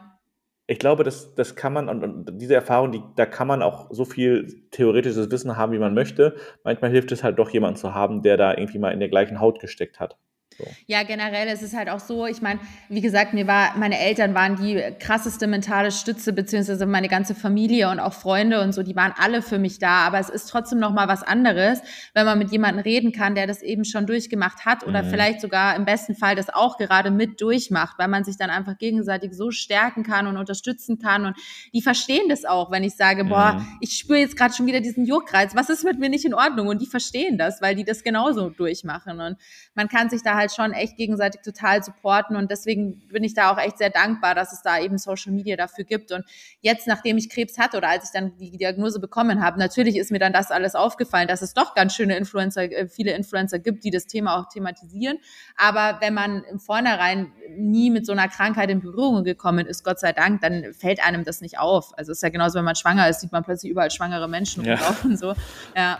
Ich 0.66 0.78
glaube, 0.78 1.04
das, 1.04 1.34
das 1.34 1.56
kann 1.56 1.72
man, 1.72 1.88
und, 1.88 2.02
und 2.04 2.40
diese 2.40 2.54
Erfahrung, 2.54 2.92
die, 2.92 3.02
da 3.16 3.26
kann 3.26 3.46
man 3.48 3.62
auch 3.62 3.88
so 3.90 4.04
viel 4.04 4.46
theoretisches 4.70 5.30
Wissen 5.30 5.56
haben, 5.56 5.72
wie 5.72 5.78
man 5.78 5.94
möchte. 5.94 6.36
Manchmal 6.64 6.90
hilft 6.90 7.12
es 7.12 7.22
halt 7.24 7.38
doch, 7.38 7.50
jemanden 7.50 7.76
zu 7.76 7.94
haben, 7.94 8.22
der 8.22 8.36
da 8.36 8.52
irgendwie 8.56 8.78
mal 8.78 8.92
in 8.92 9.00
der 9.00 9.08
gleichen 9.08 9.40
Haut 9.40 9.60
gesteckt 9.60 10.00
hat. 10.00 10.16
So. 10.58 10.64
Ja, 10.86 11.02
generell 11.02 11.48
ist 11.48 11.62
es 11.62 11.74
halt 11.74 11.88
auch 11.88 12.00
so, 12.00 12.26
ich 12.26 12.42
meine, 12.42 12.60
wie 12.88 13.00
gesagt, 13.00 13.34
mir 13.34 13.46
war, 13.46 13.76
meine 13.76 13.98
Eltern 13.98 14.34
waren 14.34 14.56
die 14.56 14.82
krasseste 14.98 15.46
mentale 15.46 15.92
Stütze, 15.92 16.32
beziehungsweise 16.32 16.86
meine 16.86 17.08
ganze 17.08 17.34
Familie 17.34 17.90
und 17.90 18.00
auch 18.00 18.12
Freunde 18.12 18.60
und 18.60 18.72
so, 18.72 18.82
die 18.82 18.96
waren 18.96 19.12
alle 19.18 19.42
für 19.42 19.58
mich 19.58 19.78
da. 19.78 20.06
Aber 20.06 20.18
es 20.18 20.28
ist 20.28 20.46
trotzdem 20.46 20.78
nochmal 20.78 21.08
was 21.08 21.22
anderes, 21.22 21.80
wenn 22.14 22.26
man 22.26 22.38
mit 22.38 22.50
jemandem 22.50 22.82
reden 22.82 23.12
kann, 23.12 23.34
der 23.34 23.46
das 23.46 23.62
eben 23.62 23.84
schon 23.84 24.06
durchgemacht 24.06 24.64
hat 24.64 24.86
oder 24.86 25.02
mhm. 25.02 25.10
vielleicht 25.10 25.40
sogar 25.40 25.76
im 25.76 25.84
besten 25.84 26.14
Fall 26.14 26.34
das 26.34 26.48
auch 26.48 26.76
gerade 26.76 27.10
mit 27.10 27.40
durchmacht, 27.40 27.98
weil 27.98 28.08
man 28.08 28.24
sich 28.24 28.36
dann 28.36 28.50
einfach 28.50 28.78
gegenseitig 28.78 29.32
so 29.34 29.50
stärken 29.50 30.02
kann 30.02 30.26
und 30.26 30.36
unterstützen 30.36 30.98
kann. 30.98 31.26
Und 31.26 31.36
die 31.72 31.82
verstehen 31.82 32.28
das 32.28 32.44
auch, 32.44 32.70
wenn 32.70 32.84
ich 32.84 32.96
sage, 32.96 33.24
boah, 33.24 33.54
mhm. 33.54 33.78
ich 33.80 33.96
spüre 33.96 34.18
jetzt 34.18 34.36
gerade 34.36 34.54
schon 34.54 34.66
wieder 34.66 34.80
diesen 34.80 35.04
Juckreiz, 35.04 35.54
was 35.54 35.70
ist 35.70 35.84
mit 35.84 35.98
mir 35.98 36.08
nicht 36.08 36.24
in 36.24 36.34
Ordnung? 36.34 36.68
Und 36.68 36.82
die 36.82 36.86
verstehen 36.86 37.38
das, 37.38 37.62
weil 37.62 37.74
die 37.74 37.84
das 37.84 38.02
genauso 38.02 38.50
durchmachen. 38.50 39.20
Und 39.20 39.36
man 39.74 39.88
kann 39.88 40.10
sich 40.10 40.22
da 40.22 40.34
halt 40.34 40.41
halt 40.42 40.52
schon 40.52 40.72
echt 40.72 40.96
gegenseitig 40.96 41.40
total 41.42 41.82
supporten 41.82 42.36
und 42.36 42.50
deswegen 42.50 43.00
bin 43.08 43.24
ich 43.24 43.34
da 43.34 43.52
auch 43.52 43.58
echt 43.58 43.78
sehr 43.78 43.90
dankbar, 43.90 44.34
dass 44.34 44.52
es 44.52 44.62
da 44.62 44.78
eben 44.78 44.98
Social 44.98 45.32
Media 45.32 45.56
dafür 45.56 45.84
gibt. 45.84 46.12
Und 46.12 46.24
jetzt, 46.60 46.86
nachdem 46.86 47.16
ich 47.16 47.30
Krebs 47.30 47.58
hatte 47.58 47.76
oder 47.76 47.88
als 47.88 48.04
ich 48.04 48.10
dann 48.12 48.36
die 48.36 48.56
Diagnose 48.56 49.00
bekommen 49.00 49.42
habe, 49.42 49.58
natürlich 49.58 49.96
ist 49.96 50.10
mir 50.10 50.18
dann 50.18 50.32
das 50.32 50.50
alles 50.50 50.74
aufgefallen, 50.74 51.28
dass 51.28 51.42
es 51.42 51.54
doch 51.54 51.74
ganz 51.74 51.94
schöne 51.94 52.16
Influencer, 52.16 52.64
äh, 52.64 52.88
viele 52.88 53.12
Influencer 53.12 53.58
gibt, 53.58 53.84
die 53.84 53.90
das 53.90 54.06
Thema 54.06 54.38
auch 54.38 54.48
thematisieren. 54.48 55.18
Aber 55.56 55.98
wenn 56.00 56.14
man 56.14 56.42
im 56.44 56.58
Vornherein 56.58 57.32
nie 57.56 57.90
mit 57.90 58.06
so 58.06 58.12
einer 58.12 58.28
Krankheit 58.28 58.70
in 58.70 58.80
Berührung 58.80 59.24
gekommen 59.24 59.66
ist, 59.66 59.84
Gott 59.84 60.00
sei 60.00 60.12
Dank, 60.12 60.40
dann 60.40 60.74
fällt 60.74 61.04
einem 61.04 61.24
das 61.24 61.40
nicht 61.40 61.58
auf. 61.58 61.96
Also 61.96 62.12
es 62.12 62.18
ist 62.18 62.22
ja 62.22 62.30
genauso, 62.30 62.58
wenn 62.58 62.64
man 62.64 62.76
schwanger 62.76 63.08
ist, 63.08 63.20
sieht 63.20 63.32
man 63.32 63.44
plötzlich 63.44 63.70
überall 63.70 63.90
schwangere 63.90 64.28
Menschen 64.28 64.64
ja. 64.64 64.74
rumlaufen 64.74 65.16
so. 65.16 65.34
Ja. 65.76 65.98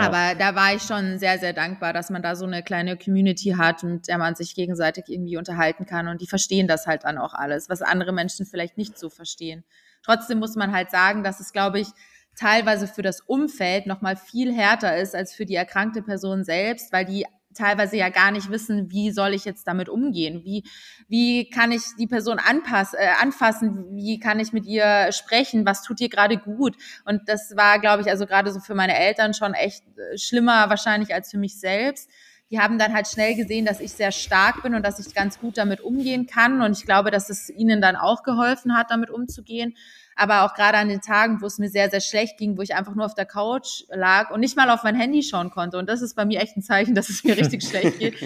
Aber 0.00 0.34
da 0.34 0.54
war 0.54 0.74
ich 0.74 0.82
schon 0.82 1.18
sehr, 1.18 1.38
sehr 1.38 1.52
dankbar, 1.52 1.92
dass 1.92 2.10
man 2.10 2.22
da 2.22 2.36
so 2.36 2.46
eine 2.46 2.62
kleine 2.62 2.96
Community 2.96 3.54
hat, 3.56 3.82
mit 3.82 4.08
der 4.08 4.18
man 4.18 4.34
sich 4.34 4.54
gegenseitig 4.54 5.04
irgendwie 5.08 5.36
unterhalten 5.36 5.86
kann. 5.86 6.08
Und 6.08 6.20
die 6.20 6.26
verstehen 6.26 6.68
das 6.68 6.86
halt 6.86 7.04
dann 7.04 7.18
auch 7.18 7.34
alles, 7.34 7.68
was 7.68 7.82
andere 7.82 8.12
Menschen 8.12 8.46
vielleicht 8.46 8.76
nicht 8.76 8.98
so 8.98 9.10
verstehen. 9.10 9.64
Trotzdem 10.04 10.38
muss 10.38 10.56
man 10.56 10.72
halt 10.72 10.90
sagen, 10.90 11.22
dass 11.22 11.40
es, 11.40 11.52
glaube 11.52 11.80
ich, 11.80 11.88
teilweise 12.36 12.86
für 12.86 13.02
das 13.02 13.20
Umfeld 13.20 13.86
noch 13.86 14.00
mal 14.00 14.16
viel 14.16 14.54
härter 14.54 14.96
ist 14.96 15.14
als 15.14 15.34
für 15.34 15.44
die 15.44 15.56
erkrankte 15.56 16.02
Person 16.02 16.44
selbst, 16.44 16.92
weil 16.92 17.04
die 17.04 17.26
teilweise 17.58 17.96
ja 17.96 18.08
gar 18.08 18.30
nicht 18.30 18.50
wissen, 18.50 18.90
wie 18.90 19.10
soll 19.10 19.34
ich 19.34 19.44
jetzt 19.44 19.66
damit 19.66 19.88
umgehen? 19.88 20.42
Wie, 20.44 20.64
wie 21.08 21.50
kann 21.50 21.72
ich 21.72 21.82
die 21.98 22.06
Person 22.06 22.38
anpass, 22.38 22.94
äh, 22.94 23.08
anfassen? 23.20 23.96
Wie 23.96 24.18
kann 24.18 24.40
ich 24.40 24.52
mit 24.52 24.64
ihr 24.66 25.10
sprechen? 25.12 25.66
Was 25.66 25.82
tut 25.82 26.00
ihr 26.00 26.08
gerade 26.08 26.38
gut? 26.38 26.76
Und 27.04 27.22
das 27.26 27.54
war, 27.56 27.78
glaube 27.78 28.02
ich, 28.02 28.08
also 28.08 28.26
gerade 28.26 28.52
so 28.52 28.60
für 28.60 28.74
meine 28.74 28.96
Eltern 28.96 29.34
schon 29.34 29.54
echt 29.54 29.84
äh, 29.98 30.16
schlimmer 30.16 30.70
wahrscheinlich 30.70 31.12
als 31.12 31.30
für 31.30 31.38
mich 31.38 31.58
selbst. 31.58 32.08
Die 32.50 32.58
haben 32.58 32.78
dann 32.78 32.94
halt 32.94 33.06
schnell 33.06 33.34
gesehen, 33.34 33.66
dass 33.66 33.80
ich 33.80 33.92
sehr 33.92 34.10
stark 34.10 34.62
bin 34.62 34.74
und 34.74 34.82
dass 34.82 34.98
ich 34.98 35.14
ganz 35.14 35.38
gut 35.38 35.58
damit 35.58 35.82
umgehen 35.82 36.26
kann. 36.26 36.62
Und 36.62 36.78
ich 36.78 36.86
glaube, 36.86 37.10
dass 37.10 37.28
es 37.28 37.50
ihnen 37.50 37.82
dann 37.82 37.94
auch 37.94 38.22
geholfen 38.22 38.74
hat, 38.74 38.90
damit 38.90 39.10
umzugehen 39.10 39.74
aber 40.18 40.42
auch 40.42 40.54
gerade 40.54 40.78
an 40.78 40.88
den 40.88 41.00
Tagen, 41.00 41.40
wo 41.40 41.46
es 41.46 41.58
mir 41.58 41.68
sehr, 41.68 41.88
sehr 41.90 42.00
schlecht 42.00 42.38
ging, 42.38 42.58
wo 42.58 42.62
ich 42.62 42.74
einfach 42.74 42.96
nur 42.96 43.06
auf 43.06 43.14
der 43.14 43.24
Couch 43.24 43.84
lag 43.88 44.30
und 44.30 44.40
nicht 44.40 44.56
mal 44.56 44.68
auf 44.68 44.82
mein 44.82 44.96
Handy 44.96 45.22
schauen 45.22 45.50
konnte. 45.50 45.78
Und 45.78 45.88
das 45.88 46.02
ist 46.02 46.14
bei 46.14 46.24
mir 46.24 46.40
echt 46.40 46.56
ein 46.56 46.62
Zeichen, 46.62 46.96
dass 46.96 47.08
es 47.08 47.22
mir 47.22 47.36
richtig 47.36 47.62
schlecht 47.68 48.00
geht. 48.00 48.16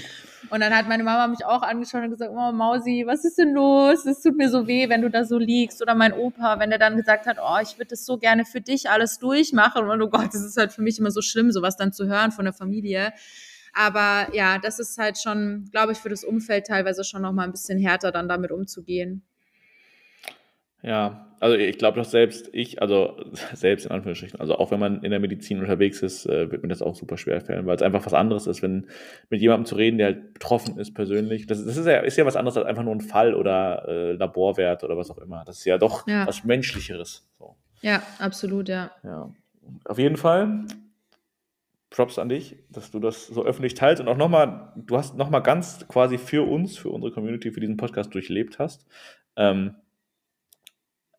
Und 0.48 0.60
dann 0.60 0.74
hat 0.74 0.88
meine 0.88 1.04
Mama 1.04 1.26
mich 1.28 1.44
auch 1.44 1.60
angeschaut 1.60 2.02
und 2.02 2.10
gesagt, 2.10 2.32
oh 2.34 2.50
Mausi, 2.52 3.04
was 3.06 3.26
ist 3.26 3.36
denn 3.36 3.52
los? 3.52 4.06
Es 4.06 4.22
tut 4.22 4.36
mir 4.38 4.48
so 4.48 4.66
weh, 4.66 4.88
wenn 4.88 5.02
du 5.02 5.10
da 5.10 5.24
so 5.24 5.36
liegst. 5.36 5.82
Oder 5.82 5.94
mein 5.94 6.14
Opa, 6.14 6.58
wenn 6.58 6.72
er 6.72 6.78
dann 6.78 6.96
gesagt 6.96 7.26
hat, 7.26 7.36
oh, 7.38 7.58
ich 7.62 7.76
würde 7.76 7.90
das 7.90 8.06
so 8.06 8.16
gerne 8.16 8.46
für 8.46 8.62
dich 8.62 8.88
alles 8.88 9.18
durchmachen. 9.18 9.88
Und 9.88 10.00
oh 10.00 10.08
Gott, 10.08 10.28
das 10.32 10.42
ist 10.42 10.56
halt 10.56 10.72
für 10.72 10.82
mich 10.82 10.98
immer 10.98 11.10
so 11.10 11.20
schlimm, 11.20 11.52
sowas 11.52 11.76
dann 11.76 11.92
zu 11.92 12.06
hören 12.06 12.32
von 12.32 12.46
der 12.46 12.54
Familie. 12.54 13.12
Aber 13.74 14.34
ja, 14.34 14.58
das 14.58 14.78
ist 14.78 14.96
halt 14.96 15.18
schon, 15.18 15.68
glaube 15.70 15.92
ich, 15.92 15.98
für 15.98 16.08
das 16.08 16.24
Umfeld 16.24 16.66
teilweise 16.66 17.04
schon 17.04 17.20
noch 17.20 17.32
mal 17.32 17.44
ein 17.44 17.52
bisschen 17.52 17.78
härter, 17.78 18.12
dann 18.12 18.28
damit 18.28 18.50
umzugehen. 18.50 19.26
Ja, 20.82 21.26
also 21.38 21.56
ich 21.56 21.78
glaube 21.78 21.98
doch 21.98 22.04
selbst 22.04 22.50
ich, 22.52 22.80
also 22.80 23.16
selbst 23.54 23.86
in 23.86 23.92
Anführungsstrichen, 23.92 24.38
also 24.38 24.56
auch 24.56 24.70
wenn 24.70 24.80
man 24.80 25.02
in 25.02 25.10
der 25.10 25.20
Medizin 25.20 25.58
unterwegs 25.58 26.02
ist, 26.02 26.26
äh, 26.26 26.50
wird 26.50 26.62
mir 26.62 26.68
das 26.68 26.82
auch 26.82 26.94
super 26.94 27.16
schwer 27.16 27.40
fallen, 27.40 27.66
weil 27.66 27.76
es 27.76 27.82
einfach 27.82 28.04
was 28.06 28.14
anderes 28.14 28.46
ist, 28.46 28.62
wenn 28.62 28.86
mit 29.30 29.40
jemandem 29.40 29.66
zu 29.66 29.74
reden, 29.74 29.98
der 29.98 30.06
halt 30.08 30.34
betroffen 30.34 30.78
ist 30.78 30.94
persönlich. 30.94 31.46
Das, 31.46 31.64
das 31.64 31.76
ist, 31.76 31.86
ja, 31.86 31.98
ist 31.98 32.16
ja 32.16 32.26
was 32.26 32.36
anderes 32.36 32.56
als 32.56 32.66
einfach 32.66 32.84
nur 32.84 32.94
ein 32.94 33.00
Fall 33.00 33.34
oder 33.34 33.88
äh, 33.88 34.12
Laborwert 34.12 34.84
oder 34.84 34.96
was 34.96 35.10
auch 35.10 35.18
immer. 35.18 35.44
Das 35.44 35.58
ist 35.58 35.64
ja 35.64 35.78
doch 35.78 36.06
ja. 36.06 36.26
was 36.26 36.44
Menschlicheres. 36.44 37.28
So. 37.38 37.56
Ja, 37.80 38.02
absolut, 38.18 38.68
ja. 38.68 38.92
Ja. 39.02 39.30
Auf 39.84 39.98
jeden 39.98 40.16
Fall. 40.16 40.64
Props 41.90 42.18
an 42.18 42.28
dich, 42.28 42.56
dass 42.70 42.90
du 42.90 43.00
das 43.00 43.26
so 43.26 43.44
öffentlich 43.44 43.74
teilst 43.74 44.00
und 44.00 44.08
auch 44.08 44.16
nochmal, 44.16 44.72
du 44.76 44.96
hast 44.96 45.16
nochmal 45.16 45.42
ganz 45.42 45.86
quasi 45.88 46.18
für 46.18 46.48
uns, 46.48 46.78
für 46.78 46.88
unsere 46.88 47.12
Community, 47.12 47.52
für 47.52 47.60
diesen 47.60 47.76
Podcast 47.76 48.14
durchlebt 48.14 48.58
hast. 48.58 48.86
Ähm, 49.36 49.74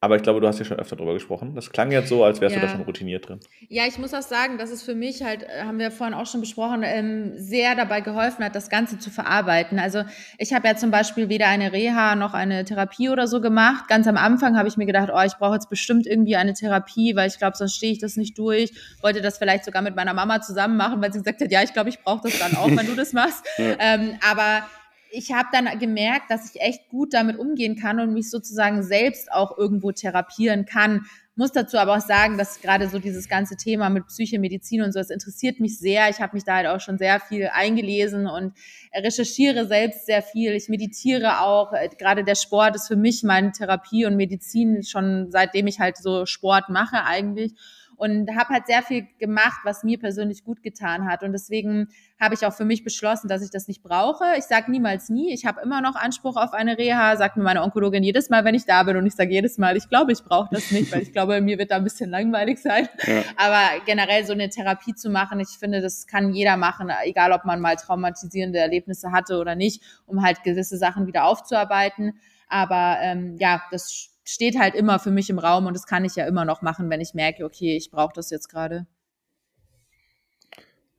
aber 0.03 0.17
ich 0.17 0.21
glaube, 0.21 0.41
du 0.41 0.47
hast 0.49 0.59
ja 0.59 0.65
schon 0.65 0.77
öfter 0.79 0.97
drüber 0.97 1.13
gesprochen. 1.13 1.55
Das 1.55 1.71
klang 1.71 1.89
jetzt 1.89 2.09
so, 2.09 2.25
als 2.25 2.41
wärst 2.41 2.57
ja. 2.57 2.61
du 2.61 2.67
da 2.67 2.73
schon 2.73 2.81
routiniert 2.81 3.29
drin. 3.29 3.39
Ja, 3.69 3.83
ich 3.87 3.97
muss 3.97 4.13
auch 4.13 4.21
sagen, 4.21 4.57
dass 4.57 4.69
es 4.69 4.83
für 4.83 4.95
mich 4.95 5.23
halt, 5.23 5.43
äh, 5.43 5.63
haben 5.63 5.79
wir 5.79 5.91
vorhin 5.91 6.13
auch 6.13 6.25
schon 6.25 6.41
besprochen, 6.41 6.81
ähm, 6.83 7.31
sehr 7.37 7.73
dabei 7.75 8.01
geholfen 8.01 8.43
hat, 8.43 8.53
das 8.53 8.69
Ganze 8.69 8.99
zu 8.99 9.09
verarbeiten. 9.09 9.79
Also 9.79 10.03
ich 10.37 10.51
habe 10.51 10.67
ja 10.67 10.75
zum 10.75 10.91
Beispiel 10.91 11.29
weder 11.29 11.47
eine 11.47 11.71
Reha 11.71 12.17
noch 12.17 12.33
eine 12.33 12.65
Therapie 12.65 13.07
oder 13.07 13.27
so 13.27 13.39
gemacht. 13.39 13.87
Ganz 13.87 14.05
am 14.05 14.17
Anfang 14.17 14.57
habe 14.57 14.67
ich 14.67 14.75
mir 14.75 14.85
gedacht, 14.85 15.09
oh, 15.09 15.21
ich 15.25 15.35
brauche 15.35 15.53
jetzt 15.53 15.69
bestimmt 15.69 16.05
irgendwie 16.05 16.35
eine 16.35 16.51
Therapie, 16.51 17.15
weil 17.15 17.29
ich 17.29 17.37
glaube, 17.37 17.55
sonst 17.55 17.73
stehe 17.73 17.93
ich 17.93 17.99
das 17.99 18.17
nicht 18.17 18.37
durch. 18.37 18.73
Wollte 19.01 19.21
das 19.21 19.37
vielleicht 19.37 19.63
sogar 19.63 19.83
mit 19.83 19.95
meiner 19.95 20.13
Mama 20.13 20.41
zusammen 20.41 20.75
machen, 20.75 21.01
weil 21.01 21.13
sie 21.13 21.19
gesagt 21.19 21.39
hat, 21.39 21.49
ja, 21.49 21.63
ich 21.63 21.71
glaube, 21.71 21.87
ich 21.87 22.01
brauche 22.01 22.27
das 22.27 22.37
dann 22.39 22.57
auch, 22.57 22.67
wenn 22.67 22.87
du 22.87 22.95
das 22.95 23.13
machst. 23.13 23.45
Ja. 23.57 23.75
Ähm, 23.79 24.17
aber 24.29 24.63
ich 25.13 25.31
habe 25.31 25.49
dann 25.51 25.77
gemerkt, 25.77 26.31
dass 26.31 26.49
ich 26.49 26.59
echt 26.59 26.89
gut 26.89 27.13
damit 27.13 27.37
umgehen 27.37 27.75
kann 27.75 27.99
und 27.99 28.13
mich 28.13 28.31
sozusagen 28.31 28.81
selbst 28.81 29.31
auch 29.31 29.55
irgendwo 29.57 29.91
therapieren 29.91 30.65
kann. 30.65 31.05
Muss 31.35 31.51
dazu 31.51 31.77
aber 31.77 31.97
auch 31.97 32.01
sagen, 32.01 32.37
dass 32.37 32.61
gerade 32.61 32.89
so 32.89 32.97
dieses 32.97 33.29
ganze 33.29 33.55
Thema 33.55 33.89
mit 33.89 34.07
Psychomedizin 34.07 34.81
und 34.81 34.91
so, 34.91 34.99
das 34.99 35.11
interessiert 35.11 35.59
mich 35.59 35.77
sehr. 35.77 36.09
Ich 36.09 36.19
habe 36.19 36.35
mich 36.35 36.43
da 36.43 36.55
halt 36.55 36.67
auch 36.67 36.79
schon 36.79 36.97
sehr 36.97 37.19
viel 37.19 37.49
eingelesen 37.53 38.27
und 38.27 38.53
recherchiere 38.93 39.67
selbst 39.67 40.07
sehr 40.07 40.23
viel. 40.23 40.53
Ich 40.53 40.67
meditiere 40.67 41.41
auch. 41.41 41.73
Gerade 41.99 42.23
der 42.23 42.35
Sport 42.35 42.75
ist 42.75 42.87
für 42.87 42.95
mich 42.95 43.23
meine 43.23 43.51
Therapie 43.51 44.05
und 44.05 44.15
Medizin 44.15 44.83
schon 44.83 45.31
seitdem 45.31 45.67
ich 45.67 45.79
halt 45.79 45.97
so 45.97 46.25
Sport 46.25 46.69
mache 46.69 47.03
eigentlich 47.03 47.53
und 47.97 48.29
habe 48.35 48.53
halt 48.53 48.67
sehr 48.67 48.81
viel 48.81 49.07
gemacht, 49.19 49.59
was 49.63 49.83
mir 49.83 49.99
persönlich 49.99 50.43
gut 50.43 50.63
getan 50.63 51.07
hat. 51.07 51.23
Und 51.23 51.31
deswegen 51.31 51.87
habe 52.19 52.35
ich 52.35 52.45
auch 52.45 52.53
für 52.53 52.65
mich 52.65 52.83
beschlossen, 52.83 53.27
dass 53.27 53.43
ich 53.43 53.51
das 53.51 53.67
nicht 53.67 53.83
brauche. 53.83 54.23
Ich 54.37 54.45
sage 54.45 54.71
niemals 54.71 55.09
nie. 55.09 55.33
Ich 55.33 55.45
habe 55.45 55.61
immer 55.61 55.81
noch 55.81 55.95
Anspruch 55.95 56.37
auf 56.37 56.53
eine 56.53 56.77
Reha, 56.77 57.15
sagt 57.17 57.37
mir 57.37 57.43
meine 57.43 57.63
Onkologin 57.63 58.03
jedes 58.03 58.29
Mal, 58.29 58.45
wenn 58.45 58.55
ich 58.55 58.65
da 58.65 58.83
bin. 58.83 58.97
Und 58.97 59.05
ich 59.05 59.15
sage 59.15 59.31
jedes 59.31 59.57
Mal, 59.57 59.77
ich 59.77 59.89
glaube, 59.89 60.11
ich 60.11 60.23
brauche 60.23 60.49
das 60.51 60.71
nicht, 60.71 60.91
weil 60.91 61.01
ich 61.01 61.11
glaube, 61.13 61.39
mir 61.41 61.57
wird 61.57 61.71
da 61.71 61.77
ein 61.77 61.83
bisschen 61.83 62.09
langweilig 62.09 62.59
sein. 62.61 62.87
Ja. 63.05 63.23
Aber 63.37 63.83
generell 63.85 64.25
so 64.25 64.33
eine 64.33 64.49
Therapie 64.49 64.95
zu 64.95 65.09
machen, 65.09 65.39
ich 65.39 65.57
finde, 65.59 65.81
das 65.81 66.07
kann 66.07 66.33
jeder 66.33 66.57
machen, 66.57 66.91
egal 67.03 67.31
ob 67.31 67.45
man 67.45 67.59
mal 67.59 67.75
traumatisierende 67.75 68.59
Erlebnisse 68.59 69.11
hatte 69.11 69.37
oder 69.37 69.55
nicht, 69.55 69.83
um 70.05 70.23
halt 70.23 70.43
gewisse 70.43 70.77
Sachen 70.77 71.07
wieder 71.07 71.25
aufzuarbeiten. 71.25 72.13
Aber 72.47 72.97
ähm, 73.01 73.35
ja, 73.39 73.63
das 73.71 74.12
steht 74.23 74.57
halt 74.57 74.75
immer 74.75 74.99
für 74.99 75.11
mich 75.11 75.29
im 75.29 75.39
Raum 75.39 75.65
und 75.65 75.75
das 75.75 75.85
kann 75.85 76.05
ich 76.05 76.15
ja 76.15 76.25
immer 76.25 76.45
noch 76.45 76.61
machen, 76.61 76.89
wenn 76.89 77.01
ich 77.01 77.13
merke, 77.13 77.45
okay, 77.45 77.75
ich 77.75 77.91
brauche 77.91 78.13
das 78.15 78.29
jetzt 78.29 78.47
gerade. 78.47 78.87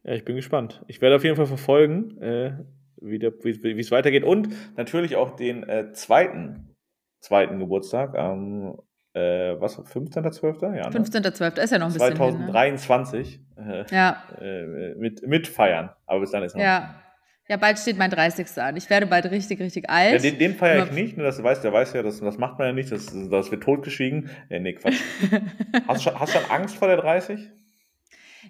Ja, 0.03 0.13
ich 0.13 0.25
bin 0.25 0.37
gespannt. 0.37 0.83
Ich 0.87 1.01
werde 1.01 1.17
auf 1.17 1.25
jeden 1.25 1.37
Fall 1.37 1.47
verfolgen, 1.47 2.21
äh, 2.21 2.53
wie 3.01 3.81
es 3.81 3.91
weitergeht 3.91 4.25
und 4.25 4.49
natürlich 4.77 5.17
auch 5.17 5.37
den 5.37 5.63
äh, 5.69 5.93
zweiten, 5.93 6.75
zweiten 7.21 7.59
Geburtstag 7.59 8.17
am 8.17 8.79
äh, 9.15 9.61
was, 9.61 9.79
15.12.? 9.79 10.77
Ja, 10.77 10.91
ne? 10.91 10.99
15.12. 10.99 11.63
ist 11.63 11.71
ja 11.71 11.79
noch 11.79 11.87
ein 11.87 11.93
bisschen 11.93 12.17
2023 12.17 13.31
hin, 13.31 13.47
ne? 13.57 13.87
äh, 13.89 13.95
ja. 13.95 14.23
Äh, 14.41 14.95
mit, 14.97 15.27
mit 15.27 15.47
feiern, 15.47 15.91
aber 16.07 16.21
bis 16.21 16.33
dann 16.33 16.43
ist 16.43 16.55
noch 16.55 16.63
ja. 16.63 17.01
Ja, 17.49 17.59
bald 17.59 17.79
steht 17.79 17.99
mein 17.99 18.11
30. 18.11 18.47
an. 18.57 18.77
Ich 18.77 18.89
werde 18.89 19.07
bald 19.07 19.31
richtig, 19.31 19.61
richtig 19.61 19.91
alt. 19.91 20.13
Ja, 20.13 20.31
den, 20.31 20.39
den 20.39 20.55
feiere 20.55 20.87
ich 20.87 20.93
nicht, 20.93 21.17
nur 21.19 21.27
das 21.27 21.43
weiß, 21.43 21.61
der 21.61 21.75
weiß 21.75 21.93
ja, 21.93 22.03
das, 22.03 22.21
das 22.21 22.39
macht 22.39 22.59
man 22.59 22.69
ja 22.69 22.73
nicht, 22.73 22.91
das, 22.91 23.13
das 23.31 23.51
wird 23.51 23.63
totgeschwiegen. 23.63 24.31
Ja, 24.49 24.59
nee, 24.61 24.73
Quatsch. 24.73 24.97
hast, 25.89 26.07
du, 26.07 26.19
hast 26.19 26.35
du 26.35 26.39
Angst 26.51 26.77
vor 26.77 26.89
der 26.89 26.97
30? 26.97 27.51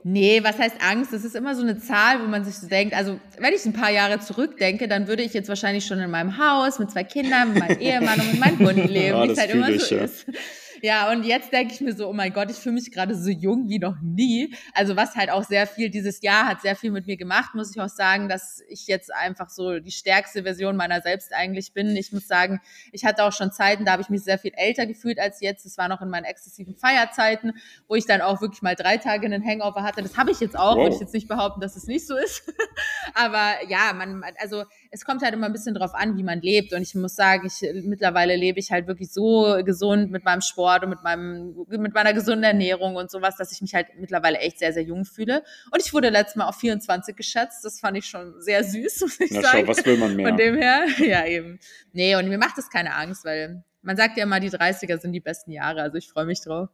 Nee, 0.04 0.44
was 0.44 0.58
heißt 0.58 0.76
Angst? 0.80 1.12
Das 1.12 1.24
ist 1.24 1.34
immer 1.34 1.54
so 1.56 1.62
eine 1.62 1.78
Zahl, 1.78 2.20
wo 2.20 2.26
man 2.26 2.44
sich 2.44 2.56
so 2.56 2.68
denkt, 2.68 2.94
also 2.94 3.18
wenn 3.38 3.54
ich 3.54 3.64
ein 3.64 3.72
paar 3.72 3.90
Jahre 3.90 4.20
zurückdenke, 4.20 4.86
dann 4.86 5.08
würde 5.08 5.22
ich 5.22 5.32
jetzt 5.32 5.48
wahrscheinlich 5.48 5.86
schon 5.86 5.98
in 5.98 6.10
meinem 6.10 6.38
Haus 6.38 6.78
mit 6.78 6.90
zwei 6.90 7.04
Kindern, 7.04 7.54
mit 7.54 7.58
meinem 7.60 7.78
Ehemann 7.80 8.20
und 8.20 8.32
mit 8.32 8.40
meinem 8.40 8.58
Hund 8.58 8.76
leben, 8.90 9.16
ja, 9.16 9.24
wie 9.24 9.30
es 9.30 9.38
halt 9.40 9.50
immer 9.50 9.72
so 9.78 9.96
ist. 9.96 10.26
Ja, 10.84 11.10
und 11.10 11.24
jetzt 11.24 11.50
denke 11.50 11.72
ich 11.72 11.80
mir 11.80 11.94
so, 11.94 12.06
oh 12.08 12.12
mein 12.12 12.30
Gott, 12.30 12.50
ich 12.50 12.58
fühle 12.58 12.74
mich 12.74 12.92
gerade 12.92 13.14
so 13.14 13.30
jung 13.30 13.70
wie 13.70 13.78
noch 13.78 13.96
nie. 14.02 14.54
Also 14.74 14.96
was 14.96 15.16
halt 15.16 15.30
auch 15.30 15.42
sehr 15.42 15.66
viel, 15.66 15.88
dieses 15.88 16.20
Jahr 16.20 16.46
hat 16.46 16.60
sehr 16.60 16.76
viel 16.76 16.90
mit 16.90 17.06
mir 17.06 17.16
gemacht, 17.16 17.54
muss 17.54 17.74
ich 17.74 17.80
auch 17.80 17.88
sagen, 17.88 18.28
dass 18.28 18.60
ich 18.68 18.86
jetzt 18.86 19.10
einfach 19.10 19.48
so 19.48 19.78
die 19.80 19.90
stärkste 19.90 20.42
Version 20.42 20.76
meiner 20.76 21.00
selbst 21.00 21.32
eigentlich 21.32 21.72
bin. 21.72 21.96
Ich 21.96 22.12
muss 22.12 22.28
sagen, 22.28 22.60
ich 22.92 23.06
hatte 23.06 23.24
auch 23.24 23.32
schon 23.32 23.50
Zeiten, 23.50 23.86
da 23.86 23.92
habe 23.92 24.02
ich 24.02 24.10
mich 24.10 24.24
sehr 24.24 24.38
viel 24.38 24.52
älter 24.54 24.84
gefühlt 24.84 25.18
als 25.18 25.40
jetzt. 25.40 25.64
Das 25.64 25.78
war 25.78 25.88
noch 25.88 26.02
in 26.02 26.10
meinen 26.10 26.24
exzessiven 26.24 26.76
Feierzeiten, 26.76 27.54
wo 27.88 27.94
ich 27.94 28.04
dann 28.04 28.20
auch 28.20 28.42
wirklich 28.42 28.60
mal 28.60 28.74
drei 28.74 28.98
Tage 28.98 29.24
einen 29.24 29.42
Hangover 29.42 29.84
hatte. 29.84 30.02
Das 30.02 30.18
habe 30.18 30.32
ich 30.32 30.40
jetzt 30.40 30.58
auch, 30.58 30.76
wow. 30.76 30.82
würde 30.82 30.96
ich 30.96 31.00
jetzt 31.00 31.14
nicht 31.14 31.28
behaupten, 31.28 31.62
dass 31.62 31.76
es 31.76 31.86
nicht 31.86 32.06
so 32.06 32.14
ist. 32.14 32.52
Aber 33.14 33.54
ja, 33.68 33.94
man, 33.94 34.22
also 34.38 34.64
es 34.90 35.06
kommt 35.06 35.22
halt 35.22 35.32
immer 35.32 35.46
ein 35.46 35.52
bisschen 35.54 35.74
drauf 35.74 35.94
an, 35.94 36.18
wie 36.18 36.22
man 36.22 36.42
lebt. 36.42 36.74
Und 36.74 36.82
ich 36.82 36.94
muss 36.94 37.14
sagen, 37.14 37.46
ich 37.46 37.66
mittlerweile 37.84 38.36
lebe 38.36 38.58
ich 38.58 38.70
halt 38.70 38.86
wirklich 38.86 39.10
so 39.10 39.62
gesund 39.64 40.10
mit 40.10 40.26
meinem 40.26 40.42
Sport 40.42 40.73
Sport 40.74 40.84
und 40.84 40.90
mit 40.90 41.02
meinem, 41.02 41.54
mit 41.68 41.94
meiner 41.94 42.12
gesunden 42.12 42.44
Ernährung 42.44 42.96
und 42.96 43.10
sowas, 43.10 43.36
dass 43.36 43.52
ich 43.52 43.60
mich 43.60 43.74
halt 43.74 43.88
mittlerweile 43.98 44.38
echt 44.38 44.58
sehr, 44.58 44.72
sehr 44.72 44.82
jung 44.82 45.04
fühle. 45.04 45.42
Und 45.70 45.84
ich 45.84 45.92
wurde 45.92 46.10
letztes 46.10 46.36
Mal 46.36 46.48
auf 46.48 46.56
24 46.56 47.16
geschätzt. 47.16 47.64
Das 47.64 47.80
fand 47.80 47.96
ich 47.96 48.06
schon 48.06 48.40
sehr 48.40 48.64
süß, 48.64 49.00
muss 49.00 49.20
ich 49.20 49.30
Na, 49.32 49.42
sagen. 49.42 49.58
Schau, 49.60 49.68
was 49.68 49.84
will 49.84 49.96
man 49.96 50.16
mehr? 50.16 50.28
Von 50.28 50.36
dem 50.36 50.56
her, 50.56 50.86
ja 50.98 51.26
eben. 51.26 51.58
Nee, 51.92 52.16
und 52.16 52.28
mir 52.28 52.38
macht 52.38 52.58
das 52.58 52.70
keine 52.70 52.94
Angst, 52.94 53.24
weil 53.24 53.62
man 53.82 53.96
sagt 53.96 54.16
ja 54.16 54.24
immer, 54.24 54.40
die 54.40 54.50
30er 54.50 54.98
sind 54.98 55.12
die 55.12 55.20
besten 55.20 55.52
Jahre. 55.52 55.82
Also 55.82 55.98
ich 55.98 56.08
freue 56.08 56.26
mich 56.26 56.40
drauf. 56.40 56.68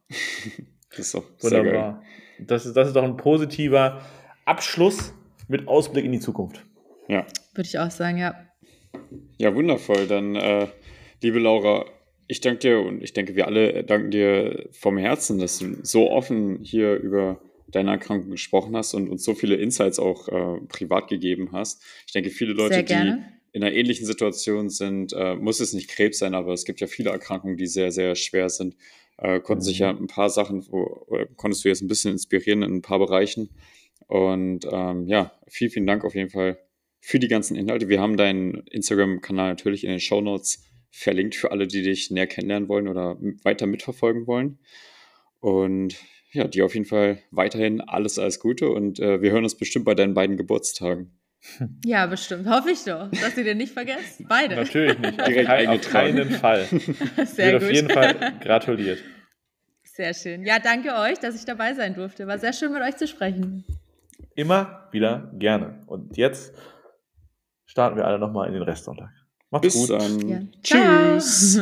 das 0.89 0.99
ist 0.99 1.13
doch 1.13 1.25
wunderbar. 1.39 2.01
Das 2.39 2.65
ist, 2.65 2.75
das 2.75 2.87
ist 2.87 2.95
doch 2.95 3.03
ein 3.03 3.17
positiver 3.17 4.01
Abschluss 4.45 5.13
mit 5.47 5.67
Ausblick 5.67 6.05
in 6.05 6.11
die 6.11 6.19
Zukunft. 6.19 6.65
Ja. 7.07 7.25
Würde 7.53 7.67
ich 7.67 7.77
auch 7.77 7.91
sagen, 7.91 8.17
ja. 8.17 8.35
Ja, 9.37 9.53
wundervoll. 9.53 10.07
Dann, 10.07 10.35
äh, 10.35 10.67
liebe 11.21 11.39
Laura, 11.39 11.85
ich 12.31 12.39
danke 12.39 12.59
dir 12.59 12.79
und 12.79 13.03
ich 13.03 13.11
denke, 13.11 13.35
wir 13.35 13.45
alle 13.45 13.83
danken 13.83 14.09
dir 14.09 14.69
vom 14.71 14.97
Herzen, 14.97 15.37
dass 15.37 15.59
du 15.59 15.75
so 15.83 16.09
offen 16.09 16.59
hier 16.61 16.95
über 16.95 17.41
deine 17.67 17.91
Erkrankung 17.91 18.31
gesprochen 18.31 18.73
hast 18.77 18.93
und 18.93 19.09
uns 19.09 19.25
so 19.25 19.33
viele 19.33 19.55
Insights 19.55 19.99
auch 19.99 20.29
äh, 20.29 20.61
privat 20.67 21.09
gegeben 21.09 21.49
hast. 21.51 21.83
Ich 22.07 22.13
denke, 22.13 22.29
viele 22.29 22.53
Leute, 22.53 22.85
die 22.85 22.93
in 23.51 23.63
einer 23.63 23.73
ähnlichen 23.73 24.05
Situation 24.05 24.69
sind, 24.69 25.11
äh, 25.11 25.35
muss 25.35 25.59
es 25.59 25.73
nicht 25.73 25.89
Krebs 25.89 26.19
sein, 26.19 26.33
aber 26.33 26.53
es 26.53 26.63
gibt 26.63 26.79
ja 26.79 26.87
viele 26.87 27.09
Erkrankungen, 27.09 27.57
die 27.57 27.67
sehr, 27.67 27.91
sehr 27.91 28.15
schwer 28.15 28.47
sind. 28.47 28.77
Äh, 29.17 29.41
konnten 29.41 29.63
mhm. 29.63 29.67
sich 29.67 29.79
ja 29.79 29.89
ein 29.89 30.07
paar 30.07 30.29
Sachen, 30.29 30.65
wo, 30.71 31.05
konntest 31.35 31.65
du 31.65 31.67
jetzt 31.67 31.81
ein 31.81 31.89
bisschen 31.89 32.13
inspirieren 32.13 32.63
in 32.63 32.75
ein 32.75 32.81
paar 32.81 32.99
Bereichen. 32.99 33.49
Und 34.07 34.65
ähm, 34.71 35.05
ja, 35.07 35.33
vielen, 35.49 35.71
vielen 35.71 35.87
Dank 35.87 36.05
auf 36.05 36.15
jeden 36.15 36.29
Fall 36.29 36.59
für 37.01 37.19
die 37.19 37.27
ganzen 37.27 37.57
Inhalte. 37.57 37.89
Wir 37.89 37.99
haben 37.99 38.15
deinen 38.15 38.65
Instagram-Kanal 38.67 39.49
natürlich 39.49 39.83
in 39.83 39.89
den 39.89 39.99
Show 39.99 40.21
Notes 40.21 40.70
verlinkt 40.91 41.35
für 41.35 41.51
alle, 41.51 41.67
die 41.67 41.81
dich 41.81 42.11
näher 42.11 42.27
kennenlernen 42.27 42.69
wollen 42.69 42.87
oder 42.87 43.17
weiter 43.43 43.65
mitverfolgen 43.65 44.27
wollen. 44.27 44.59
Und 45.39 45.95
ja, 46.31 46.47
dir 46.47 46.65
auf 46.65 46.73
jeden 46.73 46.85
Fall 46.85 47.19
weiterhin 47.31 47.81
alles, 47.81 48.19
alles 48.19 48.39
Gute 48.39 48.69
und 48.69 48.99
äh, 48.99 49.21
wir 49.21 49.31
hören 49.31 49.43
uns 49.43 49.55
bestimmt 49.55 49.85
bei 49.85 49.95
deinen 49.95 50.13
beiden 50.13 50.37
Geburtstagen. 50.37 51.17
Ja, 51.83 52.05
bestimmt. 52.05 52.47
Hoffe 52.47 52.69
ich 52.69 52.83
doch, 52.83 53.09
dass 53.09 53.35
ihr 53.35 53.43
den 53.43 53.57
nicht 53.57 53.73
vergesst. 53.73 54.21
Beide. 54.29 54.55
Natürlich 54.57 54.99
nicht. 54.99 55.27
Direkt 55.27 55.49
auf, 55.49 55.75
auf 55.75 55.91
keinen 55.91 56.29
Fall. 56.29 56.65
Sehr 57.25 57.53
Wird 57.53 57.61
gut. 57.61 57.63
auf 57.63 57.71
jeden 57.71 57.89
Fall 57.89 58.33
gratuliert. 58.43 58.99
Sehr 59.83 60.13
schön. 60.13 60.45
Ja, 60.45 60.59
danke 60.59 60.93
euch, 60.93 61.17
dass 61.17 61.35
ich 61.35 61.45
dabei 61.45 61.73
sein 61.73 61.95
durfte. 61.95 62.27
War 62.27 62.37
sehr 62.37 62.53
schön, 62.53 62.71
mit 62.71 62.81
euch 62.81 62.95
zu 62.95 63.07
sprechen. 63.07 63.65
Immer 64.35 64.87
wieder 64.91 65.31
gerne. 65.33 65.81
Und 65.87 66.15
jetzt 66.15 66.55
starten 67.65 67.97
wir 67.97 68.05
alle 68.05 68.17
nochmal 68.17 68.47
in 68.47 68.53
den 68.53 68.63
Restsonntag. 68.63 69.09
Macht's 69.51 69.63
Bis 69.63 69.73
gut. 69.75 69.89
Dann. 69.89 70.29
Ja. 70.29 70.39
Tschüss. 70.63 71.59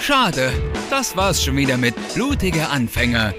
Schade, 0.00 0.52
das 0.88 1.16
war's 1.16 1.42
schon 1.42 1.56
wieder 1.56 1.76
mit 1.76 1.94
Blutige 2.14 2.68
Anfänger. 2.68 3.34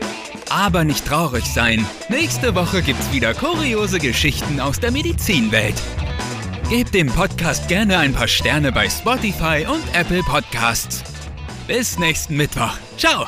Aber 0.50 0.84
nicht 0.84 1.06
traurig 1.06 1.46
sein. 1.46 1.86
Nächste 2.10 2.56
Woche 2.56 2.82
gibt's 2.82 3.12
wieder 3.14 3.34
kuriose 3.34 4.00
Geschichten 4.00 4.60
aus 4.60 4.80
der 4.80 4.92
Medizinwelt. 4.92 5.76
Gebt 6.70 6.94
dem 6.94 7.08
Podcast 7.08 7.70
gerne 7.70 7.98
ein 7.98 8.14
paar 8.14 8.28
Sterne 8.28 8.74
bei 8.74 8.90
Spotify 8.90 9.66
und 9.66 9.84
Apple 9.94 10.24
Podcasts. 10.24 11.04
Bis 11.68 11.98
nächsten 11.98 12.36
Mittwoch. 12.36 12.74
Ciao. 12.98 13.28